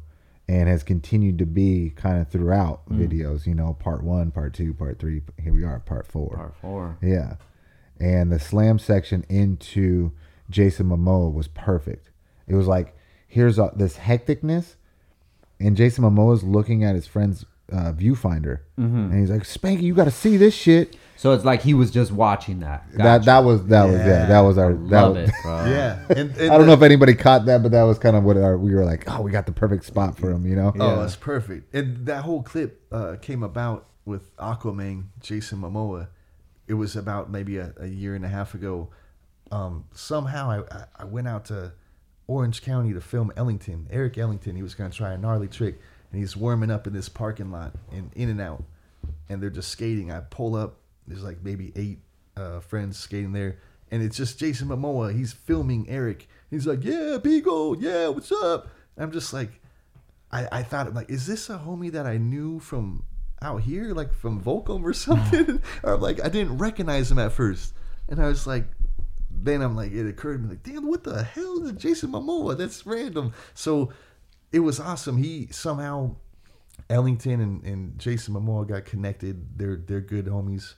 and 0.50 0.68
has 0.68 0.82
continued 0.82 1.38
to 1.38 1.46
be 1.46 1.92
kind 1.94 2.20
of 2.20 2.26
throughout 2.26 2.84
Mm. 2.88 2.98
videos. 2.98 3.46
You 3.46 3.54
know, 3.54 3.72
part 3.74 4.02
one, 4.02 4.32
part 4.32 4.52
two, 4.52 4.74
part 4.74 4.98
three. 4.98 5.22
Here 5.40 5.52
we 5.52 5.62
are, 5.62 5.78
part 5.78 6.08
four. 6.08 6.30
Part 6.34 6.56
four. 6.56 6.96
Yeah. 7.00 7.34
And 8.00 8.32
the 8.32 8.40
slam 8.40 8.80
section 8.80 9.24
into 9.28 10.10
Jason 10.50 10.88
Momoa 10.88 11.32
was 11.32 11.46
perfect. 11.46 12.10
It 12.48 12.56
was 12.56 12.66
like, 12.66 12.96
here's 13.28 13.60
a, 13.60 13.70
this 13.76 13.96
hecticness, 13.98 14.74
and 15.60 15.76
Jason 15.76 16.02
Momoa's 16.02 16.42
looking 16.42 16.82
at 16.82 16.96
his 16.96 17.06
friend's 17.06 17.44
uh, 17.72 17.92
viewfinder, 17.92 18.60
Mm-hmm. 18.78 18.96
and 19.12 19.20
he's 19.20 19.30
like, 19.30 19.42
"Spanky, 19.42 19.82
you 19.82 19.94
got 19.94 20.04
to 20.04 20.10
see 20.10 20.36
this 20.36 20.54
shit." 20.54 20.96
So 21.16 21.32
it's 21.32 21.44
like 21.44 21.60
he 21.62 21.74
was 21.74 21.90
just 21.90 22.12
watching 22.12 22.60
that. 22.60 22.86
That 22.92 22.98
Gotcha. 22.98 23.24
that 23.26 23.38
was 23.44 23.66
that 23.66 23.84
was 23.84 23.98
yeah, 23.98 24.24
that 24.26 24.40
was 24.40 24.56
our 24.56 24.72
that 24.72 25.00
Love 25.02 25.16
was, 25.16 25.28
it, 25.28 25.34
bro. 25.42 25.64
Yeah. 25.66 26.02
And, 26.08 26.30
and 26.38 26.50
I 26.50 26.56
don't 26.56 26.66
know 26.66 26.72
if 26.72 26.80
anybody 26.82 27.14
caught 27.14 27.44
that, 27.44 27.62
but 27.62 27.72
that 27.72 27.82
was 27.82 27.98
kind 27.98 28.16
of 28.16 28.24
what 28.24 28.38
our, 28.38 28.56
we 28.56 28.74
were 28.74 28.84
like. 28.86 29.04
Oh, 29.10 29.20
we 29.20 29.30
got 29.30 29.44
the 29.44 29.52
perfect 29.52 29.84
spot 29.84 30.16
for 30.18 30.30
him, 30.30 30.46
you 30.46 30.56
know? 30.56 30.72
Oh, 30.80 31.02
it's 31.02 31.16
perfect. 31.16 31.74
And 31.74 32.06
that 32.06 32.22
whole 32.24 32.42
clip 32.42 32.82
uh, 32.90 33.16
came 33.20 33.42
about 33.42 33.86
with 34.06 34.34
Aquaman, 34.38 35.08
Jason 35.20 35.58
Momoa. 35.60 36.08
It 36.66 36.74
was 36.74 36.96
about 36.96 37.30
maybe 37.30 37.58
a, 37.58 37.74
a 37.78 37.86
year 37.86 38.14
and 38.14 38.24
a 38.24 38.28
half 38.28 38.54
ago. 38.54 38.88
Um, 39.52 39.84
somehow 39.92 40.50
I, 40.50 40.74
I- 40.74 40.84
I 41.00 41.04
went 41.04 41.28
out 41.28 41.44
to 41.46 41.72
Orange 42.28 42.62
County 42.62 42.94
to 42.94 43.00
film 43.02 43.30
Ellington. 43.36 43.88
Eric 43.90 44.16
Ellington, 44.16 44.56
he 44.56 44.62
was 44.62 44.74
going 44.74 44.90
to 44.90 44.96
try 44.96 45.12
a 45.12 45.18
gnarly 45.18 45.48
trick. 45.48 45.80
And 46.10 46.20
he's 46.20 46.36
warming 46.36 46.70
up 46.70 46.86
in 46.86 46.92
this 46.92 47.08
parking 47.08 47.50
lot 47.50 47.72
in 47.92 48.10
In 48.14 48.28
and 48.28 48.40
Out. 48.40 48.64
And 49.28 49.42
they're 49.42 49.50
just 49.50 49.70
skating. 49.70 50.10
I 50.10 50.20
pull 50.20 50.56
up. 50.56 50.76
There's 51.06 51.22
like 51.22 51.42
maybe 51.42 51.72
eight 51.76 51.98
uh, 52.36 52.60
friends 52.60 52.98
skating 52.98 53.32
there. 53.32 53.58
And 53.90 54.02
it's 54.02 54.16
just 54.16 54.38
Jason 54.38 54.68
Momoa. 54.68 55.14
He's 55.14 55.32
filming 55.32 55.88
Eric. 55.88 56.28
He's 56.50 56.66
like, 56.66 56.84
yeah, 56.84 57.18
Beagle. 57.22 57.80
Yeah, 57.80 58.08
what's 58.08 58.32
up? 58.32 58.68
I'm 58.96 59.12
just 59.12 59.32
like, 59.32 59.60
I, 60.32 60.48
I 60.52 60.62
thought 60.62 60.86
I'm 60.86 60.94
like, 60.94 61.10
is 61.10 61.26
this 61.26 61.50
a 61.50 61.58
homie 61.58 61.92
that 61.92 62.06
I 62.06 62.16
knew 62.18 62.60
from 62.60 63.04
out 63.42 63.62
here, 63.62 63.94
like 63.94 64.12
from 64.12 64.42
Volcom 64.42 64.82
or 64.82 64.92
something? 64.92 65.60
or 65.82 65.94
I'm 65.94 66.00
like 66.00 66.22
I 66.24 66.28
didn't 66.28 66.58
recognize 66.58 67.10
him 67.10 67.18
at 67.18 67.32
first, 67.32 67.74
and 68.08 68.20
I 68.20 68.28
was 68.28 68.46
like, 68.46 68.66
then 69.30 69.62
I'm 69.62 69.74
like, 69.76 69.92
it 69.92 70.08
occurred 70.08 70.38
to 70.38 70.42
me 70.42 70.50
like, 70.50 70.62
damn, 70.62 70.86
what 70.86 71.04
the 71.04 71.22
hell 71.22 71.64
is 71.64 71.72
Jason 71.72 72.12
Momoa? 72.12 72.56
That's 72.56 72.84
random. 72.86 73.32
So 73.54 73.92
it 74.52 74.60
was 74.60 74.80
awesome. 74.80 75.16
He 75.16 75.48
somehow 75.50 76.16
Ellington 76.88 77.40
and, 77.40 77.64
and 77.64 77.98
Jason 77.98 78.34
Momoa 78.34 78.66
got 78.66 78.84
connected. 78.84 79.58
They're 79.58 79.76
they're 79.76 80.00
good 80.00 80.26
homies, 80.26 80.74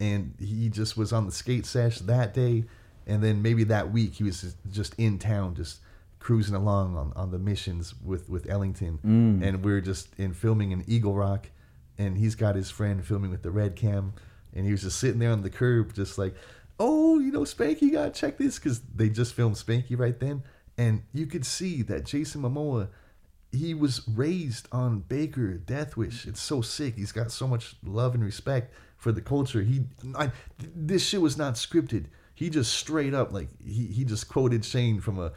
and 0.00 0.34
he 0.38 0.68
just 0.68 0.96
was 0.96 1.12
on 1.12 1.26
the 1.26 1.32
skate 1.32 1.66
sesh 1.66 1.98
that 2.00 2.34
day, 2.34 2.64
and 3.06 3.22
then 3.22 3.42
maybe 3.42 3.64
that 3.64 3.92
week 3.92 4.14
he 4.14 4.24
was 4.24 4.40
just- 4.40 4.56
just 4.70 4.94
in 4.98 5.18
town, 5.18 5.54
just 5.54 5.80
cruising 6.18 6.54
along 6.54 6.96
on, 6.96 7.12
on 7.14 7.30
the 7.30 7.38
missions 7.38 7.94
with 8.02 8.28
with 8.28 8.48
Ellington, 8.48 8.98
mm. 9.04 9.46
and 9.46 9.64
we 9.64 9.72
are 9.72 9.80
just 9.80 10.08
in 10.18 10.32
filming 10.34 10.72
in 10.72 10.84
Eagle 10.86 11.14
Rock, 11.14 11.50
and 11.98 12.18
he's 12.18 12.34
got 12.34 12.54
his 12.56 12.70
friend 12.70 13.04
filming 13.04 13.30
with 13.30 13.42
the 13.42 13.50
red 13.50 13.76
cam, 13.76 14.12
and 14.54 14.66
he 14.66 14.72
was 14.72 14.82
just 14.82 14.98
sitting 14.98 15.18
there 15.18 15.32
on 15.32 15.42
the 15.42 15.50
curb, 15.50 15.94
just 15.94 16.18
like, 16.18 16.34
oh, 16.78 17.18
you 17.18 17.30
know, 17.32 17.40
Spanky, 17.40 17.82
you 17.82 17.92
gotta 17.92 18.10
check 18.10 18.38
this 18.38 18.58
because 18.58 18.80
they 18.94 19.08
just 19.08 19.34
filmed 19.34 19.56
Spanky 19.56 19.98
right 19.98 20.18
then, 20.18 20.42
and 20.76 21.02
you 21.12 21.26
could 21.26 21.46
see 21.46 21.82
that 21.82 22.04
Jason 22.04 22.42
Momoa 22.42 22.88
he 23.56 23.74
was 23.74 24.02
raised 24.08 24.68
on 24.72 25.00
Baker 25.00 25.54
Death 25.54 25.96
Wish. 25.96 26.26
It's 26.26 26.40
so 26.40 26.60
sick. 26.62 26.94
He's 26.96 27.12
got 27.12 27.30
so 27.30 27.46
much 27.46 27.76
love 27.84 28.14
and 28.14 28.24
respect 28.24 28.72
for 28.96 29.12
the 29.12 29.20
culture. 29.20 29.62
He, 29.62 29.82
I, 30.16 30.30
this 30.74 31.06
shit 31.06 31.20
was 31.20 31.36
not 31.36 31.54
scripted. 31.54 32.06
He 32.34 32.50
just 32.50 32.74
straight 32.74 33.14
up 33.14 33.32
like 33.32 33.48
he 33.64 33.86
he 33.86 34.04
just 34.04 34.28
quoted 34.28 34.64
Shane 34.64 35.00
from 35.00 35.18
a 35.18 35.32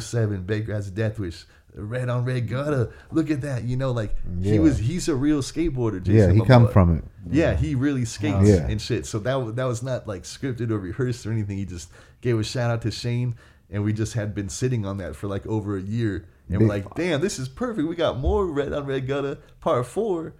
07 0.00 0.42
Baker 0.44 0.72
has 0.74 0.88
a 0.88 0.90
Death 0.90 1.18
Wish. 1.18 1.44
Red 1.74 2.08
on 2.10 2.24
red 2.26 2.48
gutter. 2.48 2.92
Look 3.10 3.30
at 3.30 3.40
that. 3.42 3.64
You 3.64 3.76
know, 3.76 3.92
like 3.92 4.14
he 4.42 4.58
was. 4.58 4.76
He's 4.78 5.08
a 5.08 5.14
real 5.14 5.40
skateboarder. 5.40 6.06
Yeah, 6.06 6.26
Jason 6.26 6.40
he 6.40 6.44
come 6.44 6.68
from 6.68 6.98
it. 6.98 7.04
Yeah, 7.30 7.54
he 7.56 7.74
really 7.74 8.04
skates 8.04 8.46
Yeah. 8.46 8.66
and 8.66 8.80
shit. 8.80 9.06
So 9.06 9.18
that 9.20 9.56
that 9.56 9.64
was 9.64 9.82
not 9.82 10.06
like 10.06 10.24
scripted 10.24 10.70
or 10.70 10.78
rehearsed 10.78 11.24
or 11.26 11.32
anything. 11.32 11.56
He 11.56 11.64
just 11.64 11.90
gave 12.20 12.38
a 12.38 12.44
shout 12.44 12.70
out 12.70 12.82
to 12.82 12.90
Shane, 12.90 13.36
and 13.70 13.82
we 13.84 13.92
just 13.94 14.12
had 14.12 14.34
been 14.34 14.50
sitting 14.50 14.84
on 14.84 14.98
that 14.98 15.16
for 15.16 15.28
like 15.28 15.46
over 15.46 15.78
a 15.78 15.80
year, 15.80 16.26
and 16.52 16.62
we're 16.62 16.68
like, 16.68 16.94
damn, 16.94 17.20
this 17.20 17.38
is 17.38 17.48
perfect. 17.48 17.86
We 17.88 17.94
got 17.96 18.18
more 18.18 18.46
Red 18.46 18.72
on 18.72 18.86
Red 18.86 19.06
Gutter 19.06 19.38
Part 19.60 19.86
Four. 19.86 20.34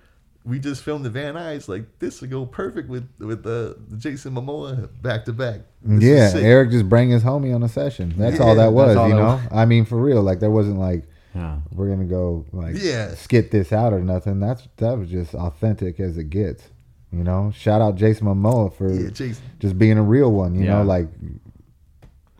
We 0.45 0.59
just 0.59 0.83
filmed 0.83 1.05
the 1.05 1.11
Van 1.11 1.35
Nuys. 1.35 1.69
Like 1.69 1.99
this 2.01 2.21
would 2.21 2.31
go 2.31 2.45
perfect 2.47 2.89
with 2.89 3.09
with 3.19 3.45
the 3.45 3.77
Jason 3.97 4.35
Momoa 4.35 4.89
back 5.01 5.25
to 5.27 5.33
back. 5.33 5.61
This 5.83 6.35
yeah. 6.35 6.41
Eric 6.41 6.71
just 6.73 6.89
bring 6.89 7.11
his 7.11 7.23
homie 7.23 7.55
on 7.55 7.63
a 7.63 7.69
session. 7.69 8.13
That's 8.17 8.39
Yeah, 8.39 8.45
all 8.47 8.55
that 8.57 8.73
was, 8.73 8.97
all 8.97 9.09
you 9.09 9.15
that 9.15 9.21
know. 9.21 9.27
was. 9.37 9.41
I 9.53 9.65
mean, 9.67 9.85
for 9.85 9.97
real, 10.03 10.21
like 10.23 10.41
there 10.41 10.51
wasn't 10.51 10.81
like 10.81 11.05
Yeah. 11.33 11.59
we're 11.71 11.89
gonna 11.89 12.07
go 12.07 12.45
like 12.53 12.75
Yeah. 12.77 13.15
skit 13.15 13.53
this 13.53 13.73
out 13.73 13.93
or 13.93 14.01
nothing. 14.01 14.41
That's 14.41 14.67
that 14.79 14.99
was 14.99 15.09
just 15.11 15.33
authentic 15.35 16.01
as 16.01 16.19
it 16.19 16.29
gets. 16.31 16.71
You 17.13 17.23
know, 17.23 17.53
shout 17.55 17.81
out 17.81 17.95
Jason 17.95 18.27
Momoa 18.27 18.75
for 18.75 18.91
Yeah, 18.93 19.11
Jason. 19.11 19.45
just 19.61 19.79
being 19.79 19.97
a 19.97 20.03
real 20.03 20.33
one. 20.33 20.57
You 20.57 20.65
Yeah. 20.65 20.79
know, 20.79 20.83
like 20.83 21.07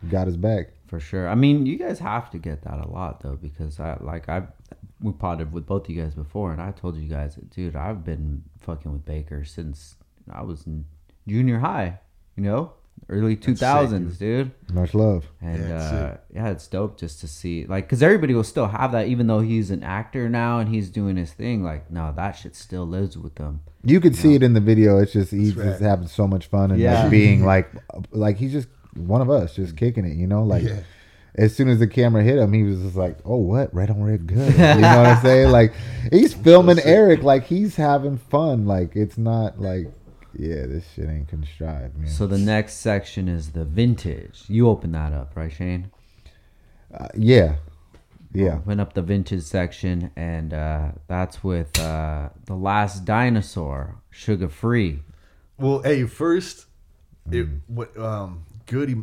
got 0.09 0.27
his 0.27 0.35
back. 0.35 0.72
For 0.93 0.99
sure. 0.99 1.27
I 1.27 1.33
mean, 1.33 1.65
you 1.65 1.75
guys 1.79 1.97
have 1.97 2.29
to 2.29 2.37
get 2.37 2.61
that 2.65 2.79
a 2.79 2.87
lot 2.87 3.21
though, 3.21 3.35
because 3.35 3.79
I 3.79 3.97
like 3.99 4.29
I 4.29 4.43
we 5.01 5.11
potted 5.11 5.51
with 5.51 5.65
both 5.65 5.85
of 5.85 5.89
you 5.89 5.99
guys 5.99 6.13
before, 6.13 6.51
and 6.51 6.61
I 6.61 6.69
told 6.69 6.97
you 6.97 7.09
guys, 7.09 7.33
dude, 7.33 7.75
I've 7.75 8.05
been 8.05 8.43
fucking 8.59 8.93
with 8.93 9.03
Baker 9.03 9.43
since 9.43 9.95
I 10.31 10.43
was 10.43 10.67
in 10.67 10.85
junior 11.27 11.57
high. 11.57 11.97
You 12.35 12.43
know, 12.43 12.73
early 13.09 13.35
two 13.35 13.55
thousands, 13.55 14.19
dude. 14.19 14.51
Much 14.71 14.93
love. 14.93 15.25
And 15.41 15.67
Yeah, 15.67 15.75
it's 15.77 15.93
uh, 15.93 16.17
yeah, 16.31 16.49
it's 16.49 16.67
dope 16.67 16.99
just 16.99 17.21
to 17.21 17.27
see, 17.27 17.65
like, 17.65 17.85
because 17.87 18.03
everybody 18.03 18.35
will 18.35 18.43
still 18.43 18.67
have 18.67 18.91
that, 18.91 19.07
even 19.07 19.25
though 19.25 19.39
he's 19.39 19.71
an 19.71 19.81
actor 19.81 20.29
now 20.29 20.59
and 20.59 20.69
he's 20.69 20.91
doing 20.91 21.17
his 21.17 21.33
thing. 21.33 21.63
Like, 21.63 21.89
no, 21.89 22.13
that 22.15 22.33
shit 22.33 22.55
still 22.55 22.85
lives 22.85 23.17
with 23.17 23.33
them. 23.33 23.61
You 23.83 23.99
could 23.99 24.15
see 24.15 24.35
it 24.35 24.43
in 24.43 24.53
the 24.53 24.61
video. 24.61 24.99
It's 24.99 25.13
just 25.13 25.31
he's 25.31 25.55
That's 25.55 25.69
just 25.69 25.81
having 25.81 26.05
so 26.07 26.27
much 26.27 26.45
fun 26.45 26.69
and 26.69 26.79
Yeah. 26.79 27.01
like 27.01 27.09
being 27.09 27.43
like 27.43 27.71
like 28.11 28.37
he's 28.37 28.51
just 28.51 28.67
one 28.95 29.21
of 29.21 29.29
us, 29.29 29.55
just 29.55 29.75
kicking 29.77 30.05
it. 30.05 30.15
You 30.15 30.27
know, 30.27 30.43
like. 30.43 30.63
Yeah. 30.63 30.81
As 31.35 31.55
soon 31.55 31.67
as 31.67 31.79
the 31.79 31.87
camera 31.87 32.21
hit 32.21 32.37
him, 32.37 32.53
he 32.53 32.61
was 32.61 32.79
just 32.79 32.95
like, 32.95 33.17
"Oh, 33.25 33.37
what? 33.37 33.73
Red 33.73 33.89
on 33.89 34.03
red, 34.03 34.27
good." 34.27 34.53
You 34.53 34.59
know 34.59 34.97
what 34.99 35.07
I'm 35.07 35.21
saying? 35.23 35.49
Like, 35.49 35.73
he's 36.11 36.31
filming 36.45 36.75
sick. 36.75 36.85
Eric, 36.85 37.23
like 37.23 37.45
he's 37.45 37.75
having 37.75 38.19
fun. 38.19 38.67
Like, 38.67 38.95
it's 38.95 39.17
not 39.17 39.59
like, 39.59 39.87
yeah, 40.37 40.67
this 40.67 40.83
shit 40.93 41.09
ain't 41.09 41.27
contrived, 41.27 41.97
man. 41.97 42.07
So 42.07 42.27
the 42.27 42.37
next 42.37 42.75
section 42.75 43.27
is 43.27 43.53
the 43.53 43.65
vintage. 43.65 44.43
You 44.47 44.69
open 44.69 44.91
that 44.91 45.11
up, 45.11 45.31
right, 45.35 45.51
Shane? 45.51 45.89
Uh, 46.93 47.07
yeah, 47.17 47.55
yeah. 48.31 48.57
Open 48.57 48.79
up 48.79 48.93
the 48.93 49.01
vintage 49.01 49.41
section, 49.41 50.11
and 50.15 50.53
uh, 50.53 50.91
that's 51.07 51.43
with 51.43 51.79
uh, 51.79 52.29
the 52.45 52.53
last 52.55 53.05
dinosaur, 53.05 53.95
suga 54.13 54.51
free. 54.51 54.99
Well, 55.57 55.81
hey, 55.81 56.03
first, 56.03 56.67
it 57.31 57.47
Mm. 57.47 57.59
what 57.65 57.97
um 57.97 58.43
Goody. 58.65 58.93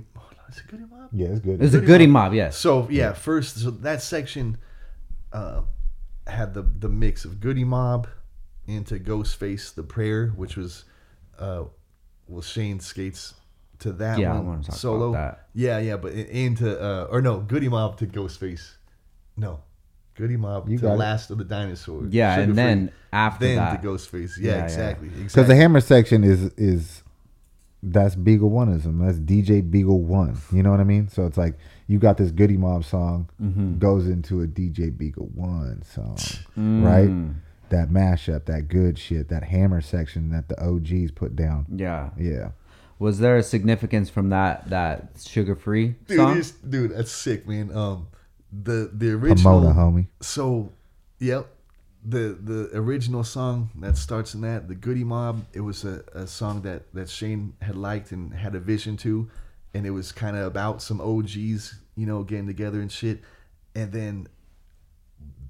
Is 0.51 0.59
it 0.59 0.67
Goodie 0.69 0.85
Mob? 0.85 1.09
Yeah, 1.13 1.27
it's 1.29 1.41
good. 1.41 1.63
It's 1.63 1.75
a 1.75 1.81
goodie 1.81 2.07
mob, 2.07 2.35
yes. 2.35 2.57
So 2.57 2.89
yeah, 2.91 3.13
first 3.13 3.59
so 3.61 3.71
that 3.71 4.03
section 4.03 4.59
uh, 5.33 5.63
had 6.27 6.55
the 6.55 6.63
the 6.63 6.89
mix 6.89 7.25
of 7.25 7.41
Goodie 7.41 7.65
Mob 7.65 8.09
into 8.67 8.99
Ghostface 8.99 9.75
the 9.75 9.83
Prayer, 9.85 10.29
which 10.37 10.57
was 10.57 10.85
uh, 11.39 11.65
well 12.27 12.43
Shane 12.43 12.81
skates 12.81 13.35
to 13.81 13.93
that 13.93 14.19
Yeah, 14.19 14.33
I 14.33 14.37
one 14.37 14.47
wanna 14.47 14.59
talk 14.63 14.69
about 14.71 14.79
solo. 14.79 15.13
that. 15.13 15.47
Yeah, 15.55 15.79
yeah, 15.79 15.97
but 15.97 16.13
in- 16.13 16.27
into 16.27 16.81
uh, 16.81 17.07
or 17.11 17.23
no 17.23 17.41
Goodie 17.41 17.69
Mob 17.69 17.97
to 17.99 18.07
Ghostface, 18.07 18.73
no 19.37 19.61
Goodie 20.17 20.37
Mob 20.37 20.69
You 20.69 20.79
to 20.79 20.83
got 20.83 20.93
it. 20.95 20.99
Last 20.99 21.31
of 21.31 21.39
the 21.39 21.45
Dinosaurs. 21.45 22.13
Yeah, 22.13 22.35
and 22.35 22.43
Sugar 22.43 22.53
then 22.55 22.87
Free, 22.89 22.95
after 23.13 23.47
then 23.47 23.57
that- 23.57 23.83
to 23.83 23.89
Ghostface. 23.89 24.33
Yeah, 24.37 24.51
Yeah, 24.53 24.57
yeah. 24.59 24.65
exactly. 24.65 25.09
Because 25.09 25.23
exactly. 25.23 25.55
the 25.55 25.61
hammer 25.61 25.81
section 25.81 26.25
is 26.25 26.43
is 26.57 27.03
that's 27.83 28.15
Beagle 28.15 28.51
Oneism. 28.51 29.05
That's 29.05 29.19
DJ 29.19 29.69
Beagle 29.69 30.01
One. 30.03 30.37
You 30.53 30.63
know 30.63 30.71
what 30.71 30.81
I 30.81 30.85
mean? 30.85 31.09
So 31.09 31.25
it's 31.27 31.39
like 31.39 31.55
you 31.87 31.99
got 31.99 32.17
this 32.19 32.31
Goodie 32.31 32.57
Mob 32.57 32.85
song 32.85 33.29
Mm-hmm. 33.43 33.79
goes 33.79 34.07
into 34.07 34.43
a 34.43 34.47
DJ 34.47 34.97
Beagle 34.97 35.31
One 35.35 35.83
song, 35.83 36.17
Mm. 36.59 36.85
right? 36.85 37.35
That 37.71 37.89
mashup, 37.89 38.47
that 38.47 38.69
good 38.69 38.99
shit, 38.99 39.29
that 39.29 39.45
hammer 39.45 39.81
section 39.81 40.31
that 40.31 40.49
the 40.49 40.61
OGs 40.61 41.13
put 41.13 41.37
down. 41.37 41.67
Yeah. 41.75 42.11
Yeah. 42.19 42.51
Was 42.99 43.19
there 43.21 43.37
a 43.37 43.43
significance 43.43 44.11
from 44.11 44.29
that 44.31 44.69
that 44.71 45.15
suga 45.15 45.59
free 45.59 45.95
dude, 46.07 46.17
song? 46.19 46.35
he's- 46.35 46.51
dude, 46.51 46.91
that's 46.91 47.11
sick, 47.13 47.49
man. 47.49 47.75
Um, 47.75 48.09
the 48.53 48.91
the 48.93 49.13
original 49.13 49.61
Pomona, 49.61 49.75
homie. 49.75 50.07
So, 50.21 50.73
yep, 51.21 51.47
the 52.05 52.39
the 52.43 52.71
original 52.73 53.25
song 53.25 53.71
that 53.77 53.97
starts 53.97 54.35
in 54.35 54.41
that 54.41 54.69
the 54.69 54.75
Goodie 54.75 55.05
Mob. 55.05 55.45
It 55.53 55.61
was 55.61 55.85
a, 55.85 56.03
a 56.15 56.27
song 56.27 56.63
that 56.63 56.93
that 56.95 57.09
Shane 57.09 57.55
had 57.61 57.77
liked 57.77 58.13
and 58.13 58.33
had 58.33 58.55
a 58.55 58.61
vision 58.61 58.97
to, 58.99 59.29
and 59.75 59.87
it 59.87 59.91
was 59.91 60.13
kind 60.13 60.37
of 60.37 60.47
about 60.47 60.83
some 60.83 61.01
OGs, 61.01 61.75
you 61.97 62.07
know, 62.07 62.23
getting 62.23 62.47
together 62.47 62.81
and 62.81 62.91
shit. 62.91 63.21
And 63.75 63.93
then 63.93 64.29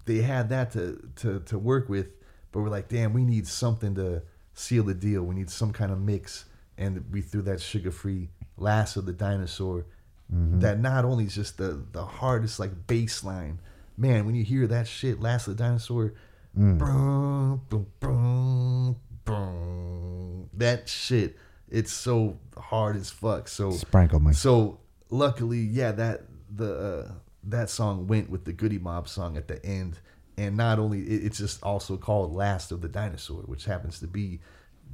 they 0.07 0.19
had 0.19 0.49
that 0.49 0.73
to 0.73 1.09
to 1.17 1.41
to 1.41 1.59
work 1.59 1.89
with, 1.89 2.09
but 2.53 2.61
we're 2.61 2.69
like, 2.69 2.89
damn, 2.89 3.13
we 3.13 3.25
need 3.25 3.47
something 3.47 3.95
to 3.95 4.23
seal 4.55 4.85
the 4.85 4.95
deal. 4.95 5.23
We 5.23 5.37
need 5.37 5.51
some 5.51 5.73
kind 5.73 5.93
of 5.93 6.01
mix, 6.01 6.47
and 6.77 7.05
we 7.13 7.23
threw 7.23 7.43
that 7.43 7.59
suga 7.59 7.93
free 7.93 8.29
last 8.57 8.97
of 8.97 9.07
the 9.07 9.13
dinosaur. 9.13 9.87
Mm-hmm. 10.35 10.61
That 10.61 10.81
not 10.81 11.05
only 11.05 11.25
is 11.25 11.35
just 11.35 11.59
the 11.59 11.81
the 11.93 12.05
hardest 12.05 12.59
like 12.59 12.89
bass 12.89 13.23
line, 13.23 13.61
man. 13.97 14.27
When 14.27 14.35
you 14.35 14.43
hear 14.43 14.67
that 14.67 14.89
shit, 14.89 15.21
last 15.21 15.47
of 15.47 15.57
the 15.57 15.63
dinosaur, 15.63 16.15
boom, 16.55 17.61
boom, 17.69 17.87
boom, 18.01 18.97
boom, 19.25 20.51
that 20.55 20.89
shit, 20.89 21.37
it's 21.69 21.93
so 21.93 22.39
hard 22.57 22.97
as 22.97 23.11
fuck. 23.11 23.49
So 23.49 23.71
Sprinkle 23.71 24.21
me. 24.21 24.33
so 24.33 24.81
luckily, 25.11 25.61
yeah, 25.61 25.93
that 25.93 26.23
the 26.55 26.75
uh, 26.75 27.13
that 27.45 27.71
song 27.71 28.07
went 28.07 28.31
with 28.31 28.45
the 28.45 28.53
Goodie 28.53 28.79
Mob 28.79 29.09
song 29.09 29.37
at 29.37 29.49
the 29.49 29.65
end, 29.65 29.99
and 30.37 30.57
not 30.57 30.79
only 30.79 31.01
it, 31.01 31.25
it's 31.25 31.39
just 31.39 31.63
also 31.63 31.97
called 31.97 32.33
"Last 32.33 32.73
of 32.73 32.81
the 32.81 32.89
Dinosaur," 32.89 33.43
which 33.43 33.65
happens 33.65 34.01
to 34.01 34.07
be 34.07 34.41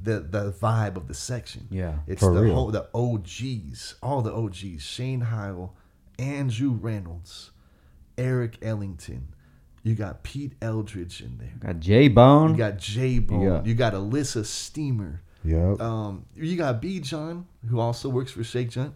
the 0.01 0.19
the 0.19 0.51
vibe 0.51 0.95
of 0.95 1.07
the 1.07 1.13
section. 1.13 1.67
Yeah, 1.71 1.95
it's 2.07 2.21
the 2.21 2.29
real. 2.29 2.53
whole 2.53 2.71
the 2.71 2.87
OGs, 2.93 3.95
all 4.03 4.21
the 4.21 4.33
OGs: 4.33 4.81
Shane 4.81 5.21
Heyl, 5.21 5.71
Andrew 6.19 6.71
Reynolds, 6.71 7.51
Eric 8.17 8.57
Ellington. 8.61 9.33
You 9.87 9.95
got 9.95 10.21
Pete 10.21 10.51
Eldridge 10.61 11.21
in 11.21 11.37
there. 11.37 11.53
Got 11.59 11.79
J 11.79 12.09
Bone. 12.09 12.51
You 12.51 12.57
got 12.57 12.77
J 12.77 13.19
Bone. 13.19 13.41
Yeah. 13.41 13.63
You 13.63 13.73
got 13.73 13.93
Elissa 13.93 14.43
Steamer. 14.43 15.21
Yep. 15.45 15.79
Um, 15.79 16.25
you 16.35 16.57
got 16.57 16.81
B 16.81 16.99
John, 16.99 17.45
who 17.69 17.79
also 17.79 18.09
works 18.09 18.31
for 18.31 18.43
Shake 18.43 18.69
Junt, 18.69 18.93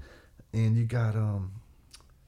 and 0.52 0.76
you 0.76 0.84
got 0.84 1.16
um 1.16 1.54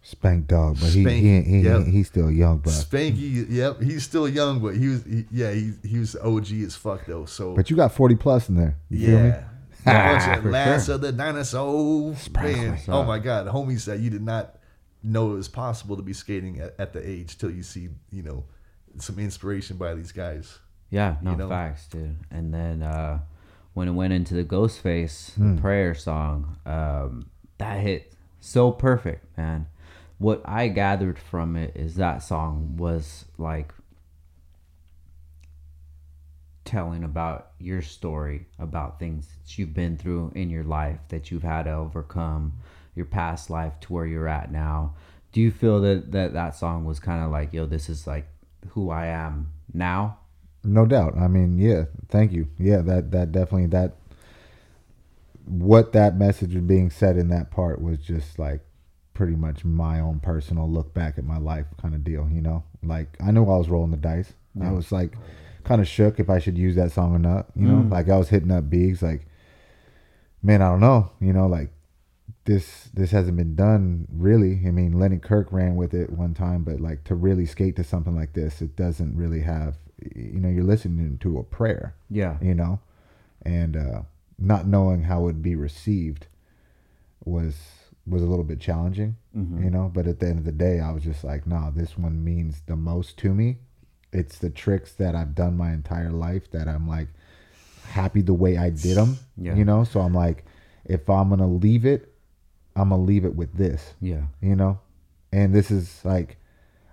Spank 0.01 0.47
dog, 0.47 0.77
but 0.79 0.91
he 0.91 1.03
Spank, 1.03 1.23
he, 1.23 1.41
he, 1.41 1.59
yep. 1.59 1.85
he's 1.85 2.07
still 2.07 2.31
young, 2.31 2.59
bro. 2.59 2.71
Spanky. 2.71 3.45
Yep, 3.49 3.81
he's 3.81 4.03
still 4.03 4.29
young, 4.29 4.61
but 4.61 4.77
he 4.77 4.87
was 4.87 5.03
he, 5.03 5.25
yeah 5.29 5.51
he 5.51 5.73
he 5.83 5.99
was 5.99 6.15
OG 6.15 6.51
as 6.53 6.75
fuck 6.75 7.05
though. 7.05 7.25
So 7.25 7.53
But 7.55 7.69
you 7.69 7.75
got 7.75 7.91
forty 7.91 8.15
plus 8.15 8.47
in 8.47 8.55
there. 8.55 8.77
You 8.89 9.07
feel 9.07 9.19
me? 9.19 9.27
yeah. 9.27 9.43
A 9.85 10.13
bunch 10.13 10.37
of 10.37 10.43
For 10.43 10.51
last 10.51 10.85
sure. 10.85 10.95
of 10.95 11.01
the 11.01 11.11
dinosaurs. 11.11 12.29
Man, 12.31 12.79
oh 12.87 13.03
my 13.03 13.19
god, 13.19 13.47
homie 13.47 13.77
said 13.77 13.99
you 13.99 14.09
did 14.09 14.21
not 14.23 14.55
know 15.03 15.31
it 15.33 15.35
was 15.35 15.49
possible 15.49 15.95
to 15.97 16.01
be 16.01 16.13
skating 16.13 16.59
at, 16.59 16.75
at 16.79 16.93
the 16.93 17.07
age 17.07 17.37
till 17.37 17.51
you 17.51 17.63
see 17.63 17.89
you 18.11 18.23
know 18.23 18.45
some 18.99 19.19
inspiration 19.19 19.77
by 19.77 19.93
these 19.93 20.11
guys. 20.11 20.59
Yeah, 20.89 21.15
no 21.21 21.31
you 21.31 21.37
know? 21.37 21.49
facts, 21.49 21.87
dude. 21.87 22.17
And 22.31 22.53
then 22.53 22.83
uh, 22.83 23.19
when 23.73 23.87
it 23.87 23.91
went 23.93 24.13
into 24.13 24.33
the 24.35 24.43
Ghostface 24.43 25.33
Hmm. 25.33 25.57
prayer 25.57 25.95
song, 25.95 26.57
um, 26.65 27.29
that 27.57 27.79
hit 27.79 28.13
so 28.39 28.71
perfect, 28.71 29.35
man. 29.37 29.67
What 30.19 30.41
I 30.45 30.67
gathered 30.67 31.17
from 31.17 31.55
it 31.55 31.75
is 31.75 31.95
that 31.95 32.21
song 32.21 32.77
was 32.77 33.25
like 33.37 33.73
telling 36.65 37.03
about 37.03 37.51
your 37.59 37.81
story, 37.81 38.45
about 38.59 38.99
things 38.99 39.27
that 39.27 39.57
you've 39.57 39.73
been 39.73 39.97
through 39.97 40.31
in 40.35 40.49
your 40.49 40.63
life 40.63 40.99
that 41.09 41.29
you've 41.29 41.43
had 41.43 41.63
to 41.63 41.71
overcome, 41.73 42.53
your 42.95 43.05
past 43.05 43.49
life 43.49 43.79
to 43.81 43.93
where 43.93 44.05
you're 44.05 44.27
at 44.27 44.51
now. 44.51 44.93
Do 45.31 45.41
you 45.41 45.49
feel 45.51 45.81
that 45.81 46.11
that, 46.11 46.33
that 46.33 46.55
song 46.55 46.85
was 46.85 46.99
kind 46.99 47.23
of 47.23 47.31
like, 47.31 47.53
yo, 47.53 47.65
this 47.65 47.89
is 47.89 48.05
like 48.05 48.27
who 48.69 48.89
I 48.89 49.07
am 49.07 49.51
now? 49.73 50.19
No 50.63 50.85
doubt. 50.85 51.17
I 51.17 51.27
mean, 51.27 51.57
yeah. 51.57 51.85
Thank 52.09 52.31
you. 52.31 52.47
Yeah, 52.57 52.81
that 52.81 53.11
that 53.11 53.31
definitely 53.31 53.65
that 53.67 53.95
what 55.45 55.91
that 55.93 56.15
message 56.17 56.53
was 56.53 56.63
being 56.63 56.89
said 56.89 57.17
in 57.17 57.27
that 57.29 57.51
part 57.51 57.81
was 57.81 57.99
just 57.99 58.39
like 58.39 58.61
pretty 59.13 59.35
much 59.35 59.65
my 59.65 59.99
own 59.99 60.19
personal 60.19 60.69
look 60.69 60.93
back 60.93 61.17
at 61.17 61.23
my 61.25 61.37
life 61.37 61.65
kind 61.81 61.93
of 61.93 62.03
deal. 62.03 62.29
You 62.31 62.41
know, 62.41 62.63
like 62.81 63.17
I 63.21 63.31
knew 63.31 63.43
I 63.43 63.57
was 63.57 63.69
rolling 63.69 63.91
the 63.91 63.97
dice. 63.97 64.33
I 64.61 64.71
was 64.71 64.91
like 64.91 65.15
kind 65.63 65.81
of 65.81 65.87
shook 65.87 66.19
if 66.19 66.29
I 66.29 66.39
should 66.39 66.57
use 66.57 66.75
that 66.75 66.91
song 66.91 67.13
or 67.15 67.19
not. 67.19 67.47
You 67.55 67.67
know, 67.67 67.83
Mm. 67.83 67.91
like 67.91 68.07
I 68.09 68.17
was 68.17 68.29
hitting 68.29 68.51
up 68.51 68.69
Biggs, 68.69 69.01
like, 69.01 69.25
man, 70.43 70.61
I 70.61 70.69
don't 70.69 70.79
know. 70.79 71.09
You 71.19 71.33
know, 71.33 71.47
like 71.47 71.71
this 72.45 72.89
this 72.93 73.11
hasn't 73.11 73.37
been 73.37 73.55
done 73.55 74.07
really. 74.11 74.61
I 74.67 74.71
mean, 74.71 74.93
Lenny 74.99 75.17
Kirk 75.17 75.51
ran 75.51 75.75
with 75.75 75.93
it 75.93 76.09
one 76.09 76.33
time, 76.33 76.63
but 76.63 76.79
like 76.81 77.03
to 77.05 77.15
really 77.15 77.45
skate 77.45 77.75
to 77.77 77.83
something 77.83 78.15
like 78.15 78.33
this, 78.33 78.61
it 78.61 78.75
doesn't 78.75 79.15
really 79.15 79.41
have. 79.41 79.77
You 80.15 80.39
know, 80.41 80.49
you're 80.49 80.65
listening 80.65 81.17
to 81.19 81.37
a 81.39 81.43
prayer 81.43 81.95
Yeah. 82.09 82.37
you 82.41 82.53
know, 82.53 82.79
and 83.43 83.77
uh, 83.77 84.01
not 84.37 84.67
knowing 84.67 85.03
how 85.03 85.21
it 85.21 85.23
would 85.23 85.41
be 85.41 85.55
received 85.55 86.27
was 87.23 87.55
was 88.05 88.21
a 88.21 88.25
little 88.25 88.43
bit 88.43 88.59
challenging, 88.59 89.15
Mhm. 89.33 89.63
you 89.63 89.69
know. 89.69 89.89
But 89.93 90.07
at 90.07 90.19
the 90.19 90.27
end 90.27 90.39
of 90.39 90.43
the 90.45 90.51
day, 90.51 90.81
I 90.81 90.91
was 90.91 91.03
just 91.03 91.23
like, 91.23 91.47
nah, 91.47 91.69
this 91.69 91.97
one 91.97 92.21
means 92.23 92.61
the 92.65 92.75
most 92.75 93.17
to 93.19 93.33
me. 93.33 93.59
It's 94.11 94.37
the 94.37 94.49
tricks 94.49 94.93
that 94.95 95.15
I've 95.15 95.33
done 95.33 95.55
my 95.55 95.71
entire 95.71 96.11
life 96.11 96.51
that 96.51 96.67
I'm 96.67 96.85
like 96.87 97.07
happy 97.85 98.21
the 98.21 98.33
way 98.33 98.57
I 98.57 98.69
did 98.71 98.97
them, 98.97 99.17
Yeah. 99.37 99.55
you 99.55 99.63
know. 99.63 99.85
So 99.85 100.01
I'm 100.01 100.13
like, 100.13 100.43
if 100.83 101.09
I'm 101.09 101.29
gonna 101.29 101.47
leave 101.47 101.85
it, 101.85 102.12
I'm 102.75 102.89
gonna 102.89 103.01
leave 103.01 103.25
it 103.25 103.35
with 103.35 103.53
this 103.57 103.93
Yeah. 104.01 104.23
you 104.41 104.55
know? 104.55 104.79
And 105.31 105.53
this 105.53 105.71
is 105.71 106.03
like 106.05 106.37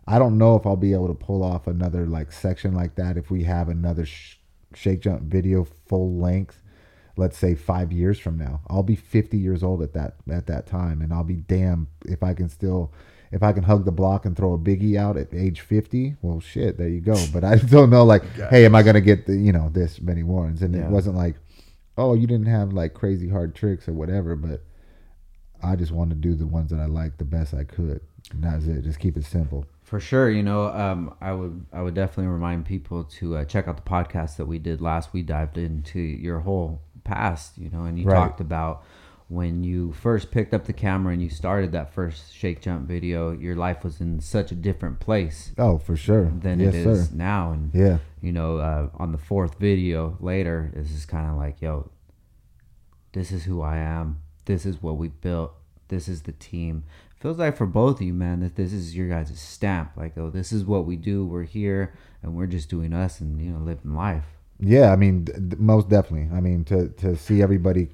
i 0.07 0.19
don't 0.19 0.39
know 0.39 0.57
if 0.57 0.65
i'll 0.67 0.77
be 0.77 0.95
able 0.95 1.09
to 1.09 1.15
pull 1.15 1.43
off 1.45 1.67
another 1.67 2.07
like 2.07 2.33
section 2.33 2.75
like 2.75 2.95
that 2.97 3.19
if 3.19 3.31
we 3.31 3.45
have 3.45 3.69
another 3.69 4.07
sh- 4.07 4.37
shake 4.75 5.01
junt 5.03 5.23
video 5.23 5.63
full 5.87 6.17
length 6.17 6.63
let's 7.17 7.37
say 7.37 7.55
five 7.55 7.93
years 7.93 8.19
from 8.19 8.39
now. 8.39 8.63
I'll 8.71 8.83
be 8.83 8.97
50 8.97 9.37
years 9.37 9.63
old 9.63 9.83
at 9.83 9.93
that 9.93 10.15
at 10.31 10.47
that 10.47 10.67
time 10.67 11.03
and 11.03 11.13
i'll 11.13 11.23
be 11.25 11.37
damn 11.37 11.87
if 12.07 12.23
i 12.23 12.33
can 12.33 12.49
still 12.49 12.93
if 13.31 13.43
i 13.43 13.53
can 13.53 13.65
hug 13.65 13.85
the 13.85 13.93
block 13.93 14.25
and 14.25 14.35
throw 14.35 14.55
a 14.55 14.59
biggie 14.59 14.97
out 14.97 15.19
at 15.19 15.35
age 15.35 15.61
50 15.61 16.17
well 16.23 16.41
shit 16.41 16.79
there 16.79 16.89
you 16.89 17.01
go. 17.03 17.15
But 17.33 17.45
i 17.45 17.57
don't 17.57 17.91
know 17.91 18.05
like 18.05 18.25
hey 18.51 18.65
am 18.65 18.75
i 18.75 18.83
gonna 18.83 19.03
get 19.03 19.27
the 19.27 19.37
you 19.37 19.53
know 19.53 19.69
this 19.71 20.01
many 20.01 20.23
warrants? 20.23 20.63
And 20.63 20.75
Yeah. 20.75 20.87
it 20.87 20.91
wasn't 20.91 21.17
like 21.17 21.37
oh 21.99 22.15
you 22.15 22.27
didn't 22.27 22.47
have 22.47 22.73
like 22.73 22.95
crazy 22.95 23.29
hard 23.29 23.55
tricks 23.55 23.87
or 23.87 23.93
whatever 23.93 24.35
but 24.35 24.63
I 25.63 25.77
just 25.77 25.93
want 25.93 26.11
to 26.11 26.17
do 26.17 26.35
the 26.35 26.47
ones 26.47 26.71
that 26.71 26.81
I 26.81 26.87
like 26.87 27.19
the 27.19 27.25
best 27.25 27.55
I 27.55 27.65
could. 27.65 28.01
And 28.33 28.43
that 28.45 28.57
was 28.57 28.69
it. 28.69 28.83
Just 28.83 28.99
keep 29.01 29.17
it 29.17 29.25
simple. 29.25 29.67
For 29.83 29.99
sure, 29.99 30.31
you 30.31 30.43
know, 30.43 30.67
um, 30.69 31.15
I 31.21 31.33
would 31.33 31.67
I 31.73 31.83
would 31.83 31.95
definitely 31.95 32.31
remind 32.33 32.65
people 32.65 33.03
to 33.05 33.37
uh, 33.39 33.45
check 33.45 33.67
out 33.67 33.77
the 33.77 33.83
podcast 33.91 34.37
that 34.37 34.47
we 34.47 34.59
did 34.59 34.81
last. 34.81 35.13
We 35.13 35.23
dived 35.23 35.59
into 35.59 35.99
your 35.99 36.41
whole 36.41 36.81
past, 37.03 37.59
you 37.59 37.71
know, 37.71 37.85
and 37.85 37.99
you 37.99 38.05
Right. 38.07 38.15
talked 38.15 38.41
about 38.41 38.85
when 39.29 39.65
you 39.65 39.93
first 39.93 40.31
picked 40.31 40.53
up 40.55 40.65
the 40.67 40.73
camera 40.73 41.13
and 41.13 41.23
you 41.23 41.29
started 41.29 41.73
that 41.73 41.93
first 41.93 42.33
shake 42.35 42.61
junt 42.63 42.87
video. 42.87 43.33
Your 43.33 43.57
life 43.57 43.83
was 43.83 44.01
in 44.01 44.21
such 44.21 44.53
a 44.53 44.55
different 44.55 45.01
place 45.01 45.53
Oh, 45.59 45.79
for 45.79 45.97
sure. 45.97 46.31
than 46.41 46.61
yes, 46.61 46.75
it 46.75 46.87
is 46.87 47.09
sir. 47.09 47.17
now, 47.17 47.53
and 47.53 47.71
Yeah. 47.75 47.99
you 48.21 48.33
know, 48.33 48.59
uh, 48.59 48.89
on 48.95 49.11
the 49.13 49.19
fourth 49.19 49.59
video 49.59 50.17
later, 50.21 50.71
this 50.75 50.93
is 50.93 51.05
kind 51.07 51.31
of 51.31 51.37
like, 51.37 51.61
yo, 51.61 51.91
this 53.13 53.33
is 53.33 53.45
who 53.45 53.61
I 53.61 53.79
am. 53.79 54.19
This 54.45 54.67
is 54.67 54.83
what 54.83 54.97
we 54.97 55.09
built. 55.09 55.53
This 55.89 56.09
is 56.09 56.23
the 56.23 56.33
team. 56.33 56.85
Feels 57.17 57.39
like 57.39 57.57
for 57.57 57.67
both 57.67 57.97
of 57.97 58.07
you, 58.07 58.15
man, 58.15 58.41
that 58.41 58.57
this 58.57 58.73
is 58.73 58.97
your 58.97 59.09
guys' 59.09 59.39
stamp. 59.39 59.93
Like, 59.97 60.17
oh, 60.17 60.31
this 60.31 60.53
is 60.53 60.65
what 60.65 60.87
we 60.87 60.97
do. 60.97 61.27
We're 61.27 61.43
here, 61.43 61.95
and 62.23 62.35
we're 62.35 62.47
just 62.47 62.71
doing 62.71 62.93
us, 62.93 63.21
and 63.21 63.41
you 63.41 63.51
know, 63.51 63.59
living 63.59 63.95
life. 63.95 64.25
Yeah, 64.59 64.93
I 64.93 64.97
mean, 64.97 65.27
most 65.59 65.89
definitely. 65.89 66.35
I 66.35 66.41
mean, 66.41 66.65
to 66.65 66.89
to 66.89 67.17
see 67.17 67.43
everybody 67.43 67.89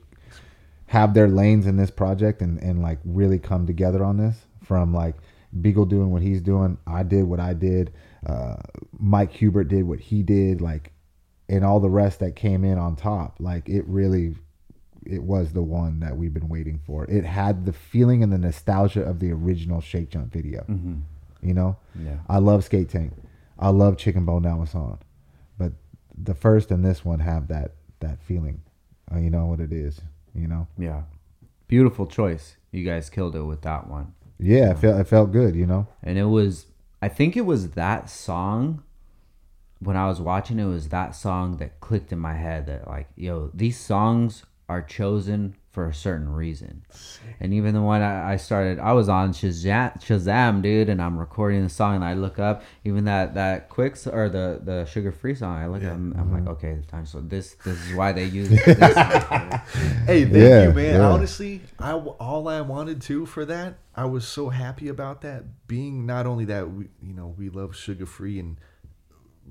have 0.86 1.14
their 1.14 1.28
lanes 1.28 1.66
in 1.66 1.76
this 1.76 1.90
project 1.90 2.42
and 2.42 2.62
and 2.62 2.82
like 2.82 2.98
really 3.04 3.38
come 3.38 3.66
together 3.66 4.04
on 4.04 4.18
this 4.18 4.36
from 4.62 4.94
like 4.94 5.16
Beagle 5.60 5.86
doing 5.86 6.10
what 6.10 6.22
he's 6.22 6.40
doing, 6.40 6.78
I 6.86 7.02
did 7.02 7.24
what 7.24 7.40
I 7.40 7.54
did, 7.54 7.92
uh, 8.26 8.56
Mike 8.98 9.32
Hubert 9.32 9.64
did 9.64 9.84
what 9.84 10.00
he 10.00 10.22
did, 10.22 10.60
like, 10.60 10.92
and 11.48 11.64
all 11.64 11.80
the 11.80 11.88
rest 11.88 12.20
that 12.20 12.36
came 12.36 12.64
in 12.64 12.78
on 12.78 12.96
top. 12.96 13.36
Like, 13.38 13.68
it 13.68 13.84
really, 13.86 14.36
it 15.06 15.22
was 15.22 15.52
the 15.52 15.62
one 15.62 16.00
that 16.00 16.16
we've 16.16 16.34
been 16.34 16.48
waiting 16.48 16.80
for. 16.86 17.04
It 17.04 17.24
had 17.24 17.64
the 17.66 17.72
feeling 17.72 18.22
and 18.22 18.32
the 18.32 18.38
nostalgia 18.38 19.02
of 19.02 19.20
the 19.20 19.30
original 19.32 19.80
Shake 19.80 20.10
Junt 20.10 20.32
video. 20.32 20.60
Mm-hmm. 20.68 20.96
You 21.42 21.54
know, 21.54 21.76
Yeah. 21.94 22.18
I 22.28 22.38
love 22.38 22.64
Skate 22.64 22.88
Tank. 22.88 23.12
I 23.58 23.68
love 23.70 23.96
Chicken 23.96 24.24
Bone 24.24 24.42
Nowison, 24.42 24.98
but 25.58 25.72
the 26.16 26.34
first 26.34 26.70
and 26.70 26.84
this 26.84 27.04
one 27.04 27.20
have 27.20 27.48
that 27.48 27.72
that 28.00 28.20
feeling. 28.22 28.60
Uh, 29.12 29.18
you 29.18 29.30
know 29.30 29.46
what 29.46 29.60
it 29.60 29.72
is. 29.72 30.00
You 30.34 30.48
know. 30.48 30.66
Yeah. 30.76 31.02
Beautiful 31.68 32.06
choice. 32.06 32.56
You 32.72 32.84
guys 32.84 33.08
killed 33.08 33.34
it 33.36 33.42
with 33.42 33.62
that 33.62 33.88
one. 33.88 34.12
Yeah, 34.38 34.72
it 34.72 34.78
felt 34.78 35.00
it 35.00 35.08
felt 35.08 35.32
good. 35.32 35.54
You 35.56 35.66
know. 35.66 35.86
and 36.02 36.18
it 36.18 36.24
was 36.26 36.66
i 37.02 37.08
think 37.08 37.36
it 37.36 37.42
was 37.46 37.70
that 37.72 38.08
song 38.08 38.82
when 39.80 39.96
i 39.96 40.06
was 40.08 40.18
watching 40.20 40.58
it, 40.58 40.64
it 40.64 40.66
was 40.66 40.88
that 40.88 41.14
song 41.14 41.58
that 41.58 41.78
clicked 41.80 42.10
in 42.10 42.18
my 42.18 42.32
head 42.34 42.64
that 42.66 42.88
like 42.88 43.08
yo 43.16 43.50
these 43.54 43.78
songs 43.78 44.44
are 44.68 44.82
chosen 44.82 45.54
for 45.70 45.88
a 45.88 45.94
certain 45.94 46.32
reason 46.32 46.82
and 47.38 47.52
even 47.52 47.74
the 47.74 47.82
one 47.82 48.00
I, 48.00 48.32
I 48.32 48.36
started 48.36 48.78
i 48.78 48.92
was 48.94 49.10
on 49.10 49.32
shazam, 49.32 50.02
shazam 50.02 50.62
dude 50.62 50.88
and 50.88 51.02
i'm 51.02 51.18
recording 51.18 51.62
the 51.62 51.68
song 51.68 51.96
and 51.96 52.04
i 52.04 52.14
look 52.14 52.38
up 52.38 52.62
even 52.84 53.04
that 53.04 53.34
that 53.34 53.68
quicks 53.68 54.06
or 54.06 54.30
the 54.30 54.58
the 54.64 54.88
suga 54.90 55.14
free 55.14 55.34
song 55.34 55.54
i 55.54 55.66
look 55.66 55.82
at 55.82 55.90
them 55.90 56.14
i'm 56.18 56.32
like 56.32 56.44
mm-hmm. 56.44 56.52
okay 56.52 56.78
time 56.88 57.04
so 57.04 57.20
this 57.20 57.56
this 57.64 57.76
is 57.86 57.94
why 57.94 58.10
they 58.10 58.24
use 58.24 58.48
this 58.64 58.94
song. 58.94 59.60
Hey, 60.06 60.24
thank 60.24 60.34
Yeah, 60.34 60.62
you, 60.68 60.72
man. 60.72 60.94
yeah. 60.94 61.08
Honestly, 61.10 61.60
I 61.78 61.90
w- 61.90 62.14
all 62.18 62.48
I 62.48 62.60
wanted 62.62 63.00
to 63.02 63.26
for 63.26 63.44
that, 63.44 63.78
I 63.94 64.04
was 64.06 64.26
so 64.26 64.48
happy 64.48 64.88
about 64.88 65.20
that. 65.22 65.44
Being 65.68 66.06
not 66.06 66.26
only 66.26 66.44
that 66.46 66.70
we, 66.70 66.86
you 67.02 67.12
know, 67.12 67.34
we 67.36 67.48
love 67.50 67.72
suga 67.72 68.06
free 68.06 68.38
and 68.38 68.56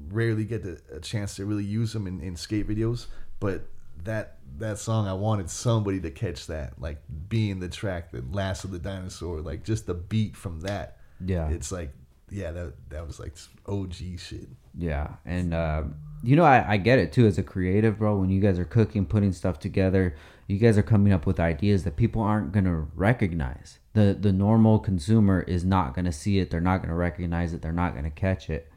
rarely 0.10 0.44
get 0.46 0.64
the, 0.64 0.82
a 0.96 1.00
chance 1.00 1.36
to 1.36 1.46
really 1.46 1.64
use 1.64 1.94
them 1.94 2.08
in, 2.08 2.20
in 2.22 2.36
skate 2.36 2.68
videos, 2.68 3.08
but 3.40 3.68
that 4.06 4.38
that 4.58 4.80
song, 4.80 5.08
I 5.08 5.14
wanted 5.14 5.50
somebody 5.50 6.00
to 6.02 6.12
catch 6.12 6.48
that, 6.48 6.80
like 6.80 7.02
being 7.28 7.60
the 7.60 7.68
track 7.68 8.12
that 8.12 8.32
Last 8.34 8.64
of 8.64 8.72
the 8.72 8.80
Dinosaur, 8.80 9.42
like 9.42 9.64
just 9.64 9.86
the 9.86 9.94
beat 9.94 10.36
from 10.36 10.62
that. 10.62 10.98
Yeah. 11.24 11.50
it's 11.50 11.72
like, 11.72 11.92
yeah, 12.30 12.52
that 12.52 12.74
that 12.90 13.06
was 13.06 13.20
like 13.20 13.36
OG 13.68 13.96
shit. 14.18 14.48
Yeah, 14.78 15.16
and 15.26 15.54
uh, 15.54 15.84
you 16.24 16.36
know, 16.36 16.44
I, 16.44 16.74
I 16.74 16.78
get 16.78 17.00
it 17.00 17.12
too 17.12 17.28
as 17.28 17.38
a 17.38 17.44
creative, 17.44 18.00
bro. 18.00 18.18
When 18.18 18.30
you 18.30 18.42
guys 18.42 18.58
are 18.60 18.66
cooking, 18.66 19.06
putting 19.06 19.32
stuff 19.32 19.60
together, 19.60 20.16
you 20.48 20.58
guys 20.58 20.78
are 20.78 20.84
coming 20.84 21.14
up 21.14 21.26
with 21.26 21.40
ideas 21.40 21.84
that 21.84 21.96
people 21.96 22.22
aren't 22.22 22.52
gonna 22.52 22.88
recognize. 22.96 23.80
the 23.94 24.18
The 24.20 24.34
normal 24.34 24.80
consumer 24.80 25.42
is 25.42 25.64
not 25.64 25.94
gonna 25.94 26.12
see 26.12 26.40
it. 26.40 26.50
They're 26.50 26.62
not 26.62 26.82
gonna 26.82 26.96
recognize 26.96 27.54
it. 27.54 27.62
They're 27.62 27.72
not 27.72 27.96
gonna 27.96 28.12
catch 28.12 28.50
it. 28.50 28.72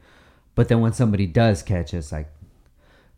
But 0.55 0.67
then 0.67 0.81
when 0.81 0.93
somebody 0.93 1.25
does 1.25 1.61
catch 1.61 1.93
it, 1.93 1.97
it's 1.97 2.11
like, 2.11 2.29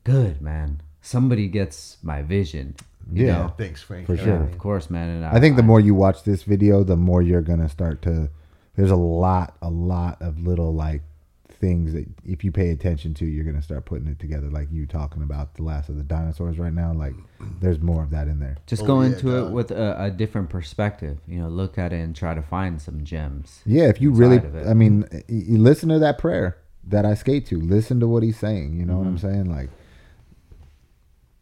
good 0.04 0.42
man. 0.42 0.82
Somebody 1.02 1.48
gets 1.48 1.98
my 2.04 2.22
vision. 2.22 2.76
You 3.12 3.26
Yeah. 3.26 3.38
know? 3.38 3.54
Thanks, 3.58 3.82
Frank. 3.82 4.06
For 4.08 4.16
Yeah, 4.16 4.24
sure. 4.24 4.44
Of 4.44 4.58
course, 4.58 4.90
man. 4.90 5.10
And 5.10 5.26
I 5.26 5.40
think 5.40 5.56
the 5.56 5.64
more 5.64 5.80
you 5.80 5.96
watch 5.96 6.24
this 6.24 6.44
video, 6.44 6.84
the 6.84 6.98
more 6.98 7.22
you're 7.22 7.42
gonna 7.42 7.70
start 7.70 8.02
to. 8.04 8.30
There's 8.76 8.92
a 8.92 8.96
lot, 8.96 9.58
a 9.62 9.70
lot 9.70 10.22
of 10.22 10.40
little 10.40 10.74
like 10.74 11.02
things 11.50 11.94
that 11.94 12.08
if 12.26 12.44
you 12.44 12.52
pay 12.52 12.72
attention 12.72 13.14
to, 13.16 13.26
you're 13.26 13.44
gonna 13.44 13.62
start 13.62 13.86
putting 13.86 14.08
it 14.08 14.18
together. 14.20 14.50
Like 14.50 14.68
you 14.72 14.86
talking 14.86 15.22
about 15.24 15.56
the 15.56 15.64
last 15.64 15.90
of 15.90 15.98
the 15.98 16.04
dinosaurs 16.04 16.58
right 16.58 16.74
now. 16.74 16.94
Like 16.94 17.14
there's 17.60 17.80
more 17.82 18.02
of 18.04 18.12
that 18.12 18.28
in 18.28 18.40
there. 18.40 18.58
just 18.66 18.84
Oh, 18.84 18.86
go 18.88 19.02
yeah, 19.02 19.08
into 19.08 19.38
it 19.38 19.52
with 19.52 19.72
a, 19.72 20.06
a 20.06 20.12
different 20.12 20.50
perspective. 20.50 21.18
You 21.28 21.40
know, 21.40 21.50
look 21.50 21.78
at 21.78 21.92
it 21.94 21.98
and 21.98 22.16
try 22.16 22.34
to 22.34 22.42
find 22.42 22.82
some 22.82 23.04
gems. 23.04 23.62
Yeah, 23.66 23.84
if 23.90 24.00
you 24.02 24.12
really, 24.12 24.36
inside 24.38 24.48
of 24.48 24.56
it. 24.56 24.68
I 24.68 24.74
mean, 24.74 25.06
you 25.28 25.58
listen 25.58 25.90
to 25.90 26.00
that 26.00 26.18
prayer 26.18 26.58
that 26.88 27.06
I 27.06 27.14
skate 27.16 27.46
to. 27.48 27.60
Listen 27.60 28.00
to 28.00 28.08
what 28.08 28.24
he's 28.24 28.38
saying. 28.38 28.74
You 28.78 28.86
know 28.86 28.98
what 28.98 29.08
I'm 29.08 29.18
Mm-hmm. 29.18 29.28
saying? 29.28 29.46
Like 29.52 29.70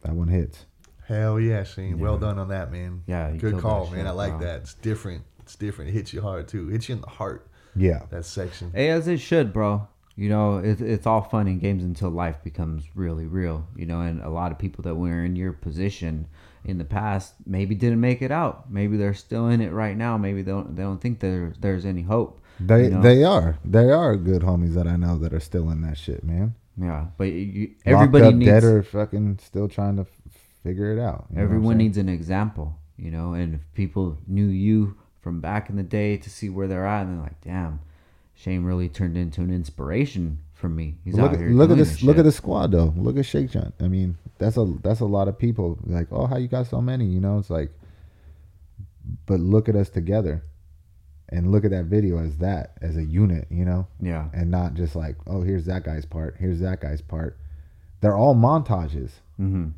that 0.02 0.14
one 0.14 0.28
hits. 0.28 0.66
Hell 1.08 1.40
yeah, 1.40 1.64
Shane. 1.64 2.00
Well 2.00 2.18
done 2.18 2.38
on 2.38 2.50
that, 2.50 2.72
man. 2.72 3.04
Yeah, 3.08 3.32
good 3.32 3.60
call, 3.60 3.88
man. 3.88 4.00
shit, 4.00 4.08
I 4.08 4.12
like 4.12 4.38
bro. 4.38 4.48
that. 4.48 4.62
It's 4.62 4.76
different. 4.76 5.24
It's 5.40 5.56
different. 5.56 5.90
It 5.90 5.94
hits 5.94 6.14
you 6.14 6.22
hard 6.22 6.48
too. 6.48 6.70
It 6.70 6.74
hits 6.74 6.90
you 6.90 6.96
in 6.96 7.02
the 7.02 7.10
heart. 7.10 7.48
Yeah, 7.76 8.04
That 8.10 8.26
section. 8.26 8.72
Hey, 8.74 8.90
as 8.90 9.08
it 9.08 9.18
should, 9.20 9.54
bro. 9.54 9.88
You 10.16 10.28
know, 10.28 10.58
it, 10.58 10.82
it's 10.82 11.08
all 11.08 11.22
fun 11.22 11.48
and 11.48 11.62
games 11.62 11.84
until 11.84 12.10
life 12.10 12.44
becomes 12.44 12.84
really 12.94 13.26
real. 13.26 13.66
You 13.76 13.86
know, 13.86 14.02
and 14.02 14.22
a 14.22 14.30
lot 14.30 14.52
of 14.52 14.60
people 14.60 14.84
that 14.84 14.96
were 14.96 15.24
in 15.24 15.36
your 15.36 15.54
position 15.54 16.28
in 16.66 16.78
the 16.78 16.84
past 16.84 17.36
maybe 17.46 17.74
didn't 17.74 18.02
make 18.02 18.22
it 18.22 18.32
out. 18.32 18.72
Maybe 18.72 18.98
they're 18.98 19.14
still 19.14 19.48
in 19.48 19.62
it 19.62 19.72
right 19.72 19.96
now. 19.96 20.18
Maybe 20.18 20.42
they 20.42 20.52
don't. 20.52 20.76
They 20.76 20.84
don't 20.84 21.00
think 21.00 21.20
there 21.20 21.54
there's 21.60 21.86
any 21.86 22.02
hope. 22.02 22.42
they 22.60 22.86
you 22.86 22.90
know? 22.92 23.02
they 23.02 23.24
are 23.24 23.58
they 23.64 23.90
are 23.90 24.16
good 24.16 24.42
homies 24.42 24.74
that 24.74 24.88
I 24.88 24.98
know 24.98 25.18
that 25.20 25.34
are 25.34 25.40
still 25.40 25.70
in 25.70 25.82
that 25.82 25.98
shit, 25.98 26.24
man. 26.24 26.56
Yeah, 26.82 27.08
but 27.18 27.26
you, 27.26 27.72
everybody 27.86 28.26
up, 28.26 28.34
needs 28.36 28.52
dead 28.52 28.64
or 28.64 28.84
fucking 28.84 29.40
still 29.44 29.68
trying 29.68 29.98
to 29.98 30.04
f- 30.04 30.08
figure 30.64 30.94
it 30.94 31.00
out. 31.00 31.26
you 31.30 31.36
know 31.36 31.42
what 31.42 31.42
I'm 31.42 31.44
everyone 31.44 31.78
needs 31.78 31.98
an 31.98 32.08
example, 32.08 32.78
you 32.98 33.12
know. 33.12 33.34
And 33.34 33.56
if 33.56 33.62
people 33.74 34.18
knew 34.28 34.46
you 34.46 34.96
from 35.22 35.42
back 35.42 35.70
in 35.70 35.76
the 35.76 35.84
day 35.84 36.16
to 36.18 36.30
see 36.30 36.50
where 36.50 36.68
they're 36.68 36.86
at, 36.86 37.02
and 37.02 37.18
they're 37.18 37.24
like, 37.24 37.42
"Damn, 37.42 37.82
Shane 38.34 38.64
really 38.64 38.88
turned 38.88 39.18
into 39.18 39.42
an 39.42 39.52
inspiration 39.52 40.40
for 40.54 40.70
me." 40.70 40.96
He's 41.04 41.16
look 41.16 41.32
out 41.32 41.34
at, 41.34 41.40
here. 41.40 41.50
look 41.50 41.70
at 41.70 41.78
this. 41.78 42.02
Look 42.02 42.18
at 42.18 42.24
the 42.24 42.32
squad 42.32 42.72
though. 42.72 42.94
Look 42.96 43.18
at 43.18 43.26
Shake 43.26 43.52
Junt. 43.52 43.74
I 43.82 43.88
mean, 43.90 44.18
that's 44.38 44.56
a 44.56 44.66
that's 44.82 45.02
a 45.02 45.06
lot 45.06 45.28
of 45.28 45.38
people. 45.38 45.80
Like, 45.86 46.08
oh, 46.12 46.28
how 46.28 46.38
you 46.38 46.48
got 46.48 46.68
so 46.68 46.82
many? 46.82 47.06
You 47.06 47.20
know, 47.20 47.40
it's 47.40 47.50
like, 47.50 47.72
but 49.26 49.42
look 49.42 49.68
at 49.68 49.76
us 49.76 49.90
together, 49.90 50.44
and 51.30 51.52
look 51.52 51.64
at 51.66 51.72
that 51.72 51.86
video 51.86 52.18
as 52.20 52.38
that 52.38 52.78
as 52.82 52.98
a 52.98 53.04
unit. 53.04 53.48
You 53.50 53.66
know, 53.66 53.88
Yeah, 54.02 54.30
and 54.34 54.52
not 54.52 54.74
just 54.74 54.96
like, 54.96 55.16
oh, 55.28 55.42
here's 55.42 55.66
that 55.66 55.84
guy's 55.84 56.06
part. 56.06 56.38
Here's 56.40 56.60
that 56.60 56.82
guy's 56.82 57.02
part. 57.02 57.38
They're 58.02 58.16
all 58.16 58.36
montages 58.36 59.12
mm-hmm. 59.40 59.70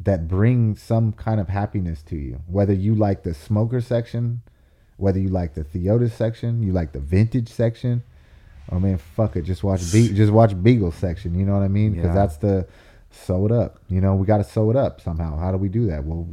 that 0.00 0.28
bring 0.28 0.76
some 0.76 1.12
kind 1.12 1.40
of 1.40 1.48
happiness 1.48 2.02
to 2.04 2.16
you. 2.16 2.40
Whether 2.46 2.72
you 2.72 2.94
like 2.94 3.22
the 3.24 3.34
smoker 3.34 3.80
section, 3.80 4.42
whether 4.96 5.18
you 5.18 5.28
like 5.28 5.54
the 5.54 5.64
Theotis 5.64 6.12
section, 6.12 6.62
you 6.62 6.72
like 6.72 6.92
the 6.92 7.00
vintage 7.00 7.48
section. 7.48 8.02
I 8.70 8.78
mean, 8.78 8.96
fuck 8.96 9.36
it, 9.36 9.42
just 9.42 9.62
watch 9.62 9.92
Be- 9.92 10.12
just 10.14 10.32
watch 10.32 10.60
Beagle 10.62 10.92
section. 10.92 11.34
You 11.34 11.44
know 11.44 11.54
what 11.54 11.62
I 11.64 11.68
mean? 11.68 11.92
Because 11.92 12.08
Yeah. 12.08 12.14
that's 12.14 12.36
the 12.38 12.66
sew 13.10 13.46
it 13.46 13.52
up. 13.52 13.78
You 13.88 14.00
know, 14.00 14.14
we 14.14 14.26
got 14.26 14.38
to 14.38 14.44
sew 14.44 14.70
it 14.70 14.76
up 14.76 15.00
somehow. 15.00 15.36
How 15.36 15.52
do 15.52 15.58
we 15.58 15.68
do 15.68 15.86
that? 15.86 16.04
Well, 16.04 16.28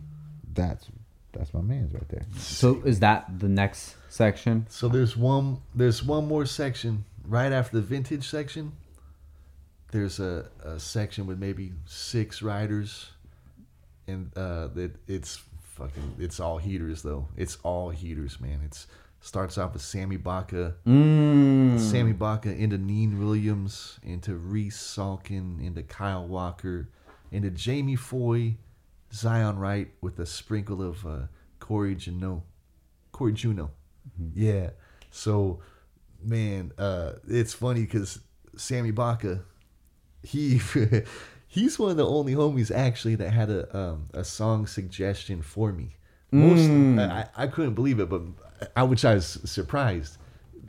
that's 0.54 0.90
that's 1.34 1.54
my 1.54 1.62
man's 1.62 1.94
right 1.94 2.08
there. 2.10 2.24
So 2.38 2.82
is 2.86 3.00
that 3.00 3.40
the 3.40 3.50
next 3.50 3.96
section? 4.10 4.66
So 4.70 4.88
there's 4.88 5.16
one 5.16 5.58
there's 5.76 6.04
one 6.04 6.28
more 6.28 6.46
section 6.46 7.06
right 7.28 7.52
after 7.52 7.78
the 7.78 7.84
vintage 7.84 8.28
section. 8.28 8.74
There's 9.92 10.20
a, 10.20 10.48
a 10.64 10.80
section 10.80 11.28
with 11.28 11.38
maybe 11.38 11.74
six 11.86 12.42
riders, 12.42 13.12
and 14.08 14.32
uh, 14.38 14.68
that 14.76 14.92
it's 15.08 15.42
fucking 15.62 16.16
it's 16.20 16.40
all 16.40 16.58
heaters 16.58 17.02
though. 17.02 17.28
It's 17.36 17.58
all 17.64 17.90
heaters, 17.90 18.40
man. 18.40 18.62
It's 18.66 18.88
starts 19.24 19.58
off 19.58 19.74
with 19.74 19.82
Sammy 19.84 20.18
Baca, 20.18 20.74
Mm. 20.88 21.80
Sammy 21.80 22.14
Baca 22.14 22.52
into 22.52 22.78
Neen 22.78 23.20
Williams, 23.20 24.00
into 24.02 24.34
Reese 24.36 24.78
Salkin, 24.82 25.64
into 25.64 25.84
Kyle 25.84 26.26
Walker, 26.26 26.90
into 27.32 27.52
Jamie 27.52 27.96
Foy, 27.96 28.56
Zion 29.14 29.60
Wright 29.60 29.90
with 30.02 30.20
a 30.20 30.26
sprinkle 30.26 30.82
of 30.82 31.06
uh, 31.06 31.20
Cory 31.60 31.96
Juneau. 31.96 32.44
Cory 33.12 33.34
Juneau. 33.34 33.72
Yeah. 34.34 34.72
So, 35.10 35.60
man, 36.24 36.72
uh, 36.78 37.14
it's 37.28 37.54
funny 37.54 37.82
because 37.82 38.20
Sammy 38.56 38.92
Baca, 38.92 39.42
he 40.24 40.62
he's 41.48 41.78
one 41.78 41.92
of 41.92 41.98
the 41.98 42.08
only 42.08 42.34
homies 42.34 42.72
actually 42.74 43.16
that 43.16 43.32
had 43.32 43.50
a 43.50 43.78
um, 43.78 44.08
a 44.14 44.24
song 44.24 44.68
suggestion 44.68 45.42
for 45.42 45.72
me. 45.72 45.96
Most 46.34 46.70
I, 46.70 47.28
I 47.36 47.48
couldn't 47.48 47.74
believe 47.74 48.00
it, 48.00 48.10
but 48.10 48.22
I 48.76 48.84
which 48.84 49.04
I 49.04 49.16
was 49.16 49.40
surprised 49.44 50.18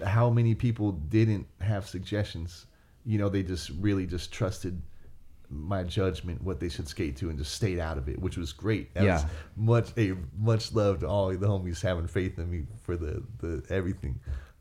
how 0.05 0.29
many 0.29 0.55
people 0.55 0.93
didn't 0.93 1.47
have 1.61 1.87
suggestions. 1.89 2.67
You 3.05 3.19
know, 3.19 3.29
they 3.29 3.45
just 3.45 3.71
really 3.81 4.07
just 4.07 4.33
trusted 4.33 4.83
my 5.53 5.85
judgment, 5.85 6.43
what 6.43 6.59
they 6.61 6.69
should 6.69 6.89
skate 6.89 7.17
to, 7.19 7.29
and 7.31 7.39
just 7.39 7.55
stayed 7.55 7.79
out 7.79 7.99
of 7.99 8.09
it, 8.09 8.19
which 8.21 8.37
was 8.37 8.53
great. 8.53 8.95
That 8.95 9.05
Yeah. 9.05 9.15
was 9.15 9.25
much 9.57 9.93
a 9.99 10.15
much 10.39 10.73
love 10.73 11.01
to 11.01 11.09
all 11.09 11.29
the 11.31 11.47
homies 11.47 11.81
having 11.83 12.07
faith 12.07 12.39
in 12.39 12.51
me 12.51 12.63
for 12.83 12.97
the 12.97 13.23
the 13.39 13.63
everything. 13.71 14.21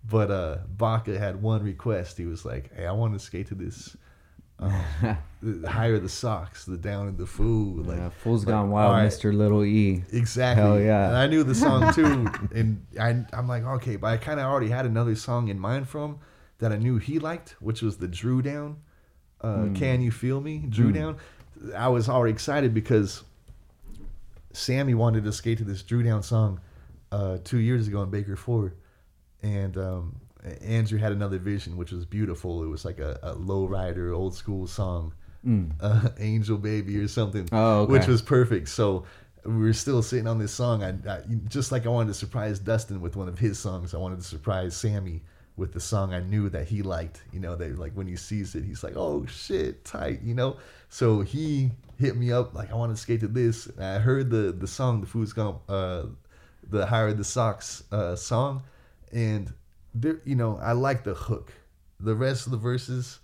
But 0.09 0.31
uh 0.31 0.57
Baca 0.77 1.17
had 1.17 1.41
one 1.41 1.63
request. 1.63 2.17
He 2.17 2.25
was 2.25 2.43
like, 2.45 2.75
"Hey, 2.75 2.85
I 2.85 2.91
want 2.91 3.13
to 3.13 3.19
skate 3.19 3.47
to 3.47 3.55
this." 3.55 3.95
Um, 4.59 4.73
the 5.41 5.67
higher 5.69 5.97
the 5.97 6.09
socks, 6.09 6.65
the 6.65 6.77
down 6.77 7.07
in 7.07 7.17
the 7.17 7.25
food. 7.25 7.87
Like 7.87 7.97
yeah, 7.97 8.09
Fool's 8.09 8.45
like, 8.45 8.53
Gone 8.53 8.69
Wild, 8.69 8.93
right, 8.93 9.07
Mr. 9.09 9.33
Little 9.35 9.63
E. 9.65 10.03
Exactly. 10.11 10.63
Hell 10.63 10.79
yeah. 10.79 11.07
And 11.07 11.17
I 11.17 11.25
knew 11.27 11.43
the 11.43 11.55
song 11.55 11.91
too, 11.97 12.27
and 12.53 12.85
I, 12.99 13.25
I'm 13.33 13.47
like, 13.47 13.63
okay, 13.63 13.95
but 13.95 14.07
I 14.07 14.17
kind 14.17 14.39
of 14.39 14.45
already 14.45 14.69
had 14.69 14.85
another 14.85 15.15
song 15.15 15.47
in 15.47 15.59
mind 15.59 15.87
from 15.89 16.19
that 16.59 16.71
I 16.71 16.77
knew 16.77 16.97
he 16.99 17.17
liked, 17.17 17.55
which 17.59 17.81
was 17.81 17.97
the 17.97 18.07
Dru 18.07 18.43
Down. 18.43 18.77
Uh, 19.41 19.55
Hmm. 19.65 19.73
Can 19.73 20.01
you 20.01 20.11
feel 20.11 20.39
me, 20.39 20.59
Dru 20.69 20.91
Down? 20.91 21.17
I 21.75 21.87
was 21.89 22.07
already 22.09 22.33
excited 22.33 22.73
because 22.73 23.23
Sammy 24.53 24.93
wanted 24.93 25.23
to 25.23 25.31
skate 25.31 25.57
to 25.59 25.63
this 25.63 25.81
Dru 25.83 26.03
Down 26.03 26.23
song 26.23 26.59
uh, 27.11 27.37
two 27.43 27.59
years 27.59 27.87
ago 27.87 28.01
in 28.03 28.09
Baker 28.09 28.35
Ford, 28.35 28.75
and 29.41 29.77
um, 29.77 30.15
Andrew 30.61 30.99
had 30.99 31.11
another 31.11 31.37
vision, 31.39 31.77
which 31.77 31.91
was 31.91 32.05
beautiful. 32.05 32.63
It 32.63 32.67
was 32.67 32.83
like 32.85 32.99
a, 32.99 33.19
a 33.23 33.33
low 33.33 33.65
rider, 33.65 34.13
old 34.13 34.35
school 34.35 34.67
song, 34.67 35.13
uh, 35.81 36.09
Angel 36.19 36.57
Baby 36.57 36.97
or 36.99 37.07
something. 37.07 37.47
Oh, 37.51 37.81
okay. 37.81 37.91
which 37.93 38.07
was 38.07 38.21
perfect. 38.21 38.69
So 38.69 39.05
we 39.43 39.53
were 39.57 39.73
still 39.73 40.03
sitting 40.03 40.27
on 40.27 40.37
this 40.37 40.51
song. 40.51 40.83
I, 40.83 40.89
I 41.09 41.21
just 41.47 41.71
like 41.71 41.85
I 41.85 41.89
wanted 41.89 42.09
to 42.09 42.13
surprise 42.13 42.59
Dustin 42.59 43.01
with 43.01 43.15
one 43.15 43.27
of 43.27 43.39
his 43.39 43.57
songs. 43.57 43.93
I 43.93 43.97
wanted 43.97 44.19
to 44.19 44.25
surprise 44.25 44.75
Sammy 44.75 45.21
with 45.57 45.73
the 45.73 45.79
song 45.79 46.13
I 46.13 46.19
knew 46.19 46.49
that 46.49 46.67
he 46.67 46.81
liked. 46.81 47.23
You 47.31 47.39
know, 47.39 47.55
that 47.55 47.77
like 47.77 47.93
when 47.93 48.07
he 48.07 48.15
sees 48.15 48.55
it, 48.55 48.63
he's 48.63 48.83
like, 48.83 48.95
"Oh 48.95 49.25
shit, 49.25 49.85
tight," 49.85 50.21
you 50.21 50.33
know. 50.33 50.57
So 50.89 51.21
he 51.21 51.71
hit 51.97 52.15
me 52.15 52.31
up 52.31 52.53
like, 52.53 52.71
"I 52.71 52.75
want 52.75 52.95
to 52.95 53.01
skate 53.01 53.19
to 53.21 53.27
this." 53.27 53.67
And 53.67 53.83
I 53.83 53.99
heard 53.99 54.29
the 54.29 54.51
the 54.51 54.67
song, 54.67 55.01
the 55.01 55.07
Food's 55.07 55.33
Gone, 55.33 55.59
uh, 55.69 56.03
the 56.69 56.85
Higher 56.85 57.13
the 57.13 57.23
Socks 57.23 57.83
uh, 57.91 58.15
song, 58.15 58.63
and 59.11 59.53
there, 59.93 60.19
you 60.25 60.35
know, 60.35 60.57
I 60.61 60.73
like 60.73 61.03
the 61.03 61.13
hook. 61.13 61.53
The 61.99 62.15
rest 62.15 62.47
of 62.47 62.51
the 62.51 62.57
verses, 62.57 63.19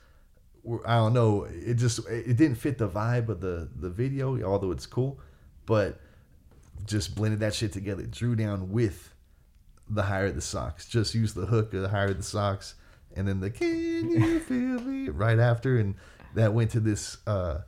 were, 0.64 0.88
I 0.88 0.98
don't 0.98 1.14
know. 1.14 1.48
It 1.50 1.76
just 1.76 2.08
it 2.08 2.38
didn't 2.38 2.58
fit 2.58 2.78
the 2.78 2.90
vibe 2.90 3.30
of 3.30 3.42
the 3.42 3.70
the 3.76 3.90
video, 3.90 4.42
although 4.44 4.72
it's 4.72 4.86
cool, 4.86 5.20
but 5.66 6.00
just 6.86 7.16
blended 7.16 7.40
that 7.40 7.54
shit 7.54 7.74
together. 7.74 8.04
Dru 8.04 8.36
down 8.36 8.72
with 8.72 9.14
the 9.90 10.04
higher 10.04 10.32
the 10.32 10.42
socks. 10.42 10.88
Just 10.88 11.14
use 11.16 11.34
the 11.34 11.46
hook 11.46 11.74
of 11.74 11.82
the 11.82 11.90
higher 11.90 12.14
the 12.14 12.24
socks, 12.24 12.76
and 13.16 13.28
then 13.28 13.40
the 13.40 13.50
can 13.50 14.10
you 14.10 14.40
feel 14.42 14.80
me 14.82 15.10
right 15.10 15.40
after, 15.40 15.78
and 15.78 15.96
that 16.36 16.54
went 16.54 16.72
to 16.72 16.80
this 16.80 17.18
uh, 17.28 17.60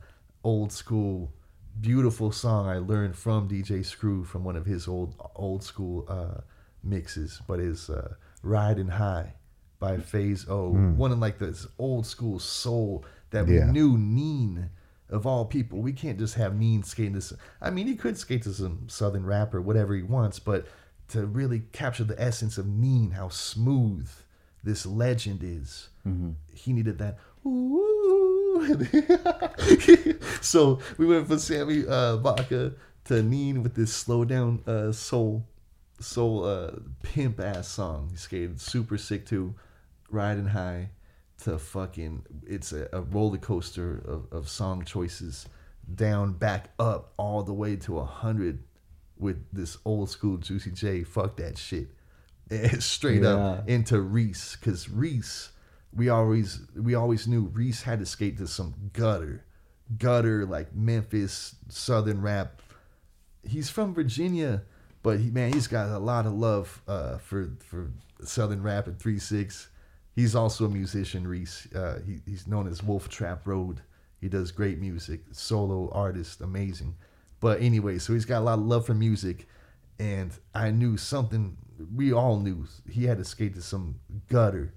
old 0.44 0.72
school, 0.72 1.32
beautiful 1.80 2.30
song 2.32 2.68
I 2.68 2.78
learned 2.78 3.16
from 3.16 3.48
DJ 3.48 3.84
Screw 3.84 4.24
from 4.24 4.44
one 4.44 4.56
of 4.56 4.66
his 4.66 4.86
old 4.86 5.14
old 5.34 5.62
school 5.62 6.04
uh, 6.08 6.40
mixes, 6.82 7.40
but 7.46 7.58
is 7.60 7.88
uh, 7.90 8.14
"Riding 8.42 8.88
High" 8.88 9.34
by 9.78 9.96
Faze-O, 9.96 10.72
one 10.96 11.10
of 11.10 11.18
like 11.18 11.38
this 11.38 11.66
old 11.78 12.04
school 12.06 12.38
soul 12.38 13.02
that 13.30 13.46
we 13.46 13.56
Yeah. 13.56 13.70
knew 13.70 13.96
Neen 13.96 14.68
of 15.08 15.26
all 15.26 15.46
people. 15.46 15.80
We 15.80 15.94
can't 15.94 16.18
just 16.18 16.34
have 16.34 16.54
Neen 16.54 16.82
skating 16.84 17.14
this. 17.14 17.32
I 17.62 17.70
mean, 17.70 17.86
he 17.86 17.96
could 17.96 18.18
skate 18.18 18.42
to 18.42 18.52
some 18.52 18.88
southern 18.88 19.24
rap 19.24 19.54
or 19.54 19.60
whatever 19.62 19.94
he 19.94 20.02
wants, 20.02 20.38
but 20.38 20.66
to 21.10 21.26
really 21.26 21.60
capture 21.72 22.04
the 22.04 22.20
essence 22.20 22.58
of 22.58 22.66
Neen, 22.66 23.12
how 23.12 23.28
smooth 23.28 24.08
this 24.62 24.86
legend 24.86 25.40
is, 25.42 25.88
he 26.54 26.72
needed 26.72 26.98
that. 26.98 27.18
So 30.42 30.80
we 30.98 31.06
went 31.06 31.28
from 31.28 31.38
Sammy 31.38 31.84
uh, 31.86 32.16
Baca 32.16 32.72
to 33.04 33.22
Neen 33.22 33.62
with 33.62 33.74
this 33.74 33.92
slow 33.92 34.24
down 34.24 34.62
uh, 34.66 34.92
soul, 34.92 35.46
soul 36.00 36.44
uh, 36.44 36.72
pimp 37.02 37.40
ass 37.40 37.68
song. 37.68 38.08
He 38.10 38.16
skated 38.16 38.60
super 38.60 38.98
sick 38.98 39.26
too, 39.26 39.54
riding 40.10 40.46
high 40.46 40.90
to 41.44 41.58
fucking. 41.58 42.24
It's 42.46 42.72
a, 42.72 42.88
a 42.92 43.02
roller 43.02 43.38
coaster 43.38 44.02
of, 44.06 44.26
of 44.32 44.48
song 44.48 44.84
choices, 44.84 45.46
down, 45.94 46.32
back, 46.32 46.70
up, 46.78 47.12
all 47.16 47.42
the 47.42 47.54
way 47.54 47.76
to 47.76 47.98
a 47.98 48.04
hundred 48.04 48.62
with 49.20 49.44
this 49.52 49.76
old 49.84 50.10
school 50.10 50.38
Juicy 50.38 50.72
J. 50.72 51.04
Fuck 51.04 51.36
that 51.36 51.58
shit. 51.58 51.88
And 52.50 52.82
straight 52.82 53.24
up 53.24 53.68
into 53.68 54.00
Reese, 54.00 54.56
because 54.56 54.90
Reese, 54.90 55.50
we 55.94 56.08
always 56.08 56.62
we 56.74 56.96
always 56.96 57.28
knew 57.28 57.42
Reese 57.42 57.82
had 57.82 58.00
to 58.00 58.06
skate 58.06 58.38
to 58.38 58.48
some 58.48 58.74
gutter, 58.92 59.44
gutter 59.96 60.44
like 60.46 60.74
Memphis 60.74 61.54
Southern 61.68 62.20
rap. 62.20 62.60
He's 63.48 63.70
from 63.70 63.94
Virginia, 63.94 64.62
but 65.04 65.20
he 65.20 65.30
man, 65.30 65.52
he's 65.52 65.68
got 65.68 65.90
a 65.90 66.00
lot 66.00 66.26
of 66.26 66.32
love 66.32 66.82
uh, 66.88 67.18
for 67.18 67.52
for 67.64 67.92
Southern 68.24 68.64
rap 68.64 68.88
and 68.88 68.98
three 68.98 69.20
six. 69.20 69.68
He's 70.16 70.34
also 70.34 70.64
a 70.64 70.68
musician. 70.68 71.28
Reese, 71.28 71.72
uh, 71.72 72.00
he, 72.04 72.18
he's 72.26 72.48
known 72.48 72.66
as 72.66 72.82
Wolf 72.82 73.08
Trap 73.08 73.46
Road. 73.46 73.80
He 74.20 74.28
does 74.28 74.50
great 74.50 74.80
music, 74.80 75.20
solo 75.30 75.88
artist, 75.92 76.40
amazing. 76.40 76.96
But 77.40 77.62
anyway, 77.62 77.98
so 77.98 78.12
he's 78.12 78.26
got 78.26 78.40
a 78.40 78.44
lot 78.44 78.58
of 78.58 78.66
love 78.66 78.86
for 78.86 78.94
music, 78.94 79.48
and 79.98 80.30
I 80.54 80.70
knew 80.70 80.96
something. 80.96 81.56
We 81.94 82.12
all 82.12 82.38
knew 82.38 82.66
he 82.88 83.04
had 83.04 83.18
to 83.18 83.24
skate 83.24 83.54
to 83.54 83.62
some 83.62 83.96
gutter, 84.28 84.74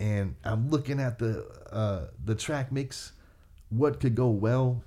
and 0.00 0.34
I'm 0.42 0.70
looking 0.70 1.00
at 1.00 1.18
the 1.18 1.46
uh, 1.70 2.06
the 2.24 2.34
track 2.34 2.72
mix. 2.72 3.12
What 3.68 4.00
could 4.00 4.14
go 4.14 4.30
well 4.30 4.82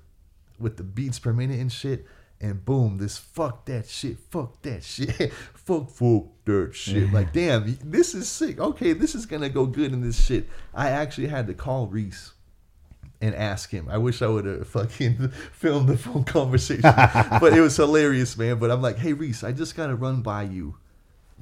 with 0.60 0.78
the 0.78 0.84
beats 0.84 1.20
per 1.20 1.32
minute 1.32 1.60
and 1.60 1.72
shit? 1.72 2.06
And 2.40 2.66
boom, 2.66 2.98
this 2.98 3.20
fuck 3.20 3.66
that 3.66 3.88
shit, 3.88 4.18
fuck 4.32 4.64
that 4.64 4.84
shit, 4.84 5.32
fuck 5.54 5.92
fuck 5.92 6.26
that 6.46 6.72
shit. 6.74 7.14
Like 7.14 7.34
damn, 7.34 7.78
this 7.84 8.16
is 8.16 8.28
sick. 8.28 8.60
Okay, 8.60 8.94
this 8.94 9.14
is 9.14 9.28
gonna 9.28 9.50
go 9.50 9.68
good 9.68 9.94
in 9.94 10.02
this 10.02 10.26
shit. 10.26 10.50
I 10.74 10.90
actually 10.90 11.28
had 11.28 11.46
to 11.48 11.54
call 11.54 11.86
Reese 11.86 12.34
and 13.22 13.36
ask 13.36 13.70
him. 13.70 13.88
I 13.90 13.98
wish 13.98 14.22
I 14.22 14.28
would 14.28 14.46
have 14.46 14.68
fucking 14.68 15.30
filmed 15.54 15.88
the 15.90 15.98
phone 15.98 16.24
conversation, 16.24 16.82
but 16.82 17.54
it 17.54 17.62
was 17.62 17.78
hilarious, 17.78 18.38
man. 18.38 18.58
But 18.60 18.72
I'm 18.72 18.82
like, 18.82 18.98
hey 18.98 19.14
Reese, 19.14 19.44
I 19.44 19.52
just 19.52 19.76
gotta 19.76 19.96
run 19.96 20.22
by 20.22 20.44
you. 20.44 20.76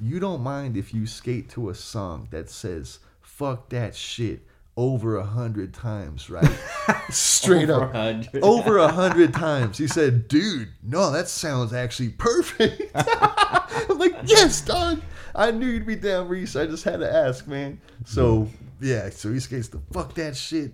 You 0.00 0.20
don't 0.20 0.42
mind 0.42 0.76
if 0.76 0.94
you 0.94 1.06
skate 1.06 1.48
to 1.50 1.68
a 1.70 1.74
song 1.74 2.28
that 2.30 2.48
says 2.50 3.00
"fuck 3.20 3.68
that 3.70 3.94
shit" 3.94 4.40
over 4.76 5.16
a 5.16 5.24
hundred 5.24 5.74
times, 5.74 6.30
right? 6.30 6.48
Straight 7.10 7.68
Over 7.68 7.84
up, 7.84 7.92
hundred. 7.92 8.42
over 8.42 8.78
a 8.78 8.88
hundred 8.88 9.34
times. 9.34 9.76
He 9.78 9.86
said, 9.86 10.26
"Dude, 10.28 10.68
no, 10.82 11.10
that 11.10 11.28
sounds 11.28 11.72
actually 11.72 12.10
perfect." 12.10 12.82
I'm 12.94 13.98
like, 13.98 14.14
"Yes, 14.24 14.60
dog." 14.62 15.00
I 15.34 15.50
knew 15.50 15.66
you'd 15.66 15.86
be 15.86 15.96
down, 15.96 16.28
Reese. 16.28 16.56
I 16.56 16.66
just 16.66 16.82
had 16.84 17.00
to 17.00 17.12
ask, 17.12 17.46
man. 17.46 17.80
So 18.06 18.48
yeah, 18.80 19.10
so 19.10 19.30
he 19.32 19.38
skates 19.40 19.68
the 19.68 19.80
fuck 19.92 20.14
that 20.14 20.34
shit, 20.36 20.72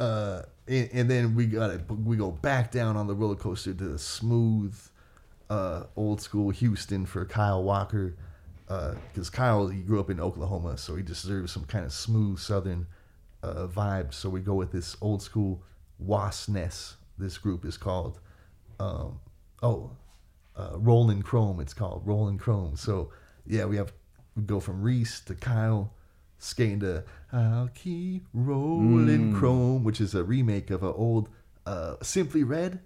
uh, 0.00 0.42
and, 0.66 0.88
and 0.92 1.10
then 1.10 1.34
we 1.34 1.46
got 1.46 1.70
it. 1.70 1.82
We 1.88 2.16
go 2.16 2.30
back 2.30 2.72
down 2.72 2.96
on 2.96 3.06
the 3.06 3.14
roller 3.14 3.36
coaster 3.36 3.74
to 3.74 3.88
the 3.88 3.98
smooth, 3.98 4.76
uh, 5.48 5.84
old 5.94 6.20
school 6.20 6.50
Houston 6.50 7.06
for 7.06 7.24
Kyle 7.24 7.62
Walker, 7.62 8.16
because 8.66 9.30
Kyle 9.30 9.68
he 9.68 9.80
grew 9.82 10.00
up 10.00 10.10
in 10.10 10.20
Oklahoma, 10.20 10.78
so 10.78 10.96
he 10.96 11.02
deserves 11.02 11.52
some 11.52 11.64
kind 11.64 11.84
of 11.84 11.92
smooth 11.92 12.38
Southern 12.38 12.86
uh, 13.42 13.66
vibe. 13.66 14.14
So 14.14 14.28
we 14.28 14.40
go 14.40 14.54
with 14.54 14.72
this 14.72 14.96
old 15.00 15.22
school 15.22 15.62
Wasness. 16.04 16.94
This 17.18 17.36
group 17.36 17.64
is 17.64 17.76
called, 17.76 18.20
um, 18.78 19.20
oh, 19.62 19.90
uh, 20.56 20.70
Rolling 20.76 21.22
Chrome. 21.22 21.60
It's 21.60 21.74
called 21.74 22.02
Rolling 22.06 22.38
Chrome. 22.38 22.76
So 22.76 23.10
yeah, 23.46 23.66
we 23.66 23.76
have 23.76 23.92
we 24.36 24.44
go 24.44 24.60
from 24.60 24.80
Reese 24.80 25.20
to 25.22 25.34
Kyle, 25.34 25.92
skating 26.40 26.80
to 26.80 27.04
I'll 27.32 27.70
keep 27.74 28.26
rolling 28.34 29.34
Chrome, 29.34 29.84
which 29.84 30.00
is 30.00 30.14
a 30.14 30.24
remake 30.24 30.70
of 30.70 30.82
an 30.82 30.92
old 30.96 31.28
uh, 31.66 31.96
Simply 32.02 32.42
Red. 32.42 32.80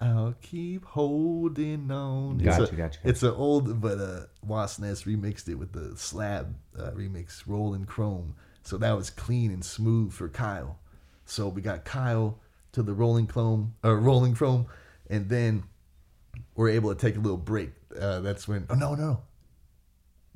I'll 0.00 0.34
keep 0.40 0.84
holding 0.84 1.90
on. 1.90 2.38
Gotcha, 2.38 2.62
it's 2.62 2.72
a, 2.72 2.76
gotcha. 2.76 3.00
It's 3.04 3.22
an 3.22 3.34
old, 3.34 3.80
but 3.80 3.98
uh, 3.98 4.20
Wasness 4.46 5.04
remixed 5.04 5.48
it 5.48 5.56
with 5.56 5.72
the 5.72 5.96
slab 5.96 6.54
uh, 6.78 6.90
remix, 6.92 7.42
Rolling 7.46 7.84
Chrome. 7.84 8.34
So 8.62 8.78
that 8.78 8.96
was 8.96 9.10
clean 9.10 9.50
and 9.50 9.64
smooth 9.64 10.12
for 10.12 10.28
Kyle. 10.28 10.78
So 11.26 11.48
we 11.48 11.60
got 11.60 11.84
Kyle 11.84 12.38
to 12.72 12.82
the 12.82 12.94
Rolling 12.94 13.26
Chrome, 13.26 13.74
uh, 13.84 13.94
Rolling 13.94 14.34
Chrome, 14.34 14.66
and 15.10 15.28
then 15.28 15.64
we're 16.54 16.70
able 16.70 16.94
to 16.94 16.98
take 16.98 17.16
a 17.16 17.20
little 17.20 17.36
break. 17.36 17.70
Uh, 17.98 18.20
that's 18.20 18.46
when. 18.48 18.66
Oh 18.70 18.74
no, 18.74 18.94
no. 18.94 19.22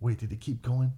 Wait, 0.00 0.18
did 0.18 0.32
it 0.32 0.40
keep 0.40 0.60
going? 0.60 0.92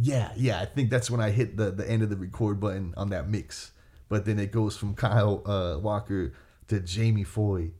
Yeah, 0.00 0.32
yeah. 0.36 0.60
I 0.60 0.64
think 0.64 0.90
that's 0.90 1.10
when 1.10 1.20
I 1.20 1.30
hit 1.30 1.56
the 1.56 1.70
the 1.70 1.88
end 1.88 2.02
of 2.02 2.10
the 2.10 2.16
record 2.16 2.58
button 2.58 2.94
on 2.96 3.10
that 3.10 3.28
mix. 3.28 3.72
But 4.08 4.24
then 4.24 4.38
it 4.38 4.50
goes 4.50 4.76
from 4.76 4.94
Kyle 4.94 5.42
uh, 5.46 5.78
Walker 5.78 6.32
to 6.68 6.80
Jamie 6.80 7.24
Foy, 7.24 7.72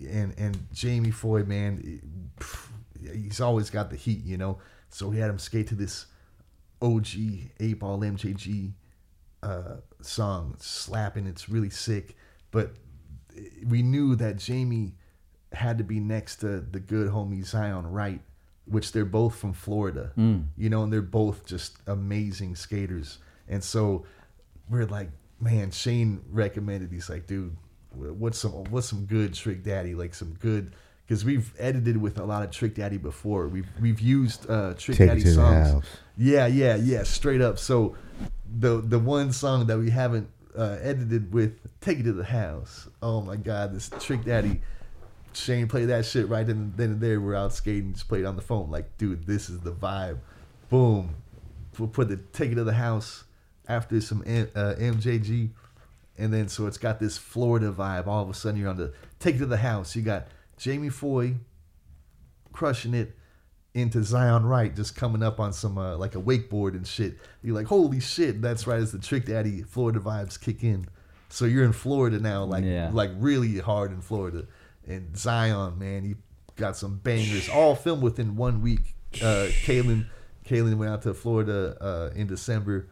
and 0.00 0.34
and 0.38 0.66
Jamie 0.72 1.10
Foy, 1.10 1.44
man, 1.44 2.30
he's 3.00 3.40
always 3.40 3.70
got 3.70 3.90
the 3.90 3.96
heat, 3.96 4.24
you 4.24 4.36
know. 4.36 4.58
So 4.90 5.08
we 5.08 5.18
had 5.18 5.30
him 5.30 5.38
skate 5.38 5.68
to 5.68 5.74
this 5.74 6.06
OG 6.82 7.06
eight 7.58 7.78
ball 7.78 8.00
MJG 8.00 8.72
uh, 9.42 9.76
song, 10.02 10.56
slapping. 10.58 11.26
It's 11.26 11.48
really 11.48 11.70
sick, 11.70 12.16
but 12.50 12.72
we 13.66 13.82
knew 13.82 14.14
that 14.16 14.36
Jamie 14.36 14.94
had 15.52 15.78
to 15.78 15.84
be 15.84 16.00
next 16.00 16.36
to 16.36 16.60
the 16.60 16.80
good 16.80 17.10
homie 17.10 17.44
Zion 17.44 17.86
Wright, 17.86 18.20
which 18.66 18.92
they're 18.92 19.04
both 19.04 19.36
from 19.36 19.52
Florida, 19.52 20.12
you 20.56 20.68
know, 20.68 20.82
and 20.82 20.92
they're 20.92 21.02
both 21.02 21.46
just 21.46 21.78
amazing 21.86 22.56
skaters. 22.56 23.18
And 23.48 23.62
so 23.62 24.04
we're 24.68 24.86
like, 24.86 25.10
man, 25.40 25.70
Shane 25.70 26.22
recommended. 26.30 26.90
He's 26.92 27.08
like, 27.08 27.26
dude, 27.26 27.56
what's 27.94 28.38
some 28.38 28.64
what's 28.70 28.88
some 28.88 29.06
good 29.06 29.34
Trick 29.34 29.62
Daddy, 29.62 29.94
like 29.94 30.14
some 30.14 30.34
good. 30.40 30.72
Because 31.06 31.24
we've 31.24 31.52
edited 31.56 31.96
with 31.96 32.18
a 32.18 32.24
lot 32.24 32.42
of 32.42 32.50
Trick 32.50 32.74
Daddy 32.74 32.98
before. 32.98 33.46
We've 33.46 33.68
we've 33.80 34.00
used 34.00 34.50
uh, 34.50 34.74
Trick 34.74 34.98
Take 34.98 35.08
Daddy 35.08 35.20
songs. 35.24 35.84
Yeah, 36.16 36.46
yeah, 36.48 36.74
yeah, 36.74 37.04
straight 37.04 37.40
up. 37.40 37.60
So 37.60 37.94
the 38.58 38.80
the 38.80 38.98
one 38.98 39.32
song 39.32 39.66
that 39.68 39.78
we 39.78 39.90
haven't 39.90 40.28
uh, 40.58 40.78
edited 40.80 41.32
with 41.32 41.60
"Take 41.80 42.00
It 42.00 42.02
to 42.04 42.12
the 42.12 42.24
House." 42.24 42.88
Oh 43.02 43.20
my 43.20 43.36
God, 43.36 43.72
this 43.72 43.88
Trick 44.00 44.24
Daddy 44.24 44.60
Shane 45.36 45.68
played 45.68 45.86
that 45.86 46.04
shit 46.06 46.28
right 46.28 46.46
then, 46.46 46.72
then 46.76 46.92
and 46.92 47.00
there. 47.00 47.20
We're 47.20 47.34
out 47.34 47.52
skating, 47.52 47.92
just 47.92 48.08
played 48.08 48.24
on 48.24 48.36
the 48.36 48.42
phone. 48.42 48.70
Like, 48.70 48.96
dude, 48.98 49.26
this 49.26 49.48
is 49.50 49.60
the 49.60 49.72
vibe. 49.72 50.18
Boom, 50.70 51.14
we'll 51.78 51.88
put 51.88 52.08
the 52.08 52.16
"Take 52.16 52.52
It 52.52 52.54
to 52.56 52.64
the 52.64 52.72
House" 52.74 53.24
after 53.68 54.00
some 54.00 54.22
M- 54.26 54.48
uh, 54.54 54.74
MJG, 54.78 55.50
and 56.18 56.32
then 56.32 56.48
so 56.48 56.66
it's 56.66 56.78
got 56.78 56.98
this 57.00 57.18
Florida 57.18 57.70
vibe. 57.72 58.06
All 58.06 58.22
of 58.22 58.30
a 58.30 58.34
sudden, 58.34 58.58
you're 58.60 58.70
on 58.70 58.76
the 58.76 58.92
"Take 59.18 59.36
It 59.36 59.38
to 59.40 59.46
the 59.46 59.58
House." 59.58 59.94
You 59.94 60.02
got 60.02 60.26
Jamie 60.56 60.88
Foy 60.88 61.34
crushing 62.52 62.94
it 62.94 63.14
into 63.74 64.02
Zion 64.02 64.46
Wright 64.46 64.74
just 64.74 64.96
coming 64.96 65.22
up 65.22 65.38
on 65.38 65.52
some 65.52 65.76
uh, 65.76 65.96
like 65.96 66.14
a 66.14 66.20
wakeboard 66.20 66.70
and 66.74 66.86
shit. 66.86 67.18
You're 67.42 67.54
like, 67.54 67.66
holy 67.66 68.00
shit, 68.00 68.40
that's 68.40 68.66
right 68.66 68.80
as 68.80 68.92
the 68.92 68.98
Trick 68.98 69.26
Daddy 69.26 69.62
Florida 69.62 70.00
vibes 70.00 70.40
kick 70.40 70.64
in. 70.64 70.86
So 71.28 71.44
you're 71.44 71.64
in 71.64 71.72
Florida 71.72 72.18
now, 72.18 72.44
like 72.44 72.64
Yeah. 72.64 72.88
like 72.92 73.10
really 73.18 73.58
hard 73.58 73.90
in 73.92 74.00
Florida. 74.00 74.46
And 74.86 75.16
Zion, 75.16 75.78
man, 75.78 76.04
he 76.04 76.14
got 76.56 76.76
some 76.76 76.98
bangers, 76.98 77.48
all 77.48 77.74
filmed 77.74 78.02
within 78.02 78.36
one 78.36 78.62
week. 78.62 78.94
Uh, 79.16 79.48
Kalen, 79.64 80.06
Kalen 80.44 80.76
went 80.76 80.92
out 80.92 81.02
to 81.02 81.14
Florida 81.14 81.76
uh, 81.80 82.10
in 82.14 82.26
December, 82.26 82.88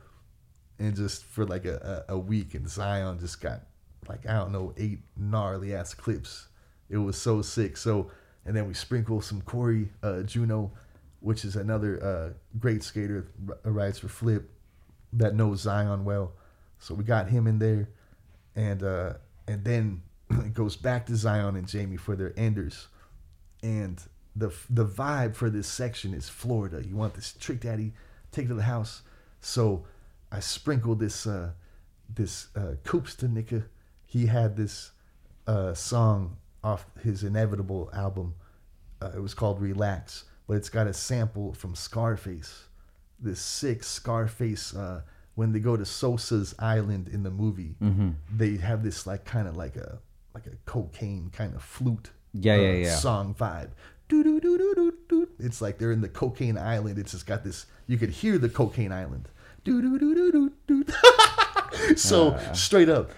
and 0.78 0.96
just 0.96 1.24
for 1.24 1.44
like 1.46 1.64
a, 1.64 2.04
a, 2.08 2.14
a 2.14 2.18
week, 2.18 2.54
and 2.54 2.68
Zion 2.68 3.18
just 3.20 3.40
got 3.40 3.60
like 4.08 4.26
I 4.28 4.34
don't 4.34 4.52
know 4.52 4.72
eight 4.76 5.00
gnarly 5.16 5.74
ass 5.74 5.94
clips. 5.94 6.48
It 6.90 6.98
was 6.98 7.16
so 7.16 7.42
sick. 7.42 7.76
So 7.76 8.10
and 8.44 8.56
then 8.56 8.66
we 8.66 8.74
sprinkle 8.74 9.20
some 9.20 9.40
Cory 9.42 9.90
uh, 10.02 10.22
Juneau, 10.22 10.72
which 11.20 11.44
is 11.44 11.56
another 11.56 12.02
uh, 12.04 12.58
great 12.58 12.82
skater, 12.82 13.26
r- 13.48 13.72
rides 13.72 13.98
for 13.98 14.08
Flip, 14.08 14.50
that 15.14 15.34
knows 15.34 15.62
Zion 15.62 16.04
well. 16.04 16.32
So 16.78 16.94
we 16.94 17.04
got 17.04 17.28
him 17.28 17.46
in 17.46 17.58
there, 17.58 17.88
and 18.54 18.82
uh, 18.82 19.14
and 19.48 19.64
then 19.64 20.02
it 20.40 20.55
goes 20.55 20.77
back 20.77 21.06
to 21.06 21.16
Zion 21.16 21.56
and 21.56 21.66
Jamie 21.69 21.97
for 21.97 22.16
their 22.16 22.32
enders, 22.36 22.89
and 23.62 24.01
the 24.36 24.52
the 24.69 24.85
vibe 24.86 25.35
for 25.35 25.51
this 25.51 25.69
section 25.69 26.15
is 26.15 26.28
Florida. 26.28 26.85
You 26.86 26.97
want 26.97 27.15
this 27.15 27.32
trick 27.39 27.61
daddy, 27.61 27.93
take 28.32 28.47
it 28.47 28.48
to 28.48 28.55
the 28.55 28.62
house. 28.62 29.02
So 29.40 29.85
I 30.32 30.40
sprinkled 30.40 31.01
this 31.01 31.27
uh, 31.27 31.51
this 32.12 32.48
uh, 32.56 32.74
Koopsta 32.85 33.28
Knicca. 33.28 33.65
He 34.06 34.27
had 34.27 34.56
this 34.56 34.93
uh, 35.47 35.74
song 35.74 36.36
off 36.62 36.86
his 37.02 37.23
Inevitable 37.24 37.90
album. 37.93 38.35
Uh, 39.02 39.11
it 39.16 39.20
was 39.20 39.35
called 39.35 39.61
Relax, 39.61 40.24
but 40.47 40.55
it's 40.56 40.69
got 40.70 40.86
a 40.86 40.93
sample 40.94 41.52
from 41.52 41.74
Scarface. 41.74 42.65
This 43.20 43.40
sick 43.40 43.82
Scarface. 43.85 44.74
Uh, 44.74 45.02
when 45.36 45.51
they 45.52 45.59
go 45.59 45.77
to 45.77 45.85
Sosa's 45.85 46.55
Island 46.61 47.09
in 47.09 47.24
the 47.24 47.31
movie, 47.31 47.74
they 48.36 48.56
have 48.59 48.85
this 48.85 49.05
like 49.05 49.24
kind 49.24 49.48
of 49.48 49.56
like 49.56 49.74
a 49.77 49.98
like 50.35 50.47
a 50.47 50.56
cocaine 50.66 51.31
kind 51.32 51.55
of 51.55 51.62
flute. 51.62 52.11
Yeah, 52.32 52.55
uh, 52.55 52.61
yeah, 52.61 52.73
yeah. 52.73 52.97
Song 52.97 53.35
vibe. 53.39 53.70
It's 55.39 55.61
like 55.62 55.78
they're 55.78 55.93
in 55.93 56.01
the 56.01 56.09
cocaine 56.09 56.59
island. 56.59 56.98
It's 56.98 57.12
just 57.12 57.27
got 57.27 57.44
this. 57.44 57.66
You 57.86 57.97
could 57.97 58.11
hear 58.11 58.39
the 58.39 58.48
cocaine 58.48 58.93
island. 58.93 59.28
So 61.97 62.35
Ah. 62.39 62.52
straight 62.52 62.89
up, 62.89 63.11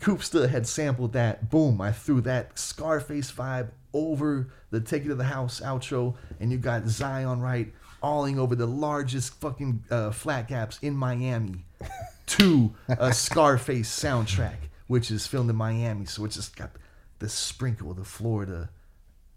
Koopsta 0.00 0.48
had 0.48 0.66
sampled 0.66 1.12
that. 1.12 1.50
Boom! 1.50 1.80
I 1.80 1.92
threw 1.92 2.20
that 2.22 2.58
Scarface 2.58 3.30
vibe 3.32 3.68
over 3.92 4.48
the 4.70 4.80
"Take 4.80 5.04
It 5.04 5.08
to 5.08 5.14
the 5.14 5.24
House" 5.24 5.60
outro, 5.60 6.14
and 6.40 6.50
you 6.50 6.58
got 6.58 6.86
Zion 6.88 7.40
Wright 7.40 7.72
ollieing 8.02 8.38
over 8.38 8.54
the 8.56 8.66
largest 8.66 9.40
fucking 9.40 9.84
uh, 9.90 10.10
flat 10.10 10.48
gaps 10.48 10.78
in 10.82 10.96
Miami 10.96 11.64
to 12.26 12.72
a 12.88 13.12
Scarface 13.12 13.88
soundtrack, 13.90 14.56
which 14.92 15.10
is 15.10 15.26
filmed 15.26 15.48
in 15.48 15.56
Miami. 15.56 16.04
So 16.04 16.24
it's 16.26 16.36
just 16.36 16.54
got 16.54 16.70
the 17.18 17.28
sprinkle 17.28 17.90
of 17.92 17.96
the 17.96 18.04
Florida 18.04 18.68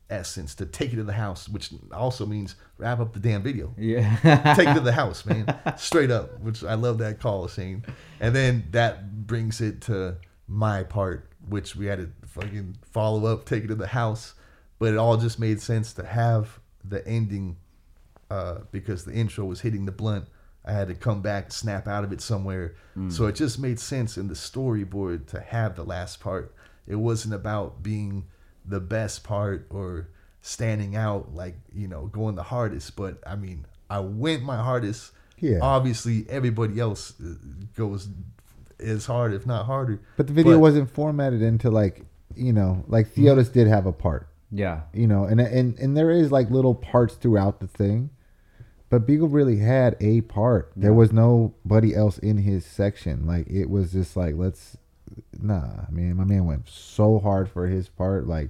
essence 0.10 0.54
to 0.56 0.66
take 0.66 0.92
it 0.92 0.98
to 0.98 1.04
the 1.04 1.14
house, 1.14 1.48
which 1.48 1.70
also 1.94 2.26
means 2.26 2.56
wrap 2.78 3.00
up 3.00 3.14
the 3.14 3.20
damn 3.22 3.42
video 3.42 3.74
Yeah. 3.78 4.54
take 4.56 4.68
it 4.68 4.74
to 4.74 4.82
the 4.82 4.92
house, 5.04 5.26
man. 5.26 5.46
Straight 5.78 6.12
up, 6.12 6.40
which 6.42 6.62
I 6.66 6.74
love 6.74 6.98
that 6.98 7.22
call, 7.22 7.48
scene. 7.48 7.86
And 8.20 8.36
then 8.36 8.66
that 8.72 9.26
brings 9.26 9.62
it 9.62 9.80
to 9.84 10.18
my 10.48 10.84
part, 10.84 11.30
which 11.48 11.74
we 11.76 11.86
had 11.86 12.00
to 12.00 12.10
fucking 12.28 12.76
follow 12.92 13.26
up, 13.32 13.46
take 13.46 13.64
it 13.64 13.68
to 13.68 13.76
the 13.76 13.88
house. 13.88 14.34
But 14.78 14.94
it 14.94 14.98
all 14.98 15.16
just 15.16 15.40
made 15.40 15.62
sense 15.62 15.94
to 15.94 16.06
have 16.06 16.60
the 16.84 17.08
ending 17.08 17.56
uh, 18.30 18.58
because 18.74 19.06
the 19.06 19.14
intro 19.14 19.46
was 19.46 19.62
hitting 19.62 19.86
the 19.86 19.94
blunt. 19.94 20.26
I 20.66 20.72
had 20.74 20.88
to 20.88 20.96
come 20.96 21.22
back, 21.22 21.52
snap 21.52 21.88
out 21.88 22.04
of 22.04 22.12
it 22.12 22.22
somewhere. 22.22 22.76
So 23.10 23.26
it 23.28 23.36
just 23.36 23.60
made 23.60 23.80
sense 23.80 24.18
in 24.18 24.28
the 24.30 24.34
storyboard 24.34 25.28
to 25.28 25.40
have 25.42 25.76
the 25.76 25.84
last 25.84 26.20
part. 26.22 26.56
It 26.88 26.96
wasn't 26.96 27.34
about 27.34 27.84
being 27.84 28.26
the 28.66 28.80
best 28.80 29.24
part 29.24 29.68
or 29.70 30.08
standing 30.42 30.96
out, 30.96 31.34
like, 31.36 31.56
you 31.74 31.88
know, 31.88 32.08
going 32.08 32.36
the 32.36 32.44
hardest. 32.44 32.96
But 32.96 33.22
I 33.28 33.36
mean, 33.36 33.66
I 33.90 34.00
went 34.00 34.44
my 34.44 34.58
hardest. 34.58 35.12
Yeah. 35.40 35.60
Obviously, 35.62 36.26
everybody 36.30 36.80
else 36.80 37.14
uh, 37.22 37.34
goes 37.76 38.08
as 38.80 39.06
hard, 39.06 39.34
if 39.34 39.46
not 39.46 39.66
harder. 39.66 40.00
But 40.18 40.28
the 40.28 40.34
video 40.34 40.54
But- 40.54 40.60
wasn't 40.60 40.90
formatted 40.90 41.42
into 41.42 41.70
like 41.70 42.06
you 42.36 42.52
know, 42.54 42.84
like 42.88 43.14
Theotis 43.14 43.52
did 43.52 43.68
have 43.68 43.86
a 43.86 43.92
part, 43.94 44.28
Yeah. 44.52 44.82
you 44.94 45.06
know, 45.08 45.26
and 45.26 45.40
and 45.40 45.78
and 45.80 45.96
there 45.96 46.12
is 46.12 46.32
like 46.32 46.50
little 46.50 46.76
parts 46.76 47.16
throughout 47.16 47.60
the 47.60 47.68
thing, 47.68 48.10
but 48.90 49.06
Beagle 49.08 49.28
really 49.28 49.58
had 49.58 49.96
a 50.00 50.22
part. 50.22 50.72
There 50.76 50.94
was 50.94 51.12
nobody 51.12 51.96
else 51.96 52.18
in 52.20 52.38
his 52.40 52.66
section. 52.66 53.26
Like 53.26 53.48
it 53.48 53.70
was 53.70 53.92
just 53.92 54.16
like 54.16 54.36
let's, 54.38 54.78
nah, 55.40 55.86
man, 55.90 56.16
my 56.16 56.24
man 56.24 56.46
went 56.46 56.68
so 56.70 57.20
hard 57.20 57.50
for 57.50 57.68
his 57.68 57.90
part, 57.90 58.28
like, 58.28 58.50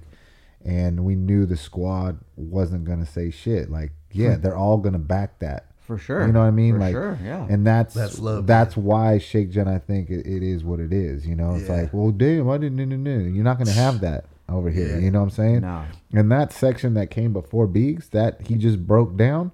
and 0.64 1.04
we 1.04 1.14
knew 1.14 1.46
the 1.46 1.56
squad 1.56 2.18
wasn't 2.36 2.84
gonna 2.84 3.06
say 3.06 3.30
shit. 3.30 3.70
Like, 3.70 3.92
yeah, 4.12 4.36
they're 4.36 4.56
all 4.56 4.78
gonna 4.78 4.98
back 4.98 5.38
that. 5.40 5.66
For 5.80 5.98
sure. 5.98 6.26
You 6.26 6.32
know 6.32 6.40
what 6.40 6.46
I 6.46 6.50
mean? 6.50 6.74
For 6.74 6.80
like, 6.80 6.92
sure, 6.92 7.18
yeah. 7.22 7.46
And 7.48 7.64
that's 7.64 7.94
That's 7.94 8.18
love, 8.18 8.48
That's 8.48 8.76
why 8.76 9.18
Shake 9.18 9.52
Junt, 9.52 9.68
I 9.68 9.78
think 9.78 10.10
it, 10.10 10.26
it 10.26 10.42
is 10.42 10.64
what 10.64 10.80
it 10.80 10.92
is. 10.92 11.24
You 11.28 11.36
know, 11.36 11.54
it's 11.54 11.68
Yeah. 11.68 11.82
like, 11.82 11.94
well, 11.94 12.10
damn, 12.10 12.50
I 12.50 12.58
didn't. 12.58 12.76
No, 12.76 12.84
no, 12.84 12.96
no. 12.96 13.24
You're 13.24 13.44
not 13.44 13.56
gonna 13.58 13.70
have 13.70 14.00
that 14.00 14.24
over 14.48 14.68
here. 14.68 14.96
Yeah. 14.96 14.98
You 14.98 15.12
know 15.12 15.20
what 15.20 15.26
I'm 15.26 15.30
saying? 15.30 15.60
No. 15.60 15.84
And 16.12 16.30
that 16.32 16.52
section 16.52 16.94
that 16.94 17.10
came 17.12 17.32
before 17.32 17.68
Beegs, 17.68 18.10
that 18.10 18.48
he 18.48 18.56
just 18.56 18.84
broke 18.84 19.16
down. 19.16 19.52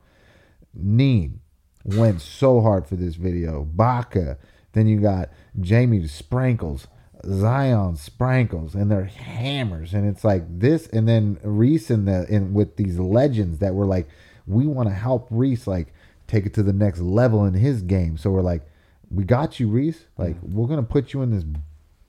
Neen 0.74 1.40
went 1.85 2.20
so 2.20 2.61
hard 2.61 2.86
for 2.86 2.97
this 2.97 3.16
video. 3.16 3.65
Baca. 3.65 4.39
Then 4.73 4.86
you 4.86 5.01
got 5.01 5.31
Jamie 5.61 6.01
Sprankles, 6.01 6.86
Zion 7.27 7.94
Sprankles, 7.97 8.74
and 8.74 8.90
they're 8.90 9.05
hammers. 9.05 9.93
And 9.93 10.09
it's 10.09 10.24
like 10.24 10.44
this, 10.59 10.86
and 10.89 11.07
then 11.07 11.39
Reese 11.43 11.90
in 11.90 12.07
the 12.07 12.27
in 12.28 12.55
with 12.55 12.77
these 12.77 12.99
legends 12.99 13.59
that 13.59 13.74
were 13.74 13.86
like, 13.86 14.09
we 14.47 14.66
want 14.66 14.89
to 14.89 14.94
help 14.94 15.28
Reese 15.31 15.66
like 15.66 15.93
take 16.27 16.47
it 16.47 16.55
to 16.55 16.62
the 16.62 16.73
next 16.73 17.01
level 17.01 17.44
in 17.44 17.55
his 17.55 17.82
game. 17.82 18.16
So 18.16 18.31
we're 18.31 18.43
like, 18.43 18.62
we 19.11 19.24
got 19.24 19.61
you, 19.61 19.69
Reese. 19.69 20.07
Like 20.16 20.36
mm-hmm. 20.36 20.55
we're 20.55 20.69
gonna 20.69 20.82
put 20.82 21.12
you 21.12 21.23
in 21.23 21.31
this 21.31 21.44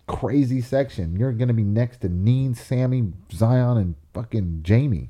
crazy 0.08 0.62
section. 0.62 1.18
You're 1.18 1.34
gonna 1.34 1.54
be 1.54 1.64
next 1.64 2.02
to 2.02 2.10
Neen, 2.10 2.56
Sammy, 2.56 3.12
Zion, 3.32 3.78
and 3.78 3.96
fucking 4.14 4.62
Jamie. 4.64 5.10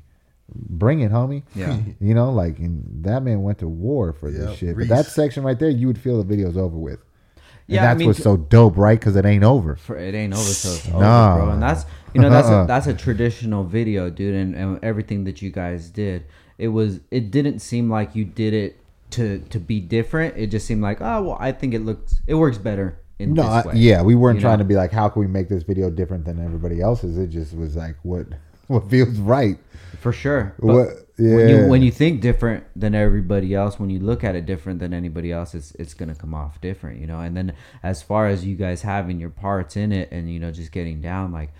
Bring 0.52 1.00
it, 1.00 1.10
homie. 1.10 1.42
Yeah. 1.54 1.78
You 2.00 2.14
know, 2.14 2.30
like 2.30 2.58
and 2.58 2.84
that 3.04 3.22
man 3.22 3.42
went 3.42 3.58
to 3.58 3.68
war 3.68 4.12
for 4.12 4.30
this 4.30 4.50
Yep, 4.50 4.58
shit. 4.58 4.76
But 4.78 4.88
that 4.88 5.06
section 5.06 5.42
right 5.42 5.58
there, 5.58 5.70
you 5.70 5.86
would 5.86 5.98
feel 5.98 6.18
the 6.18 6.24
video's 6.24 6.56
over 6.56 6.76
with. 6.76 7.00
And 7.36 7.42
Yeah, 7.76 7.82
I 7.82 7.86
that's 7.86 7.98
mean, 8.00 8.08
what's 8.08 8.22
so 8.22 8.36
dope, 8.36 8.76
right? 8.76 8.98
Because 8.98 9.16
it 9.16 9.24
ain't 9.24 9.42
over. 9.44 9.76
For, 9.76 9.96
it 9.96 10.14
ain't 10.14 10.34
over 10.34 10.42
till 10.42 10.74
it's 10.74 10.88
over, 10.88 10.98
Nah. 11.00 11.36
bro. 11.36 11.50
And 11.50 11.62
that's 11.62 11.86
you 12.12 12.20
know 12.20 12.28
that's 12.28 12.48
Uh-uh. 12.48 12.64
a, 12.64 12.66
that's 12.66 12.86
a 12.86 12.94
traditional 12.94 13.64
video, 13.64 14.10
dude. 14.10 14.34
And, 14.34 14.54
and 14.54 14.84
everything 14.84 15.24
that 15.24 15.40
you 15.40 15.50
guys 15.50 15.88
did, 15.88 16.24
it 16.58 16.68
was 16.68 17.00
it 17.10 17.30
didn't 17.30 17.60
seem 17.60 17.90
like 17.90 18.14
you 18.14 18.24
did 18.26 18.52
it 18.52 18.78
to 19.12 19.38
to 19.48 19.58
be 19.58 19.80
different. 19.80 20.36
It 20.36 20.48
just 20.48 20.66
seemed 20.66 20.82
like 20.82 21.00
oh 21.00 21.22
well, 21.22 21.36
I 21.40 21.52
think 21.52 21.72
it 21.72 21.80
looks 21.80 22.20
it 22.26 22.34
works 22.34 22.58
better 22.58 22.98
in 23.18 23.32
No, 23.32 23.42
this 23.44 23.66
I, 23.66 23.72
yeah, 23.72 24.02
we 24.02 24.14
weren't 24.14 24.36
You 24.36 24.42
trying 24.42 24.58
know? 24.58 24.64
to 24.64 24.68
be 24.68 24.74
like, 24.74 24.92
how 24.92 25.08
can 25.08 25.20
we 25.20 25.26
make 25.28 25.48
this 25.48 25.62
video 25.62 25.88
different 25.88 26.26
than 26.26 26.44
everybody 26.44 26.82
else's? 26.82 27.16
It 27.16 27.28
just 27.28 27.56
was 27.56 27.76
like 27.76 27.96
what 28.02 28.26
what 28.66 28.90
feels 28.90 29.16
right. 29.18 29.56
For 29.98 30.12
sure. 30.12 30.54
But 30.58 30.66
What? 30.66 30.88
Yeah. 31.16 31.36
When 31.36 31.48
you 31.48 31.66
when 31.68 31.82
you 31.82 31.92
think 31.92 32.20
different 32.20 32.64
than 32.74 32.94
everybody 32.94 33.54
else, 33.54 33.78
when 33.78 33.88
you 33.88 34.00
look 34.00 34.24
at 34.24 34.34
it 34.34 34.46
different 34.46 34.80
than 34.80 34.92
anybody 34.92 35.30
else, 35.30 35.54
it's 35.54 35.72
it's 35.76 35.94
gonna 35.94 36.14
come 36.14 36.34
off 36.34 36.60
different, 36.60 37.00
you 37.00 37.06
know. 37.06 37.20
And 37.20 37.36
then 37.36 37.52
as 37.82 38.02
far 38.02 38.26
as 38.26 38.44
you 38.44 38.56
guys 38.56 38.82
having 38.82 39.20
your 39.20 39.30
parts 39.30 39.76
in 39.76 39.92
it, 39.92 40.10
and 40.10 40.32
you 40.32 40.40
know 40.40 40.50
just 40.50 40.72
getting 40.72 41.00
down, 41.00 41.30
like 41.30 41.52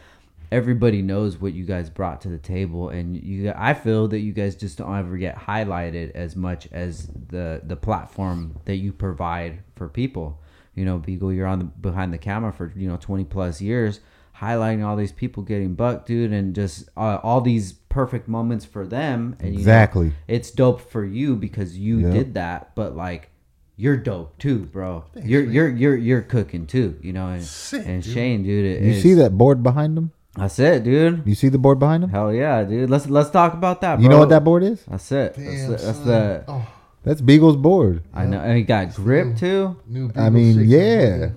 everybody 0.51 1.03
knows 1.03 1.37
what 1.39 1.53
you 1.53 1.65
guys 1.65 1.89
brought 1.89 2.21
to 2.23 2.29
the 2.29 2.39
table, 2.39 2.89
and 2.89 3.17
you 3.17 3.53
I 3.55 3.75
feel 3.75 4.09
that 4.09 4.21
you 4.21 4.33
guys 4.33 4.57
just 4.57 4.79
don't 4.79 4.93
ever 4.93 5.17
get 5.17 5.37
highlighted 5.37 6.11
as 6.17 6.35
much 6.35 6.67
as 6.73 7.09
the 7.29 7.61
the 7.65 7.77
platform 7.77 8.59
that 8.65 8.77
you 8.77 8.93
provide 8.93 9.61
for 9.77 9.89
people. 9.89 10.41
You 10.75 10.85
know, 10.85 10.99
Beagle, 10.99 11.33
you're 11.33 11.47
on 11.47 11.59
the 11.61 11.65
behind 11.67 12.13
the 12.13 12.19
camera 12.19 12.53
for 12.53 12.73
you 12.75 12.89
know 12.89 12.97
20 12.97 13.23
plus 13.25 13.61
years 13.61 14.01
highlighting 14.41 14.85
all 14.85 14.97
these 14.97 15.13
people 15.13 15.43
getting 15.43 15.75
bucked, 15.75 16.07
dude, 16.07 16.33
and 16.33 16.55
just 16.55 16.89
uh, 16.97 17.19
all 17.23 17.41
these 17.41 17.73
perfect 17.89 18.29
moments 18.29 18.65
for 18.65 18.87
them. 18.87 19.37
And, 19.39 19.49
you 19.51 19.55
know, 19.55 19.59
Exactly. 19.61 20.13
it's 20.27 20.51
dope 20.51 20.81
for 20.81 21.05
you 21.05 21.37
because 21.37 21.77
you 21.79 21.99
Yep. 22.01 22.13
did 22.13 22.35
that, 22.35 22.75
but 22.75 22.97
like 22.97 23.31
you're 23.77 23.97
dope 23.97 24.39
too, 24.39 24.61
bro. 24.67 25.05
you're 25.23 25.43
you're 25.45 25.69
you're 25.69 25.97
you're 25.97 26.23
cooking 26.23 26.67
too, 26.67 26.97
you 27.03 27.13
know. 27.13 27.29
And, 27.29 27.43
Sick, 27.43 27.85
and 27.87 28.03
dude. 28.03 28.13
Shane, 28.15 28.43
dude, 28.43 28.65
it 28.65 28.83
you 28.83 29.01
see 29.01 29.15
that 29.15 29.37
board 29.37 29.63
behind 29.63 29.97
him? 29.99 30.13
That's 30.37 30.59
it, 30.59 30.83
dude. 30.83 31.23
You 31.25 31.35
see 31.37 31.49
the 31.49 31.59
board 31.59 31.79
behind 31.79 32.03
him? 32.05 32.11
Hell 32.11 32.33
yeah, 32.33 32.65
dude. 32.65 32.91
Let's 32.91 33.09
let's 33.09 33.31
talk 33.31 33.55
about 33.55 33.81
that. 33.83 34.01
You 34.01 34.09
know 34.09 34.19
what 34.19 34.31
that 34.31 34.43
board 34.45 34.63
is? 34.65 34.83
That's 34.89 35.11
it. 35.13 35.35
Damn, 35.37 35.45
that's 35.71 35.83
the, 35.83 35.87
that's 35.87 35.99
the 36.01 36.45
oh, 36.49 36.67
That's 37.05 37.21
Beagle's 37.21 37.57
board. 37.57 38.03
I 38.13 38.27
know. 38.27 38.41
And 38.41 38.57
he 38.57 38.65
got 38.65 38.95
grip 38.95 39.37
too. 39.37 39.77
new. 39.87 40.11
I 40.17 40.31
mean, 40.31 40.65
yeah. 40.69 41.19
board. 41.19 41.35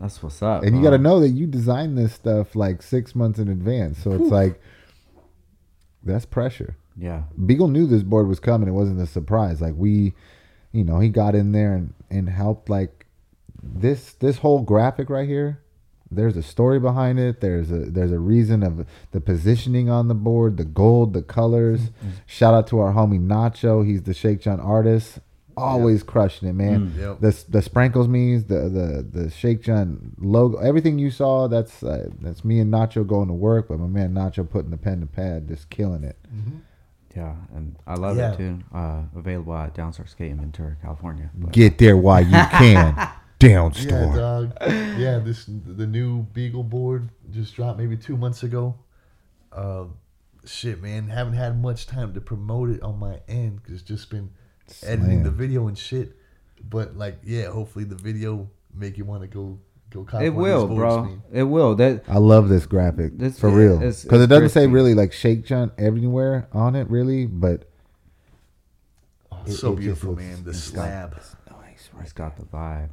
That's 0.00 0.22
what's 0.22 0.42
up. 0.42 0.62
And 0.62 0.74
you 0.74 0.82
got 0.82 0.90
to 0.90 0.98
know 0.98 1.20
that 1.20 1.28
you 1.28 1.46
designed 1.46 1.98
this 1.98 2.14
stuff 2.14 2.56
like 2.56 2.80
six 2.80 3.14
months 3.14 3.38
in 3.38 3.48
advance. 3.48 4.02
So 4.02 4.12
it's 4.12 4.30
like, 4.30 4.60
that's 6.02 6.24
pressure. 6.24 6.76
Yeah. 6.96 7.24
Beagle 7.44 7.68
knew 7.68 7.86
this 7.86 8.02
board 8.02 8.26
was 8.26 8.40
coming. 8.40 8.68
It 8.68 8.72
wasn't 8.72 9.00
a 9.00 9.06
surprise. 9.06 9.60
Like 9.60 9.74
we, 9.76 10.14
you 10.72 10.84
know, 10.84 11.00
he 11.00 11.10
got 11.10 11.34
in 11.34 11.52
there 11.52 11.74
and, 11.74 11.92
and 12.08 12.28
helped 12.30 12.70
like 12.70 13.06
this 13.62 14.14
this 14.14 14.38
whole 14.38 14.62
graphic 14.62 15.10
right 15.10 15.28
here. 15.28 15.60
There's 16.10 16.36
a 16.36 16.42
story 16.42 16.80
behind 16.80 17.20
it. 17.20 17.40
There's 17.40 17.70
a 17.70 17.78
there's 17.78 18.10
a 18.12 18.18
reason 18.18 18.62
of 18.62 18.86
the 19.12 19.20
positioning 19.20 19.88
on 19.88 20.08
the 20.08 20.14
board, 20.14 20.56
the 20.56 20.64
gold, 20.64 21.12
the 21.12 21.22
colors. 21.22 21.80
Mm-hmm. 21.80 22.08
Shout 22.26 22.54
out 22.54 22.66
to 22.68 22.80
our 22.80 22.92
homie 22.92 23.20
Nacho. 23.20 23.86
He's 23.86 24.02
the 24.02 24.14
Shake 24.14 24.40
Junt 24.40 24.60
artist. 24.60 25.20
Always 25.60 26.02
crushing 26.02 26.48
it, 26.48 26.54
man. 26.54 26.92
Mm. 26.92 26.98
Yep. 26.98 27.20
The 27.20 27.44
the 27.50 27.62
sprinkles 27.62 28.08
means 28.08 28.44
the 28.44 28.68
the 28.68 29.06
the 29.22 29.30
Shake 29.30 29.62
Junt 29.62 30.22
logo. 30.22 30.58
Everything 30.58 30.98
you 30.98 31.10
saw, 31.10 31.48
that's 31.48 31.82
uh, 31.82 32.08
that's 32.20 32.44
me 32.44 32.60
and 32.60 32.72
Nacho 32.72 33.06
going 33.06 33.28
to 33.28 33.34
work, 33.34 33.68
but 33.68 33.78
my 33.78 33.86
man 33.86 34.12
Nacho 34.14 34.48
putting 34.48 34.70
the 34.70 34.76
pen 34.78 35.00
to 35.00 35.06
pad, 35.06 35.48
just 35.48 35.70
killing 35.70 36.04
it. 36.04 36.16
Yeah, 37.16 37.34
and 37.54 37.76
I 37.86 37.94
love 37.94 38.16
Yeah. 38.16 38.32
it 38.32 38.36
too. 38.36 38.58
Uh, 38.72 39.02
available 39.16 39.54
at 39.54 39.74
Downstar 39.74 40.08
Skate 40.08 40.30
in 40.30 40.38
Ventura, 40.38 40.76
California. 40.80 41.28
But- 41.34 41.52
Get 41.52 41.76
there 41.78 41.96
while 41.96 42.24
you 42.24 42.30
can. 42.52 42.94
Down 43.40 43.72
Yeah, 43.74 44.14
dog. 44.14 44.52
Yeah, 44.60 45.18
this 45.18 45.46
the 45.46 45.86
new 45.86 46.24
Beagle 46.34 46.62
board 46.62 47.08
just 47.30 47.54
dropped 47.56 47.78
maybe 47.78 47.96
two 47.96 48.16
months 48.18 48.42
ago. 48.42 48.74
Uh, 49.50 49.84
shit, 50.44 50.80
man, 50.82 51.08
haven't 51.08 51.32
had 51.32 51.60
much 51.60 51.86
time 51.86 52.12
to 52.14 52.20
promote 52.20 52.68
it 52.68 52.82
on 52.82 52.98
my 52.98 53.20
end 53.28 53.56
because 53.62 53.80
it's 53.80 53.82
just 53.88 54.10
been 54.10 54.30
editing 54.86 55.22
the 55.22 55.30
video 55.30 55.66
and 55.68 55.76
shit. 55.78 56.16
But 56.68 56.96
like, 56.96 57.18
yeah, 57.24 57.46
hopefully 57.50 57.84
the 57.84 57.94
video 57.96 58.48
make 58.74 58.96
you 58.98 59.04
want 59.04 59.22
to 59.22 59.28
go 59.28 59.58
go 59.90 60.04
cop 60.04 60.22
It 60.22 60.30
one 60.30 60.50
of 60.50 60.60
these 60.60 60.68
will, 60.68 60.76
bro. 60.76 61.04
man. 61.04 61.22
It 61.32 61.42
will. 61.44 61.74
That 61.74 62.04
I 62.08 62.18
love 62.18 62.48
this 62.48 62.66
graphic. 62.66 63.18
This- 63.18 63.38
for 63.40 63.48
yeah, 63.50 63.56
real. 63.56 63.78
Because 63.78 64.04
it 64.04 64.12
it's 64.12 64.28
doesn't 64.28 64.48
say 64.50 64.66
really 64.66 64.94
like 64.94 65.12
Shake 65.12 65.44
Junt 65.44 65.72
everywhere 65.78 66.48
on 66.52 66.76
it, 66.76 66.88
really, 66.90 67.26
but 67.26 67.64
Oh, 69.32 69.38
It- 69.46 69.52
so 69.52 69.72
it 69.72 69.76
beautiful, 69.80 70.10
looks- 70.10 70.22
man. 70.22 70.44
The 70.44 70.50
it's 70.50 70.74
like- 70.76 70.86
slab. 70.88 71.14
nice. 71.50 71.90
It's 72.02 72.12
got 72.12 72.36
the 72.36 72.44
vibe. 72.44 72.90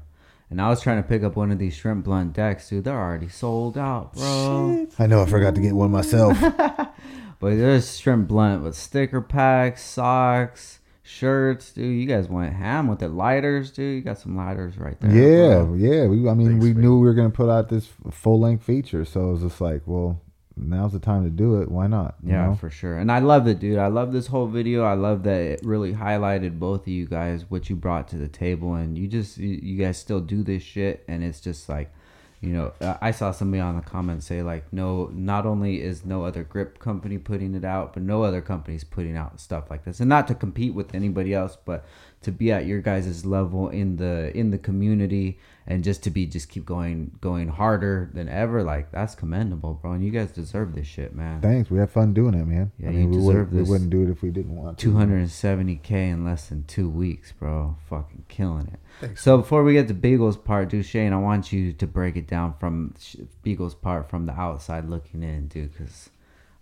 And 0.49 0.61
I 0.61 0.69
was 0.69 0.79
trying 0.81 1.03
to 1.03 1.07
pick 1.07 1.23
up 1.23 1.35
one 1.35 1.51
of 1.51 1.59
these 1.59 1.73
shrimp 1.75 2.05
blunt 2.05 2.31
decks, 2.33 2.69
dude. 2.69 2.85
They're 2.85 2.97
already 2.97 3.27
sold 3.27 3.77
out, 3.77 4.13
bro. 4.13 4.87
I 4.97 5.05
know 5.07 5.21
I 5.21 5.25
forgot 5.25 5.55
to 5.55 5.61
get 5.61 5.73
one 5.75 5.91
myself. 5.91 6.37
But 7.39 7.51
there's 7.57 7.99
shrimp 7.99 8.27
blunt 8.29 8.63
with 8.63 8.75
sticker 8.75 9.21
packs, 9.21 9.83
socks, 9.83 10.76
shirts, 11.07 11.71
dude. 11.71 11.99
You 11.99 12.05
guys 12.05 12.27
went 12.27 12.53
ham 12.53 12.87
with 12.87 12.99
the 12.99 13.07
lighters, 13.07 13.71
dude. 13.71 13.95
You 13.95 14.01
got 14.01 14.17
some 14.19 14.35
lighters 14.35 14.77
right 14.77 14.99
there. 14.99 15.11
yeah, 15.11 15.63
bro. 15.63 15.73
yeah. 15.75 16.05
We, 16.07 16.27
I 16.29 16.33
mean, 16.33 16.47
Thanks, 16.49 16.63
we 16.63 16.73
man. 16.73 16.81
knew 16.81 16.99
we 16.99 17.07
were 17.07 17.13
gonna 17.13 17.29
put 17.29 17.49
out 17.49 17.69
this 17.69 17.89
full 18.11 18.39
length 18.39 18.63
feature, 18.63 19.05
so 19.05 19.29
it 19.29 19.31
was 19.33 19.41
just 19.41 19.61
like, 19.61 19.81
well, 19.85 20.21
now's 20.55 20.91
the 20.93 20.99
time 20.99 21.23
to 21.23 21.29
do 21.29 21.61
it. 21.61 21.69
Why 21.71 21.87
not? 21.87 22.15
you 22.23 22.31
Yeah, 22.33 22.47
know? 22.47 22.55
for 22.55 22.69
sure. 22.69 22.97
And 22.97 23.11
I 23.11 23.19
love 23.19 23.47
it, 23.47 23.59
dude. 23.59 23.77
I 23.77 23.87
love 23.87 24.11
this 24.11 24.27
whole 24.27 24.47
video. 24.47 24.83
I 24.83 24.93
love 24.95 25.23
that 25.23 25.39
it 25.41 25.59
really 25.63 25.93
highlighted 25.93 26.59
both 26.59 26.81
of 26.81 26.87
you 26.87 27.05
guys, 27.05 27.45
what 27.49 27.69
you 27.69 27.75
brought 27.75 28.07
to 28.09 28.17
the 28.17 28.27
table, 28.27 28.73
and 28.75 28.97
you 28.97 29.07
just 29.07 29.37
you, 29.37 29.59
you 29.61 29.77
guys 29.83 29.97
still 29.97 30.19
do 30.19 30.43
this 30.43 30.63
shit, 30.63 31.03
and 31.07 31.23
it's 31.23 31.39
just 31.39 31.69
like, 31.69 31.91
you 32.39 32.49
know, 32.49 32.71
uh, 32.81 32.95
I 33.01 33.11
saw 33.11 33.31
somebody 33.31 33.61
on 33.61 33.75
the 33.75 33.81
comments 33.81 34.27
say 34.27 34.43
like, 34.43 34.71
no, 34.71 35.09
not 35.13 35.45
only 35.45 35.81
is 35.81 36.05
no 36.05 36.23
other 36.23 36.43
grip 36.43 36.77
company 36.77 37.17
putting 37.17 37.55
it 37.55 37.65
out, 37.65 37.93
but 37.93 38.03
no 38.03 38.23
other 38.23 38.41
company's 38.41 38.83
putting 38.83 39.17
out 39.17 39.39
stuff 39.39 39.71
like 39.71 39.85
this, 39.85 39.99
and 39.99 40.09
not 40.09 40.27
to 40.27 40.35
compete 40.35 40.73
with 40.75 40.93
anybody 40.93 41.33
else, 41.33 41.57
but 41.65 41.85
to 42.21 42.31
be 42.31 42.51
at 42.51 42.65
your 42.65 42.79
guys' 42.79 43.25
level 43.25 43.69
in 43.69 43.97
the 43.97 44.31
in 44.37 44.51
the 44.51 44.57
community 44.57 45.39
and 45.67 45.83
just 45.83 46.03
to 46.03 46.09
be 46.09 46.25
just 46.25 46.49
keep 46.49 46.65
going 46.65 47.11
going 47.21 47.49
harder 47.49 48.09
than 48.13 48.29
ever 48.29 48.63
like 48.63 48.91
that's 48.91 49.15
commendable 49.15 49.73
bro 49.73 49.91
and 49.91 50.03
you 50.03 50.11
guys 50.11 50.31
deserve 50.31 50.73
this 50.73 50.87
shit 50.87 51.13
man 51.13 51.41
Thanks. 51.41 51.71
We 51.71 51.79
had 51.79 51.89
fun 51.89 52.13
doing 52.13 52.33
it, 52.33 52.45
man. 52.45 52.71
Yeah, 52.77 52.89
I 52.89 52.91
you 52.91 52.97
mean, 52.99 53.11
we 53.11 53.17
deserve 53.17 53.51
wouldn't, 53.51 53.67
we 53.67 53.71
wouldn't 53.71 53.89
do 53.89 54.03
it 54.03 54.09
if 54.09 54.21
we 54.21 54.29
didn't 54.29 54.55
want 54.55 54.77
to. 54.79 54.91
270k 54.91 55.91
in 55.91 56.25
less 56.25 56.47
than 56.47 56.63
two 56.65 56.89
weeks, 56.89 57.31
bro. 57.31 57.75
Fucking 57.89 58.25
killing 58.27 58.67
it. 58.67 58.79
Thanks. 58.99 59.23
So 59.23 59.37
before 59.37 59.63
we 59.63 59.73
get 59.73 59.87
to 59.87 59.93
Beagle's 59.93 60.37
part, 60.37 60.69
dude, 60.69 60.85
Shane, 60.85 61.13
I 61.13 61.19
want 61.19 61.53
you 61.53 61.73
to 61.73 61.87
break 61.87 62.15
it 62.15 62.27
down 62.27 62.55
from 62.59 62.95
Beagle's 63.43 63.75
part 63.75 64.09
from 64.09 64.25
the 64.25 64.33
outside 64.33 64.89
looking 64.89 65.23
in, 65.23 65.47
dude, 65.47 65.71
because 65.71 66.09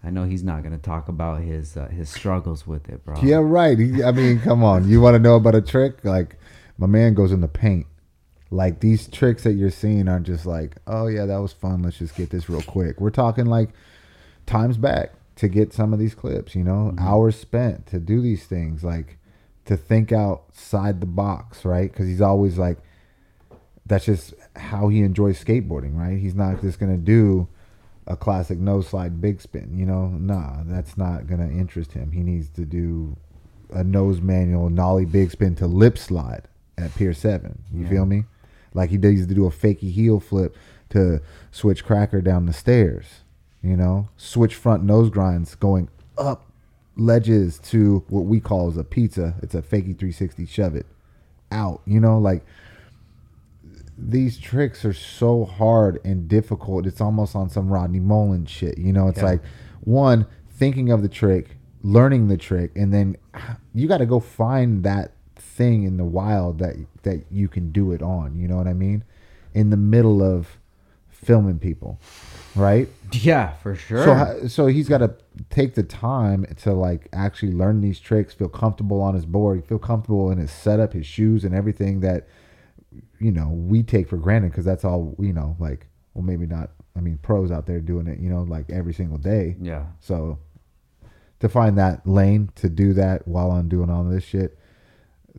I 0.03 0.10
know 0.10 0.26
he's 0.26 0.44
not 0.44 0.64
gonna 0.64 0.77
talk 0.77 1.07
about 1.07 1.41
his 1.41 1.77
uh, 1.77 1.88
his 1.88 2.10
struggles 2.10 2.68
with 2.68 2.90
it, 2.90 3.03
bro. 3.06 3.15
Yeah, 3.23 3.38
right. 3.38 3.77
He, 3.77 4.03
I 4.03 4.11
mean, 4.11 4.40
come 4.40 4.64
on. 4.64 4.88
You 4.88 5.02
want 5.02 5.15
to 5.15 5.19
know 5.19 5.36
about 5.36 5.56
a 5.56 5.61
trick? 5.61 6.03
Like, 6.03 6.38
my 6.77 6.88
man 6.88 7.14
goes 7.14 7.32
in 7.32 7.41
the 7.41 7.48
paint, 7.48 7.88
Like 8.56 8.80
these 8.80 9.07
tricks 9.07 9.44
that 9.44 9.53
you're 9.53 9.69
seeing 9.69 10.07
are 10.07 10.19
just 10.19 10.45
like, 10.45 10.77
oh 10.88 11.07
yeah, 11.07 11.26
that 11.26 11.38
was 11.38 11.52
fun. 11.52 11.84
Let's 11.84 11.98
just 11.98 12.15
get 12.15 12.30
this 12.30 12.49
real 12.49 12.61
quick. 12.61 13.02
We're 13.02 13.10
talking 13.10 13.45
like 13.45 13.69
times 14.45 14.77
back 14.77 15.11
to 15.36 15.49
get 15.49 15.73
some 15.73 15.91
of 15.91 15.99
these 15.99 16.15
clips, 16.15 16.56
you 16.56 16.64
know, 16.64 16.91
mm-hmm. 16.94 16.99
hours 16.99 17.36
spent 17.36 17.86
to 17.88 17.99
do 17.99 18.22
these 18.22 18.45
things, 18.45 18.84
like 18.84 19.18
to 19.65 19.76
think 19.76 20.14
outside 20.14 21.02
the 21.02 21.06
box, 21.06 21.65
right? 21.65 21.91
Because 21.91 22.07
he's 22.07 22.22
always 22.22 22.57
like, 22.57 22.77
that's 23.86 24.06
just 24.06 24.34
how 24.56 24.88
he 24.88 25.02
enjoys 25.02 25.44
skateboarding, 25.44 25.95
right? 25.95 26.18
He's 26.18 26.36
not 26.36 26.61
just 26.61 26.80
gonna 26.80 26.98
do 26.98 27.49
a 28.07 28.15
classic 28.15 28.57
no 28.57 28.80
slide 28.80 29.19
big 29.19 29.41
spin, 29.41 29.77
you 29.77 29.86
know. 29.86 30.07
Nah, 30.07 30.64
that's 30.64 30.98
not 30.98 31.27
gonna 31.27 31.49
interest 31.49 31.91
him. 31.91 32.11
He 32.11 32.22
needs 32.22 32.49
to 32.52 32.64
do 32.64 33.18
a 33.73 33.84
nose 33.84 34.22
manual 34.22 34.69
nollie 34.69 35.06
big 35.06 35.32
spin 35.32 35.56
to 35.56 35.68
lip 35.68 35.98
slide 35.98 36.44
at 36.77 36.95
Pier 36.95 37.14
Seven. 37.14 37.64
You 37.73 37.86
feel 37.88 38.06
me? 38.06 38.23
Like 38.76 38.89
he 38.91 38.97
used 38.97 39.30
to 39.30 39.35
do 39.35 39.45
a 39.47 39.52
fakey 39.52 39.91
heel 39.91 40.19
flip 40.19 40.56
to 40.89 41.22
switch 41.52 41.84
cracker 41.84 42.22
down 42.22 42.45
the 42.45 42.53
stairs. 42.53 43.22
You 43.64 43.76
know, 43.76 44.10
switch 44.18 44.53
front 44.53 44.84
nose 44.84 45.10
grinds 45.10 45.56
going 45.56 45.89
up 46.18 46.52
ledges 46.95 47.57
to 47.60 48.03
what 48.10 48.26
we 48.26 48.39
call 48.39 48.68
as 48.69 48.77
a 48.77 48.84
pizza. 48.84 49.35
It's 49.41 49.56
a 49.56 49.61
fakey 49.61 49.97
360 49.97 50.45
shove 50.45 50.76
it 50.76 50.85
out. 51.52 51.81
You 51.85 51.99
know, 51.99 52.19
like 52.19 52.43
these 53.97 54.38
tricks 54.38 54.84
are 54.85 54.93
so 54.93 55.45
hard 55.45 55.99
and 56.03 56.27
difficult. 56.27 56.85
It's 56.85 57.02
almost 57.02 57.35
on 57.35 57.49
some 57.49 57.69
Rodney 57.69 57.99
Mullen 57.99 58.45
shit. 58.45 58.77
You 58.77 58.93
know, 58.93 59.07
it's 59.07 59.19
Yeah. 59.19 59.26
like 59.26 59.41
one 59.81 60.26
thinking 60.49 60.91
of 60.91 61.02
the 61.02 61.10
trick, 61.10 61.57
learning 61.81 62.27
the 62.27 62.38
trick, 62.38 62.72
and 62.76 62.93
then 62.93 63.15
you 63.73 63.88
got 63.88 63.97
to 63.99 64.06
go 64.06 64.19
find 64.19 64.84
that 64.84 65.14
thing 65.56 65.84
in 65.84 65.98
the 65.98 66.06
wild 66.06 66.60
that 66.60 66.76
that 67.03 67.26
you 67.32 67.48
can 67.48 67.72
do 67.72 67.91
it 67.91 68.02
on. 68.02 68.38
You 68.38 68.48
know 68.48 68.57
what 68.57 68.68
I 68.68 68.73
mean? 68.73 69.03
In 69.53 69.69
the 69.69 69.77
middle 69.77 70.22
of 70.22 70.57
filming 71.10 71.60
people, 71.60 71.99
right? 72.56 72.88
Yeah, 73.11 73.53
for 73.56 73.76
sure. 73.76 74.03
So, 74.06 74.48
so 74.48 74.68
he's 74.68 74.90
got 74.90 74.99
to 74.99 75.15
take 75.49 75.76
the 75.76 75.84
time 75.84 76.45
to 76.57 76.73
like 76.73 77.07
actually 77.14 77.53
learn 77.53 77.82
these 77.82 77.99
tricks, 77.99 78.34
feel 78.34 78.49
comfortable 78.49 79.02
on 79.02 79.15
his 79.15 79.26
board, 79.26 79.65
feel 79.65 79.80
comfortable 79.80 80.30
in 80.32 80.38
his 80.38 80.52
setup, 80.52 80.94
his 80.94 81.06
shoes, 81.06 81.44
and 81.44 81.56
everything 81.56 82.02
that 82.02 82.27
you 83.19 83.32
know 83.32 83.49
we 83.49 83.82
take 83.84 84.07
for 84.10 84.18
granted 84.18 84.52
because 84.52 84.65
that's 84.65 84.84
all 84.86 85.15
you 85.19 85.34
know. 85.34 85.56
Like, 85.60 85.88
well, 86.14 86.23
maybe 86.23 86.45
not. 86.45 86.72
I 86.98 87.02
mean, 87.02 87.18
pros 87.18 87.52
out 87.52 87.65
there 87.65 87.82
doing 87.82 88.07
it, 88.07 88.19
you 88.19 88.30
know, 88.30 88.44
like 88.44 88.69
every 88.69 88.94
single 88.94 89.18
day. 89.18 89.56
yeah. 89.61 89.86
So 89.99 90.40
to 91.41 91.49
find 91.49 91.77
that 91.77 92.07
lane 92.07 92.49
to 92.56 92.69
do 92.69 92.94
that 92.94 93.27
while 93.27 93.52
I'm 93.52 93.68
doing 93.68 93.90
all 93.90 94.03
this 94.06 94.23
shit, 94.23 94.57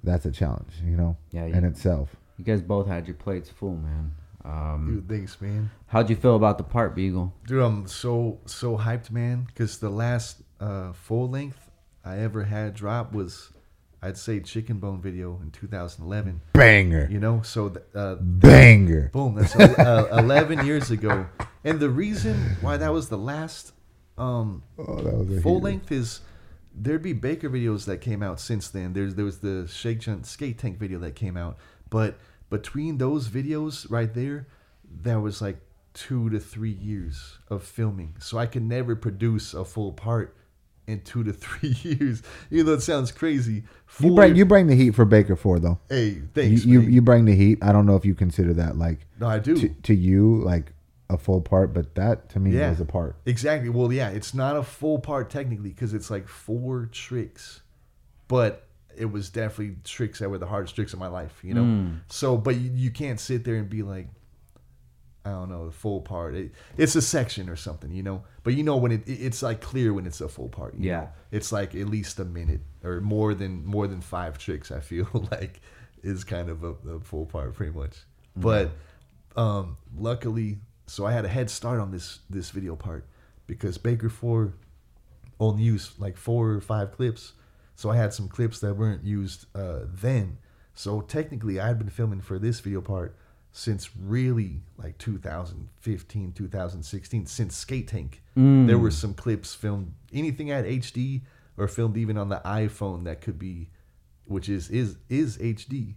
that's 0.06 0.24
a 0.24 0.30
challenge, 0.32 0.72
you 0.84 0.96
know, 0.96 1.16
Yeah, 1.32 1.44
in 1.44 1.64
itself. 1.64 2.16
You 2.38 2.44
guys 2.44 2.62
both 2.62 2.86
had 2.86 3.06
your 3.06 3.16
plates 3.16 3.50
full, 3.50 3.76
man. 3.76 4.12
Um, 4.44 4.86
Dude, 5.06 5.08
thanks, 5.08 5.40
man. 5.40 5.70
how'd 5.88 6.08
you 6.08 6.16
feel 6.16 6.36
about 6.36 6.56
the 6.58 6.64
part, 6.64 6.94
Beagle? 6.94 7.34
Dude, 7.46 7.62
I'm 7.62 7.86
so 7.88 8.38
so 8.46 8.78
hyped, 8.78 9.10
man. 9.10 9.44
Because 9.46 9.78
the 9.78 9.90
last 9.90 10.42
uh, 10.60 10.92
full 10.92 11.28
length 11.28 11.70
I 12.04 12.18
ever 12.18 12.44
had 12.44 12.74
drop 12.74 13.12
was, 13.12 13.50
I'd 14.00 14.16
say, 14.16 14.38
Chicken 14.40 14.78
Bone 14.78 15.00
video 15.02 15.40
in 15.42 15.50
2011. 15.50 16.40
Banger, 16.52 17.08
You 17.10 17.18
know, 17.18 17.42
so 17.42 17.70
th- 17.70 17.84
uh, 17.94 18.14
banger. 18.20 19.10
boom, 19.12 19.34
that's 19.34 19.56
uh, 19.56 20.08
11 20.12 20.64
years 20.64 20.90
ago. 20.92 21.26
And 21.64 21.80
the 21.80 21.90
reason 21.90 22.36
why 22.60 22.76
that 22.76 22.92
was 22.92 23.08
the 23.08 23.18
last 23.18 23.72
um, 24.16 24.62
Oh, 24.78 24.96
that 25.02 25.14
was 25.14 25.42
full 25.42 25.54
heater. 25.56 25.64
length 25.64 25.90
is 25.90 26.20
there'd 26.78 27.02
be 27.02 27.12
Baker 27.12 27.48
videos 27.48 27.86
that 27.86 28.00
came 28.00 28.22
out 28.22 28.38
since 28.40 28.68
then. 28.68 28.92
There's 28.92 29.14
there 29.14 29.24
was 29.24 29.38
the 29.38 29.66
Shake 29.68 30.02
Skate 30.22 30.58
Tank 30.58 30.78
video 30.78 30.98
that 31.00 31.14
came 31.14 31.36
out, 31.36 31.56
but 31.90 32.18
between 32.50 32.98
those 32.98 33.28
videos 33.28 33.90
right 33.90 34.12
there, 34.12 34.46
that 35.02 35.20
was 35.20 35.40
like 35.42 35.58
two 35.94 36.28
to 36.30 36.38
three 36.38 36.70
years 36.70 37.38
of 37.48 37.62
filming. 37.62 38.14
So 38.20 38.38
I 38.38 38.46
could 38.46 38.62
never 38.62 38.94
produce 38.94 39.54
a 39.54 39.64
full 39.64 39.92
part 39.92 40.36
in 40.86 41.00
two 41.00 41.24
to 41.24 41.32
three 41.44 41.74
years. 41.82 42.22
Even 42.50 42.66
though 42.66 42.74
it 42.74 42.82
sounds 42.82 43.10
crazy. 43.10 43.54
You 43.54 43.62
Four- 43.86 44.14
bring 44.14 44.36
you 44.36 44.44
bring 44.44 44.66
the 44.66 44.76
heat 44.76 44.94
for 44.94 45.04
Baker 45.04 45.34
Four 45.36 45.58
though. 45.58 45.78
hey, 45.88 46.08
You, 46.10 46.28
thanks. 46.34 46.64
you 46.64 46.82
man. 46.82 46.92
you 46.92 47.02
bring 47.02 47.24
the 47.24 47.34
heat. 47.34 47.58
I 47.62 47.72
don't 47.72 47.86
know 47.86 47.96
if 47.96 48.04
you 48.04 48.14
consider 48.14 48.52
that 48.54 48.76
like 48.76 49.06
no, 49.18 49.26
I 49.26 49.38
do. 49.38 49.56
to, 49.56 49.68
to 49.84 49.94
you 49.94 50.42
like 50.44 50.72
a 51.08 51.16
full 51.16 51.40
part, 51.40 51.72
but 51.72 51.94
that 51.94 52.28
to 52.30 52.40
me 52.40 52.50
Yeah. 52.52 52.70
was 52.70 52.80
a 52.80 52.84
part. 52.84 53.16
Exactly. 53.26 53.68
Well, 53.68 53.92
yeah, 53.92 54.10
it's 54.10 54.34
not 54.34 54.56
a 54.56 54.62
full 54.62 54.98
part 54.98 55.30
technically 55.30 55.70
because 55.70 55.94
it's 55.94 56.10
like 56.10 56.26
four 56.28 56.86
tricks, 56.86 57.62
but 58.28 58.66
it 58.96 59.06
was 59.12 59.28
definitely 59.30 59.76
tricks 59.84 60.18
that 60.20 60.28
were 60.30 60.38
the 60.38 60.46
hardest 60.46 60.74
tricks 60.74 60.92
of 60.92 60.98
my 60.98 61.06
life, 61.06 61.38
you 61.44 61.54
know. 61.54 61.62
Mm. 61.62 62.00
So, 62.08 62.36
but 62.36 62.56
you, 62.56 62.70
you 62.74 62.90
can't 62.90 63.20
sit 63.20 63.44
there 63.44 63.56
and 63.56 63.68
be 63.68 63.82
like, 63.82 64.08
I 65.24 65.30
don't 65.30 65.48
know, 65.50 65.66
the 65.66 65.72
full 65.72 66.00
part. 66.00 66.34
It, 66.34 66.52
it's 66.76 66.94
a 66.96 67.02
section 67.02 67.48
or 67.48 67.56
something, 67.56 67.90
you 67.92 68.02
know. 68.02 68.22
But 68.44 68.54
you 68.54 68.62
know 68.62 68.76
when 68.76 68.92
it, 68.92 69.06
it- 69.08 69.20
it's 69.26 69.42
like 69.42 69.60
clear 69.60 69.92
when 69.92 70.06
it's 70.06 70.20
a 70.20 70.28
full 70.28 70.48
part. 70.48 70.74
you 70.78 70.88
Yeah. 70.88 71.00
know? 71.00 71.08
It's 71.32 71.52
like 71.52 71.74
at 71.74 71.88
least 71.88 72.18
a 72.20 72.24
minute 72.24 72.60
or 72.84 73.00
more 73.00 73.34
than 73.34 73.64
more 73.66 73.86
than 73.86 74.00
five 74.00 74.38
tricks. 74.38 74.70
I 74.72 74.80
feel 74.80 75.08
like 75.30 75.60
is 76.02 76.24
kind 76.24 76.48
of 76.48 76.62
a, 76.64 76.74
a 76.88 77.00
full 77.00 77.26
part, 77.26 77.54
pretty 77.54 77.76
much. 77.76 77.96
But 78.36 78.70
um, 79.36 79.76
luckily, 79.96 80.58
so 80.86 81.06
I 81.06 81.12
had 81.12 81.24
a 81.24 81.28
head 81.28 81.50
start 81.50 81.80
on 81.80 81.90
this 81.90 82.20
this 82.30 82.50
video 82.50 82.76
part 82.76 83.06
because 83.46 83.78
Baker 83.78 84.08
Four 84.08 84.54
only 85.38 85.62
used 85.62 85.98
like 85.98 86.16
four 86.16 86.50
or 86.50 86.60
five 86.60 86.92
clips, 86.92 87.32
so 87.74 87.90
I 87.90 87.96
had 87.96 88.12
some 88.12 88.28
clips 88.28 88.60
that 88.60 88.74
weren't 88.74 89.04
used 89.04 89.46
uh, 89.54 89.80
then. 89.84 90.38
So 90.74 91.00
technically, 91.00 91.58
I 91.58 91.68
had 91.68 91.78
been 91.78 91.90
filming 91.90 92.20
for 92.20 92.38
this 92.38 92.60
video 92.60 92.80
part 92.80 93.16
since 93.52 93.90
really 93.96 94.60
like 94.76 94.98
2015, 94.98 96.32
2016, 96.32 97.26
since 97.26 97.56
Skate 97.56 97.88
Tank. 97.88 98.22
There 98.66 98.78
were 98.78 98.90
some 98.90 99.14
clips 99.14 99.54
filmed, 99.54 99.94
anything 100.12 100.50
at 100.50 100.66
HD 100.66 101.22
or 101.56 101.66
filmed 101.66 101.96
even 101.96 102.18
on 102.18 102.28
the 102.28 102.42
iPhone 102.44 103.04
that 103.04 103.22
could 103.22 103.38
be, 103.38 103.70
which 104.26 104.48
is 104.48 104.68
is 104.68 104.96
is 105.08 105.38
HD 105.38 105.94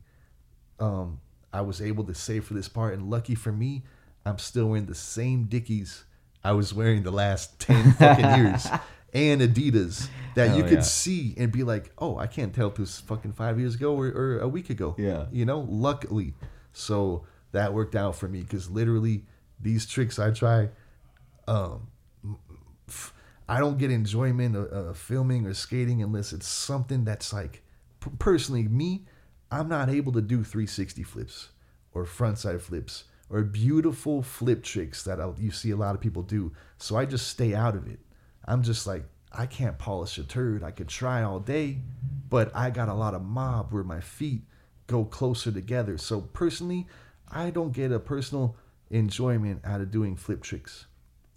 um, 0.79 1.19
I 1.51 1.61
was 1.61 1.81
able 1.81 2.03
to 2.05 2.13
save 2.13 2.45
for 2.45 2.53
this 2.53 2.69
part. 2.69 2.93
And 2.93 3.09
lucky 3.09 3.35
for 3.35 3.51
me, 3.51 3.83
I'm 4.25 4.37
still 4.37 4.67
wearing 4.67 4.85
the 4.85 4.95
same 4.95 5.45
Dickies 5.45 6.03
I 6.43 6.53
was 6.53 6.73
wearing 6.73 7.03
the 7.03 7.11
last 7.11 7.59
10 7.59 7.93
fucking 7.93 8.43
years. 8.45 8.67
And 9.11 9.41
Adidas 9.41 10.07
that 10.35 10.55
you 10.55 10.61
could 10.61 10.71
yeah. 10.73 10.81
see 10.81 11.33
and 11.35 11.51
be 11.51 11.63
like, 11.63 11.91
oh, 11.97 12.19
I 12.19 12.27
can't 12.27 12.53
tell 12.53 12.67
if 12.67 12.75
this 12.75 12.81
was 12.81 12.99
fucking 12.99 13.33
five 13.33 13.59
years 13.59 13.73
ago 13.73 13.95
or, 13.95 14.05
or 14.09 14.37
a 14.37 14.47
week 14.47 14.69
ago. 14.69 14.93
Yeah. 14.99 15.25
You 15.31 15.45
know, 15.45 15.65
luckily. 15.67 16.35
So 16.73 17.25
that 17.51 17.73
worked 17.73 17.95
out 17.95 18.15
for 18.17 18.27
me 18.27 18.41
because 18.41 18.69
literally 18.69 19.23
these 19.59 19.87
tricks 19.87 20.19
I 20.19 20.29
try, 20.29 20.69
um, 21.47 21.87
I 23.47 23.57
don't 23.57 23.79
get 23.79 23.89
enjoyment 23.89 24.55
of, 24.55 24.65
of 24.67 24.95
filming 24.95 25.47
or 25.47 25.55
skating 25.55 26.03
unless 26.03 26.31
it's 26.31 26.47
something 26.47 27.03
that's 27.03 27.33
like, 27.33 27.63
personally, 28.19 28.67
me, 28.67 29.05
I'm 29.49 29.67
not 29.67 29.89
able 29.89 30.11
to 30.11 30.21
do 30.21 30.43
360 30.43 31.01
flips 31.01 31.49
or 31.93 32.05
frontside 32.05 32.61
flips 32.61 33.05
or 33.29 33.43
beautiful 33.43 34.23
flip 34.23 34.63
tricks 34.63 35.03
that 35.03 35.19
you 35.37 35.51
see 35.51 35.71
a 35.71 35.77
lot 35.77 35.95
of 35.95 36.01
people 36.01 36.23
do. 36.23 36.51
So 36.77 36.95
I 36.95 37.05
just 37.05 37.27
stay 37.27 37.53
out 37.53 37.75
of 37.75 37.87
it. 37.87 37.99
I'm 38.45 38.63
just 38.63 38.87
like, 38.87 39.03
I 39.31 39.45
can't 39.45 39.77
polish 39.77 40.17
a 40.17 40.23
turd. 40.23 40.63
I 40.63 40.71
could 40.71 40.87
try 40.87 41.21
all 41.21 41.39
day, 41.39 41.77
but 42.29 42.55
I 42.55 42.71
got 42.71 42.89
a 42.89 42.93
lot 42.93 43.13
of 43.13 43.21
mob 43.21 43.71
where 43.71 43.83
my 43.83 44.01
feet 44.01 44.41
go 44.87 45.05
closer 45.05 45.51
together. 45.51 45.97
So 45.97 46.21
personally, 46.21 46.87
I 47.31 47.51
don't 47.51 47.71
get 47.71 47.91
a 47.91 47.99
personal 47.99 48.55
enjoyment 48.89 49.61
out 49.63 49.81
of 49.81 49.91
doing 49.91 50.15
flip 50.15 50.41
tricks. 50.41 50.87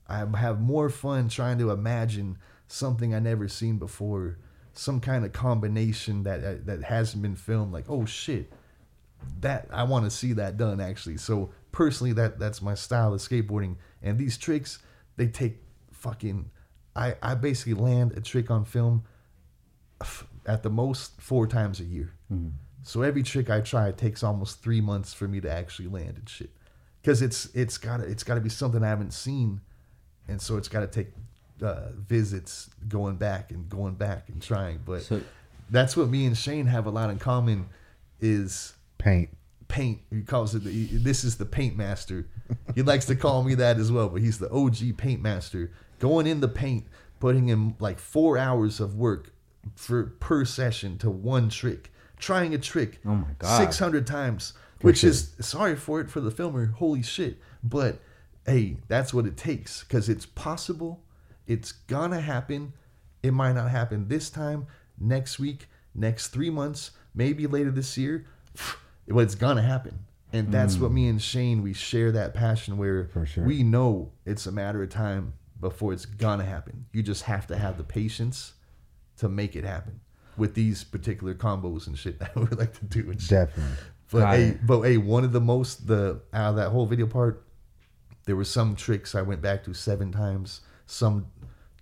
I 0.08 0.26
have 0.36 0.60
more 0.60 0.88
fun 0.88 1.28
trying 1.28 1.58
to 1.58 1.70
imagine 1.70 2.38
something 2.66 3.14
I 3.14 3.18
never 3.18 3.48
seen 3.48 3.78
before, 3.78 4.38
some 4.72 5.00
kind 5.00 5.24
of 5.24 5.32
combination 5.32 6.22
that 6.22 6.66
that 6.66 6.82
hasn't 6.82 7.22
been 7.22 7.36
filmed. 7.36 7.72
Like, 7.72 7.86
oh 7.88 8.06
shit, 8.06 8.50
that 9.40 9.68
I 9.70 9.84
want 9.84 10.06
to 10.06 10.10
see 10.10 10.32
that 10.34 10.56
done 10.56 10.80
actually. 10.80 11.18
So 11.18 11.50
personally, 11.72 12.12
that 12.14 12.38
that's 12.38 12.62
my 12.62 12.74
style 12.74 13.12
of 13.14 13.20
skateboarding. 13.20 13.76
And 14.02 14.18
these 14.18 14.38
tricks, 14.38 14.78
they 15.16 15.26
take 15.26 15.62
fucking. 15.92 16.50
I 16.94 17.16
I 17.22 17.34
basically 17.34 17.74
land 17.74 18.12
a 18.16 18.20
trick 18.20 18.50
on 18.50 18.64
film 18.64 19.04
at 20.46 20.62
the 20.62 20.70
most 20.70 21.20
four 21.20 21.46
times 21.46 21.80
a 21.80 21.84
year. 21.84 22.12
So 22.84 23.02
every 23.02 23.22
trick 23.22 23.48
I 23.50 23.60
try 23.60 23.88
it 23.88 23.96
takes 23.98 24.22
almost 24.22 24.60
three 24.62 24.80
months 24.80 25.12
for 25.14 25.28
me 25.28 25.40
to 25.42 25.50
actually 25.50 25.88
land 25.88 26.16
and 26.16 26.28
shit. 26.28 26.50
Because 27.00 27.22
it's 27.22 27.46
it's 27.54 27.78
gotta 27.78 28.04
it's 28.04 28.24
gotta 28.24 28.40
be 28.40 28.48
something 28.48 28.82
I 28.82 28.88
haven't 28.88 29.12
seen, 29.12 29.60
and 30.28 30.40
so 30.40 30.56
it's 30.56 30.68
gotta 30.68 30.86
take 30.86 31.08
uh, 31.62 31.90
visits 31.96 32.70
going 32.88 33.16
back 33.16 33.50
and 33.52 33.68
going 33.68 33.94
back 33.94 34.28
and 34.28 34.40
trying. 34.42 34.80
But 34.84 35.02
So- 35.02 35.20
that's 35.70 35.96
what 35.96 36.08
me 36.08 36.26
and 36.26 36.36
Shane 36.36 36.66
have 36.66 36.86
a 36.86 36.90
lot 36.90 37.08
in 37.10 37.18
common. 37.18 37.68
Is 38.20 38.74
Paint. 38.98 39.30
Paint. 39.72 40.02
He 40.10 40.20
calls 40.20 40.54
it. 40.54 40.64
The, 40.64 40.86
this 40.98 41.24
is 41.24 41.38
the 41.38 41.46
paint 41.46 41.76
master. 41.76 42.28
He 42.74 42.82
likes 42.82 43.06
to 43.06 43.16
call 43.16 43.42
me 43.42 43.54
that 43.54 43.78
as 43.78 43.90
well, 43.90 44.10
but 44.10 44.20
he's 44.20 44.38
the 44.38 44.50
OG 44.52 44.98
paint 44.98 45.22
master. 45.22 45.72
Going 45.98 46.26
in 46.26 46.40
the 46.40 46.48
paint, 46.48 46.86
putting 47.18 47.48
in 47.48 47.74
like 47.80 47.98
four 47.98 48.36
hours 48.36 48.80
of 48.80 48.94
work 48.94 49.32
for 49.74 50.04
per 50.20 50.44
session 50.44 50.98
to 50.98 51.10
one 51.10 51.48
trick, 51.48 51.90
trying 52.18 52.54
a 52.54 52.58
trick 52.58 53.00
Oh 53.06 53.14
my 53.14 53.28
God. 53.38 53.56
600 53.58 54.06
times, 54.06 54.52
which 54.82 55.02
is 55.02 55.32
sorry 55.40 55.74
for 55.74 56.00
it 56.00 56.10
for 56.10 56.20
the 56.20 56.30
filmer. 56.30 56.66
Holy 56.66 57.02
shit. 57.02 57.38
But 57.64 57.98
hey, 58.46 58.76
that's 58.88 59.14
what 59.14 59.26
it 59.26 59.38
takes 59.38 59.84
because 59.84 60.08
it's 60.10 60.26
possible. 60.26 61.00
It's 61.46 61.72
gonna 61.72 62.20
happen. 62.20 62.74
It 63.22 63.32
might 63.32 63.52
not 63.52 63.70
happen 63.70 64.08
this 64.08 64.28
time, 64.28 64.66
next 64.98 65.38
week, 65.38 65.68
next 65.94 66.28
three 66.28 66.50
months, 66.50 66.90
maybe 67.14 67.46
later 67.46 67.70
this 67.70 67.96
year, 67.96 68.26
but 69.08 69.18
it's 69.20 69.34
gonna 69.34 69.62
happen. 69.62 69.98
And 70.34 70.50
that's 70.50 70.78
what 70.78 70.90
me 70.92 71.08
and 71.08 71.20
Shane 71.20 71.62
we 71.62 71.74
share 71.74 72.10
that 72.12 72.32
passion 72.32 72.78
where 72.78 73.08
For 73.12 73.26
sure. 73.26 73.44
we 73.44 73.62
know 73.62 74.12
it's 74.24 74.46
a 74.46 74.52
matter 74.52 74.82
of 74.82 74.88
time 74.88 75.34
before 75.60 75.92
it's 75.92 76.06
gonna 76.06 76.44
happen. 76.44 76.86
You 76.92 77.02
just 77.02 77.24
have 77.24 77.46
to 77.48 77.56
have 77.56 77.76
the 77.76 77.84
patience 77.84 78.54
to 79.18 79.28
make 79.28 79.54
it 79.56 79.64
happen 79.64 80.00
with 80.38 80.54
these 80.54 80.84
particular 80.84 81.34
combos 81.34 81.86
and 81.86 81.98
shit 81.98 82.18
that 82.20 82.34
we 82.34 82.46
like 82.56 82.78
to 82.78 82.84
do 82.84 83.10
and. 83.10 83.28
Definitely. 83.28 83.76
But 84.10 84.26
hey, 84.36 84.58
but 84.62 84.82
hey, 84.82 84.96
one 84.98 85.24
of 85.24 85.32
the 85.32 85.40
most 85.40 85.86
the 85.86 86.20
out 86.32 86.50
of 86.50 86.56
that 86.56 86.70
whole 86.70 86.86
video 86.86 87.06
part, 87.06 87.46
there 88.26 88.36
were 88.36 88.44
some 88.44 88.76
tricks 88.76 89.14
I 89.14 89.22
went 89.22 89.40
back 89.40 89.64
to 89.64 89.74
seven 89.74 90.12
times, 90.12 90.60
some 90.86 91.26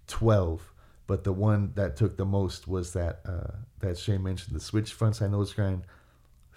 twelve, 0.07 0.73
but 1.09 1.25
the 1.25 1.33
one 1.33 1.73
that 1.75 1.97
took 1.97 2.17
the 2.17 2.25
most 2.25 2.69
was 2.69 2.93
that 2.93 3.21
uh, 3.27 3.57
that 3.81 3.99
Shane 3.99 4.23
mentioned 4.23 4.55
the 4.55 4.61
switch 4.61 4.97
frontside 4.97 5.33
nose 5.33 5.53
grind, 5.53 5.83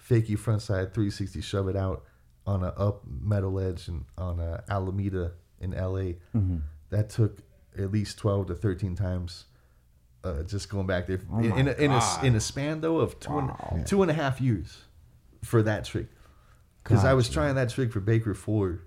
fakey 0.08 0.38
frontside 0.38 0.92
360 0.92 1.40
shove 1.40 1.68
it 1.68 1.76
out 1.76 2.04
on 2.46 2.62
a 2.62 2.68
up 2.68 3.02
metal 3.06 3.58
edge 3.58 3.88
and 3.88 4.04
on 4.18 4.38
a 4.38 4.62
Alameda 4.68 5.32
in 5.60 5.70
LA. 5.70 6.12
Mm-hmm. 6.34 6.58
That 6.90 7.08
took 7.10 7.38
at 7.78 7.90
least 7.90 8.18
12 8.18 8.48
to 8.48 8.54
13 8.54 8.94
times. 8.94 9.46
Uh, 10.22 10.42
just 10.42 10.70
going 10.70 10.86
back 10.86 11.06
there 11.06 11.20
Oh 11.30 11.38
in, 11.38 11.52
in, 11.58 11.68
a, 11.68 11.72
in, 11.72 11.90
a, 11.90 12.02
in 12.22 12.34
a 12.34 12.40
span 12.40 12.80
though 12.80 12.98
of 12.98 13.20
two, 13.20 13.30
Wow. 13.30 13.68
and, 13.72 13.86
two 13.86 14.00
and 14.00 14.10
a 14.10 14.14
half 14.14 14.40
years 14.40 14.78
for 15.42 15.62
that 15.62 15.84
trick 15.84 16.06
because 16.82 17.04
I 17.04 17.12
was 17.12 17.28
trying 17.28 17.54
that 17.56 17.68
trick 17.70 17.92
for 17.92 18.00
Baker 18.00 18.34
Four, 18.34 18.80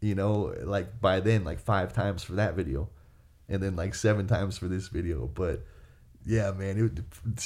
you 0.00 0.14
know, 0.14 0.54
like 0.64 1.00
by 1.00 1.20
then 1.20 1.44
like 1.44 1.60
five 1.60 1.92
times 1.94 2.22
for 2.22 2.32
that 2.34 2.54
video, 2.56 2.90
and 3.48 3.62
then 3.62 3.74
like 3.76 3.94
seven 3.94 4.26
times 4.26 4.58
for 4.58 4.68
this 4.68 4.88
video. 4.88 5.26
But 5.26 5.64
yeah, 6.26 6.50
man, 6.52 6.78
it 6.78 7.40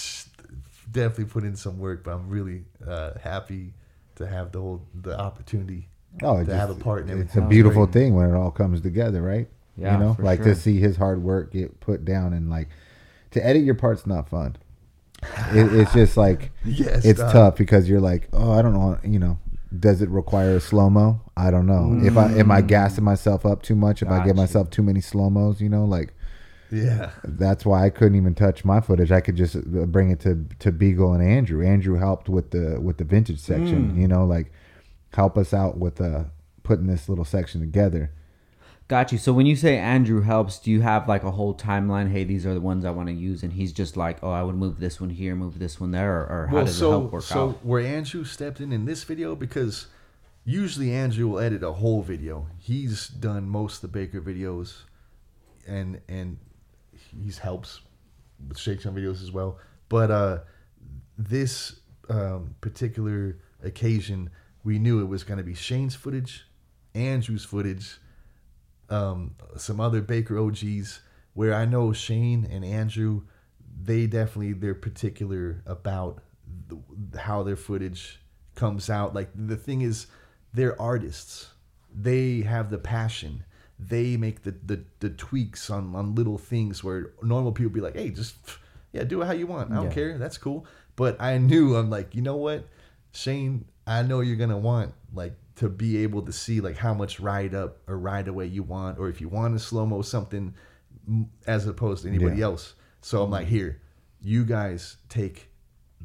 definitely 0.90 1.26
put 1.26 1.44
in 1.44 1.56
some 1.56 1.78
work. 1.78 2.04
But 2.04 2.12
I'm 2.12 2.28
really 2.28 2.64
uh, 2.86 3.12
happy 3.18 3.74
to 4.16 4.26
have 4.26 4.52
the 4.52 4.60
whole 4.60 4.82
the 4.94 5.18
opportunity 5.18 5.88
Oh, 6.22 6.42
to 6.44 6.50
it 6.50 6.54
have 6.54 6.70
a 6.70 6.74
part 6.74 7.02
in 7.04 7.10
everything. 7.10 7.28
It's 7.28 7.36
a 7.36 7.42
beautiful 7.42 7.86
great. 7.86 7.92
thing 7.92 8.14
when 8.14 8.30
it 8.30 8.34
all 8.34 8.50
comes 8.50 8.80
together, 8.80 9.20
right? 9.22 9.48
Yeah, 9.76 9.92
you 9.92 10.04
know, 10.04 10.14
for 10.14 10.22
like 10.22 10.38
sure. 10.42 10.46
to 10.46 10.54
see 10.54 10.78
his 10.80 10.96
hard 10.96 11.22
work 11.22 11.52
get 11.52 11.78
put 11.80 12.04
down 12.04 12.32
and 12.32 12.48
like 12.48 12.68
to 13.32 13.44
edit 13.44 13.62
your 13.64 13.74
parts 13.74 14.06
not 14.06 14.28
fun. 14.28 14.56
It, 15.52 15.72
it's 15.74 15.92
just 15.92 16.16
like 16.16 16.52
Yes, 16.64 17.04
it's 17.04 17.18
dog. 17.20 17.32
tough 17.32 17.56
because 17.56 17.88
you're 17.88 18.00
like, 18.00 18.28
oh, 18.32 18.52
I 18.52 18.62
don't 18.62 18.74
know, 18.74 18.98
you 19.04 19.18
know, 19.18 19.38
does 19.78 20.00
it 20.00 20.08
require 20.08 20.56
a 20.56 20.60
slow 20.60 20.88
mo? 20.88 21.20
I 21.36 21.50
don't 21.50 21.66
know. 21.66 21.98
If 22.02 22.16
I 22.16 22.32
am 22.32 22.50
I 22.50 22.62
gassing 22.62 23.04
myself 23.04 23.44
up 23.44 23.62
too 23.62 23.74
much? 23.76 24.02
If 24.02 24.08
I 24.08 24.24
give 24.24 24.36
myself 24.36 24.70
too 24.70 24.82
many 24.82 25.00
slow 25.00 25.28
mos, 25.30 25.60
you 25.60 25.68
know, 25.68 25.84
like 25.84 26.14
Yeah, 26.76 27.10
that's 27.24 27.64
why 27.64 27.86
I 27.86 27.90
couldn't 27.90 28.16
even 28.16 28.34
touch 28.34 28.64
my 28.64 28.80
footage. 28.80 29.10
I 29.10 29.20
could 29.20 29.36
just 29.36 29.56
uh, 29.56 29.86
bring 29.86 30.10
it 30.10 30.20
to 30.20 30.44
to 30.58 30.72
Beagle 30.72 31.12
and 31.12 31.22
Andrew. 31.22 31.64
Andrew 31.66 31.98
helped 31.98 32.28
with 32.28 32.50
the 32.50 32.80
with 32.80 32.98
the 32.98 33.04
vintage 33.04 33.40
section, 33.40 34.00
you 34.00 34.08
know, 34.08 34.24
like 34.24 34.52
help 35.12 35.38
us 35.38 35.54
out 35.54 35.78
with 35.78 36.00
uh 36.00 36.24
putting 36.62 36.86
this 36.86 37.08
little 37.08 37.24
section 37.24 37.60
together. 37.60 38.12
Got 38.88 39.10
you. 39.10 39.18
So 39.18 39.32
when 39.32 39.46
you 39.46 39.56
say 39.56 39.78
Andrew 39.78 40.20
helps, 40.20 40.60
do 40.60 40.70
you 40.70 40.80
have 40.80 41.08
like 41.08 41.24
a 41.24 41.32
whole 41.32 41.54
timeline? 41.54 42.12
Hey, 42.12 42.22
these 42.22 42.46
are 42.46 42.54
the 42.54 42.60
ones 42.60 42.84
I 42.84 42.90
want 42.90 43.08
to 43.08 43.14
use, 43.14 43.42
and 43.42 43.52
he's 43.52 43.72
just 43.72 43.96
like, 43.96 44.22
oh, 44.22 44.30
I 44.30 44.44
would 44.44 44.54
move 44.54 44.78
this 44.78 45.00
one 45.00 45.10
here, 45.10 45.34
move 45.34 45.58
this 45.58 45.80
one 45.80 45.90
there, 45.90 46.20
or, 46.20 46.26
or 46.42 46.46
how 46.46 46.56
well, 46.56 46.64
does 46.66 46.78
so 46.78 46.88
it 46.88 46.90
help 46.90 47.12
work 47.12 47.22
so 47.22 47.48
out? 47.48 47.64
where 47.64 47.80
Andrew 47.80 48.22
stepped 48.22 48.60
in 48.60 48.72
in 48.72 48.84
this 48.84 49.02
video 49.02 49.34
because 49.34 49.88
usually 50.44 50.92
Andrew 50.92 51.26
will 51.26 51.40
edit 51.40 51.64
a 51.64 51.72
whole 51.72 52.02
video. 52.02 52.46
He's 52.58 53.08
done 53.08 53.48
most 53.48 53.76
of 53.76 53.80
the 53.82 53.88
Baker 53.88 54.20
videos, 54.20 54.82
and 55.66 56.00
and 56.08 56.38
he's 57.22 57.38
helps 57.38 57.80
with 58.46 58.58
Shake 58.58 58.80
Shack 58.80 58.92
videos 58.92 59.22
as 59.22 59.32
well. 59.32 59.58
But 59.88 60.10
uh, 60.10 60.38
this 61.16 61.80
um, 62.08 62.54
particular 62.60 63.38
occasion, 63.62 64.30
we 64.64 64.78
knew 64.78 65.00
it 65.00 65.06
was 65.06 65.24
going 65.24 65.38
to 65.38 65.44
be 65.44 65.54
Shane's 65.54 65.94
footage, 65.94 66.46
Andrew's 66.94 67.44
footage, 67.44 67.98
um, 68.88 69.34
some 69.56 69.80
other 69.80 70.00
Baker 70.00 70.38
OGs 70.38 71.00
where 71.34 71.54
I 71.54 71.66
know 71.66 71.92
Shane 71.92 72.48
and 72.50 72.64
Andrew, 72.64 73.22
they 73.82 74.06
definitely 74.06 74.54
they're 74.54 74.74
particular 74.74 75.62
about 75.66 76.22
the, 76.68 76.78
how 77.18 77.42
their 77.42 77.56
footage 77.56 78.20
comes 78.54 78.88
out. 78.88 79.14
Like 79.14 79.28
the 79.34 79.56
thing 79.56 79.82
is, 79.82 80.06
they're 80.54 80.80
artists. 80.80 81.50
They 81.94 82.40
have 82.40 82.70
the 82.70 82.78
passion. 82.78 83.44
They 83.78 84.16
make 84.16 84.42
the 84.42 84.52
the, 84.64 84.84
the 85.00 85.10
tweaks 85.10 85.68
on 85.70 85.94
on 85.94 86.14
little 86.14 86.38
things 86.38 86.82
where 86.82 87.10
normal 87.22 87.52
people 87.52 87.72
be 87.72 87.80
like, 87.80 87.96
hey, 87.96 88.10
just 88.10 88.36
yeah, 88.92 89.04
do 89.04 89.20
it 89.22 89.26
how 89.26 89.32
you 89.32 89.46
want. 89.46 89.70
I 89.72 89.76
don't 89.76 89.84
Yeah. 89.86 89.90
care. 89.92 90.18
That's 90.18 90.38
cool. 90.38 90.66
But 90.96 91.20
I 91.20 91.36
knew 91.38 91.76
I'm 91.76 91.90
like, 91.90 92.14
you 92.14 92.22
know 92.22 92.36
what, 92.36 92.66
Shane, 93.12 93.66
I 93.86 94.02
know 94.02 94.20
you're 94.20 94.36
gonna 94.36 94.56
want 94.58 94.94
like 95.12 95.34
to 95.56 95.68
be 95.68 95.98
able 95.98 96.22
to 96.22 96.32
see 96.32 96.60
like 96.60 96.76
how 96.76 96.94
much 96.94 97.20
ride 97.20 97.54
up 97.54 97.78
or 97.86 97.98
ride 97.98 98.28
away 98.28 98.46
you 98.46 98.62
want, 98.62 98.98
or 98.98 99.08
if 99.08 99.20
you 99.20 99.28
want 99.28 99.54
to 99.54 99.58
slow 99.62 99.84
mo 99.86 100.02
something 100.02 100.54
as 101.46 101.66
opposed 101.66 102.02
to 102.02 102.08
anybody 102.08 102.38
Yeah. 102.38 102.46
else. 102.46 102.74
So 103.02 103.22
I'm 103.22 103.30
like, 103.30 103.46
here, 103.46 103.80
you 104.20 104.44
guys 104.44 104.96
take 105.08 105.50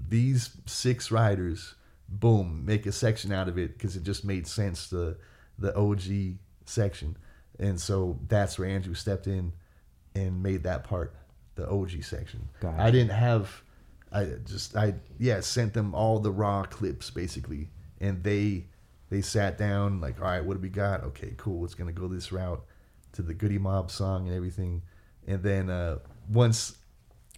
these 0.10 0.52
six 0.66 1.10
riders, 1.12 1.76
boom, 2.08 2.64
make 2.66 2.86
a 2.86 2.92
section 2.92 3.32
out 3.32 3.48
of 3.48 3.58
it 3.58 3.74
because 3.78 3.96
it 3.96 4.04
just 4.04 4.24
made 4.26 4.46
sense 4.48 4.88
the 4.90 5.18
the 5.58 5.76
OG 5.76 6.38
section, 6.66 7.18
and 7.62 7.80
so 7.80 8.20
that's 8.28 8.60
where 8.60 8.68
Andrew 8.68 8.94
stepped 8.94 9.28
in 9.28 9.54
and 10.16 10.44
made 10.44 10.64
that 10.64 10.84
part 10.84 11.16
the 11.56 11.70
OG 11.70 12.04
section. 12.04 12.50
I 12.78 12.92
didn't 12.92 13.12
have, 13.12 13.62
I 14.12 14.26
just 14.46 14.76
I 14.76 14.96
yeah 15.20 15.40
sent 15.40 15.74
them 15.74 15.94
all 15.96 16.20
the 16.20 16.32
raw 16.32 16.64
clips 16.64 17.10
basically, 17.10 17.70
and 18.02 18.24
they 18.24 18.66
they 19.10 19.22
sat 19.22 19.58
down 19.58 20.02
like, 20.02 20.20
all 20.20 20.28
right, 20.28 20.44
what 20.44 20.56
do 20.56 20.60
we 20.60 20.70
got? 20.70 21.04
Okay, 21.04 21.34
cool, 21.38 21.64
it's 21.64 21.76
gonna 21.76 21.92
go 21.94 22.08
this 22.08 22.32
route 22.32 22.64
to 23.14 23.22
the 23.22 23.34
Goodie 23.34 23.58
Mob 23.58 23.92
song 23.92 24.28
and 24.28 24.36
everything, 24.36 24.82
and 25.28 25.44
then 25.44 25.70
uh, 25.70 26.00
once 26.30 26.76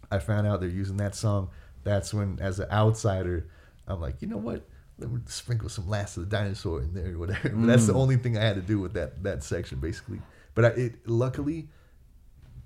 I 0.10 0.20
found 0.20 0.48
out 0.48 0.62
they're 0.62 0.70
using 0.70 0.98
that 0.98 1.16
song, 1.16 1.50
that's 1.84 2.14
when, 2.14 2.40
as 2.40 2.60
an 2.60 2.70
outsider, 2.72 3.50
I'm 3.88 4.00
like, 4.00 4.22
you 4.22 4.28
know 4.28 4.38
what? 4.38 4.68
Let 4.99 5.11
me 5.11 5.20
sprinkle 5.26 5.70
some 5.70 5.90
Last 5.90 6.18
of 6.18 6.30
the 6.30 6.36
Dinosaur 6.36 6.82
in 6.82 6.94
there 6.94 7.14
or 7.15 7.18
whatever. 7.18 7.49
But 7.49 7.65
that's 7.68 7.88
the 7.88 7.94
only 7.94 8.18
thing 8.18 8.38
I 8.38 8.41
had 8.44 8.56
to 8.56 8.61
do 8.61 8.80
with 8.80 8.94
that 8.94 9.24
that 9.24 9.44
section, 9.44 9.80
basically. 9.80 10.22
But 10.56 10.65
I, 10.65 10.68
it 10.70 11.07
luckily, 11.10 11.68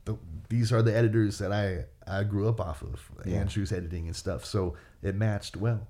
the, 0.06 0.18
these 0.50 0.72
are 0.74 0.82
the 0.82 0.96
editors 0.96 1.38
that 1.40 1.52
I 1.54 1.86
I 2.06 2.24
grew 2.24 2.48
up 2.50 2.60
off 2.60 2.82
of, 2.82 3.02
Andrew's 3.26 3.72
editing 3.72 4.08
and 4.08 4.16
stuff. 4.16 4.46
So 4.46 4.76
it 5.02 5.16
matched 5.16 5.56
well. 5.56 5.88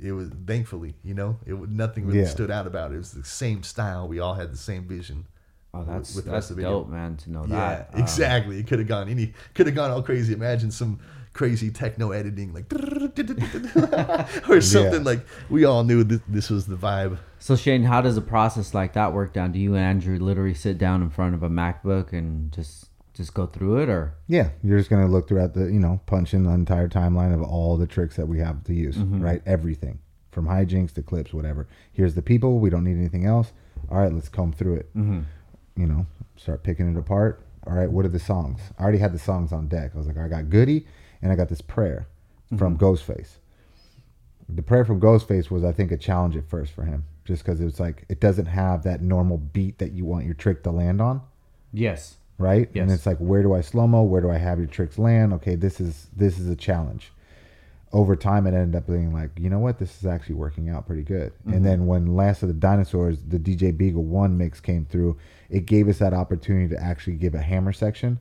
It 0.00 0.12
was 0.12 0.30
thankfully, 0.46 0.94
you 1.02 1.14
know, 1.14 1.38
it 1.44 1.54
nothing 1.68 2.06
really 2.06 2.20
Yeah. 2.20 2.26
stood 2.28 2.50
out 2.50 2.66
about 2.66 2.92
it. 2.92 2.94
It 2.94 2.98
was 2.98 3.12
the 3.12 3.24
same 3.24 3.62
style. 3.62 4.06
We 4.08 4.20
all 4.20 4.34
had 4.34 4.52
the 4.52 4.56
same 4.56 4.86
vision. 4.86 5.26
Oh, 5.74 5.84
that's 5.84 6.14
with 6.14 6.24
that's 6.24 6.48
dope, 6.48 6.88
man. 6.88 7.16
To 7.18 7.30
know 7.30 7.44
Yeah, 7.46 7.56
that. 7.56 7.90
Um, 7.94 8.00
exactly. 8.00 8.58
It 8.58 8.66
could 8.66 8.78
have 8.78 8.88
gone 8.88 9.08
any, 9.08 9.34
could 9.54 9.66
have 9.66 9.74
gone 9.74 9.90
all 9.90 10.02
crazy. 10.02 10.32
Imagine 10.32 10.70
some 10.70 11.00
crazy 11.38 11.70
techno 11.70 12.10
editing, 12.10 12.52
like, 12.52 12.64
or 14.48 14.60
something 14.60 15.04
like. 15.04 15.24
We 15.48 15.64
all 15.64 15.84
knew 15.84 16.02
that 16.02 16.20
this 16.26 16.50
was 16.50 16.66
the 16.66 16.74
vibe. 16.74 17.18
So 17.38 17.54
Shane, 17.54 17.84
how 17.84 18.00
does 18.00 18.16
a 18.16 18.20
process 18.20 18.74
like 18.74 18.94
that 18.94 19.12
work 19.12 19.34
down? 19.34 19.52
Do 19.52 19.60
you 19.60 19.76
and 19.76 19.84
Andrew 19.84 20.18
literally 20.18 20.54
sit 20.54 20.78
down 20.78 21.00
in 21.00 21.10
front 21.10 21.36
of 21.36 21.44
a 21.44 21.48
MacBook 21.48 22.12
and 22.12 22.50
just 22.50 22.86
just 23.14 23.34
go 23.34 23.46
through 23.46 23.78
it, 23.78 23.88
or 23.88 24.14
Yeah, 24.26 24.50
you're 24.64 24.78
just 24.78 24.90
gonna 24.90 25.06
look 25.06 25.28
throughout 25.28 25.54
the, 25.54 25.66
you 25.66 25.78
know, 25.78 26.00
punch 26.06 26.34
in 26.34 26.42
the 26.42 26.50
entire 26.50 26.88
timeline 26.88 27.32
of 27.32 27.40
all 27.40 27.76
the 27.76 27.86
tricks 27.86 28.16
that 28.16 28.26
we 28.26 28.40
have 28.40 28.64
to 28.64 28.74
use, 28.74 28.96
mm-hmm. 28.96 29.20
right? 29.20 29.40
Everything 29.46 30.00
from 30.32 30.48
hijinks 30.48 30.92
to 30.94 31.02
clips, 31.02 31.32
whatever. 31.32 31.68
Here's 31.92 32.16
the 32.16 32.22
people. 32.22 32.58
We 32.58 32.68
don't 32.68 32.82
need 32.82 32.96
anything 32.96 33.26
else. 33.26 33.52
All 33.90 33.98
right, 33.98 34.12
let's 34.12 34.28
comb 34.28 34.52
through 34.52 34.74
it. 34.74 34.96
Mm-hmm. 34.96 35.20
You 35.76 35.86
know, 35.86 36.06
start 36.36 36.64
picking 36.64 36.92
it 36.92 36.98
apart. 36.98 37.44
All 37.64 37.74
right, 37.74 37.90
what 37.90 38.04
are 38.04 38.08
the 38.08 38.18
songs? 38.18 38.60
I 38.76 38.82
already 38.82 38.98
had 38.98 39.12
the 39.12 39.20
songs 39.20 39.52
on 39.52 39.68
deck. 39.68 39.92
I 39.94 39.98
was 39.98 40.08
like, 40.08 40.18
I 40.18 40.26
got 40.26 40.50
Goodie, 40.50 40.86
and 41.22 41.32
I 41.32 41.36
got 41.36 41.48
this 41.48 41.60
prayer 41.60 42.06
from 42.56 42.76
mm-hmm. 42.76 42.84
Ghostface. 42.84 43.36
The 44.48 44.62
prayer 44.62 44.84
from 44.84 45.00
Ghostface 45.00 45.50
was, 45.50 45.64
I 45.64 45.72
think, 45.72 45.92
a 45.92 45.96
challenge 45.96 46.36
at 46.36 46.48
first 46.48 46.72
for 46.72 46.84
him, 46.84 47.04
just 47.24 47.44
because 47.44 47.60
it 47.60 47.64
was 47.64 47.78
like 47.78 48.04
it 48.08 48.20
doesn't 48.20 48.46
have 48.46 48.82
that 48.84 49.02
normal 49.02 49.38
beat 49.38 49.78
that 49.78 49.92
you 49.92 50.04
want 50.04 50.24
your 50.24 50.34
trick 50.34 50.62
to 50.62 50.70
land 50.70 51.00
on 51.00 51.20
yes? 51.72 52.16
right? 52.38 52.68
Yes. 52.72 52.82
And 52.82 52.90
it's 52.90 53.06
like, 53.06 53.18
where 53.18 53.42
do 53.42 53.54
I 53.54 53.60
slow 53.60 53.86
mo? 53.86 54.02
Where 54.02 54.20
do 54.20 54.30
I 54.30 54.38
have 54.38 54.58
your 54.58 54.68
tricks 54.68 54.98
land? 54.98 55.32
Okay, 55.34 55.56
this 55.56 55.80
is 55.80 56.08
this 56.16 56.38
is 56.38 56.48
a 56.48 56.56
challenge. 56.56 57.12
Over 57.90 58.16
time, 58.16 58.46
it 58.46 58.52
ended 58.52 58.76
up 58.76 58.86
being 58.86 59.14
like, 59.14 59.30
you 59.38 59.48
know 59.48 59.58
what, 59.58 59.78
this 59.78 59.96
is 59.98 60.06
actually 60.06 60.34
working 60.34 60.68
out 60.68 60.86
pretty 60.86 61.02
good. 61.02 61.32
And 61.46 61.54
mm-hmm. 61.54 61.64
then 61.64 61.86
when 61.86 62.14
Last 62.14 62.42
of 62.42 62.48
the 62.48 62.54
Dinosaurs, 62.54 63.18
the 63.26 63.38
DJ 63.38 63.74
Beagle 63.74 64.04
One 64.04 64.36
mix 64.36 64.60
came 64.60 64.84
through, 64.84 65.16
it 65.48 65.64
gave 65.64 65.88
us 65.88 65.98
that 65.98 66.12
opportunity 66.12 66.74
to 66.74 66.82
actually 66.82 67.16
give 67.16 67.34
a 67.34 67.40
hammer 67.40 67.72
section 67.72 68.18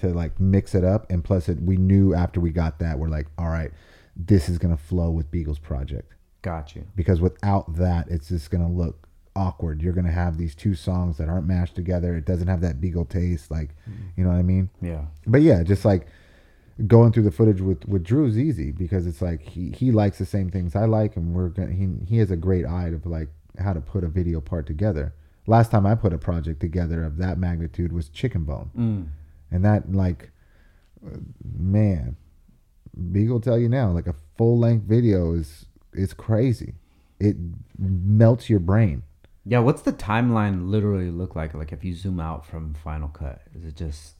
to 0.00 0.08
like 0.08 0.38
mix 0.40 0.74
it 0.74 0.84
up. 0.84 1.10
And 1.10 1.22
plus, 1.24 1.48
it 1.48 1.60
we 1.62 1.76
knew 1.76 2.14
after 2.14 2.40
we 2.40 2.50
got 2.50 2.78
that, 2.80 2.98
we're 2.98 3.08
like, 3.08 3.26
all 3.38 3.48
right, 3.48 3.70
this 4.16 4.48
is 4.48 4.58
gonna 4.58 4.76
flow 4.76 5.10
with 5.10 5.30
Beagle's 5.30 5.58
project 5.58 6.14
Got 6.42 6.74
you. 6.76 6.84
because 6.96 7.20
without 7.20 7.76
that, 7.76 8.08
it's 8.08 8.28
just 8.28 8.50
gonna 8.50 8.70
look 8.70 9.06
awkward. 9.36 9.80
You're 9.82 9.92
gonna 9.92 10.10
have 10.10 10.36
these 10.36 10.54
two 10.54 10.74
songs 10.74 11.16
that 11.18 11.28
aren't 11.28 11.46
mashed 11.46 11.74
together. 11.76 12.16
It 12.16 12.24
doesn't 12.26 12.48
have 12.48 12.60
that 12.62 12.80
Beagle 12.80 13.04
taste, 13.04 13.50
like 13.50 13.70
you 14.16 14.24
know 14.24 14.30
what 14.30 14.36
I 14.38 14.42
mean. 14.42 14.70
Yeah. 14.82 15.04
But 15.26 15.42
yeah, 15.42 15.62
just 15.62 15.84
like 15.84 16.06
going 16.86 17.12
through 17.12 17.24
the 17.24 17.30
footage 17.30 17.60
with 17.60 17.86
with 17.86 18.02
Drew 18.04 18.26
is 18.26 18.38
easy 18.38 18.70
because 18.72 19.06
it's 19.06 19.20
like 19.22 19.42
he 19.42 19.70
he 19.70 19.92
likes 19.92 20.18
the 20.18 20.26
same 20.26 20.50
things 20.50 20.74
I 20.74 20.86
like, 20.86 21.16
and 21.16 21.34
we're 21.34 21.48
gonna 21.50 21.72
he 21.72 21.88
he 22.06 22.18
has 22.18 22.30
a 22.30 22.36
great 22.36 22.66
eye 22.66 22.88
of 22.88 23.06
like 23.06 23.28
how 23.58 23.72
to 23.72 23.80
put 23.80 24.04
a 24.04 24.08
video 24.08 24.40
part 24.40 24.66
together. 24.66 25.14
Last 25.46 25.70
time 25.70 25.84
I 25.86 25.94
put 25.94 26.12
a 26.12 26.18
project 26.18 26.60
together 26.60 27.02
of 27.04 27.16
that 27.18 27.38
magnitude 27.38 27.92
was 27.92 28.08
Chicken 28.08 28.44
Bone, 28.44 28.70
Mm. 28.76 29.06
And 29.50 29.64
that 29.64 29.92
like 29.92 30.30
uh, 31.06 31.16
man, 31.58 32.16
Beagle 33.12 33.40
tell 33.40 33.58
you 33.58 33.68
now 33.68 33.90
like 33.90 34.06
a 34.06 34.14
full 34.36 34.58
length 34.58 34.84
video 34.84 35.34
is 35.34 35.66
is 35.92 36.12
crazy. 36.12 36.74
It 37.18 37.36
melts 37.78 38.48
your 38.48 38.60
brain. 38.60 39.02
Yeah. 39.44 39.58
What's 39.60 39.82
the 39.82 39.92
timeline 39.92 40.70
literally 40.70 41.10
look 41.10 41.34
like? 41.34 41.54
Like 41.54 41.72
if 41.72 41.84
you 41.84 41.94
zoom 41.94 42.20
out 42.20 42.46
from 42.46 42.74
Final 42.74 43.08
Cut, 43.08 43.42
is 43.54 43.64
it 43.64 43.76
just 43.76 44.14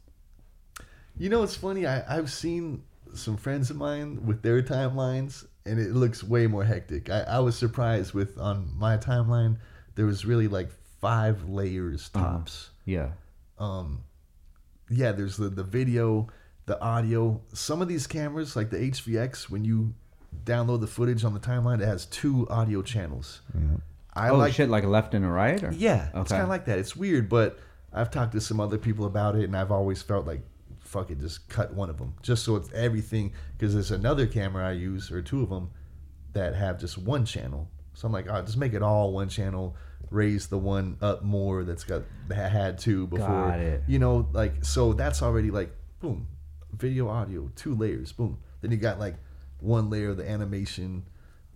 You 1.17 1.29
know, 1.29 1.43
it's 1.43 1.57
funny. 1.57 1.87
I, 1.87 2.19
I've 2.19 2.31
seen 2.31 2.83
some 3.15 3.37
friends 3.37 3.71
of 3.71 3.77
mine 3.77 4.25
with 4.27 4.43
their 4.43 4.63
timelines, 4.63 5.47
and 5.67 5.79
it 5.79 5.93
looks 5.93 6.23
way 6.23 6.47
more 6.47 6.65
hectic. 6.65 7.11
I, 7.11 7.21
I 7.23 7.39
was 7.41 7.57
surprised 7.57 8.15
with 8.15 8.39
on 8.39 8.73
my 8.77 8.97
timeline, 8.97 9.59
there 9.95 10.07
was 10.07 10.25
really 10.25 10.49
like 10.49 10.71
five 11.01 11.49
layers 11.49 12.09
tops. 12.11 12.71
yeah? 12.85 13.11
Um, 13.59 14.05
yeah, 14.91 15.13
there's 15.13 15.37
the 15.37 15.49
the 15.49 15.65
video, 15.65 16.29
the 16.67 16.81
audio. 16.81 17.41
Some 17.53 17.81
of 17.81 17.89
these 17.89 18.07
cameras, 18.07 18.57
like 18.57 18.71
the 18.71 18.79
HVX, 18.79 19.49
when 19.49 19.65
you 19.65 19.95
download 20.45 20.81
the 20.81 20.87
footage 20.87 21.25
on 21.25 21.35
the 21.35 21.41
timeline, 21.41 21.81
it 21.81 21.87
has 21.87 22.07
two 22.07 22.47
audio 22.49 22.83
channels. 22.83 23.41
I 24.15 24.31
oh 24.31 24.37
like 24.37 24.53
shit! 24.53 24.69
Like 24.69 24.85
a 24.85 24.89
left 24.89 25.15
and 25.15 25.25
a 25.25 25.29
right? 25.29 25.63
Or? 25.63 25.73
yeah, 25.73 26.09
it's 26.15 26.31
kind 26.31 26.43
of 26.43 26.49
like 26.49 26.65
that. 26.67 26.79
It's 26.79 26.97
weird, 26.97 27.29
but 27.29 27.59
I've 27.93 28.11
talked 28.11 28.33
to 28.33 28.41
some 28.41 28.61
other 28.61 28.79
people 28.79 29.07
about 29.07 29.37
it, 29.37 29.45
and 29.45 29.57
I've 29.57 29.71
always 29.71 30.03
felt 30.03 30.27
like, 30.27 30.43
fuck 30.81 31.11
it, 31.11 31.21
just 31.21 31.49
cut 31.49 31.73
one 31.75 31.91
of 31.91 31.99
them, 31.99 32.15
just 32.23 32.45
so 32.45 32.57
it's 32.57 32.73
everything. 32.73 33.33
Because 33.57 33.75
there's 33.75 33.93
another 33.93 34.27
camera 34.27 34.69
I 34.69 34.73
use, 34.73 35.11
or 35.13 35.23
two 35.23 35.43
of 35.43 35.51
them, 35.51 35.71
that 36.33 36.55
have 36.55 36.81
just 36.81 36.99
one 36.99 37.25
channel. 37.25 37.69
So 37.95 38.07
I'm 38.07 38.13
like, 38.13 38.27
oh, 38.29 38.43
just 38.43 38.57
make 38.57 38.75
it 38.75 38.83
all 38.83 39.13
one 39.13 39.29
channel. 39.29 39.77
Raise 40.11 40.49
the 40.49 40.59
one 40.59 40.97
up 41.01 41.23
more 41.23 41.63
that's 41.65 41.85
got 41.85 42.03
had 42.31 42.79
two 42.79 43.07
before. 43.07 43.29
Got 43.29 43.61
it. 43.61 43.83
You 43.87 43.99
know, 43.99 44.29
like 44.33 44.65
so 44.65 44.93
that's 44.93 45.23
already 45.23 45.51
like 45.51 45.71
boom, 46.01 46.27
video, 46.77 47.09
audio, 47.09 47.51
two 47.55 47.75
layers, 47.75 48.13
boom. 48.13 48.39
Then 48.61 48.73
you 48.73 48.77
got 48.77 48.99
like 48.99 49.15
one 49.61 49.89
layer 49.89 50.11
of 50.11 50.17
the 50.17 50.29
animation, 50.29 51.05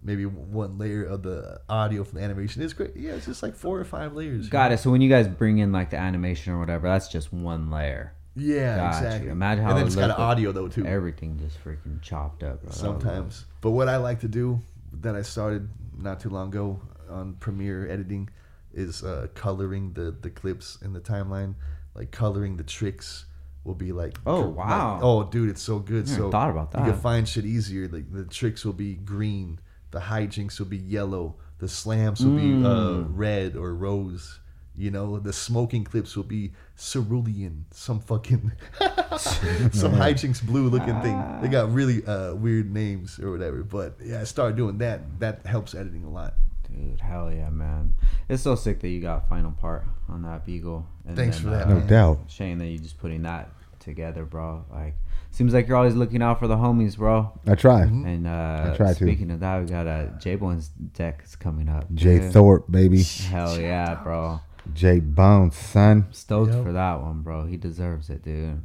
maybe 0.02 0.24
one 0.24 0.78
layer 0.78 1.04
of 1.04 1.22
the 1.22 1.60
audio 1.68 2.04
from 2.04 2.18
the 2.18 2.24
animation. 2.24 2.62
It's 2.62 2.72
great. 2.72 2.94
Yeah, 2.94 3.12
it's 3.12 3.26
just 3.26 3.42
like 3.42 3.56
four 3.56 3.80
or 3.80 3.84
five 3.84 4.14
layers. 4.14 4.48
Got 4.48 4.72
it. 4.72 4.78
So 4.78 4.90
when 4.90 5.00
you 5.00 5.08
guys 5.08 5.26
bring 5.26 5.58
in 5.58 5.72
like 5.72 5.90
the 5.90 5.96
animation 5.96 6.52
or 6.52 6.60
whatever, 6.60 6.88
that's 6.88 7.08
just 7.08 7.32
one 7.32 7.70
layer. 7.70 8.14
Yeah, 8.36 8.76
Got 8.76 8.82
you. 9.00 9.06
exactly. 9.06 9.30
Imagine 9.30 9.64
how 9.64 9.70
and 9.70 9.78
then 9.78 9.86
it's 9.86 9.96
got 9.96 10.08
looked 10.08 10.20
audio 10.20 10.52
though 10.52 10.68
too. 10.68 10.84
Everything 10.86 11.38
just 11.38 11.62
freaking 11.64 12.00
chopped 12.02 12.42
up. 12.42 12.62
Bro. 12.62 12.72
Sometimes. 12.72 13.46
But 13.60 13.70
what 13.70 13.88
I 13.88 13.96
like 13.96 14.20
to 14.20 14.28
do 14.28 14.60
that 15.00 15.14
I 15.14 15.22
started 15.22 15.68
not 15.96 16.20
too 16.20 16.30
long 16.30 16.48
ago 16.48 16.80
on 17.08 17.34
Premiere 17.34 17.88
editing 17.88 18.28
is 18.74 19.02
uh, 19.02 19.28
coloring 19.34 19.92
the 19.94 20.14
the 20.20 20.30
clips 20.30 20.78
in 20.82 20.92
the 20.92 21.00
timeline, 21.00 21.54
like 21.94 22.10
coloring 22.10 22.56
the 22.56 22.64
tricks 22.64 23.26
will 23.64 23.74
be 23.74 23.92
like 23.92 24.18
Oh, 24.26 24.40
like- 24.40 24.56
wow. 24.56 25.00
oh 25.02 25.24
dude 25.24 25.48
it's 25.50 25.62
so 25.62 25.78
good. 25.78 26.08
So 26.08 26.30
thought 26.30 26.50
about 26.50 26.70
that 26.72 26.84
you 26.86 26.92
can 26.92 27.00
find 27.00 27.28
shit 27.28 27.44
easier. 27.46 27.88
Like 27.88 28.12
the 28.12 28.24
tricks 28.24 28.64
will 28.64 28.72
be 28.74 28.94
green 28.94 29.58
the 29.90 30.00
hijinks 30.00 30.58
will 30.58 30.66
be 30.66 30.76
yellow 30.78 31.36
the 31.58 31.68
slams 31.68 32.24
will 32.26 32.36
be 32.36 32.52
uh, 32.52 32.68
Mm. 32.68 33.06
red 33.14 33.56
or 33.56 33.74
rose 33.74 34.40
you 34.76 34.90
know? 34.90 35.20
The 35.20 35.32
smoking 35.32 35.84
clips 35.84 36.16
will 36.16 36.24
be 36.24 36.52
cerulean 36.76 37.64
some 37.70 38.00
fucking 38.00 38.50
some 39.18 39.92
hijinks 40.02 40.44
blue 40.44 40.68
looking 40.68 41.00
thing. 41.00 41.16
They 41.40 41.48
got 41.48 41.72
really 41.72 42.04
uh, 42.04 42.34
weird 42.34 42.72
names 42.72 43.18
or 43.20 43.30
whatever 43.30 43.62
but 43.62 43.96
yeah 44.04 44.20
i 44.20 44.24
started 44.24 44.56
doing 44.56 44.78
that. 44.78 45.00
That 45.20 45.46
helps 45.46 45.74
editing 45.74 46.04
a 46.04 46.10
lot 46.10 46.34
Dude, 46.74 47.00
hell 47.00 47.32
yeah, 47.32 47.50
man! 47.50 47.94
It's 48.28 48.42
so 48.42 48.54
sick 48.54 48.80
that 48.80 48.88
you 48.88 49.00
got 49.00 49.28
final 49.28 49.52
part 49.52 49.84
on 50.08 50.22
that 50.22 50.44
Beagle. 50.44 50.86
And 51.06 51.16
Thanks 51.16 51.36
then, 51.38 51.44
for 51.44 51.50
that, 51.50 51.66
uh, 51.66 51.74
No 51.74 51.80
doubt. 51.80 52.18
Shane, 52.28 52.58
that 52.58 52.66
you 52.66 52.78
just 52.78 52.98
putting 52.98 53.22
that 53.22 53.50
together, 53.80 54.24
bro. 54.24 54.64
Like, 54.72 54.94
seems 55.30 55.52
like 55.54 55.68
you're 55.68 55.76
always 55.76 55.94
looking 55.94 56.22
out 56.22 56.38
for 56.40 56.48
the 56.48 56.56
homies, 56.56 56.96
bro. 56.96 57.30
I 57.46 57.54
try. 57.54 57.82
And 57.82 58.26
uh, 58.26 58.70
I 58.72 58.76
try 58.76 58.88
to. 58.88 58.94
speaking 58.94 59.30
of 59.30 59.40
that, 59.40 59.60
we 59.60 59.66
got 59.66 59.86
a 59.86 60.12
Jay 60.18 60.34
Bones 60.36 60.68
deck 60.94 61.22
is 61.24 61.36
coming 61.36 61.68
up. 61.68 61.92
Jay 61.94 62.18
dude. 62.18 62.32
Thorpe, 62.32 62.70
baby. 62.70 63.02
Hell 63.02 63.60
yeah, 63.60 63.94
bro. 64.02 64.40
Jay 64.72 64.98
Bones, 64.98 65.56
son. 65.56 66.06
Stoked 66.10 66.52
Yep. 66.54 66.64
for 66.64 66.72
that 66.72 67.00
one, 67.02 67.20
bro. 67.22 67.44
He 67.46 67.56
deserves 67.56 68.08
it, 68.10 68.22
dude. 68.24 68.62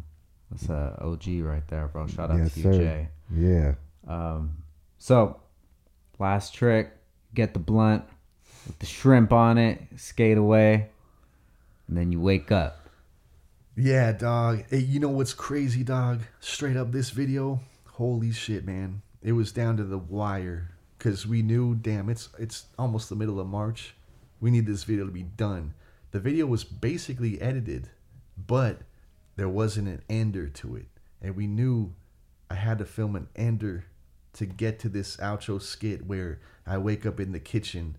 That's 0.50 0.70
a 0.70 0.98
OG 1.02 1.42
right 1.42 1.68
there, 1.68 1.88
bro. 1.90 2.08
Shout 2.08 2.32
out 2.32 2.38
Yes, 2.40 2.54
to 2.54 2.60
you, 2.60 2.64
sir. 2.64 2.80
Jay. 2.80 3.08
Yeah. 3.36 3.74
Um, 4.08 4.64
so, 4.98 5.42
last 6.18 6.56
trick: 6.56 6.92
get 7.34 7.54
the 7.54 7.60
blunt 7.60 8.04
with 8.68 8.80
the 8.80 8.86
shrimp 8.86 9.32
on 9.34 9.58
it, 9.58 9.82
skate 9.98 10.38
away, 10.38 10.90
and 11.88 11.98
then 11.98 12.12
you 12.12 12.20
wake 12.20 12.52
up. 12.52 12.90
Yeah, 13.76 14.12
dog. 14.12 14.66
Hey, 14.70 14.80
you 14.80 15.00
know 15.00 15.10
what's 15.10 15.34
crazy, 15.34 15.84
dog? 15.84 16.22
Straight 16.40 16.76
up, 16.76 16.92
this 16.92 17.12
video, 17.12 17.62
holy 17.86 18.32
shit, 18.32 18.66
man! 18.66 19.02
It 19.22 19.32
was 19.34 19.52
down 19.52 19.78
to 19.78 19.84
the 19.84 19.98
wire 19.98 20.72
because 20.98 21.26
we 21.26 21.42
knew, 21.42 21.76
damn, 21.76 22.10
it's 22.10 22.30
it's 22.38 22.66
almost 22.78 23.10
the 23.10 23.16
middle 23.16 23.40
of 23.40 23.48
March. 23.48 23.96
We 24.42 24.52
need 24.52 24.66
this 24.66 24.84
video 24.84 25.06
to 25.06 25.12
be 25.12 25.24
done. 25.24 25.74
The 26.12 26.20
video 26.20 26.46
was 26.46 26.64
basically 26.64 27.40
edited, 27.42 27.90
but 28.38 28.82
there 29.36 29.50
wasn't 29.50 29.88
an 29.88 30.02
ender 30.10 30.50
to 30.50 30.76
it, 30.76 30.88
and 31.22 31.36
we 31.36 31.48
knew 31.48 31.94
I 32.50 32.56
had 32.56 32.80
to 32.80 32.86
film 32.86 33.16
an 33.16 33.30
ender 33.36 33.86
to 34.40 34.46
get 34.46 34.80
to 34.80 34.88
this 34.88 35.18
outro 35.18 35.62
skit 35.62 36.06
where 36.06 36.40
I 36.66 36.78
wake 36.78 37.06
up 37.06 37.20
in 37.20 37.34
the 37.34 37.42
kitchen 37.42 37.98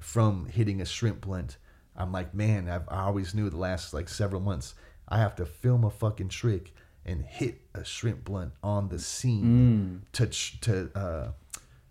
from 0.00 0.46
hitting 0.46 0.80
a 0.80 0.84
shrimp 0.84 1.22
blunt. 1.22 1.56
I'm 1.96 2.12
like, 2.12 2.32
man, 2.32 2.68
I've, 2.68 2.88
I 2.88 3.02
always 3.02 3.34
knew 3.34 3.50
the 3.50 3.56
last 3.56 3.92
like 3.92 4.08
several 4.08 4.40
months 4.40 4.74
I 5.08 5.18
have 5.18 5.34
to 5.36 5.44
film 5.44 5.82
a 5.82 5.90
fucking 5.90 6.28
trick 6.28 6.72
and 7.04 7.24
hit 7.24 7.60
a 7.74 7.84
shrimp 7.84 8.24
blunt 8.24 8.52
on 8.62 8.88
the 8.88 9.00
scene 9.00 10.02
to 10.12 10.28
tr- 10.28 10.56
to 10.60 10.90
uh, 10.94 11.32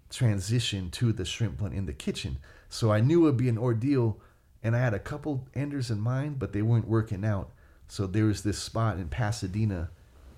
transition 0.10 0.90
to 0.92 1.12
the 1.12 1.26
shrimp 1.26 1.58
blunt 1.58 1.74
in 1.76 1.86
the 1.86 1.92
kitchen. 1.92 2.38
So 2.70 2.94
I 2.94 3.02
knew 3.02 3.24
it 3.24 3.26
would 3.26 3.38
be 3.38 3.50
an 3.50 3.58
ordeal, 3.58 4.18
and 4.64 4.78
I 4.78 4.80
had 4.80 4.94
a 4.94 5.00
couple 5.00 5.46
enders 5.54 5.92
in 5.92 6.00
mind, 6.00 6.40
but 6.40 6.54
they 6.54 6.62
weren't 6.62 6.88
working 6.88 7.26
out. 7.26 7.52
So 7.90 8.08
there 8.08 8.26
was 8.26 8.44
this 8.44 8.60
spot 8.60 8.96
in 8.96 9.10
Pasadena 9.10 9.90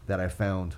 that 0.08 0.20
I 0.20 0.30
found 0.30 0.78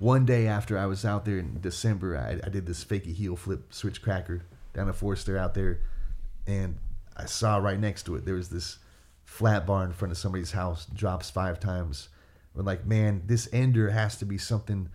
one 0.00 0.24
day 0.24 0.46
after 0.46 0.78
I 0.78 0.86
was 0.86 1.04
out 1.04 1.26
there 1.26 1.38
in 1.38 1.60
December, 1.60 2.16
I, 2.16 2.44
I 2.44 2.48
did 2.48 2.64
this 2.64 2.82
fakey 2.82 3.14
heel 3.14 3.36
flip 3.36 3.72
switch 3.72 4.00
cracker 4.00 4.42
down 4.72 4.88
a 4.88 4.94
Forster 4.94 5.36
out 5.36 5.52
there, 5.52 5.80
and 6.46 6.78
I 7.16 7.26
saw 7.26 7.58
right 7.58 7.78
next 7.78 8.04
to 8.04 8.16
it 8.16 8.24
there 8.24 8.34
was 8.34 8.48
this 8.48 8.78
flat 9.24 9.66
bar 9.66 9.84
in 9.84 9.92
front 9.92 10.10
of 10.10 10.18
somebody's 10.18 10.52
house, 10.52 10.86
drops 10.86 11.28
five 11.28 11.60
times. 11.60 12.08
We're 12.54 12.62
like, 12.62 12.86
man, 12.86 13.24
this 13.26 13.46
ender 13.52 13.90
has 13.90 14.16
to 14.16 14.24
be 14.24 14.38
something, 14.38 14.88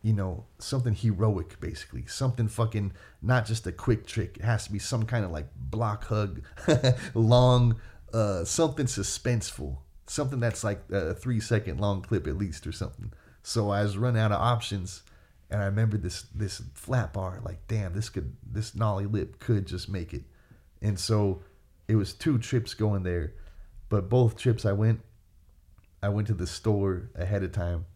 you 0.00 0.14
know, 0.14 0.46
something 0.58 0.94
heroic, 0.94 1.60
basically, 1.60 2.06
something 2.06 2.48
fucking 2.48 2.92
not 3.20 3.44
just 3.44 3.66
a 3.66 3.72
quick 3.72 4.06
trick. 4.06 4.38
It 4.38 4.44
has 4.44 4.64
to 4.64 4.72
be 4.72 4.78
some 4.78 5.04
kind 5.04 5.26
of 5.26 5.30
like 5.30 5.48
block 5.54 6.04
hug, 6.04 6.40
long, 7.14 7.78
uh, 8.14 8.44
something 8.46 8.86
suspenseful, 8.86 9.76
something 10.06 10.40
that's 10.40 10.64
like 10.64 10.84
a 10.90 11.12
three 11.12 11.38
second 11.38 11.78
long 11.80 12.00
clip 12.00 12.26
at 12.26 12.38
least 12.38 12.66
or 12.66 12.72
something. 12.72 13.12
So 13.42 13.70
I 13.70 13.82
was 13.82 13.96
running 13.96 14.20
out 14.20 14.32
of 14.32 14.40
options, 14.40 15.02
and 15.50 15.62
I 15.62 15.66
remember 15.66 15.96
this 15.96 16.22
this 16.34 16.62
flat 16.74 17.12
bar. 17.12 17.40
Like, 17.44 17.66
damn, 17.68 17.94
this 17.94 18.08
could 18.08 18.36
this 18.44 18.74
nollie 18.74 19.06
lip 19.06 19.38
could 19.38 19.66
just 19.66 19.88
make 19.88 20.12
it. 20.12 20.22
And 20.82 20.98
so 20.98 21.42
it 21.88 21.96
was 21.96 22.12
two 22.12 22.38
trips 22.38 22.74
going 22.74 23.02
there, 23.02 23.34
but 23.88 24.08
both 24.08 24.36
trips 24.36 24.64
I 24.64 24.72
went, 24.72 25.00
I 26.02 26.08
went 26.08 26.28
to 26.28 26.34
the 26.34 26.46
store 26.46 27.10
ahead 27.14 27.42
of 27.42 27.52
time. 27.52 27.86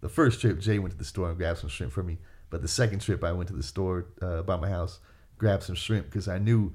The 0.00 0.08
first 0.08 0.40
trip, 0.40 0.58
Jay 0.58 0.78
went 0.78 0.92
to 0.92 0.98
the 0.98 1.04
store 1.04 1.28
and 1.28 1.38
grabbed 1.38 1.60
some 1.60 1.70
shrimp 1.70 1.92
for 1.92 2.02
me. 2.02 2.18
But 2.50 2.60
the 2.60 2.68
second 2.68 3.00
trip, 3.00 3.22
I 3.22 3.32
went 3.32 3.48
to 3.48 3.56
the 3.56 3.62
store 3.62 4.06
uh, 4.20 4.42
by 4.42 4.56
my 4.56 4.68
house, 4.68 4.98
grabbed 5.38 5.62
some 5.62 5.76
shrimp 5.76 6.06
because 6.06 6.28
I 6.28 6.38
knew 6.38 6.74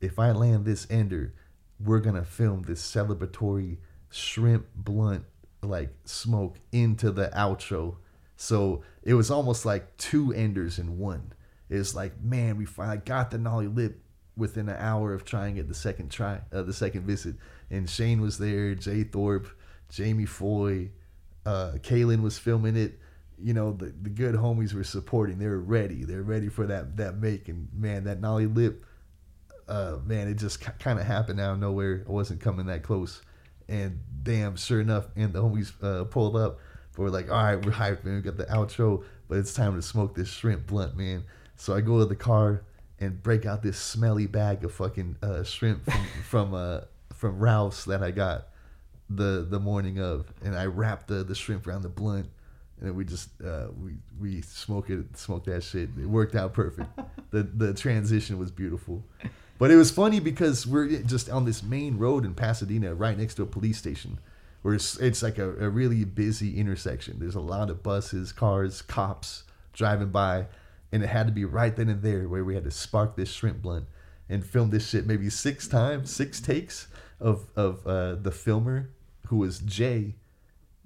if 0.00 0.18
I 0.18 0.32
land 0.32 0.64
this 0.64 0.86
ender, 0.90 1.34
we're 1.80 2.00
gonna 2.00 2.24
film 2.24 2.62
this 2.62 2.80
celebratory 2.80 3.78
shrimp 4.10 4.66
blunt 4.74 5.24
like 5.62 5.90
smoke 6.04 6.58
into 6.72 7.10
the 7.10 7.30
outro. 7.34 7.96
So 8.36 8.82
it 9.02 9.14
was 9.14 9.30
almost 9.30 9.64
like 9.64 9.96
two 9.96 10.32
enders 10.32 10.78
in 10.78 10.98
one. 10.98 11.32
It's 11.70 11.94
like, 11.94 12.20
man, 12.22 12.56
we 12.56 12.64
finally 12.66 12.98
got 12.98 13.30
the 13.30 13.38
nollie 13.38 13.68
lip 13.68 14.02
within 14.36 14.68
an 14.68 14.76
hour 14.78 15.14
of 15.14 15.24
trying 15.24 15.56
it 15.58 15.68
the 15.68 15.74
second 15.74 16.10
try, 16.10 16.40
uh, 16.52 16.62
the 16.62 16.72
second 16.72 17.06
visit. 17.06 17.36
And 17.70 17.88
Shane 17.88 18.20
was 18.20 18.38
there, 18.38 18.74
Jay 18.74 19.04
Thorpe, 19.04 19.48
Jamie 19.88 20.26
Foy, 20.26 20.90
uh, 21.46 21.72
Kalen 21.78 22.22
was 22.22 22.38
filming 22.38 22.76
it. 22.76 22.98
you 23.38 23.52
know 23.54 23.72
the, 23.72 23.86
the 24.02 24.10
good 24.10 24.34
homies 24.34 24.72
were 24.74 24.84
supporting. 24.84 25.38
They 25.38 25.46
were 25.48 25.60
ready. 25.60 26.04
They're 26.04 26.22
ready 26.22 26.48
for 26.48 26.66
that 26.66 26.96
that 26.96 27.18
make. 27.18 27.48
And 27.48 27.68
man, 27.74 28.04
that 28.04 28.20
nollie 28.20 28.46
lip, 28.46 28.84
uh, 29.68 29.98
man, 30.04 30.28
it 30.28 30.34
just 30.34 30.60
kind 30.78 30.98
of 30.98 31.06
happened 31.06 31.40
out 31.40 31.54
of 31.54 31.58
nowhere. 31.58 32.04
I 32.08 32.10
wasn't 32.10 32.40
coming 32.40 32.66
that 32.66 32.82
close, 32.82 33.22
and 33.68 34.00
damn, 34.22 34.56
sure 34.56 34.80
enough, 34.80 35.06
and 35.16 35.32
the 35.32 35.42
homies 35.42 35.72
uh, 35.82 36.04
pulled 36.04 36.36
up. 36.36 36.58
But 36.94 37.02
We're 37.02 37.08
like, 37.08 37.30
all 37.30 37.42
right, 37.42 37.64
we're 37.64 37.72
hyped, 37.72 38.04
man. 38.04 38.16
We 38.16 38.20
got 38.20 38.36
the 38.36 38.44
outro, 38.44 39.04
but 39.28 39.38
it's 39.38 39.54
time 39.54 39.74
to 39.76 39.82
smoke 39.82 40.14
this 40.14 40.28
shrimp 40.28 40.66
blunt, 40.66 40.96
man. 40.96 41.24
So 41.56 41.74
I 41.74 41.80
go 41.80 41.98
to 42.00 42.04
the 42.04 42.16
car 42.16 42.62
and 42.98 43.22
break 43.22 43.46
out 43.46 43.62
this 43.62 43.78
smelly 43.78 44.26
bag 44.26 44.64
of 44.64 44.72
fucking 44.72 45.16
uh, 45.22 45.42
shrimp 45.42 45.84
from 45.84 46.06
from 46.24 46.54
uh, 46.54 46.80
from 47.14 47.38
Ralph's 47.38 47.84
that 47.86 48.02
I 48.02 48.10
got 48.10 48.48
the 49.08 49.46
the 49.48 49.60
morning 49.60 50.00
of, 50.00 50.32
and 50.42 50.56
I 50.56 50.66
wrap 50.66 51.06
the 51.06 51.24
the 51.24 51.34
shrimp 51.34 51.66
around 51.66 51.82
the 51.82 51.88
blunt, 51.88 52.28
and 52.78 52.88
then 52.88 52.94
we 52.94 53.04
just 53.04 53.28
uh, 53.42 53.68
we 53.82 53.92
we 54.20 54.42
smoke 54.42 54.90
it, 54.90 55.16
smoke 55.16 55.44
that 55.44 55.62
shit. 55.62 55.90
It 55.98 56.06
worked 56.06 56.34
out 56.34 56.52
perfect. 56.52 56.88
the 57.30 57.42
The 57.42 57.74
transition 57.74 58.38
was 58.38 58.50
beautiful, 58.50 59.04
but 59.62 59.70
it 59.70 59.76
was 59.76 59.92
funny 59.92 60.18
because 60.18 60.66
we're 60.66 60.88
just 61.02 61.30
on 61.30 61.44
this 61.44 61.62
main 61.62 61.96
road 61.96 62.24
in 62.24 62.34
Pasadena, 62.34 62.96
right 62.96 63.16
next 63.16 63.34
to 63.34 63.44
a 63.44 63.46
police 63.46 63.78
station, 63.78 64.18
where 64.62 64.74
it's, 64.74 64.98
it's 64.98 65.22
like 65.22 65.38
a, 65.38 65.50
a 65.50 65.70
really 65.70 66.04
busy 66.04 66.58
intersection. 66.58 67.20
There's 67.20 67.36
a 67.36 67.40
lot 67.40 67.70
of 67.70 67.80
buses, 67.80 68.32
cars, 68.32 68.82
cops 68.82 69.44
driving 69.72 70.08
by, 70.08 70.46
and 70.90 71.04
it 71.04 71.10
had 71.10 71.28
to 71.28 71.32
be 71.32 71.44
right 71.44 71.76
then 71.76 71.88
and 71.88 72.02
there 72.02 72.28
where 72.28 72.44
we 72.44 72.56
had 72.56 72.64
to 72.64 72.72
spark 72.72 73.14
this 73.14 73.30
shrimp 73.30 73.62
blunt 73.62 73.84
and 74.28 74.44
film 74.44 74.70
this 74.70 74.88
shit 74.88 75.06
maybe 75.06 75.30
six 75.30 75.68
times, 75.68 76.12
six 76.12 76.40
takes 76.40 76.88
of 77.20 77.46
of 77.54 77.86
uh, 77.86 78.16
the 78.16 78.32
filmer 78.32 78.90
who 79.28 79.36
was 79.36 79.60
Jay. 79.60 80.16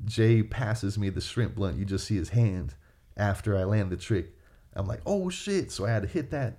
Jay 0.04 0.42
passes 0.42 0.98
me 0.98 1.08
the 1.08 1.22
shrimp 1.22 1.54
blunt. 1.54 1.78
You 1.78 1.86
just 1.86 2.06
see 2.06 2.16
his 2.16 2.28
hand 2.28 2.74
after 3.16 3.56
I 3.56 3.64
land 3.64 3.88
the 3.88 3.96
trick. 3.96 4.36
I'm 4.74 4.86
like, 4.86 5.00
oh 5.06 5.30
shit! 5.30 5.72
So 5.72 5.86
I 5.86 5.90
had 5.92 6.02
to 6.02 6.08
hit 6.08 6.30
that 6.32 6.58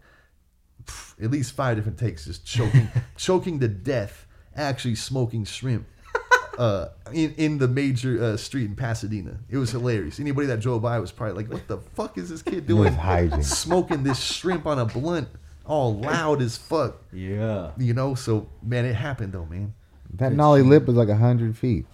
pff, 0.86 1.24
at 1.24 1.32
least 1.32 1.54
five 1.54 1.76
different 1.78 1.98
takes, 1.98 2.26
just 2.26 2.46
choking, 2.46 2.88
choking 3.18 3.60
to 3.60 3.68
death, 3.68 4.26
actually 4.56 4.96
smoking 4.96 5.46
shrimp. 5.46 5.86
Uh, 6.58 6.90
in 7.14 7.36
in 7.38 7.58
the 7.60 7.68
major 7.68 8.24
uh, 8.24 8.36
street 8.36 8.66
in 8.66 8.76
Pasadena, 8.76 9.38
it 9.48 9.58
was 9.58 9.70
hilarious. 9.70 10.20
Anybody 10.20 10.48
that 10.48 10.60
drove 10.60 10.82
by 10.82 10.98
was 10.98 11.12
probably 11.12 11.44
like, 11.44 11.54
"What 11.54 11.68
the 11.68 11.78
fuck 11.78 12.18
is 12.18 12.30
this 12.30 12.42
kid 12.42 12.68
was 12.68 12.90
doing? 12.96 13.42
Smoking 13.44 14.02
this 14.02 14.20
shrimp 14.20 14.66
on 14.66 14.80
a 14.80 14.86
blunt, 14.86 15.28
all 15.66 15.96
loud 16.00 16.42
as 16.42 16.58
fuck." 16.58 16.96
Yeah. 17.14 17.72
You 17.78 17.94
know, 17.94 18.16
so 18.16 18.50
man, 18.64 18.86
it 18.86 18.96
happened 18.96 19.34
though, 19.34 19.46
man. 19.46 19.76
That 20.16 20.34
nollie 20.34 20.64
lip 20.64 20.88
was 20.88 20.96
like 20.96 21.10
hundred 21.10 21.56
feet. 21.56 21.86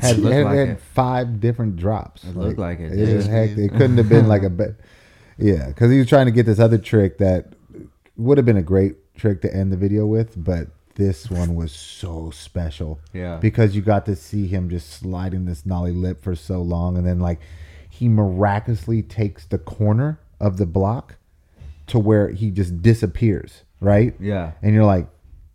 Had, 0.00 0.18
It 0.18 0.24
had, 0.24 0.44
like 0.44 0.56
had 0.56 0.68
it. 0.70 0.80
five 0.80 1.40
different 1.40 1.76
drops. 1.76 2.24
It 2.24 2.34
looked 2.36 2.58
like 2.58 2.80
it, 2.80 2.98
It, 2.98 3.14
was 3.16 3.26
yeah. 3.26 3.32
heck, 3.32 3.58
it 3.58 3.72
couldn't 3.72 3.96
have 3.98 4.08
been 4.08 4.26
like 4.28 4.42
a 4.42 4.50
bet. 4.50 4.70
Yeah, 5.38 5.66
because 5.68 5.90
he 5.90 5.98
was 5.98 6.08
trying 6.08 6.26
to 6.26 6.32
get 6.32 6.46
this 6.46 6.58
other 6.58 6.78
trick 6.78 7.18
that 7.18 7.52
would 8.16 8.38
have 8.38 8.44
been 8.46 8.56
a 8.56 8.62
great 8.62 8.96
trick 9.14 9.40
to 9.42 9.54
end 9.54 9.72
the 9.72 9.76
video 9.76 10.06
with, 10.06 10.42
but 10.42 10.68
this 10.94 11.30
one 11.30 11.54
was 11.54 11.72
so 11.72 12.30
special. 12.30 12.98
Yeah. 13.12 13.36
because 13.36 13.76
you 13.76 13.82
got 13.82 14.06
to 14.06 14.16
see 14.16 14.46
him 14.46 14.70
just 14.70 14.90
sliding 14.90 15.44
this 15.44 15.66
nollie 15.66 15.92
lip 15.92 16.22
for 16.22 16.34
so 16.34 16.62
long, 16.62 16.96
and 16.96 17.06
then 17.06 17.20
like 17.20 17.40
he 17.90 18.08
miraculously 18.08 19.02
takes 19.02 19.44
the 19.46 19.58
corner 19.58 20.20
of 20.40 20.56
the 20.58 20.66
block 20.66 21.16
to 21.88 21.98
where 21.98 22.28
he 22.30 22.50
just 22.50 22.82
disappears. 22.82 23.62
Right. 23.80 24.14
Yeah. 24.18 24.52
and 24.62 24.74
you're 24.74 24.84
like 24.86 25.06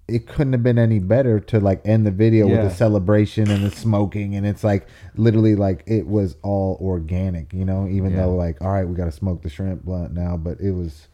it 0.07 0.27
couldn't 0.27 0.51
have 0.53 0.61
been 0.63 0.77
any 0.77 0.99
better 0.99 1.39
to 1.39 1.59
like 1.59 1.81
end 1.85 2.05
the 2.05 2.11
video 2.11 2.45
Yeah. 2.47 2.63
with 2.63 2.71
the 2.71 2.75
celebration 2.75 3.49
and 3.49 3.63
the 3.63 3.71
smoking 3.71 4.35
and 4.35 4.45
it's 4.45 4.63
like 4.63 4.85
literally 5.15 5.55
like 5.55 5.83
it 5.88 6.05
was 6.05 6.35
all 6.43 6.77
organic 6.81 7.53
you 7.53 7.63
know 7.65 7.88
even 7.88 8.11
Yeah. 8.11 8.17
though 8.23 8.35
like 8.35 8.61
all 8.61 8.71
right 8.71 8.85
we 8.88 8.93
got 8.93 9.05
to 9.05 9.11
smoke 9.11 9.41
the 9.41 9.49
shrimp 9.49 9.83
blunt 9.85 10.13
now 10.13 10.35
but 10.38 10.59
it 10.59 10.71
was 10.71 11.07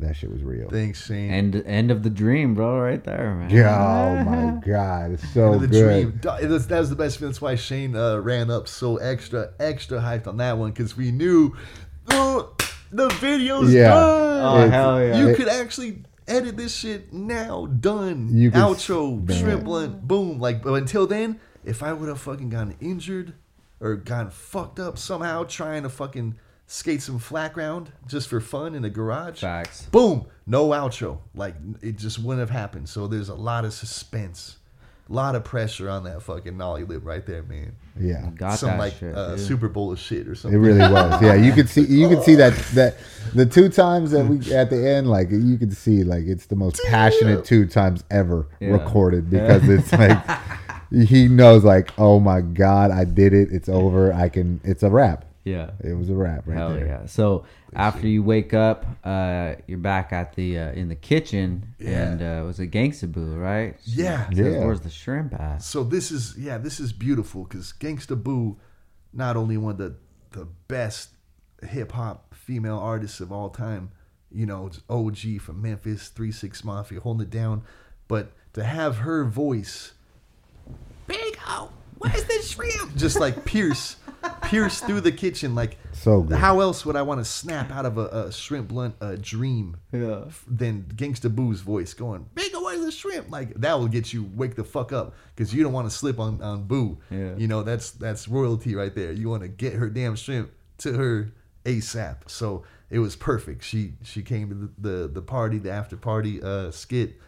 that 0.00 0.16
shit 0.16 0.30
was 0.32 0.42
real 0.42 0.68
Thanks, 0.68 1.06
Shane. 1.06 1.30
End 1.30 1.62
end 1.66 1.90
of 1.90 2.02
the 2.02 2.10
dream, 2.10 2.54
bro. 2.54 2.80
Right 2.80 3.02
there, 3.04 3.34
man. 3.34 3.50
yeah 3.50 3.78
oh 3.78 4.24
my 4.24 4.60
god 4.66 5.12
it's 5.12 5.28
so 5.32 5.58
the 5.58 5.66
good 5.68 5.86
dream. 5.86 6.18
Da- 6.20 6.36
it 6.36 6.48
was- 6.48 6.66
That 6.66 6.80
was 6.80 6.90
the 6.90 6.96
best 6.96 7.18
feeling. 7.18 7.30
That's 7.32 7.40
why 7.40 7.54
Shane 7.54 7.94
uh, 7.94 8.18
ran 8.18 8.50
up 8.50 8.66
so 8.68 8.96
extra, 8.96 9.52
extra 9.60 10.00
hyped 10.00 10.26
on 10.26 10.38
that 10.38 10.58
one 10.58 10.70
because 10.72 10.96
we 10.96 11.12
knew 11.12 11.54
oh, 12.10 12.54
the 12.90 13.08
video's 13.20 13.72
Yeah. 13.72 13.90
done. 13.90 14.42
Oh 14.44 14.56
It's- 14.58 14.70
hell 14.70 15.00
yeah. 15.02 15.18
You 15.20 15.28
It- 15.28 15.36
could 15.36 15.48
actually 15.48 16.02
edit 16.26 16.56
this 16.56 16.74
shit 16.74 17.12
now. 17.12 17.66
Done. 17.66 18.28
You 18.32 18.50
could- 18.50 18.60
Outro, 18.60 19.26
man. 19.28 19.36
shrimp 19.38 19.64
blunt, 19.64 20.06
boom. 20.08 20.40
Like, 20.40 20.62
but 20.62 20.74
until 20.74 21.06
then, 21.06 21.38
if 21.64 21.82
I 21.82 21.92
would 21.92 22.08
have 22.08 22.20
fucking 22.20 22.48
gotten 22.50 22.74
injured 22.80 23.34
or 23.78 23.94
gotten 23.96 24.30
fucked 24.30 24.80
up 24.80 24.98
somehow 24.98 25.44
trying 25.44 25.84
to 25.84 25.88
fucking 25.88 26.34
skate 26.72 27.02
some 27.02 27.18
flat 27.18 27.52
ground 27.52 27.92
just 28.08 28.28
for 28.28 28.40
fun 28.40 28.74
in 28.74 28.80
the 28.80 28.88
garage, 28.88 29.40
Facts. 29.40 29.86
boom, 29.92 30.24
no 30.46 30.68
outro. 30.70 31.18
Like 31.34 31.54
it 31.82 31.96
just 31.98 32.18
wouldn't 32.18 32.40
have 32.40 32.48
happened. 32.58 32.88
So 32.88 33.06
there's 33.06 33.28
a 33.28 33.34
lot 33.34 33.66
of 33.66 33.74
suspense, 33.74 34.56
a 35.10 35.12
lot 35.12 35.34
of 35.34 35.44
pressure 35.44 35.90
on 35.90 36.04
that 36.04 36.22
fucking 36.22 36.56
nollie 36.56 36.84
lip 36.84 37.02
right 37.04 37.26
there, 37.26 37.42
man. 37.42 37.76
yeah 38.00 38.30
Got 38.34 38.58
Some 38.58 38.70
that 38.70 38.78
like 38.78 38.94
shit. 38.94 39.14
uh, 39.14 39.36
dude. 39.36 39.40
Super 39.46 39.68
Bowl 39.68 39.92
of 39.92 39.98
shit 39.98 40.26
or 40.26 40.34
something. 40.34 40.58
it 40.58 40.62
really 40.62 40.80
was 40.80 41.20
yeah 41.20 41.34
you 41.34 41.52
could 41.52 41.68
see 41.68 41.82
you 41.82 42.08
could 42.08 42.22
see 42.22 42.36
that 42.36 42.54
that 42.74 42.96
the 43.34 43.44
two 43.44 43.68
times 43.68 44.12
that 44.12 44.24
we 44.24 44.36
at 44.54 44.70
the 44.70 44.88
end 44.88 45.10
like 45.10 45.28
you 45.30 45.58
could 45.58 45.76
see 45.76 46.04
like 46.04 46.24
it's 46.24 46.46
the 46.46 46.56
most 46.56 46.80
passionate 46.88 47.44
two 47.44 47.66
times 47.66 48.02
ever 48.10 48.48
Yeah. 48.60 48.70
recorded 48.70 49.28
because 49.28 49.68
it's 49.68 49.92
like 50.04 50.18
he 50.90 51.28
knows 51.28 51.64
like 51.64 51.90
oh 51.98 52.18
my 52.18 52.40
god 52.40 52.90
i 52.90 53.04
did 53.04 53.32
it 53.34 53.48
it's 53.52 53.68
over 53.68 54.12
i 54.14 54.28
can 54.30 54.58
it's 54.64 54.82
a 54.82 54.88
wrap 54.90 55.26
Yeah. 55.44 55.70
it 55.82 55.94
was 55.94 56.08
a 56.08 56.14
wrap 56.14 56.46
right 56.46 56.56
Hell 56.56 56.70
there 56.74 56.86
yeah! 56.86 57.06
So 57.06 57.44
after 57.74 58.06
you 58.06 58.22
wake 58.22 58.54
up, 58.54 58.86
uh, 59.04 59.54
you're 59.66 59.78
back 59.78 60.12
at 60.12 60.34
the 60.34 60.58
uh, 60.58 60.72
in 60.72 60.88
the 60.88 60.94
kitchen, 60.94 61.74
Yeah. 61.78 61.88
and 62.10 62.22
uh, 62.22 62.42
it 62.42 62.46
was 62.46 62.60
a 62.60 62.66
gangsta 62.66 63.10
boo, 63.10 63.34
right? 63.36 63.76
Yeah. 63.84 64.28
Says, 64.28 64.38
Yeah. 64.38 64.64
Where's 64.64 64.80
the 64.80 64.90
shrimp 64.90 65.34
at? 65.34 65.62
So 65.62 65.82
this 65.84 66.10
is 66.10 66.36
yeah, 66.38 66.58
this 66.58 66.78
is 66.78 66.92
beautiful 66.92 67.44
because 67.44 67.72
Gangsta 67.72 68.20
Boo, 68.22 68.58
not 69.12 69.36
only 69.36 69.56
one 69.56 69.72
of 69.72 69.78
the 69.78 69.96
the 70.30 70.46
best 70.68 71.10
hip 71.62 71.92
hop 71.92 72.34
female 72.34 72.78
artists 72.78 73.20
of 73.20 73.32
all 73.32 73.50
time, 73.50 73.90
you 74.30 74.46
know, 74.46 74.66
it's 74.66 74.80
OG 74.88 75.40
from 75.40 75.60
Memphis, 75.60 76.08
Three 76.08 76.32
Six 76.32 76.62
Mafia, 76.64 77.00
holding 77.00 77.26
it 77.26 77.30
down, 77.30 77.62
but 78.08 78.32
to 78.52 78.62
have 78.64 78.98
her 78.98 79.24
voice, 79.24 79.92
Big 81.06 81.36
O, 81.48 81.70
where's 81.98 82.24
the 82.24 82.42
shrimp? 82.42 82.94
Just 82.96 83.18
like 83.18 83.44
pierce, 83.44 83.96
pierce 84.42 84.80
through 84.80 85.00
the 85.00 85.12
kitchen, 85.12 85.54
like 85.54 85.78
So 85.92 86.22
good. 86.22 86.38
How 86.38 86.60
else 86.60 86.84
would 86.84 86.96
I 86.96 87.02
want 87.02 87.20
to 87.20 87.24
snap 87.24 87.70
out 87.70 87.86
of 87.86 87.98
a, 87.98 88.06
a 88.06 88.32
shrimp 88.32 88.68
blunt 88.68 88.94
a 89.00 89.16
dream? 89.16 89.76
Yeah. 89.92 90.24
than 90.46 90.84
Gangsta 90.94 91.34
Boo's 91.34 91.60
voice 91.60 91.94
going, 91.94 92.26
Big 92.34 92.54
away 92.54 92.78
the 92.78 92.92
shrimp. 92.92 93.30
Like 93.30 93.54
that 93.54 93.78
will 93.78 93.88
get 93.88 94.12
you 94.12 94.30
wake 94.34 94.54
the 94.54 94.64
fuck 94.64 94.92
up 94.92 95.14
because 95.34 95.54
you 95.54 95.62
don't 95.62 95.72
want 95.72 95.88
to 95.88 95.96
slip 95.96 96.20
on, 96.20 96.40
on 96.42 96.64
Boo. 96.64 96.98
Yeah. 97.10 97.34
You 97.36 97.48
know, 97.48 97.62
that's 97.62 97.92
that's 97.92 98.28
royalty 98.28 98.74
right 98.74 98.94
there. 98.94 99.12
You 99.12 99.28
want 99.28 99.42
to 99.42 99.48
get 99.48 99.74
her 99.74 99.88
damn 99.88 100.16
shrimp 100.16 100.50
to 100.78 100.92
her 100.92 101.32
ASAP. 101.64 102.28
So 102.28 102.64
it 102.90 102.98
was 102.98 103.16
perfect. 103.16 103.64
She 103.64 103.94
she 104.02 104.22
came 104.22 104.48
to 104.48 104.54
the, 104.54 104.70
the, 104.78 105.08
the 105.08 105.22
party, 105.22 105.58
the 105.58 105.70
after 105.70 105.96
party 105.96 106.42
uh, 106.42 106.70
skit, 106.70 107.18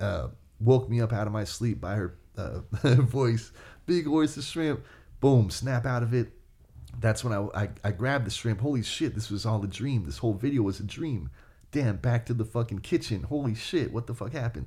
uh, 0.00 0.28
woke 0.60 0.88
me 0.88 1.00
up 1.00 1.12
out 1.12 1.26
of 1.26 1.32
my 1.32 1.44
sleep 1.44 1.80
by 1.80 1.94
her 1.94 2.14
uh, 2.38 2.60
voice. 2.94 3.52
Big 3.86 4.08
oyster 4.08 4.42
shrimp. 4.42 4.84
Boom, 5.20 5.50
snap 5.50 5.84
out 5.84 6.02
of 6.02 6.14
it 6.14 6.32
that's 6.98 7.24
when 7.24 7.32
I, 7.32 7.62
I 7.62 7.68
I 7.84 7.90
grabbed 7.92 8.26
the 8.26 8.30
shrimp. 8.30 8.60
Holy 8.60 8.82
shit, 8.82 9.14
this 9.14 9.30
was 9.30 9.46
all 9.46 9.62
a 9.62 9.68
dream. 9.68 10.04
This 10.04 10.18
whole 10.18 10.34
video 10.34 10.62
was 10.62 10.80
a 10.80 10.84
dream. 10.84 11.30
Damn, 11.72 11.96
back 11.96 12.26
to 12.26 12.34
the 12.34 12.44
fucking 12.44 12.80
kitchen. 12.80 13.22
Holy 13.22 13.54
shit, 13.54 13.92
what 13.92 14.06
the 14.06 14.14
fuck 14.14 14.32
happened? 14.32 14.66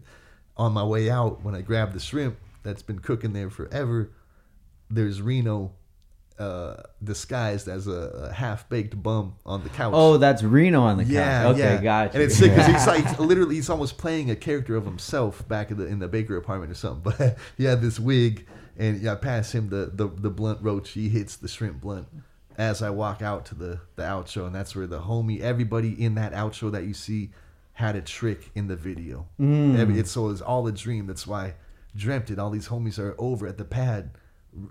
On 0.55 0.71
my 0.71 0.83
way 0.83 1.09
out, 1.09 1.43
when 1.43 1.55
I 1.55 1.61
grabbed 1.61 1.93
the 1.93 1.99
shrimp 1.99 2.37
that's 2.61 2.81
been 2.81 2.99
cooking 2.99 3.33
there 3.33 3.49
forever, 3.49 4.11
there's 4.89 5.21
Reno 5.21 5.73
uh, 6.39 6.75
disguised 7.03 7.67
as 7.67 7.87
a, 7.87 7.91
a 8.29 8.33
half 8.33 8.67
baked 8.69 9.01
bum 9.01 9.35
on 9.45 9.63
the 9.63 9.69
couch. 9.69 9.93
Oh, 9.95 10.17
that's 10.17 10.43
Reno 10.43 10.81
on 10.81 10.97
the 10.97 11.03
couch. 11.03 11.13
Yeah, 11.13 11.47
okay, 11.49 11.59
yeah. 11.59 11.81
gotcha. 11.81 12.13
And 12.13 12.23
it's 12.23 12.35
sick 12.35 12.51
because 12.51 12.67
he's 12.67 12.87
like 13.05 13.19
literally 13.19 13.55
he's 13.55 13.69
almost 13.69 13.97
playing 13.97 14.31
a 14.31 14.35
character 14.35 14.75
of 14.75 14.85
himself 14.85 15.47
back 15.47 15.71
in 15.71 15.77
the 15.77 15.85
in 15.85 15.99
the 15.99 16.07
Baker 16.07 16.37
apartment 16.37 16.71
or 16.71 16.75
something. 16.75 17.13
But 17.17 17.37
he 17.57 17.65
had 17.65 17.81
this 17.81 17.99
wig, 17.99 18.47
and 18.77 19.07
I 19.07 19.15
pass 19.15 19.53
him 19.53 19.69
the, 19.69 19.91
the 19.93 20.07
the 20.07 20.29
blunt 20.29 20.59
roach. 20.61 20.91
He 20.91 21.09
hits 21.09 21.35
the 21.35 21.47
shrimp 21.47 21.81
blunt 21.81 22.07
as 22.57 22.81
I 22.81 22.89
walk 22.89 23.21
out 23.21 23.45
to 23.47 23.55
the 23.55 23.81
the 23.95 24.03
outro, 24.03 24.45
and 24.47 24.55
that's 24.55 24.75
where 24.75 24.87
the 24.87 25.01
homie, 25.01 25.41
everybody 25.41 26.01
in 26.01 26.15
that 26.15 26.33
outro 26.33 26.71
that 26.71 26.83
you 26.83 26.93
see, 26.93 27.31
had 27.73 27.95
a 27.95 28.01
trick 28.01 28.51
in 28.55 28.67
the 28.67 28.75
video. 28.75 29.27
Mm. 29.39 29.77
Every, 29.77 29.99
it's 29.99 30.11
so 30.11 30.29
it's 30.29 30.41
all 30.41 30.67
a 30.67 30.71
dream. 30.71 31.07
That's 31.07 31.27
why 31.27 31.55
dreamt 31.95 32.29
it. 32.29 32.39
All 32.39 32.49
these 32.49 32.67
homies 32.67 32.99
are 32.99 33.15
over 33.17 33.47
at 33.47 33.57
the 33.57 33.65
pad, 33.65 34.11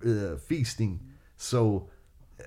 uh, 0.06 0.36
feasting. 0.36 1.00
So 1.36 1.88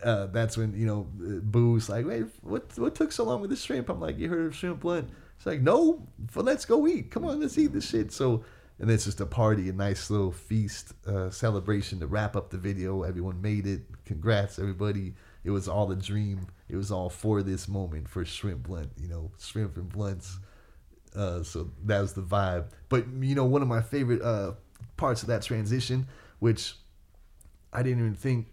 uh, 0.04 0.28
that's 0.28 0.58
when 0.58 0.74
you 0.78 0.86
know 0.86 1.08
Boo's 1.12 1.90
like, 1.90 2.06
wait, 2.06 2.26
what 2.42 2.78
what 2.78 2.96
took 2.96 3.12
so 3.12 3.24
long 3.24 3.42
with 3.42 3.50
the 3.50 3.56
shrimp? 3.56 3.90
I'm 3.90 4.00
like, 4.00 4.18
you 4.18 4.30
heard 4.30 4.48
of 4.48 4.56
shrimp 4.56 4.82
blunt? 4.82 5.10
It's 5.38 5.46
like, 5.46 5.62
no, 5.62 6.08
but 6.34 6.46
let's 6.46 6.66
go 6.66 6.88
eat. 6.88 7.12
Come 7.12 7.26
on, 7.26 7.42
let's 7.42 7.58
eat 7.58 7.74
this 7.74 7.90
shit. 7.90 8.12
So 8.14 8.44
and 8.80 8.92
it's 8.92 9.06
just 9.06 9.22
a 9.22 9.26
party, 9.26 9.70
a 9.70 9.74
nice 9.74 10.10
little 10.10 10.32
feast 10.32 10.94
uh, 11.08 11.30
celebration 11.30 12.00
to 12.00 12.08
wrap 12.08 12.36
up 12.36 12.50
the 12.50 12.58
video. 12.58 13.04
Everyone 13.04 13.42
made 13.42 13.66
it. 13.66 13.82
Congrats, 14.06 14.60
everybody! 14.60 15.14
It 15.44 15.52
was 15.52 15.68
all 15.68 15.92
a 15.92 15.96
dream. 15.96 16.48
It 16.68 16.76
was 16.76 16.92
all 16.92 17.10
for 17.10 17.42
this 17.42 17.68
moment 17.68 18.10
for 18.10 18.26
Shrimp 18.26 18.64
Blunt. 18.64 18.90
You 19.00 19.08
know, 19.08 19.32
shrimp 19.40 19.78
and 19.78 19.90
blunts. 19.90 20.40
Uh, 21.16 21.44
so 21.44 21.72
that 21.86 22.02
was 22.02 22.14
the 22.14 22.22
vibe. 22.22 22.66
But 22.90 23.06
you 23.22 23.36
know, 23.36 23.46
one 23.46 23.62
of 23.62 23.68
my 23.68 23.82
favorite 23.82 24.22
uh, 24.22 24.54
parts 24.98 25.22
of 25.22 25.30
that 25.30 25.42
transition, 25.44 26.08
which 26.40 26.74
I 27.72 27.82
didn't 27.82 28.00
even 28.00 28.16
think 28.16 28.48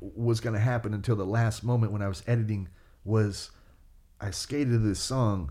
was 0.00 0.38
gonna 0.38 0.60
happen 0.60 0.94
until 0.94 1.16
the 1.16 1.26
last 1.26 1.64
moment 1.64 1.90
when 1.90 2.02
I 2.02 2.08
was 2.08 2.22
editing, 2.28 2.68
was 3.04 3.50
I 4.20 4.30
skated 4.30 4.84
this 4.84 5.00
song 5.00 5.50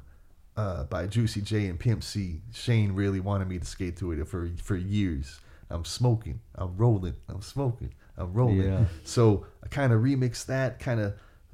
uh, 0.57 0.83
by 0.85 1.07
Juicy 1.07 1.41
J 1.41 1.67
and 1.67 1.79
Pimp 1.79 2.03
C. 2.03 2.41
Shane 2.53 2.93
really 2.93 3.19
wanted 3.19 3.47
me 3.47 3.59
to 3.59 3.65
skate 3.65 3.95
to 3.97 4.11
it 4.11 4.27
for 4.27 4.49
for 4.63 4.75
years. 4.75 5.39
I'm 5.69 5.85
smoking, 5.85 6.39
I'm 6.55 6.75
rolling, 6.77 7.15
I'm 7.29 7.41
smoking, 7.41 7.93
I'm 8.17 8.33
rolling. 8.33 8.63
Yeah. 8.63 8.85
So 9.03 9.45
I 9.63 9.67
kind 9.67 9.91
of 9.93 10.01
remixed 10.01 10.45
that, 10.47 10.79
kind 10.79 10.99
of 10.99 11.13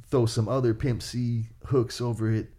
throw 0.10 0.26
some 0.26 0.48
other 0.48 0.74
Pimp 0.74 1.02
C 1.02 1.46
hooks 1.66 2.00
over 2.02 2.32
it. 2.32 2.50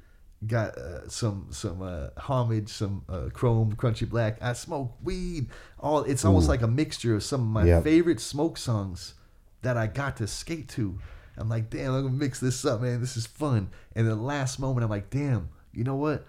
Got 0.46 0.76
uh, 0.76 1.08
some 1.08 1.46
some 1.50 1.80
uh, 1.80 2.08
homage, 2.18 2.68
some 2.68 3.04
uh, 3.08 3.30
Chrome 3.32 3.74
Crunchy 3.76 4.06
Black. 4.08 4.36
I 4.42 4.52
smoke 4.52 4.92
weed. 5.02 5.48
All 5.80 6.02
it's 6.02 6.24
almost 6.24 6.46
Ooh. 6.46 6.50
like 6.50 6.60
a 6.62 6.66
mixture 6.68 7.14
of 7.14 7.22
some 7.22 7.40
of 7.40 7.46
my 7.46 7.64
Yep. 7.64 7.84
favorite 7.84 8.20
smoke 8.20 8.58
songs 8.58 9.14
that 9.62 9.78
I 9.78 9.86
got 9.86 10.18
to 10.18 10.26
skate 10.26 10.68
to. 10.70 10.98
I'm 11.38 11.48
like, 11.48 11.70
damn, 11.70 11.94
I'm 11.94 12.02
gonna 12.04 12.14
mix 12.14 12.40
this 12.40 12.62
up, 12.66 12.82
man. 12.82 13.00
This 13.00 13.16
is 13.16 13.26
fun. 13.26 13.70
And 13.96 14.06
the 14.06 14.14
last 14.16 14.58
moment, 14.60 14.84
I'm 14.84 14.90
like, 14.90 15.08
damn, 15.08 15.48
you 15.72 15.82
know 15.82 15.96
what? 15.96 16.26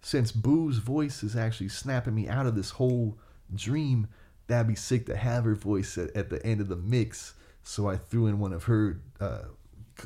Since 0.00 0.32
Boo's 0.32 0.78
voice 0.78 1.22
is 1.22 1.36
actually 1.36 1.68
snapping 1.68 2.14
me 2.14 2.28
out 2.28 2.46
of 2.46 2.54
this 2.54 2.70
whole 2.70 3.18
dream, 3.54 4.08
that'd 4.46 4.66
be 4.66 4.74
sick 4.74 5.06
to 5.06 5.16
have 5.16 5.44
her 5.44 5.54
voice 5.54 5.98
at, 5.98 6.14
at 6.16 6.30
the 6.30 6.44
end 6.44 6.60
of 6.60 6.68
the 6.68 6.76
mix. 6.76 7.34
So 7.62 7.88
I 7.88 7.96
threw 7.96 8.26
in 8.26 8.38
one 8.38 8.52
of 8.52 8.64
her 8.64 9.00
uh, 9.20 9.42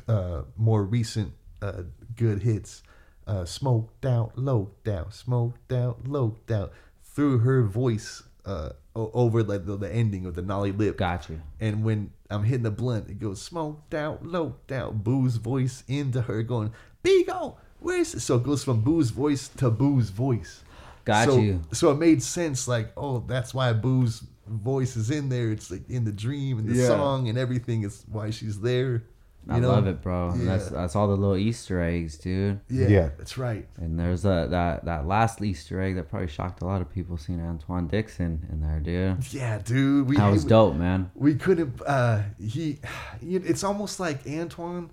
uh, 0.07 0.41
more 0.57 0.83
recent 0.83 1.33
uh, 1.61 1.83
good 2.15 2.43
hits, 2.43 2.83
uh, 3.27 3.45
"Smoked 3.45 4.05
Out, 4.05 4.37
Loced 4.37 4.87
Out, 4.87 5.13
Smoked 5.13 5.71
Out, 5.71 6.07
Loced 6.07 6.51
Out." 6.51 6.73
Threw 7.01 7.37
her 7.39 7.63
voice 7.63 8.23
uh, 8.45 8.71
over 8.95 9.43
like 9.43 9.65
the, 9.65 9.77
the 9.77 9.91
ending 9.93 10.25
of 10.25 10.35
the 10.35 10.41
Nollie 10.41 10.71
Lip. 10.71 10.97
Gotcha. 10.97 11.39
And 11.59 11.83
when 11.83 12.11
I'm 12.29 12.43
hitting 12.43 12.63
the 12.63 12.71
blunt, 12.71 13.09
it 13.09 13.19
goes 13.19 13.41
smoked 13.41 13.93
out, 13.93 14.25
loced 14.25 14.71
out. 14.71 15.03
Boo's 15.03 15.37
voice 15.37 15.83
into 15.87 16.21
her 16.23 16.43
going, 16.43 16.71
Bigo, 17.03 17.57
where's 17.85 18.13
it? 18.15 18.19
So 18.21 18.35
it 18.35 18.43
goes 18.43 18.63
from 18.63 18.81
Boo's 18.81 19.09
voice 19.11 19.47
to 19.57 19.69
Boo's 19.69 20.09
voice. 20.09 20.63
Got 21.05 21.27
so, 21.29 21.37
you. 21.37 21.61
So 21.71 21.91
it 21.91 21.95
made 21.99 22.21
sense, 22.23 22.67
like, 22.67 22.91
oh, 22.97 23.19
that's 23.27 23.53
why 23.53 23.71
Boo's 23.73 24.23
voice 24.47 24.95
is 24.95 25.11
in 25.11 25.29
there. 25.29 25.51
It's 25.51 25.69
like 25.71 25.87
in 25.89 26.03
the 26.03 26.11
dream 26.11 26.57
and 26.59 26.67
the 26.67 26.75
Yeah. 26.75 26.87
song 26.87 27.29
and 27.29 27.37
everything 27.37 27.83
is 27.83 28.03
why 28.11 28.31
she's 28.31 28.59
there. 28.59 29.03
I 29.47 29.57
You 29.57 29.61
know? 29.61 29.69
love 29.69 29.85
it, 29.85 30.01
bro. 30.01 30.33
Yeah. 30.35 30.45
That's 30.45 30.69
that's 30.69 30.95
all 30.95 31.07
the 31.07 31.15
little 31.15 31.37
Easter 31.37 31.79
eggs, 31.79 32.17
dude. 32.17 32.59
Yeah, 32.67 32.87
Yeah. 32.87 33.09
that's 33.15 33.37
right. 33.37 33.67
And 33.77 33.99
there's 33.99 34.25
a, 34.25 34.47
that 34.49 34.85
that 34.85 35.05
last 35.05 35.39
Easter 35.43 35.79
egg 35.79 35.95
that 35.97 36.09
probably 36.09 36.27
shocked 36.29 36.63
a 36.63 36.65
lot 36.65 36.81
of 36.81 36.89
people 36.91 37.15
seeing 37.17 37.39
Antoine 37.39 37.85
Dixon 37.85 38.47
in 38.51 38.61
there, 38.61 38.79
dude. 38.79 39.31
Yeah, 39.31 39.59
dude. 39.59 40.09
We, 40.09 40.17
That 40.17 40.31
was 40.31 40.45
we- 40.45 40.49
dope, 40.49 40.75
man. 40.75 41.11
we 41.13 41.35
couldn't 41.35 41.79
uh 41.85 42.23
he 42.39 42.79
you 43.21 43.39
it's 43.45 43.63
almost 43.63 43.99
like 43.99 44.25
antoine 44.27 44.89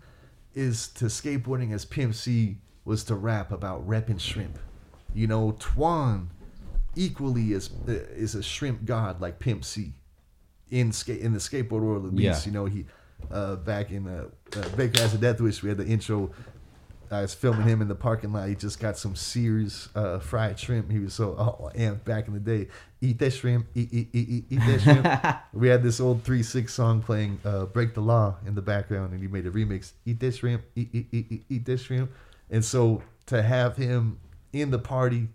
is 0.55 0.89
to 0.89 1.07
skateboarding 1.07 1.73
as 1.73 1.87
pimp 1.87 2.15
c 2.15 2.59
was 2.85 3.05
to 3.05 3.15
rap 3.15 3.53
about 3.53 3.87
repping 3.87 4.21
shrimp 4.21 4.59
you 5.15 5.27
know 5.27 5.53
twan 5.53 6.27
equally 6.97 7.53
is 7.53 7.71
is 7.87 8.35
a 8.35 8.43
shrimp 8.43 8.85
god 8.85 9.21
like 9.21 9.39
pimp 9.39 9.65
c 9.65 9.93
in 10.71 10.93
skate 10.93 11.21
in 11.21 11.33
the 11.33 11.39
skateboard 11.39 11.83
world 11.83 12.07
at 12.07 12.15
least 12.15 12.47
Yeah. 12.47 12.51
you 12.51 12.53
know 12.53 12.65
he 12.67 12.87
uh 13.31 13.57
back 13.57 13.91
in 13.91 14.09
uh, 14.09 14.27
uh 14.57 14.69
baker 14.77 15.01
has 15.01 15.15
a 15.15 15.19
death 15.19 15.41
wish 15.41 15.63
we 15.63 15.69
had 15.69 15.79
the 15.79 15.87
intro 15.87 16.31
I 17.11 17.21
was 17.21 17.35
filming 17.35 17.67
him 17.69 17.83
in 17.83 17.89
the 17.89 17.95
parking 17.95 18.33
lot. 18.33 18.49
He 18.49 18.55
just 18.55 18.81
got 18.81 18.97
some 18.97 19.15
Sears 19.15 19.91
uh, 19.95 20.19
fried 20.19 20.59
shrimp. 20.59 20.91
He 20.91 20.99
was 20.99 21.13
so 21.13 21.37
oh, 21.39 21.71
amped 21.77 22.05
back 22.05 22.27
in 22.27 22.33
the 22.33 22.41
day. 22.41 22.69
Eat 23.03 23.19
that 23.19 23.33
shrimp. 23.35 23.67
Eat, 23.75 23.93
eat, 23.93 24.09
eat, 24.15 24.29
eat, 24.31 24.45
eat 24.49 24.61
that 24.61 24.81
shrimp. 24.81 25.37
we 25.53 25.69
had 25.69 25.83
this 25.83 26.01
old 26.01 26.25
3 26.25 26.43
6 26.43 26.73
song 26.73 27.03
playing 27.03 27.39
uh, 27.45 27.67
Break 27.67 27.93
the 27.93 28.01
Law 28.01 28.37
in 28.47 28.55
the 28.55 28.63
background, 28.63 29.13
and 29.13 29.21
he 29.21 29.29
made 29.29 29.45
a 29.47 29.51
remix. 29.51 29.93
Eat 30.07 30.21
that 30.21 30.35
shrimp. 30.35 30.63
Eat, 30.75 30.89
eat, 30.95 31.09
eat, 31.13 31.27
eat, 31.29 31.45
eat 31.51 31.67
that 31.67 31.81
shrimp. 31.81 32.11
And 32.53 32.65
so 32.65 33.03
to 33.27 33.43
have 33.43 33.77
him 33.77 34.21
in 34.53 34.71
the 34.71 34.79
party 34.79 35.29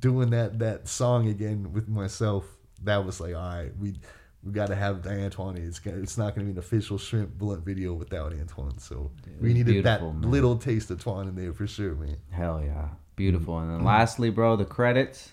doing 0.00 0.30
that 0.30 0.58
that 0.58 0.88
song 0.88 1.28
again 1.28 1.72
with 1.72 1.88
myself, 1.88 2.44
that 2.84 3.04
was 3.04 3.20
like, 3.20 3.34
all 3.34 3.40
right, 3.40 3.70
we 3.78 3.94
we 4.42 4.52
got 4.52 4.66
to 4.68 4.74
have 4.74 5.06
Antoine. 5.06 5.56
It's 5.58 5.78
gonna, 5.78 5.98
it's 5.98 6.16
not 6.18 6.34
going 6.34 6.46
to 6.46 6.52
be 6.52 6.58
an 6.58 6.58
official 6.58 6.98
shrimp 6.98 7.36
blunt 7.38 7.64
video 7.64 7.92
without 7.94 8.32
Antoine. 8.32 8.78
So 8.78 9.10
we 9.40 9.52
needed 9.54 9.84
that 9.84 10.02
man. 10.02 10.22
little 10.22 10.56
taste 10.56 10.90
of 10.90 11.02
Twan 11.02 11.28
in 11.28 11.34
there 11.36 11.52
for 11.52 11.66
sure, 11.66 11.94
man. 11.94 12.16
Hell 12.30 12.62
yeah, 12.64 12.88
beautiful. 13.16 13.58
And 13.58 13.68
Mm-hmm. 13.68 13.76
then 13.78 13.84
lastly, 13.86 14.30
bro, 14.30 14.56
the 14.56 14.64
credits. 14.64 15.32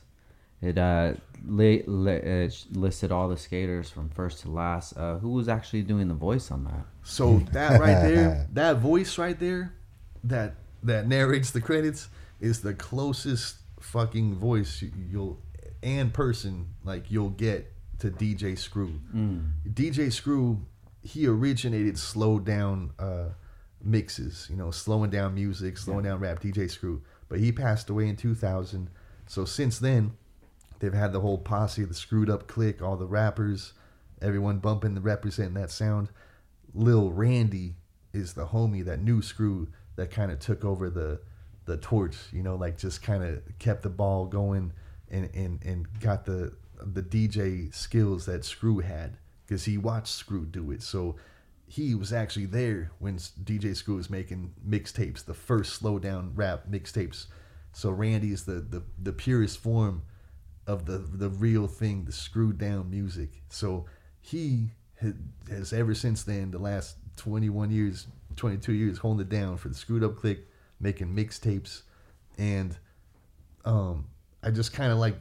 It 0.60 0.78
uh, 0.78 1.14
li- 1.46 1.84
li- 1.86 2.12
it 2.14 2.66
listed 2.72 3.12
all 3.12 3.30
the 3.30 3.38
skaters 3.38 3.90
from 3.92 4.10
first 4.10 4.42
to 4.42 4.50
last. 4.52 4.98
Uh, 4.98 5.18
who 5.20 5.30
was 5.34 5.48
actually 5.48 5.84
doing 5.84 6.08
the 6.08 6.16
voice 6.16 6.50
on 6.52 6.64
that? 6.66 6.86
So 7.04 7.38
that 7.52 7.80
right 7.80 8.02
there, 8.02 8.48
that 8.54 8.78
voice 8.78 9.18
right 9.20 9.40
there, 9.40 9.72
that 10.24 10.56
that 10.88 11.08
narrates 11.08 11.52
the 11.52 11.62
credits 11.62 12.10
is 12.40 12.62
the 12.62 12.74
closest 12.74 13.58
fucking 13.80 14.36
voice 14.36 14.82
you- 14.82 14.92
you'll 15.10 15.42
and 15.84 16.14
person 16.14 16.68
like 16.84 17.12
you'll 17.12 17.30
get 17.30 17.72
to 18.00 18.10
DJ 18.10 18.56
Screw. 18.58 19.00
DJ 19.74 20.12
Screw, 20.12 20.66
he 21.02 21.28
originated 21.28 21.98
slow 21.98 22.40
down 22.40 22.92
uh, 23.00 23.30
mixes, 23.84 24.48
you 24.50 24.56
know, 24.56 24.72
slowing 24.72 25.10
down 25.12 25.36
music, 25.36 25.78
slowing 25.78 26.04
down 26.04 26.20
rap. 26.20 26.40
DJ 26.42 26.70
Screw, 26.70 27.02
but 27.30 27.40
he 27.40 27.52
passed 27.52 27.90
away 27.90 28.08
in 28.08 28.16
2000. 28.16 28.90
So 29.28 29.46
since 29.46 29.78
then, 29.80 30.14
they've 30.80 30.94
had 30.94 31.14
the 31.14 31.22
whole 31.22 31.38
posse, 31.38 31.84
the 31.86 31.94
screwed 31.94 32.30
up 32.30 32.48
click, 32.48 32.82
all 32.82 32.98
the 32.98 33.06
rappers, 33.08 33.74
everyone 34.22 34.58
bumping 34.60 34.96
the 34.96 35.02
representing 35.02 35.54
that 35.56 35.72
sound. 35.72 36.10
Lil 36.74 37.12
Randy 37.12 37.76
is 38.14 38.34
the 38.34 38.48
homie, 38.48 38.84
that 38.86 39.02
new 39.02 39.22
screw 39.22 39.68
that 39.98 40.10
kind 40.10 40.32
of 40.32 40.40
took 40.40 40.64
over 40.64 40.90
the 40.90 41.20
the 41.66 41.78
torch, 41.78 42.16
you 42.32 42.42
know, 42.42 42.56
like 42.56 42.78
just 42.78 43.04
kind 43.04 43.24
of 43.24 43.42
kept 43.60 43.84
the 43.84 43.90
ball 43.90 44.26
going 44.26 44.72
and 45.12 45.30
and 45.36 45.60
and 45.64 45.88
got 46.00 46.26
the 46.26 46.54
the 46.82 47.04
DJ 47.04 47.74
skills 47.74 48.26
that 48.26 48.46
Screw 48.46 48.80
had 48.80 49.18
because 49.46 49.66
he 49.66 49.78
watched 49.78 50.14
Screw 50.14 50.46
do 50.46 50.72
it. 50.72 50.82
So 50.82 51.18
he 51.68 51.94
was 51.94 52.14
actually 52.14 52.46
there 52.46 52.92
when 53.00 53.18
DJ 53.18 53.76
Screw 53.76 53.98
was 53.98 54.10
making 54.10 54.54
mixtapes, 54.68 55.26
the 55.26 55.34
first 55.34 55.74
slow 55.74 56.00
down 56.00 56.32
rap 56.34 56.64
mixtapes. 56.70 57.26
So 57.74 57.90
Randy 57.90 58.32
is 58.32 58.46
the 58.46 58.54
the, 58.62 58.84
the 59.02 59.14
purest 59.14 59.60
form 59.60 60.04
of 60.66 60.86
the 60.86 60.98
the 60.98 61.30
real 61.30 61.68
thing, 61.68 62.06
the 62.06 62.12
screwed 62.12 62.58
down 62.58 62.90
music. 62.90 63.42
So 63.50 63.86
he 64.22 64.72
ha- 65.02 65.14
has 65.50 65.74
ever 65.74 65.96
since 65.96 66.24
then, 66.24 66.52
the 66.52 66.60
last 66.60 66.98
21 67.18 67.72
years, 67.72 68.08
22 68.38 68.74
years, 68.74 68.98
holding 69.00 69.26
it 69.26 69.30
down 69.30 69.58
for 69.58 69.70
the 69.70 69.76
screwed 69.76 70.04
up 70.04 70.16
click, 70.16 70.48
making 70.80 71.16
mixtapes, 71.16 71.82
and 72.38 72.78
um, 73.66 74.08
I 74.42 74.52
just 74.52 74.74
kind 74.74 74.92
of 74.92 74.98
like 74.98 75.18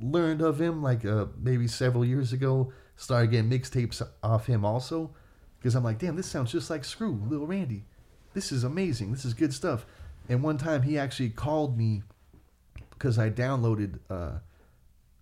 learned 0.00 0.42
of 0.42 0.60
him 0.60 0.82
like 0.82 1.04
uh, 1.04 1.26
maybe 1.38 1.66
several 1.66 2.04
years 2.04 2.32
ago. 2.32 2.72
Started 2.98 3.30
getting 3.30 3.50
mixtapes 3.50 4.00
off 4.22 4.46
him 4.46 4.64
also, 4.64 5.10
because 5.58 5.74
I'm 5.74 5.84
like, 5.84 5.98
damn, 5.98 6.16
this 6.16 6.26
sounds 6.26 6.50
just 6.50 6.70
like 6.70 6.82
Screw, 6.82 7.20
Lil 7.28 7.46
Randy. 7.46 7.84
This 8.32 8.52
is 8.52 8.64
amazing. 8.64 9.12
This 9.12 9.24
is 9.26 9.34
good 9.34 9.52
stuff. 9.52 9.84
And 10.28 10.42
one 10.42 10.56
time 10.56 10.82
he 10.82 10.98
actually 10.98 11.30
called 11.30 11.76
me 11.76 12.02
because 12.90 13.18
I 13.18 13.30
downloaded 13.30 13.98
uh, 14.08 14.38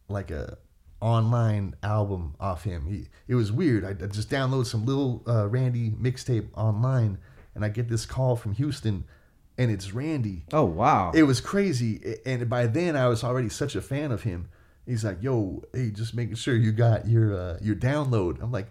like 0.09 0.31
a 0.31 0.59
online 1.05 1.75
album 1.83 2.35
off 2.41 2.65
him. 2.65 2.87
He, 2.87 3.09
it 3.29 3.35
was 3.35 3.53
weird. 3.53 3.85
I, 3.85 3.91
I 3.91 4.07
just 4.09 4.31
downloaded 4.31 4.67
some 4.67 4.87
little 4.87 5.23
uh, 5.29 5.47
Randy 5.49 5.91
mixtape 5.91 6.49
online, 6.55 7.19
and 7.55 7.65
I 7.65 7.69
get 7.69 7.89
this 7.89 8.07
call 8.07 8.37
from 8.37 8.53
Houston, 8.55 9.05
and 9.59 9.71
it's 9.71 9.93
Randy. 9.93 10.45
Oh 10.53 10.65
wow, 10.65 11.13
It 11.15 11.25
was 11.25 11.41
crazy, 11.41 12.17
and 12.25 12.49
by 12.49 12.67
then 12.67 12.97
I 12.97 13.07
was 13.09 13.23
already 13.23 13.51
such 13.51 13.77
a 13.77 13.83
fan 13.83 14.11
of 14.13 14.23
him. 14.23 14.49
He's 14.87 15.05
like, 15.05 15.23
"Yo, 15.23 15.63
hey, 15.73 15.91
just 15.91 16.15
making 16.15 16.37
sure 16.37 16.55
you 16.57 16.73
got 16.73 17.07
your 17.07 17.35
uh, 17.39 17.59
your 17.61 17.77
download." 17.77 18.43
I'm 18.43 18.51
like, 18.53 18.71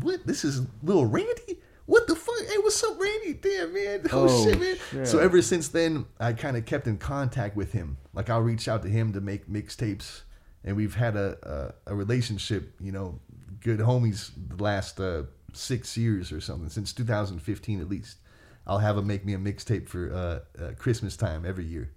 "What? 0.00 0.26
This 0.26 0.44
is 0.44 0.62
little 0.82 1.06
Randy? 1.06 1.60
What 1.86 2.08
the 2.08 2.16
fuck? 2.16 2.34
Hey, 2.48 2.58
what's 2.58 2.82
up, 2.82 2.98
Randy? 3.00 3.34
Damn, 3.34 3.72
man! 3.72 4.00
Oh, 4.12 4.26
Oh, 4.28 4.44
shit, 4.44 4.58
man!" 4.60 4.76
shit. 4.90 5.06
So 5.06 5.18
ever 5.18 5.40
since 5.42 5.68
then, 5.68 6.06
I 6.18 6.32
kind 6.32 6.56
of 6.56 6.64
kept 6.64 6.86
in 6.86 6.96
contact 6.98 7.54
with 7.56 7.72
him. 7.72 7.98
Like 8.14 8.28
I'll 8.30 8.40
reach 8.40 8.66
out 8.66 8.82
to 8.82 8.88
him 8.88 9.12
to 9.12 9.20
make 9.20 9.48
mixtapes, 9.48 10.22
and 10.66 10.76
we've 10.76 10.94
had 10.94 11.16
a 11.16 11.74
a, 11.86 11.92
a 11.92 11.94
relationship. 11.94 12.74
You 12.80 12.92
know, 12.92 13.20
good 13.60 13.78
homies 13.78 14.30
the 14.36 14.62
last 14.62 15.00
uh, 15.00 15.22
six 15.52 15.96
years 15.96 16.32
or 16.32 16.40
something 16.40 16.68
since 16.68 16.92
2015 16.92 17.80
at 17.80 17.88
least. 17.88 18.18
I'll 18.66 18.78
have 18.78 18.98
him 18.98 19.06
make 19.06 19.24
me 19.24 19.32
a 19.32 19.38
mixtape 19.38 19.88
for 19.88 20.12
uh, 20.12 20.62
uh, 20.62 20.72
Christmas 20.76 21.16
time 21.16 21.46
every 21.46 21.64
year, 21.64 21.92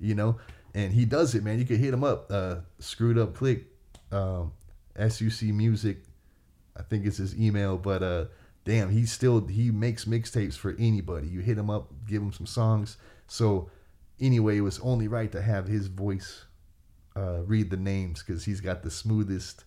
you 0.00 0.14
know. 0.14 0.38
and 0.74 0.92
he 0.92 1.04
does 1.04 1.34
it, 1.34 1.44
man. 1.44 1.58
You 1.58 1.66
can 1.66 1.76
hit 1.76 1.92
him 1.92 2.02
up. 2.02 2.30
Uh, 2.30 2.56
screwed 2.78 3.18
up 3.18 3.34
click, 3.34 3.66
um, 4.10 4.52
SUC 4.98 5.42
Music. 5.52 5.98
I 6.74 6.82
think 6.82 7.04
it's 7.04 7.18
his 7.18 7.38
email, 7.38 7.76
but 7.76 8.02
uh, 8.02 8.24
damn, 8.64 8.90
he 8.90 9.04
still 9.04 9.46
he 9.46 9.70
makes 9.70 10.06
mixtapes 10.06 10.54
for 10.54 10.74
anybody. 10.78 11.28
You 11.28 11.40
hit 11.40 11.58
him 11.58 11.68
up, 11.68 11.92
give 12.06 12.22
him 12.22 12.32
some 12.32 12.46
songs. 12.46 12.96
So 13.26 13.68
anyway, 14.18 14.56
it 14.56 14.62
was 14.62 14.78
only 14.80 15.08
right 15.08 15.30
to 15.32 15.42
have 15.42 15.66
his 15.66 15.88
voice 15.88 16.45
uh, 17.16 17.40
read 17.46 17.70
the 17.70 17.76
names 17.76 18.22
because 18.22 18.44
he's 18.44 18.60
got 18.60 18.82
the 18.82 18.90
smoothest, 18.90 19.64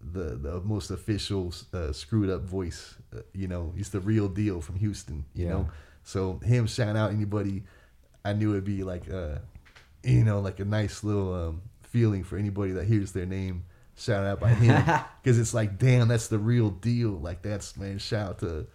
the 0.00 0.36
the 0.36 0.60
most 0.60 0.90
official 0.90 1.52
uh, 1.72 1.92
screwed 1.92 2.30
up 2.30 2.42
voice. 2.42 2.96
Uh, 3.14 3.20
you 3.32 3.48
know, 3.48 3.72
he's 3.76 3.90
the 3.90 4.00
real 4.00 4.28
deal 4.28 4.60
from 4.60 4.76
Houston. 4.76 5.24
You 5.34 5.44
Yeah. 5.46 5.50
know, 5.52 5.70
so 6.04 6.38
him 6.44 6.66
shout 6.66 6.96
out 6.96 7.10
anybody, 7.12 7.64
I 8.24 8.32
knew 8.34 8.50
it'd 8.50 8.64
be 8.64 8.82
like 8.84 9.10
uh, 9.10 9.38
you 10.02 10.24
know, 10.24 10.40
like 10.40 10.60
a 10.60 10.64
nice 10.64 11.02
little 11.04 11.34
um, 11.34 11.62
feeling 11.82 12.22
for 12.24 12.36
anybody 12.38 12.72
that 12.72 12.84
hears 12.86 13.12
their 13.12 13.26
name 13.26 13.64
shout 13.96 14.24
out 14.24 14.40
by 14.40 14.48
him 14.48 14.82
because 15.22 15.38
it's 15.38 15.52
like, 15.52 15.78
damn, 15.78 16.08
that's 16.08 16.28
the 16.28 16.38
real 16.38 16.70
deal. 16.70 17.10
Like 17.10 17.42
that's 17.42 17.76
man, 17.76 17.98
shout 17.98 18.28
out 18.28 18.38
to 18.38 18.66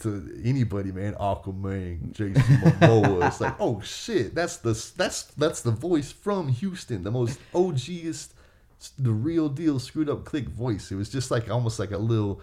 to 0.00 0.40
anybody, 0.44 0.92
man. 0.92 1.14
Aquaman, 1.14 2.12
Jason 2.12 2.42
Momoa. 2.42 3.26
it's 3.26 3.40
like, 3.40 3.54
oh 3.60 3.80
shit, 3.80 4.34
that's 4.34 4.58
the 4.58 4.72
that's 4.96 5.24
that's 5.24 5.62
the 5.62 5.70
voice 5.70 6.12
from 6.12 6.48
Houston, 6.48 7.02
the 7.04 7.10
most 7.10 7.38
OGest, 7.52 8.30
the 8.98 9.12
real 9.12 9.48
deal, 9.48 9.78
screwed 9.78 10.08
up 10.08 10.24
click 10.24 10.48
voice. 10.48 10.90
It 10.90 10.96
was 10.96 11.08
just 11.08 11.30
like 11.30 11.50
almost 11.50 11.78
like 11.78 11.90
a 11.90 11.98
little 11.98 12.40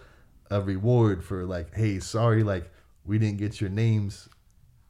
a 0.50 0.60
reward 0.60 1.24
for 1.24 1.44
like, 1.44 1.74
hey, 1.74 1.98
sorry, 1.98 2.42
like 2.42 2.70
we 3.04 3.18
didn't 3.18 3.38
get 3.38 3.60
your 3.60 3.70
names 3.70 4.28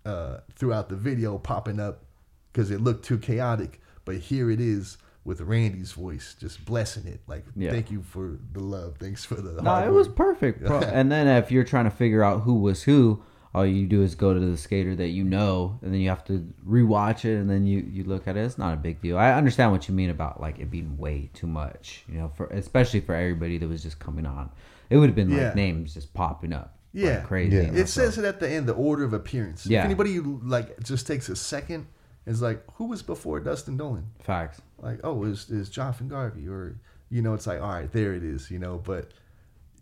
uh, 0.04 0.38
throughout 0.56 0.88
the 0.88 0.96
video 0.96 1.38
popping 1.38 1.80
up 1.80 2.04
because 2.52 2.70
it 2.70 2.80
looked 2.80 3.04
too 3.04 3.18
chaotic. 3.18 3.80
But 4.04 4.16
here 4.16 4.50
it 4.50 4.60
is 4.60 4.98
with 5.24 5.40
Randy's 5.40 5.92
voice, 5.92 6.34
just 6.38 6.64
blessing 6.64 7.06
it. 7.06 7.20
Like, 7.26 7.44
Yeah. 7.54 7.70
thank 7.70 7.90
you 7.90 8.02
for 8.02 8.38
the 8.52 8.60
love. 8.60 8.96
Thanks 8.98 9.24
for 9.24 9.36
the. 9.36 9.62
No, 9.62 9.70
hard 9.70 9.88
it 9.88 9.92
was 9.92 10.08
perfect. 10.08 10.64
Bro. 10.64 10.80
and 10.80 11.10
then 11.12 11.28
if 11.28 11.50
you're 11.52 11.64
trying 11.64 11.84
to 11.84 11.90
figure 11.90 12.24
out 12.24 12.42
who 12.42 12.54
was 12.54 12.82
who, 12.82 13.22
all 13.54 13.66
you 13.66 13.86
do 13.86 14.02
is 14.02 14.14
go 14.14 14.32
to 14.32 14.40
the 14.40 14.56
skater 14.56 14.96
that 14.96 15.08
you 15.08 15.22
know, 15.24 15.78
and 15.82 15.92
then 15.92 16.00
you 16.00 16.08
have 16.08 16.24
to 16.24 16.48
rewatch 16.66 17.24
it, 17.24 17.36
and 17.38 17.48
then 17.50 17.66
you 17.66 17.80
you 17.80 18.02
look 18.04 18.26
at 18.26 18.36
it. 18.36 18.40
It's 18.40 18.58
not 18.58 18.72
a 18.74 18.76
big 18.78 19.00
deal. 19.02 19.18
I 19.18 19.32
understand 19.32 19.70
what 19.72 19.88
you 19.88 19.94
mean 19.94 20.10
about 20.10 20.40
like 20.40 20.58
it 20.58 20.70
being 20.70 20.96
way 20.96 21.30
too 21.34 21.46
much, 21.46 22.04
you 22.08 22.18
know, 22.18 22.28
for 22.34 22.46
especially 22.46 23.00
for 23.00 23.14
everybody 23.14 23.58
that 23.58 23.68
was 23.68 23.82
just 23.82 23.98
coming 23.98 24.26
on. 24.26 24.50
It 24.90 24.96
would 24.96 25.08
have 25.08 25.16
been 25.16 25.30
Yeah. 25.30 25.46
like 25.48 25.54
names 25.56 25.94
just 25.94 26.12
popping 26.14 26.52
up, 26.52 26.78
like 26.94 27.04
Yeah, 27.04 27.20
crazy. 27.20 27.56
Yeah. 27.56 27.72
It 27.72 27.88
says 27.88 28.18
it 28.18 28.24
at 28.24 28.40
the 28.40 28.48
end, 28.50 28.66
the 28.66 28.72
order 28.74 29.04
of 29.04 29.12
appearance. 29.12 29.66
Yeah. 29.66 29.80
If 29.80 29.84
anybody 29.84 30.18
like 30.18 30.82
just 30.82 31.06
takes 31.06 31.28
a 31.28 31.36
second, 31.36 31.86
is 32.24 32.40
like, 32.40 32.62
who 32.74 32.86
was 32.86 33.02
before 33.02 33.40
Dustin 33.40 33.76
Dollin? 33.76 34.04
facts. 34.20 34.60
Like, 34.82 35.00
oh, 35.04 35.24
is 35.24 35.48
is 35.48 35.70
Jonathan 35.70 36.08
Garvey 36.08 36.48
or 36.48 36.76
you 37.08 37.20
know, 37.20 37.34
it's 37.34 37.46
like, 37.46 37.60
all 37.60 37.68
right, 37.68 37.92
there 37.92 38.14
it 38.14 38.24
is, 38.24 38.50
you 38.50 38.58
know. 38.58 38.80
But 38.82 39.10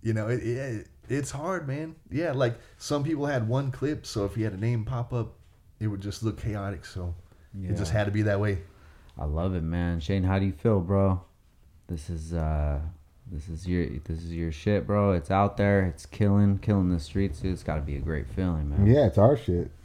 you 0.03 0.13
know, 0.13 0.29
it, 0.29 0.43
it 0.43 0.89
it's 1.09 1.31
hard, 1.31 1.67
man. 1.67 1.97
Yeah, 2.11 2.33
like 2.33 2.59
some 2.79 3.03
people 3.03 3.27
had 3.27 3.49
one 3.49 3.71
clip, 3.71 4.05
so 4.05 4.25
if 4.25 4.37
you 4.37 4.45
had 4.45 4.53
a 4.53 4.61
name 4.61 4.85
pop 4.85 5.13
up, 5.13 5.35
it 5.79 5.87
would 5.87 6.01
just 6.01 6.23
look 6.23 6.41
chaotic. 6.41 6.85
So 6.85 7.15
it 7.61 7.77
just 7.77 7.93
had 7.93 8.05
to 8.05 8.11
be 8.11 8.23
that 8.23 8.41
way. 8.41 8.59
I 9.19 9.25
love 9.25 9.55
it, 9.55 9.63
man. 9.63 10.01
Shane, 10.01 10.25
how 10.25 10.39
do 10.39 10.47
you 10.47 10.53
feel, 10.53 10.81
bro? 10.81 11.23
This 11.89 12.11
is 12.11 12.33
uh 12.33 12.81
this 13.31 13.49
is 13.49 13.67
your 13.67 13.87
this 14.05 14.19
is 14.19 14.33
your 14.33 14.51
shit, 14.51 14.87
bro. 14.87 15.13
It's 15.13 15.31
out 15.31 15.57
there. 15.57 15.85
It's 15.87 16.07
killing, 16.07 16.59
killing 16.59 16.91
the 16.91 17.01
streets. 17.01 17.41
Dude. 17.41 17.53
It's 17.53 17.63
got 17.63 17.77
to 17.77 17.83
be 17.83 17.97
a 17.97 18.01
great 18.01 18.29
feeling, 18.29 18.71
man. 18.71 18.87
Yeah, 18.87 19.07
it's 19.07 19.19
our 19.19 19.37
shit. 19.37 19.71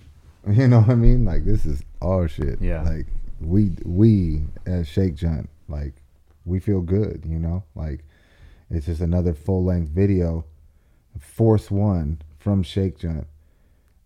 You 0.48 0.68
know 0.68 0.82
what 0.82 0.92
I 0.92 0.96
mean? 0.96 1.26
Like 1.26 1.44
this 1.44 1.66
is 1.66 1.82
our 2.04 2.28
shit. 2.28 2.62
Yeah. 2.62 2.84
Like 2.84 3.08
we 3.40 3.72
we 3.84 4.44
as 4.66 4.88
Shake 4.88 5.16
Junt, 5.16 5.50
like 5.68 6.02
we 6.46 6.60
feel 6.60 6.82
good, 6.82 7.24
you 7.26 7.40
know? 7.40 7.64
Like 7.76 8.04
it's 8.70 8.88
just 8.88 9.02
another 9.02 9.34
full 9.34 9.64
length 9.64 9.90
video, 9.90 10.46
fourth 11.20 11.72
one 11.72 12.22
from 12.38 12.64
Shake 12.64 13.00
Junt. 13.00 13.28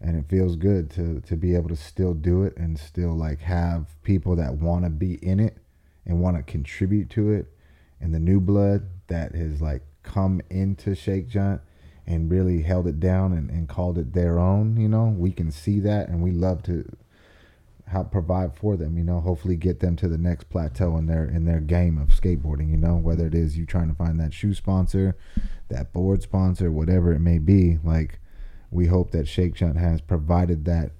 And 0.02 0.18
it 0.18 0.30
feels 0.30 0.56
good 0.56 0.90
to 0.92 1.22
to 1.22 1.36
be 1.36 1.56
able 1.56 1.70
to 1.70 1.76
still 1.76 2.14
do 2.14 2.44
it 2.44 2.56
and 2.58 2.80
still 2.80 3.16
like 3.16 3.42
have 3.42 3.88
people 4.04 4.36
that 4.38 4.56
want 4.56 4.86
to 4.86 4.90
be 4.90 5.16
in 5.16 5.40
it 5.40 5.58
and 6.06 6.22
want 6.22 6.38
to 6.38 6.44
contribute 6.44 7.10
to 7.12 7.32
it 7.32 7.54
and 8.02 8.14
the 8.14 8.20
new 8.20 8.40
blood 8.40 8.88
that 9.08 9.36
has 9.36 9.62
like 9.62 9.82
come 10.04 10.42
into 10.50 10.96
Shake 10.96 11.28
Junt 11.28 11.62
and 12.08 12.32
really 12.32 12.62
held 12.62 12.88
it 12.88 13.00
down 13.00 13.34
and, 13.34 13.50
and 13.50 13.68
called 13.68 13.98
it 13.98 14.14
their 14.14 14.40
own, 14.40 14.78
you 14.78 14.88
know, 14.88 15.06
we 15.06 15.32
can 15.32 15.52
see 15.52 15.80
that 15.82 16.10
and 16.10 16.24
we 16.24 16.32
love 16.32 16.64
to 16.64 16.90
help 17.90 18.12
provide 18.12 18.56
for 18.56 18.78
them, 18.78 18.98
you 18.98 19.04
know, 19.04 19.20
hopefully 19.20 19.56
get 19.56 19.80
them 19.80 19.96
to 19.96 20.08
the 20.08 20.18
next 20.18 20.50
plateau 20.50 20.96
in 20.98 21.08
their 21.08 21.26
in 21.26 21.46
their 21.46 21.60
game 21.60 21.98
of 21.98 22.10
skateboarding, 22.10 22.70
you 22.70 22.78
know, 22.78 22.96
whether 22.96 23.26
it 23.26 23.34
is 23.36 23.58
you 23.58 23.66
trying 23.66 23.90
to 23.90 23.96
find 23.96 24.20
that 24.20 24.34
shoe 24.34 24.54
sponsor, 24.54 25.18
that 25.70 25.92
board 25.92 26.22
sponsor, 26.22 26.72
whatever 26.72 27.12
it 27.12 27.20
may 27.20 27.40
be, 27.40 27.80
like 27.84 28.20
we 28.72 28.86
hope 28.86 29.12
that 29.12 29.28
Shake 29.28 29.56
Junt 29.56 29.78
has 29.78 30.02
provided 30.02 30.66
that 30.66 30.92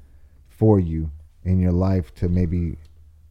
for 0.48 0.80
you 0.80 1.12
in 1.44 1.60
your 1.60 1.72
life 1.72 2.14
to 2.16 2.28
maybe 2.28 2.78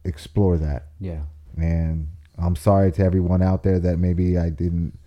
explore 0.05 0.57
that. 0.57 0.87
Yeah. 0.99 1.23
And 1.57 2.07
I'm 2.37 2.55
sorry 2.55 2.91
to 2.93 3.03
everyone 3.03 3.41
out 3.41 3.63
there 3.63 3.79
that 3.79 3.97
maybe 3.99 4.37
I 4.37 4.49
didn't 4.49 4.97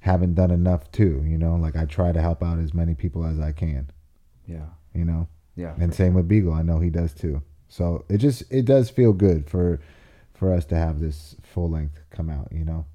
haven't 0.00 0.34
done 0.34 0.50
enough 0.50 0.90
too, 0.90 1.24
you 1.26 1.38
know, 1.38 1.54
like 1.54 1.76
I 1.76 1.84
try 1.84 2.10
to 2.12 2.20
help 2.20 2.42
out 2.42 2.58
as 2.58 2.74
many 2.74 2.94
people 2.94 3.24
as 3.24 3.38
I 3.40 3.52
can, 3.52 3.90
Yeah. 4.46 4.66
you 4.94 5.04
know. 5.04 5.28
Yeah. 5.54 5.74
And 5.78 5.92
same 5.94 6.14
with 6.14 6.28
Beagle, 6.28 6.52
I 6.52 6.62
know 6.62 6.78
he 6.80 6.90
does 6.90 7.12
too. 7.14 7.42
So 7.68 8.04
it 8.08 8.18
just 8.18 8.42
it 8.50 8.64
does 8.64 8.90
feel 8.90 9.12
good 9.12 9.48
for 9.48 9.80
for 10.34 10.52
us 10.52 10.64
to 10.66 10.76
have 10.76 11.00
this 11.00 11.36
full 11.42 11.70
length 11.70 12.00
come 12.10 12.30
out, 12.30 12.48
you 12.52 12.64
know. 12.64 12.86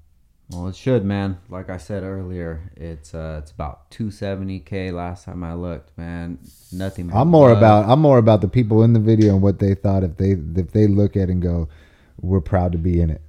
Well, 0.50 0.68
it 0.68 0.76
should, 0.76 1.04
man. 1.04 1.38
Like 1.48 1.70
I 1.70 1.78
said 1.78 2.02
earlier, 2.02 2.70
it's 2.76 3.14
uh 3.14 3.40
it's 3.42 3.50
about 3.50 3.90
270k 3.90 4.92
last 4.92 5.24
time 5.24 5.42
I 5.42 5.54
looked, 5.54 5.96
man. 5.96 6.38
Nothing. 6.72 7.10
I'm 7.12 7.28
more 7.28 7.48
love. 7.50 7.58
about 7.58 7.88
I'm 7.88 8.00
more 8.00 8.18
about 8.18 8.40
the 8.40 8.48
people 8.48 8.82
in 8.82 8.92
the 8.92 9.00
video 9.00 9.32
and 9.34 9.42
what 9.42 9.58
they 9.58 9.74
thought 9.74 10.04
if 10.04 10.16
they 10.16 10.32
if 10.32 10.72
they 10.72 10.86
look 10.86 11.16
at 11.16 11.24
it 11.28 11.32
and 11.32 11.42
go, 11.42 11.68
we're 12.20 12.40
proud 12.40 12.72
to 12.72 12.78
be 12.78 13.00
in 13.00 13.10
it. 13.10 13.22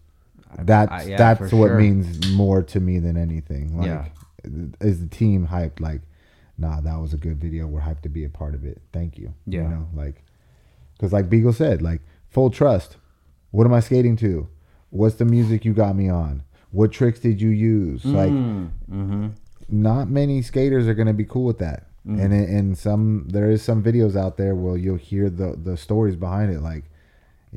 That's 0.60 0.92
I- 0.92 1.04
yeah, 1.04 1.18
that's 1.18 1.42
what 1.54 1.68
sure. 1.70 1.78
means 1.78 2.30
more 2.32 2.64
to 2.64 2.80
me 2.80 3.00
than 3.00 3.18
anything. 3.18 3.78
Like, 3.78 3.88
Yeah. 3.88 4.06
is 4.82 5.00
the 5.02 5.08
team 5.08 5.48
hyped? 5.48 5.80
Like, 5.80 6.02
nah, 6.58 6.80
that 6.82 6.98
was 7.00 7.14
a 7.14 7.18
good 7.18 7.38
video. 7.40 7.68
We're 7.68 7.82
hyped 7.82 8.02
to 8.04 8.10
be 8.10 8.24
a 8.26 8.30
part 8.30 8.56
of 8.56 8.66
it. 8.66 8.82
Thank 8.94 9.18
you. 9.18 9.34
Yeah. 9.46 9.64
You 9.64 9.68
know, 9.70 9.88
like, 9.94 10.24
because 10.98 11.14
like 11.14 11.30
Beagle 11.30 11.54
said, 11.54 11.82
like 11.82 12.02
full 12.30 12.50
trust. 12.50 12.98
What 13.52 13.66
am 13.66 13.74
I 13.74 13.80
skating 13.80 14.16
to? 14.18 14.48
What's 14.90 15.16
the 15.16 15.26
music 15.26 15.64
you 15.66 15.74
got 15.74 15.96
me 15.96 16.10
on? 16.10 16.44
What 16.72 16.92
tricks 16.92 17.20
did 17.20 17.40
you 17.42 17.50
use? 17.50 18.04
Like, 18.04 18.32
Mm-hmm. 18.32 19.28
not 19.70 20.10
many 20.10 20.42
skaters 20.42 20.88
are 20.88 20.94
going 20.94 21.08
to 21.08 21.14
be 21.14 21.26
cool 21.26 21.46
with 21.46 21.60
that. 21.60 21.88
Mm. 22.08 22.22
And 22.24 22.34
in 22.34 22.76
some 22.76 23.28
there 23.30 23.50
is 23.50 23.62
some 23.64 23.82
videos 23.82 24.16
out 24.16 24.38
there 24.38 24.54
where 24.56 24.78
you'll 24.78 24.96
hear 24.98 25.30
the 25.30 25.56
the 25.62 25.76
stories 25.78 26.16
behind 26.16 26.52
it 26.54 26.60
like 26.62 26.84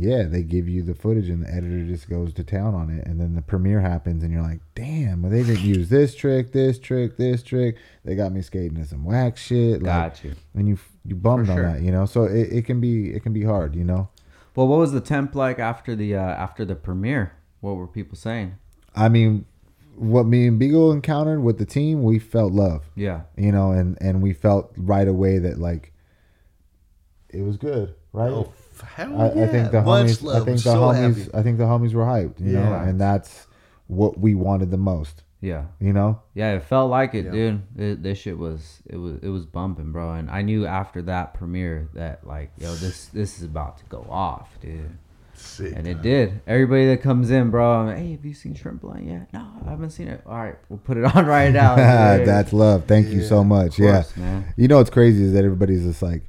yeah, 0.00 0.22
they 0.24 0.42
give 0.42 0.68
you 0.68 0.82
the 0.82 0.94
footage 0.94 1.28
and 1.28 1.42
the 1.44 1.50
editor 1.52 1.84
just 1.84 2.08
goes 2.08 2.32
to 2.34 2.44
town 2.44 2.74
on 2.74 2.88
it 2.88 3.04
and 3.04 3.20
then 3.20 3.34
the 3.34 3.42
premiere 3.42 3.80
happens 3.80 4.22
and 4.22 4.32
you're 4.32 4.42
like, 4.42 4.60
"Damn, 4.74 5.22
well, 5.22 5.30
they 5.32 5.42
didn't 5.42 5.64
use 5.64 5.88
this 5.88 6.14
trick, 6.14 6.52
this 6.52 6.78
trick, 6.78 7.16
this 7.16 7.42
trick. 7.42 7.76
They 8.04 8.14
got 8.14 8.32
me 8.32 8.40
skating 8.42 8.76
in 8.78 8.84
some 8.84 9.04
whack 9.04 9.36
shit." 9.36 9.82
Like, 9.82 10.12
Got 10.14 10.24
you. 10.24 10.34
And 10.54 10.68
you 10.68 10.78
you 11.04 11.16
bummed 11.16 11.50
on 11.50 11.56
that, 11.62 11.82
you 11.82 11.90
know? 11.90 12.06
So 12.06 12.24
it, 12.24 12.52
it 12.52 12.64
can 12.64 12.80
be 12.80 13.10
it 13.10 13.24
can 13.24 13.32
be 13.32 13.42
hard, 13.42 13.74
you 13.74 13.84
know? 13.84 14.08
Well, 14.54 14.68
what 14.68 14.78
was 14.78 14.92
the 14.92 15.00
temp 15.00 15.34
like 15.34 15.58
after 15.58 15.96
the 15.96 16.14
uh 16.14 16.20
after 16.20 16.64
the 16.64 16.76
premiere? 16.76 17.32
What 17.60 17.72
were 17.72 17.88
people 17.88 18.16
saying? 18.16 18.54
I 18.94 19.08
mean, 19.08 19.46
what 19.96 20.26
me 20.26 20.46
and 20.46 20.60
Beagle 20.60 20.92
encountered 20.92 21.42
with 21.42 21.58
the 21.58 21.66
team, 21.66 22.04
we 22.04 22.20
felt 22.20 22.52
love. 22.52 22.84
Yeah. 22.94 23.22
you 23.36 23.50
know, 23.50 23.72
and 23.72 23.98
and 24.00 24.22
we 24.22 24.32
felt 24.32 24.72
right 24.76 25.08
away 25.08 25.38
that 25.38 25.58
like 25.58 25.92
it 27.30 27.42
was 27.42 27.56
good, 27.56 27.94
right? 28.12 28.30
Oh, 28.30 28.52
hell 28.86 29.20
I, 29.20 29.32
yeah. 29.34 29.44
I 29.44 29.46
think 29.48 29.70
the 29.70 29.82
Much 29.82 30.06
homies, 30.06 30.22
love. 30.22 30.42
I 30.42 30.44
think 30.44 30.56
the 30.59 30.62
so 30.62 30.74
homies, 30.80 31.18
happy. 31.18 31.30
I 31.34 31.42
think 31.42 31.59
the 31.59 31.64
homies 31.64 31.94
were 31.94 32.05
hyped, 32.05 32.40
you 32.40 32.52
know, 32.52 32.74
and 32.74 33.00
that's 33.00 33.46
what 33.86 34.18
we 34.18 34.34
wanted 34.34 34.70
the 34.70 34.76
most, 34.76 35.22
Yeah. 35.40 35.64
you 35.80 35.92
know. 35.92 36.20
Yeah, 36.34 36.52
it 36.55 36.62
felt 36.64 36.90
like 36.90 37.14
it, 37.14 37.24
Yeah. 37.26 37.30
dude. 37.32 37.62
It, 37.76 38.02
this 38.02 38.18
shit 38.18 38.36
was 38.38 38.82
it 38.86 38.96
was 38.96 39.18
it 39.22 39.28
was 39.28 39.46
bumping, 39.46 39.92
bro. 39.92 40.12
And 40.14 40.30
I 40.30 40.42
knew 40.42 40.66
after 40.66 41.02
that 41.02 41.34
premiere 41.34 41.88
that 41.94 42.26
like, 42.26 42.50
yo, 42.59 42.74
this 42.74 43.06
this 43.06 43.38
is 43.38 43.44
about 43.44 43.78
to 43.78 43.84
go 43.86 44.06
off, 44.10 44.59
dude. 44.60 44.98
Sick. 45.34 45.72
And 45.76 45.86
it 45.86 46.02
did. 46.02 46.40
Everybody 46.48 46.86
that 46.88 47.00
comes 47.00 47.30
in, 47.30 47.50
bro, 47.50 47.72
I'm 47.74 47.86
like, 47.86 47.98
hey, 47.98 48.10
have 48.10 48.24
you 48.24 48.34
seen 48.34 48.55
Shrimp 48.56 48.82
Line 48.82 49.06
yet? 49.06 49.32
No, 49.32 49.46
I 49.64 49.70
haven't 49.70 49.90
seen 49.90 50.09
it. 50.09 50.20
All 50.26 50.34
right, 50.36 50.56
we'll 50.68 50.80
put 50.80 50.96
it 50.96 51.05
on 51.14 51.26
right 51.36 51.52
now. 51.52 51.76
that's 52.24 52.52
love. 52.52 52.86
Thank 52.86 53.06
you 53.10 53.22
so 53.22 53.44
much. 53.44 53.78
Of 53.78 53.84
course, 53.86 54.12
yeah, 54.16 54.22
man. 54.22 54.55
you 54.56 54.66
know 54.66 54.78
what's 54.78 54.90
crazy 54.90 55.22
is 55.22 55.32
that 55.34 55.44
everybody's 55.44 55.84
just 55.84 56.02
like, 56.02 56.22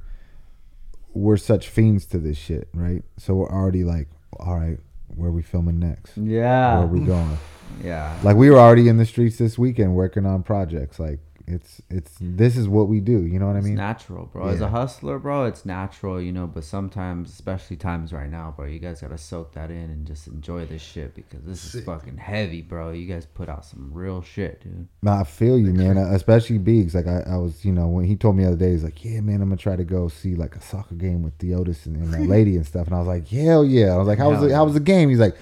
we're 1.12 1.36
such 1.36 1.68
fiends 1.68 2.06
to 2.06 2.18
this 2.18 2.38
shit, 2.38 2.68
right? 2.74 3.02
So 3.18 3.34
we're 3.34 3.50
already 3.50 3.84
like, 3.84 4.08
all 4.38 4.56
right, 4.58 4.78
where 5.08 5.28
are 5.28 5.32
we 5.32 5.42
filming 5.42 5.78
next? 5.78 6.16
Yeah. 6.16 6.78
Where 6.78 6.84
are 6.84 6.86
we 6.86 7.00
going? 7.00 7.38
Yeah. 7.82 8.16
Like 8.22 8.36
we 8.36 8.50
were 8.50 8.58
already 8.58 8.88
in 8.88 8.96
the 8.96 9.06
streets 9.06 9.38
this 9.38 9.58
weekend 9.58 9.94
working 9.94 10.26
on 10.26 10.42
projects. 10.42 10.98
Like 10.98 11.20
it's 11.46 11.82
it's 11.90 12.16
this 12.20 12.56
is 12.56 12.68
what 12.68 12.88
we 12.88 13.00
do. 13.00 13.24
You 13.26 13.38
know 13.38 13.46
what 13.46 13.56
I 13.56 13.60
mean? 13.60 13.74
natural, 13.74 14.26
bro. 14.26 14.48
As 14.48 14.60
a 14.60 14.68
hustler, 14.68 15.18
bro, 15.18 15.44
it's 15.44 15.64
natural, 15.64 16.20
you 16.20 16.32
know. 16.32 16.46
But 16.46 16.64
sometimes, 16.64 17.30
especially 17.30 17.76
times 17.76 18.12
right 18.12 18.30
now, 18.30 18.52
bro, 18.56 18.66
you 18.66 18.78
guys 18.78 19.00
gotta 19.00 19.18
soak 19.18 19.52
that 19.52 19.70
in 19.70 19.90
and 19.90 20.06
just 20.06 20.26
enjoy 20.26 20.66
this 20.66 20.82
shit 20.82 21.14
because 21.14 21.42
this 21.44 21.74
is 21.74 21.84
fucking 21.84 22.18
heavy, 22.18 22.62
bro. 22.62 22.92
You 22.92 23.06
guys 23.06 23.26
put 23.26 23.48
out 23.48 23.64
some 23.64 23.90
real 23.92 24.22
shit, 24.22 24.62
dude. 24.62 24.88
No, 25.02 25.12
I 25.12 25.24
feel 25.24 25.58
you, 25.58 25.72
man. 25.72 25.98
Uh, 25.98 26.12
Especially 26.12 26.58
Biggs. 26.58 26.94
Like 26.94 27.06
I, 27.06 27.22
I 27.26 27.36
was, 27.36 27.64
you 27.64 27.72
know, 27.72 27.88
when 27.88 28.04
he 28.04 28.16
told 28.16 28.36
me 28.36 28.44
the 28.44 28.50
other 28.50 28.58
day, 28.58 28.72
he's 28.72 28.84
like, 28.84 29.04
"Yeah, 29.04 29.20
man, 29.20 29.42
I'm 29.42 29.48
gonna 29.48 29.56
try 29.56 29.76
to 29.76 29.84
go 29.84 30.08
see 30.08 30.34
like 30.34 30.56
a 30.56 30.60
soccer 30.60 30.94
game 30.94 31.22
with 31.22 31.36
Theotis 31.38 31.86
and, 31.86 31.96
and 31.96 32.12
that 32.12 32.22
lady 32.28 32.56
and 32.56 32.66
stuff." 32.66 32.86
And 32.86 32.96
I 32.96 32.98
was 32.98 33.08
like, 33.08 33.28
"Hell 33.28 33.64
yeah!" 33.64 33.94
I 33.94 33.96
was 33.96 34.08
like, 34.08 34.18
"How 34.18 34.30
was 34.30 34.40
the, 34.40 34.54
how 34.54 34.64
was 34.64 34.74
the 34.74 34.80
game?" 34.80 35.08
He's 35.08 35.18
like, 35.18 35.36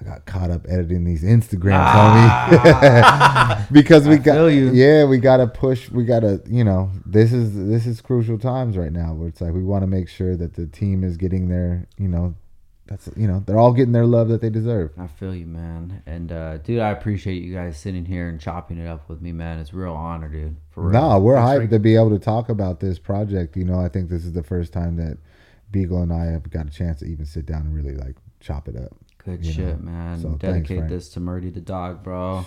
"I 0.00 0.04
got 0.04 0.24
caught 0.26 0.50
up 0.50 0.66
editing 0.68 1.04
these 1.04 1.22
Instagrams, 1.22 1.74
Ah. 1.74 3.58
homie, 3.68 3.72
because 3.72 4.06
we 4.08 4.14
I 4.14 4.18
got 4.18 4.46
yeah, 4.48 5.04
we 5.04 5.18
gotta 5.18 5.46
push, 5.46 5.90
we 5.90 6.04
gotta, 6.04 6.40
you 6.46 6.64
know, 6.64 6.90
this 7.06 7.32
is 7.32 7.54
this 7.54 7.86
is 7.86 8.00
crucial 8.00 8.38
times 8.38 8.76
right 8.76 8.92
now 8.92 9.14
where 9.14 9.28
it's 9.28 9.40
like 9.40 9.52
we 9.52 9.62
want 9.62 9.82
to 9.82 9.86
make 9.86 10.08
sure 10.08 10.36
that 10.36 10.54
the 10.54 10.66
team 10.66 11.04
is 11.04 11.16
getting 11.16 11.48
their, 11.48 11.86
you 11.98 12.08
know, 12.08 12.34
that's 12.86 13.08
you 13.16 13.28
know 13.28 13.42
they're 13.46 13.58
all 13.58 13.72
getting 13.72 13.92
their 13.92 14.06
love 14.06 14.28
that 14.28 14.40
they 14.40 14.50
deserve." 14.50 14.90
I 14.98 15.06
feel 15.06 15.34
you, 15.34 15.46
man. 15.46 16.02
And 16.06 16.32
uh, 16.32 16.58
dude, 16.58 16.80
I 16.80 16.90
appreciate 16.90 17.42
you 17.42 17.54
guys 17.54 17.76
sitting 17.78 18.04
here 18.04 18.28
and 18.28 18.40
chopping 18.40 18.78
it 18.78 18.86
up 18.88 19.08
with 19.08 19.20
me, 19.20 19.32
man. 19.32 19.58
It's 19.58 19.72
a 19.72 19.76
real 19.76 19.92
honor, 19.94 20.28
dude. 20.28 20.56
For 20.70 20.82
real. 20.84 20.92
No, 21.00 21.18
we're 21.20 21.36
Thanks, 21.36 21.50
hyped 21.50 21.56
Frank. 21.56 21.70
to 21.70 21.78
be 21.78 21.94
able 21.94 22.10
to 22.10 22.18
talk 22.18 22.48
about 22.48 22.80
this 22.80 22.98
project. 22.98 23.56
You 23.56 23.64
know, 23.64 23.78
I 23.78 23.88
think 23.88 24.08
this 24.10 24.24
is 24.24 24.32
the 24.32 24.42
first 24.42 24.72
time 24.72 24.96
that 24.96 25.18
Beagle 25.70 26.02
and 26.02 26.12
I 26.12 26.24
have 26.26 26.50
got 26.50 26.66
a 26.66 26.70
chance 26.70 26.98
to 27.00 27.04
even 27.06 27.26
sit 27.26 27.46
down 27.46 27.60
and 27.62 27.74
really 27.74 27.94
like 27.94 28.16
chop 28.40 28.66
it 28.66 28.74
up. 28.76 28.96
Good 29.24 29.44
you 29.44 29.52
shit, 29.52 29.80
know. 29.80 29.90
man. 29.90 30.20
So, 30.20 30.30
Dedicate 30.30 30.78
Frank. 30.78 30.90
this 30.90 31.08
to 31.10 31.20
Murdy 31.20 31.50
the 31.50 31.60
dog, 31.60 32.02
bro. 32.02 32.46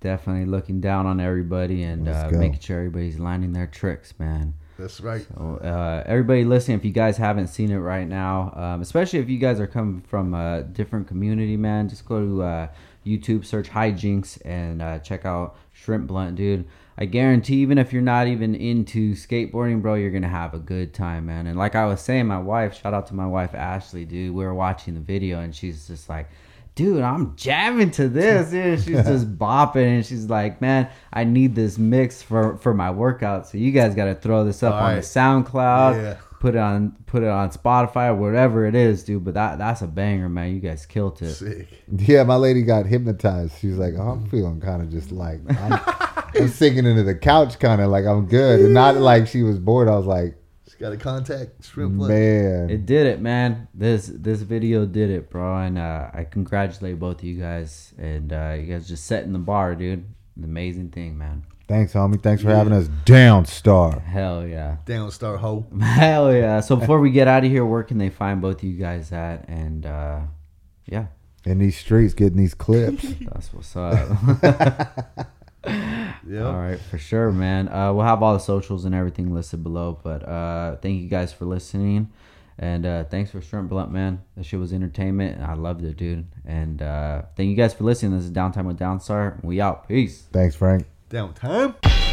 Definitely 0.00 0.46
looking 0.46 0.80
down 0.80 1.06
on 1.06 1.20
everybody 1.20 1.82
and 1.82 2.06
Let's 2.06 2.32
uh, 2.32 2.38
making 2.38 2.60
sure 2.60 2.78
everybody's 2.78 3.18
landing 3.18 3.52
their 3.52 3.66
tricks, 3.66 4.14
man. 4.18 4.54
That's 4.78 5.00
right. 5.00 5.24
So, 5.34 5.58
uh, 5.62 6.02
everybody 6.06 6.44
listening, 6.44 6.78
if 6.78 6.84
you 6.84 6.90
guys 6.92 7.16
haven't 7.16 7.46
seen 7.46 7.70
it 7.70 7.78
right 7.78 8.06
now, 8.06 8.52
um, 8.56 8.82
especially 8.82 9.20
if 9.20 9.28
you 9.28 9.38
guys 9.38 9.60
are 9.60 9.66
coming 9.66 10.00
from 10.02 10.34
a 10.34 10.62
different 10.62 11.06
community, 11.06 11.56
man, 11.56 11.88
just 11.88 12.04
go 12.04 12.20
to 12.20 12.42
uh, 12.42 12.68
YouTube, 13.06 13.44
search 13.44 13.70
Hijinks, 13.70 14.40
and 14.44 14.82
uh, 14.82 14.98
check 14.98 15.24
out 15.24 15.56
Shrimp 15.72 16.06
Blunt, 16.06 16.36
dude. 16.36 16.66
I 16.96 17.06
guarantee, 17.06 17.56
even 17.56 17.78
if 17.78 17.92
you're 17.92 18.02
not 18.02 18.28
even 18.28 18.54
into 18.54 19.14
skateboarding, 19.14 19.82
bro, 19.82 19.94
you're 19.94 20.10
gonna 20.10 20.28
have 20.28 20.54
a 20.54 20.58
good 20.58 20.94
time, 20.94 21.26
man. 21.26 21.46
And 21.46 21.58
like 21.58 21.74
I 21.74 21.86
was 21.86 22.00
saying, 22.00 22.26
my 22.26 22.38
wife, 22.38 22.80
shout 22.80 22.94
out 22.94 23.08
to 23.08 23.14
my 23.14 23.26
wife 23.26 23.54
Ashley, 23.54 24.04
dude. 24.04 24.34
We 24.34 24.44
were 24.44 24.54
watching 24.54 24.94
the 24.94 25.00
video, 25.00 25.40
and 25.40 25.54
she's 25.54 25.88
just 25.88 26.08
like, 26.08 26.28
dude, 26.76 27.02
I'm 27.02 27.34
jamming 27.36 27.90
to 27.92 28.08
this. 28.08 28.50
Dude. 28.50 28.78
She's 28.78 29.04
just 29.04 29.36
bopping, 29.38 29.96
and 29.96 30.06
she's 30.06 30.26
like, 30.26 30.60
man, 30.60 30.88
I 31.12 31.24
need 31.24 31.54
this 31.54 31.78
mix 31.78 32.22
for 32.22 32.56
for 32.58 32.72
my 32.74 32.90
workout. 32.90 33.48
So 33.48 33.58
you 33.58 33.72
guys 33.72 33.94
got 33.94 34.06
to 34.06 34.14
throw 34.14 34.44
this 34.44 34.62
up 34.62 34.74
All 34.74 34.82
on 34.82 34.94
the. 34.96 35.00
SoundCloud, 35.00 35.94
Yeah. 36.02 36.16
Put 36.44 36.54
it 36.54 36.58
on 36.58 36.90
put 37.06 37.22
it 37.22 37.28
on 37.30 37.48
Spotify 37.48 38.08
or 38.08 38.16
whatever 38.16 38.66
it 38.66 38.74
is, 38.74 39.02
dude. 39.02 39.24
But 39.24 39.32
that 39.32 39.56
that's 39.56 39.80
a 39.80 39.86
banger, 39.86 40.28
man. 40.28 40.54
You 40.54 40.60
guys 40.60 40.84
killed 40.84 41.22
it. 41.22 41.32
Sick. 41.32 41.68
Yeah, 41.90 42.22
my 42.24 42.36
lady 42.36 42.62
got 42.62 42.84
hypnotized. 42.84 43.58
She's 43.60 43.78
like, 43.78 43.94
oh, 43.96 44.10
I'm 44.10 44.26
feeling 44.26 44.60
kind 44.60 44.82
of 44.82 44.90
just 44.90 45.10
like 45.10 45.40
I'm, 45.48 45.80
I'm 46.34 46.48
sinking 46.48 46.84
into 46.84 47.02
the 47.02 47.14
couch, 47.14 47.58
kind 47.58 47.80
of 47.80 47.90
like 47.90 48.04
I'm 48.04 48.26
good, 48.26 48.60
and 48.60 48.74
not 48.74 48.96
like 48.96 49.26
she 49.26 49.42
was 49.42 49.58
bored. 49.58 49.88
I 49.88 49.96
was 49.96 50.04
like, 50.04 50.36
Just 50.66 50.78
got 50.78 50.92
a 50.92 50.98
contact 50.98 51.64
Shrimp 51.64 51.94
man, 51.94 52.68
It 52.68 52.84
did 52.84 53.06
it, 53.06 53.22
man. 53.22 53.68
This 53.72 54.12
this 54.14 54.42
video 54.42 54.84
did 54.84 55.08
it, 55.08 55.30
bro. 55.30 55.56
And 55.56 55.78
uh, 55.78 56.10
I 56.12 56.24
congratulate 56.24 56.98
both 56.98 57.20
of 57.20 57.24
you 57.24 57.40
guys. 57.40 57.94
And 57.96 58.34
uh, 58.34 58.56
you 58.60 58.66
guys 58.66 58.86
just 58.86 59.06
setting 59.06 59.32
the 59.32 59.38
bar, 59.38 59.74
dude. 59.74 60.04
An 60.36 60.44
amazing 60.44 60.90
thing, 60.90 61.16
man. 61.16 61.46
Thanks, 61.68 61.92
homie. 61.92 62.22
Thanks 62.22 62.42
for 62.42 62.50
having 62.50 62.72
us 62.72 62.88
down, 63.04 63.44
star. 63.46 64.00
Hell 64.00 64.46
yeah. 64.46 64.76
Downstar 64.86 65.38
Ho. 65.38 65.66
Hell 65.80 66.32
yeah. 66.34 66.60
So 66.60 66.76
before 66.76 67.00
we 67.00 67.10
get 67.10 67.28
out 67.28 67.44
of 67.44 67.50
here, 67.50 67.64
where 67.64 67.82
can 67.82 67.98
they 67.98 68.10
find 68.10 68.40
both 68.40 68.58
of 68.58 68.64
you 68.64 68.76
guys 68.76 69.12
at? 69.12 69.48
And 69.48 69.86
uh, 69.86 70.20
yeah, 70.86 71.06
In 71.44 71.58
these 71.58 71.76
streets, 71.78 72.14
getting 72.14 72.38
these 72.38 72.54
clips. 72.54 73.02
that's 73.32 73.52
what's 73.52 73.74
up. 73.76 74.08
Yeah. 75.66 76.46
All 76.46 76.56
right, 76.56 76.78
for 76.80 76.98
sure, 76.98 77.32
man. 77.32 77.68
Uh, 77.68 77.92
we'll 77.92 78.04
have 78.04 78.22
all 78.22 78.34
the 78.34 78.38
socials 78.40 78.84
and 78.84 78.94
everything 78.94 79.32
listed 79.34 79.62
below. 79.62 79.98
But 80.02 80.26
uh, 80.28 80.76
thank 80.76 81.00
you 81.00 81.08
guys 81.08 81.32
for 81.32 81.44
listening, 81.46 82.10
and 82.58 82.84
uh, 82.84 83.04
thanks 83.04 83.30
for 83.30 83.40
Shrimp 83.40 83.70
Blunt, 83.70 83.90
man. 83.90 84.22
That 84.36 84.44
shit 84.44 84.60
was 84.60 84.72
entertainment, 84.72 85.36
and 85.36 85.44
I 85.44 85.54
loved 85.54 85.82
it, 85.82 85.96
dude. 85.96 86.26
And 86.44 86.82
uh, 86.82 87.22
thank 87.36 87.48
you 87.48 87.56
guys 87.56 87.72
for 87.74 87.84
listening. 87.84 88.16
This 88.16 88.24
is 88.24 88.30
Downtime 88.30 88.66
with 88.66 88.78
Downstar. 88.78 89.42
We 89.42 89.60
out. 89.60 89.88
Peace. 89.88 90.26
Thanks, 90.32 90.54
Frank 90.54 90.86
down 91.14 91.28
um 91.28 91.34
time. 91.34 92.03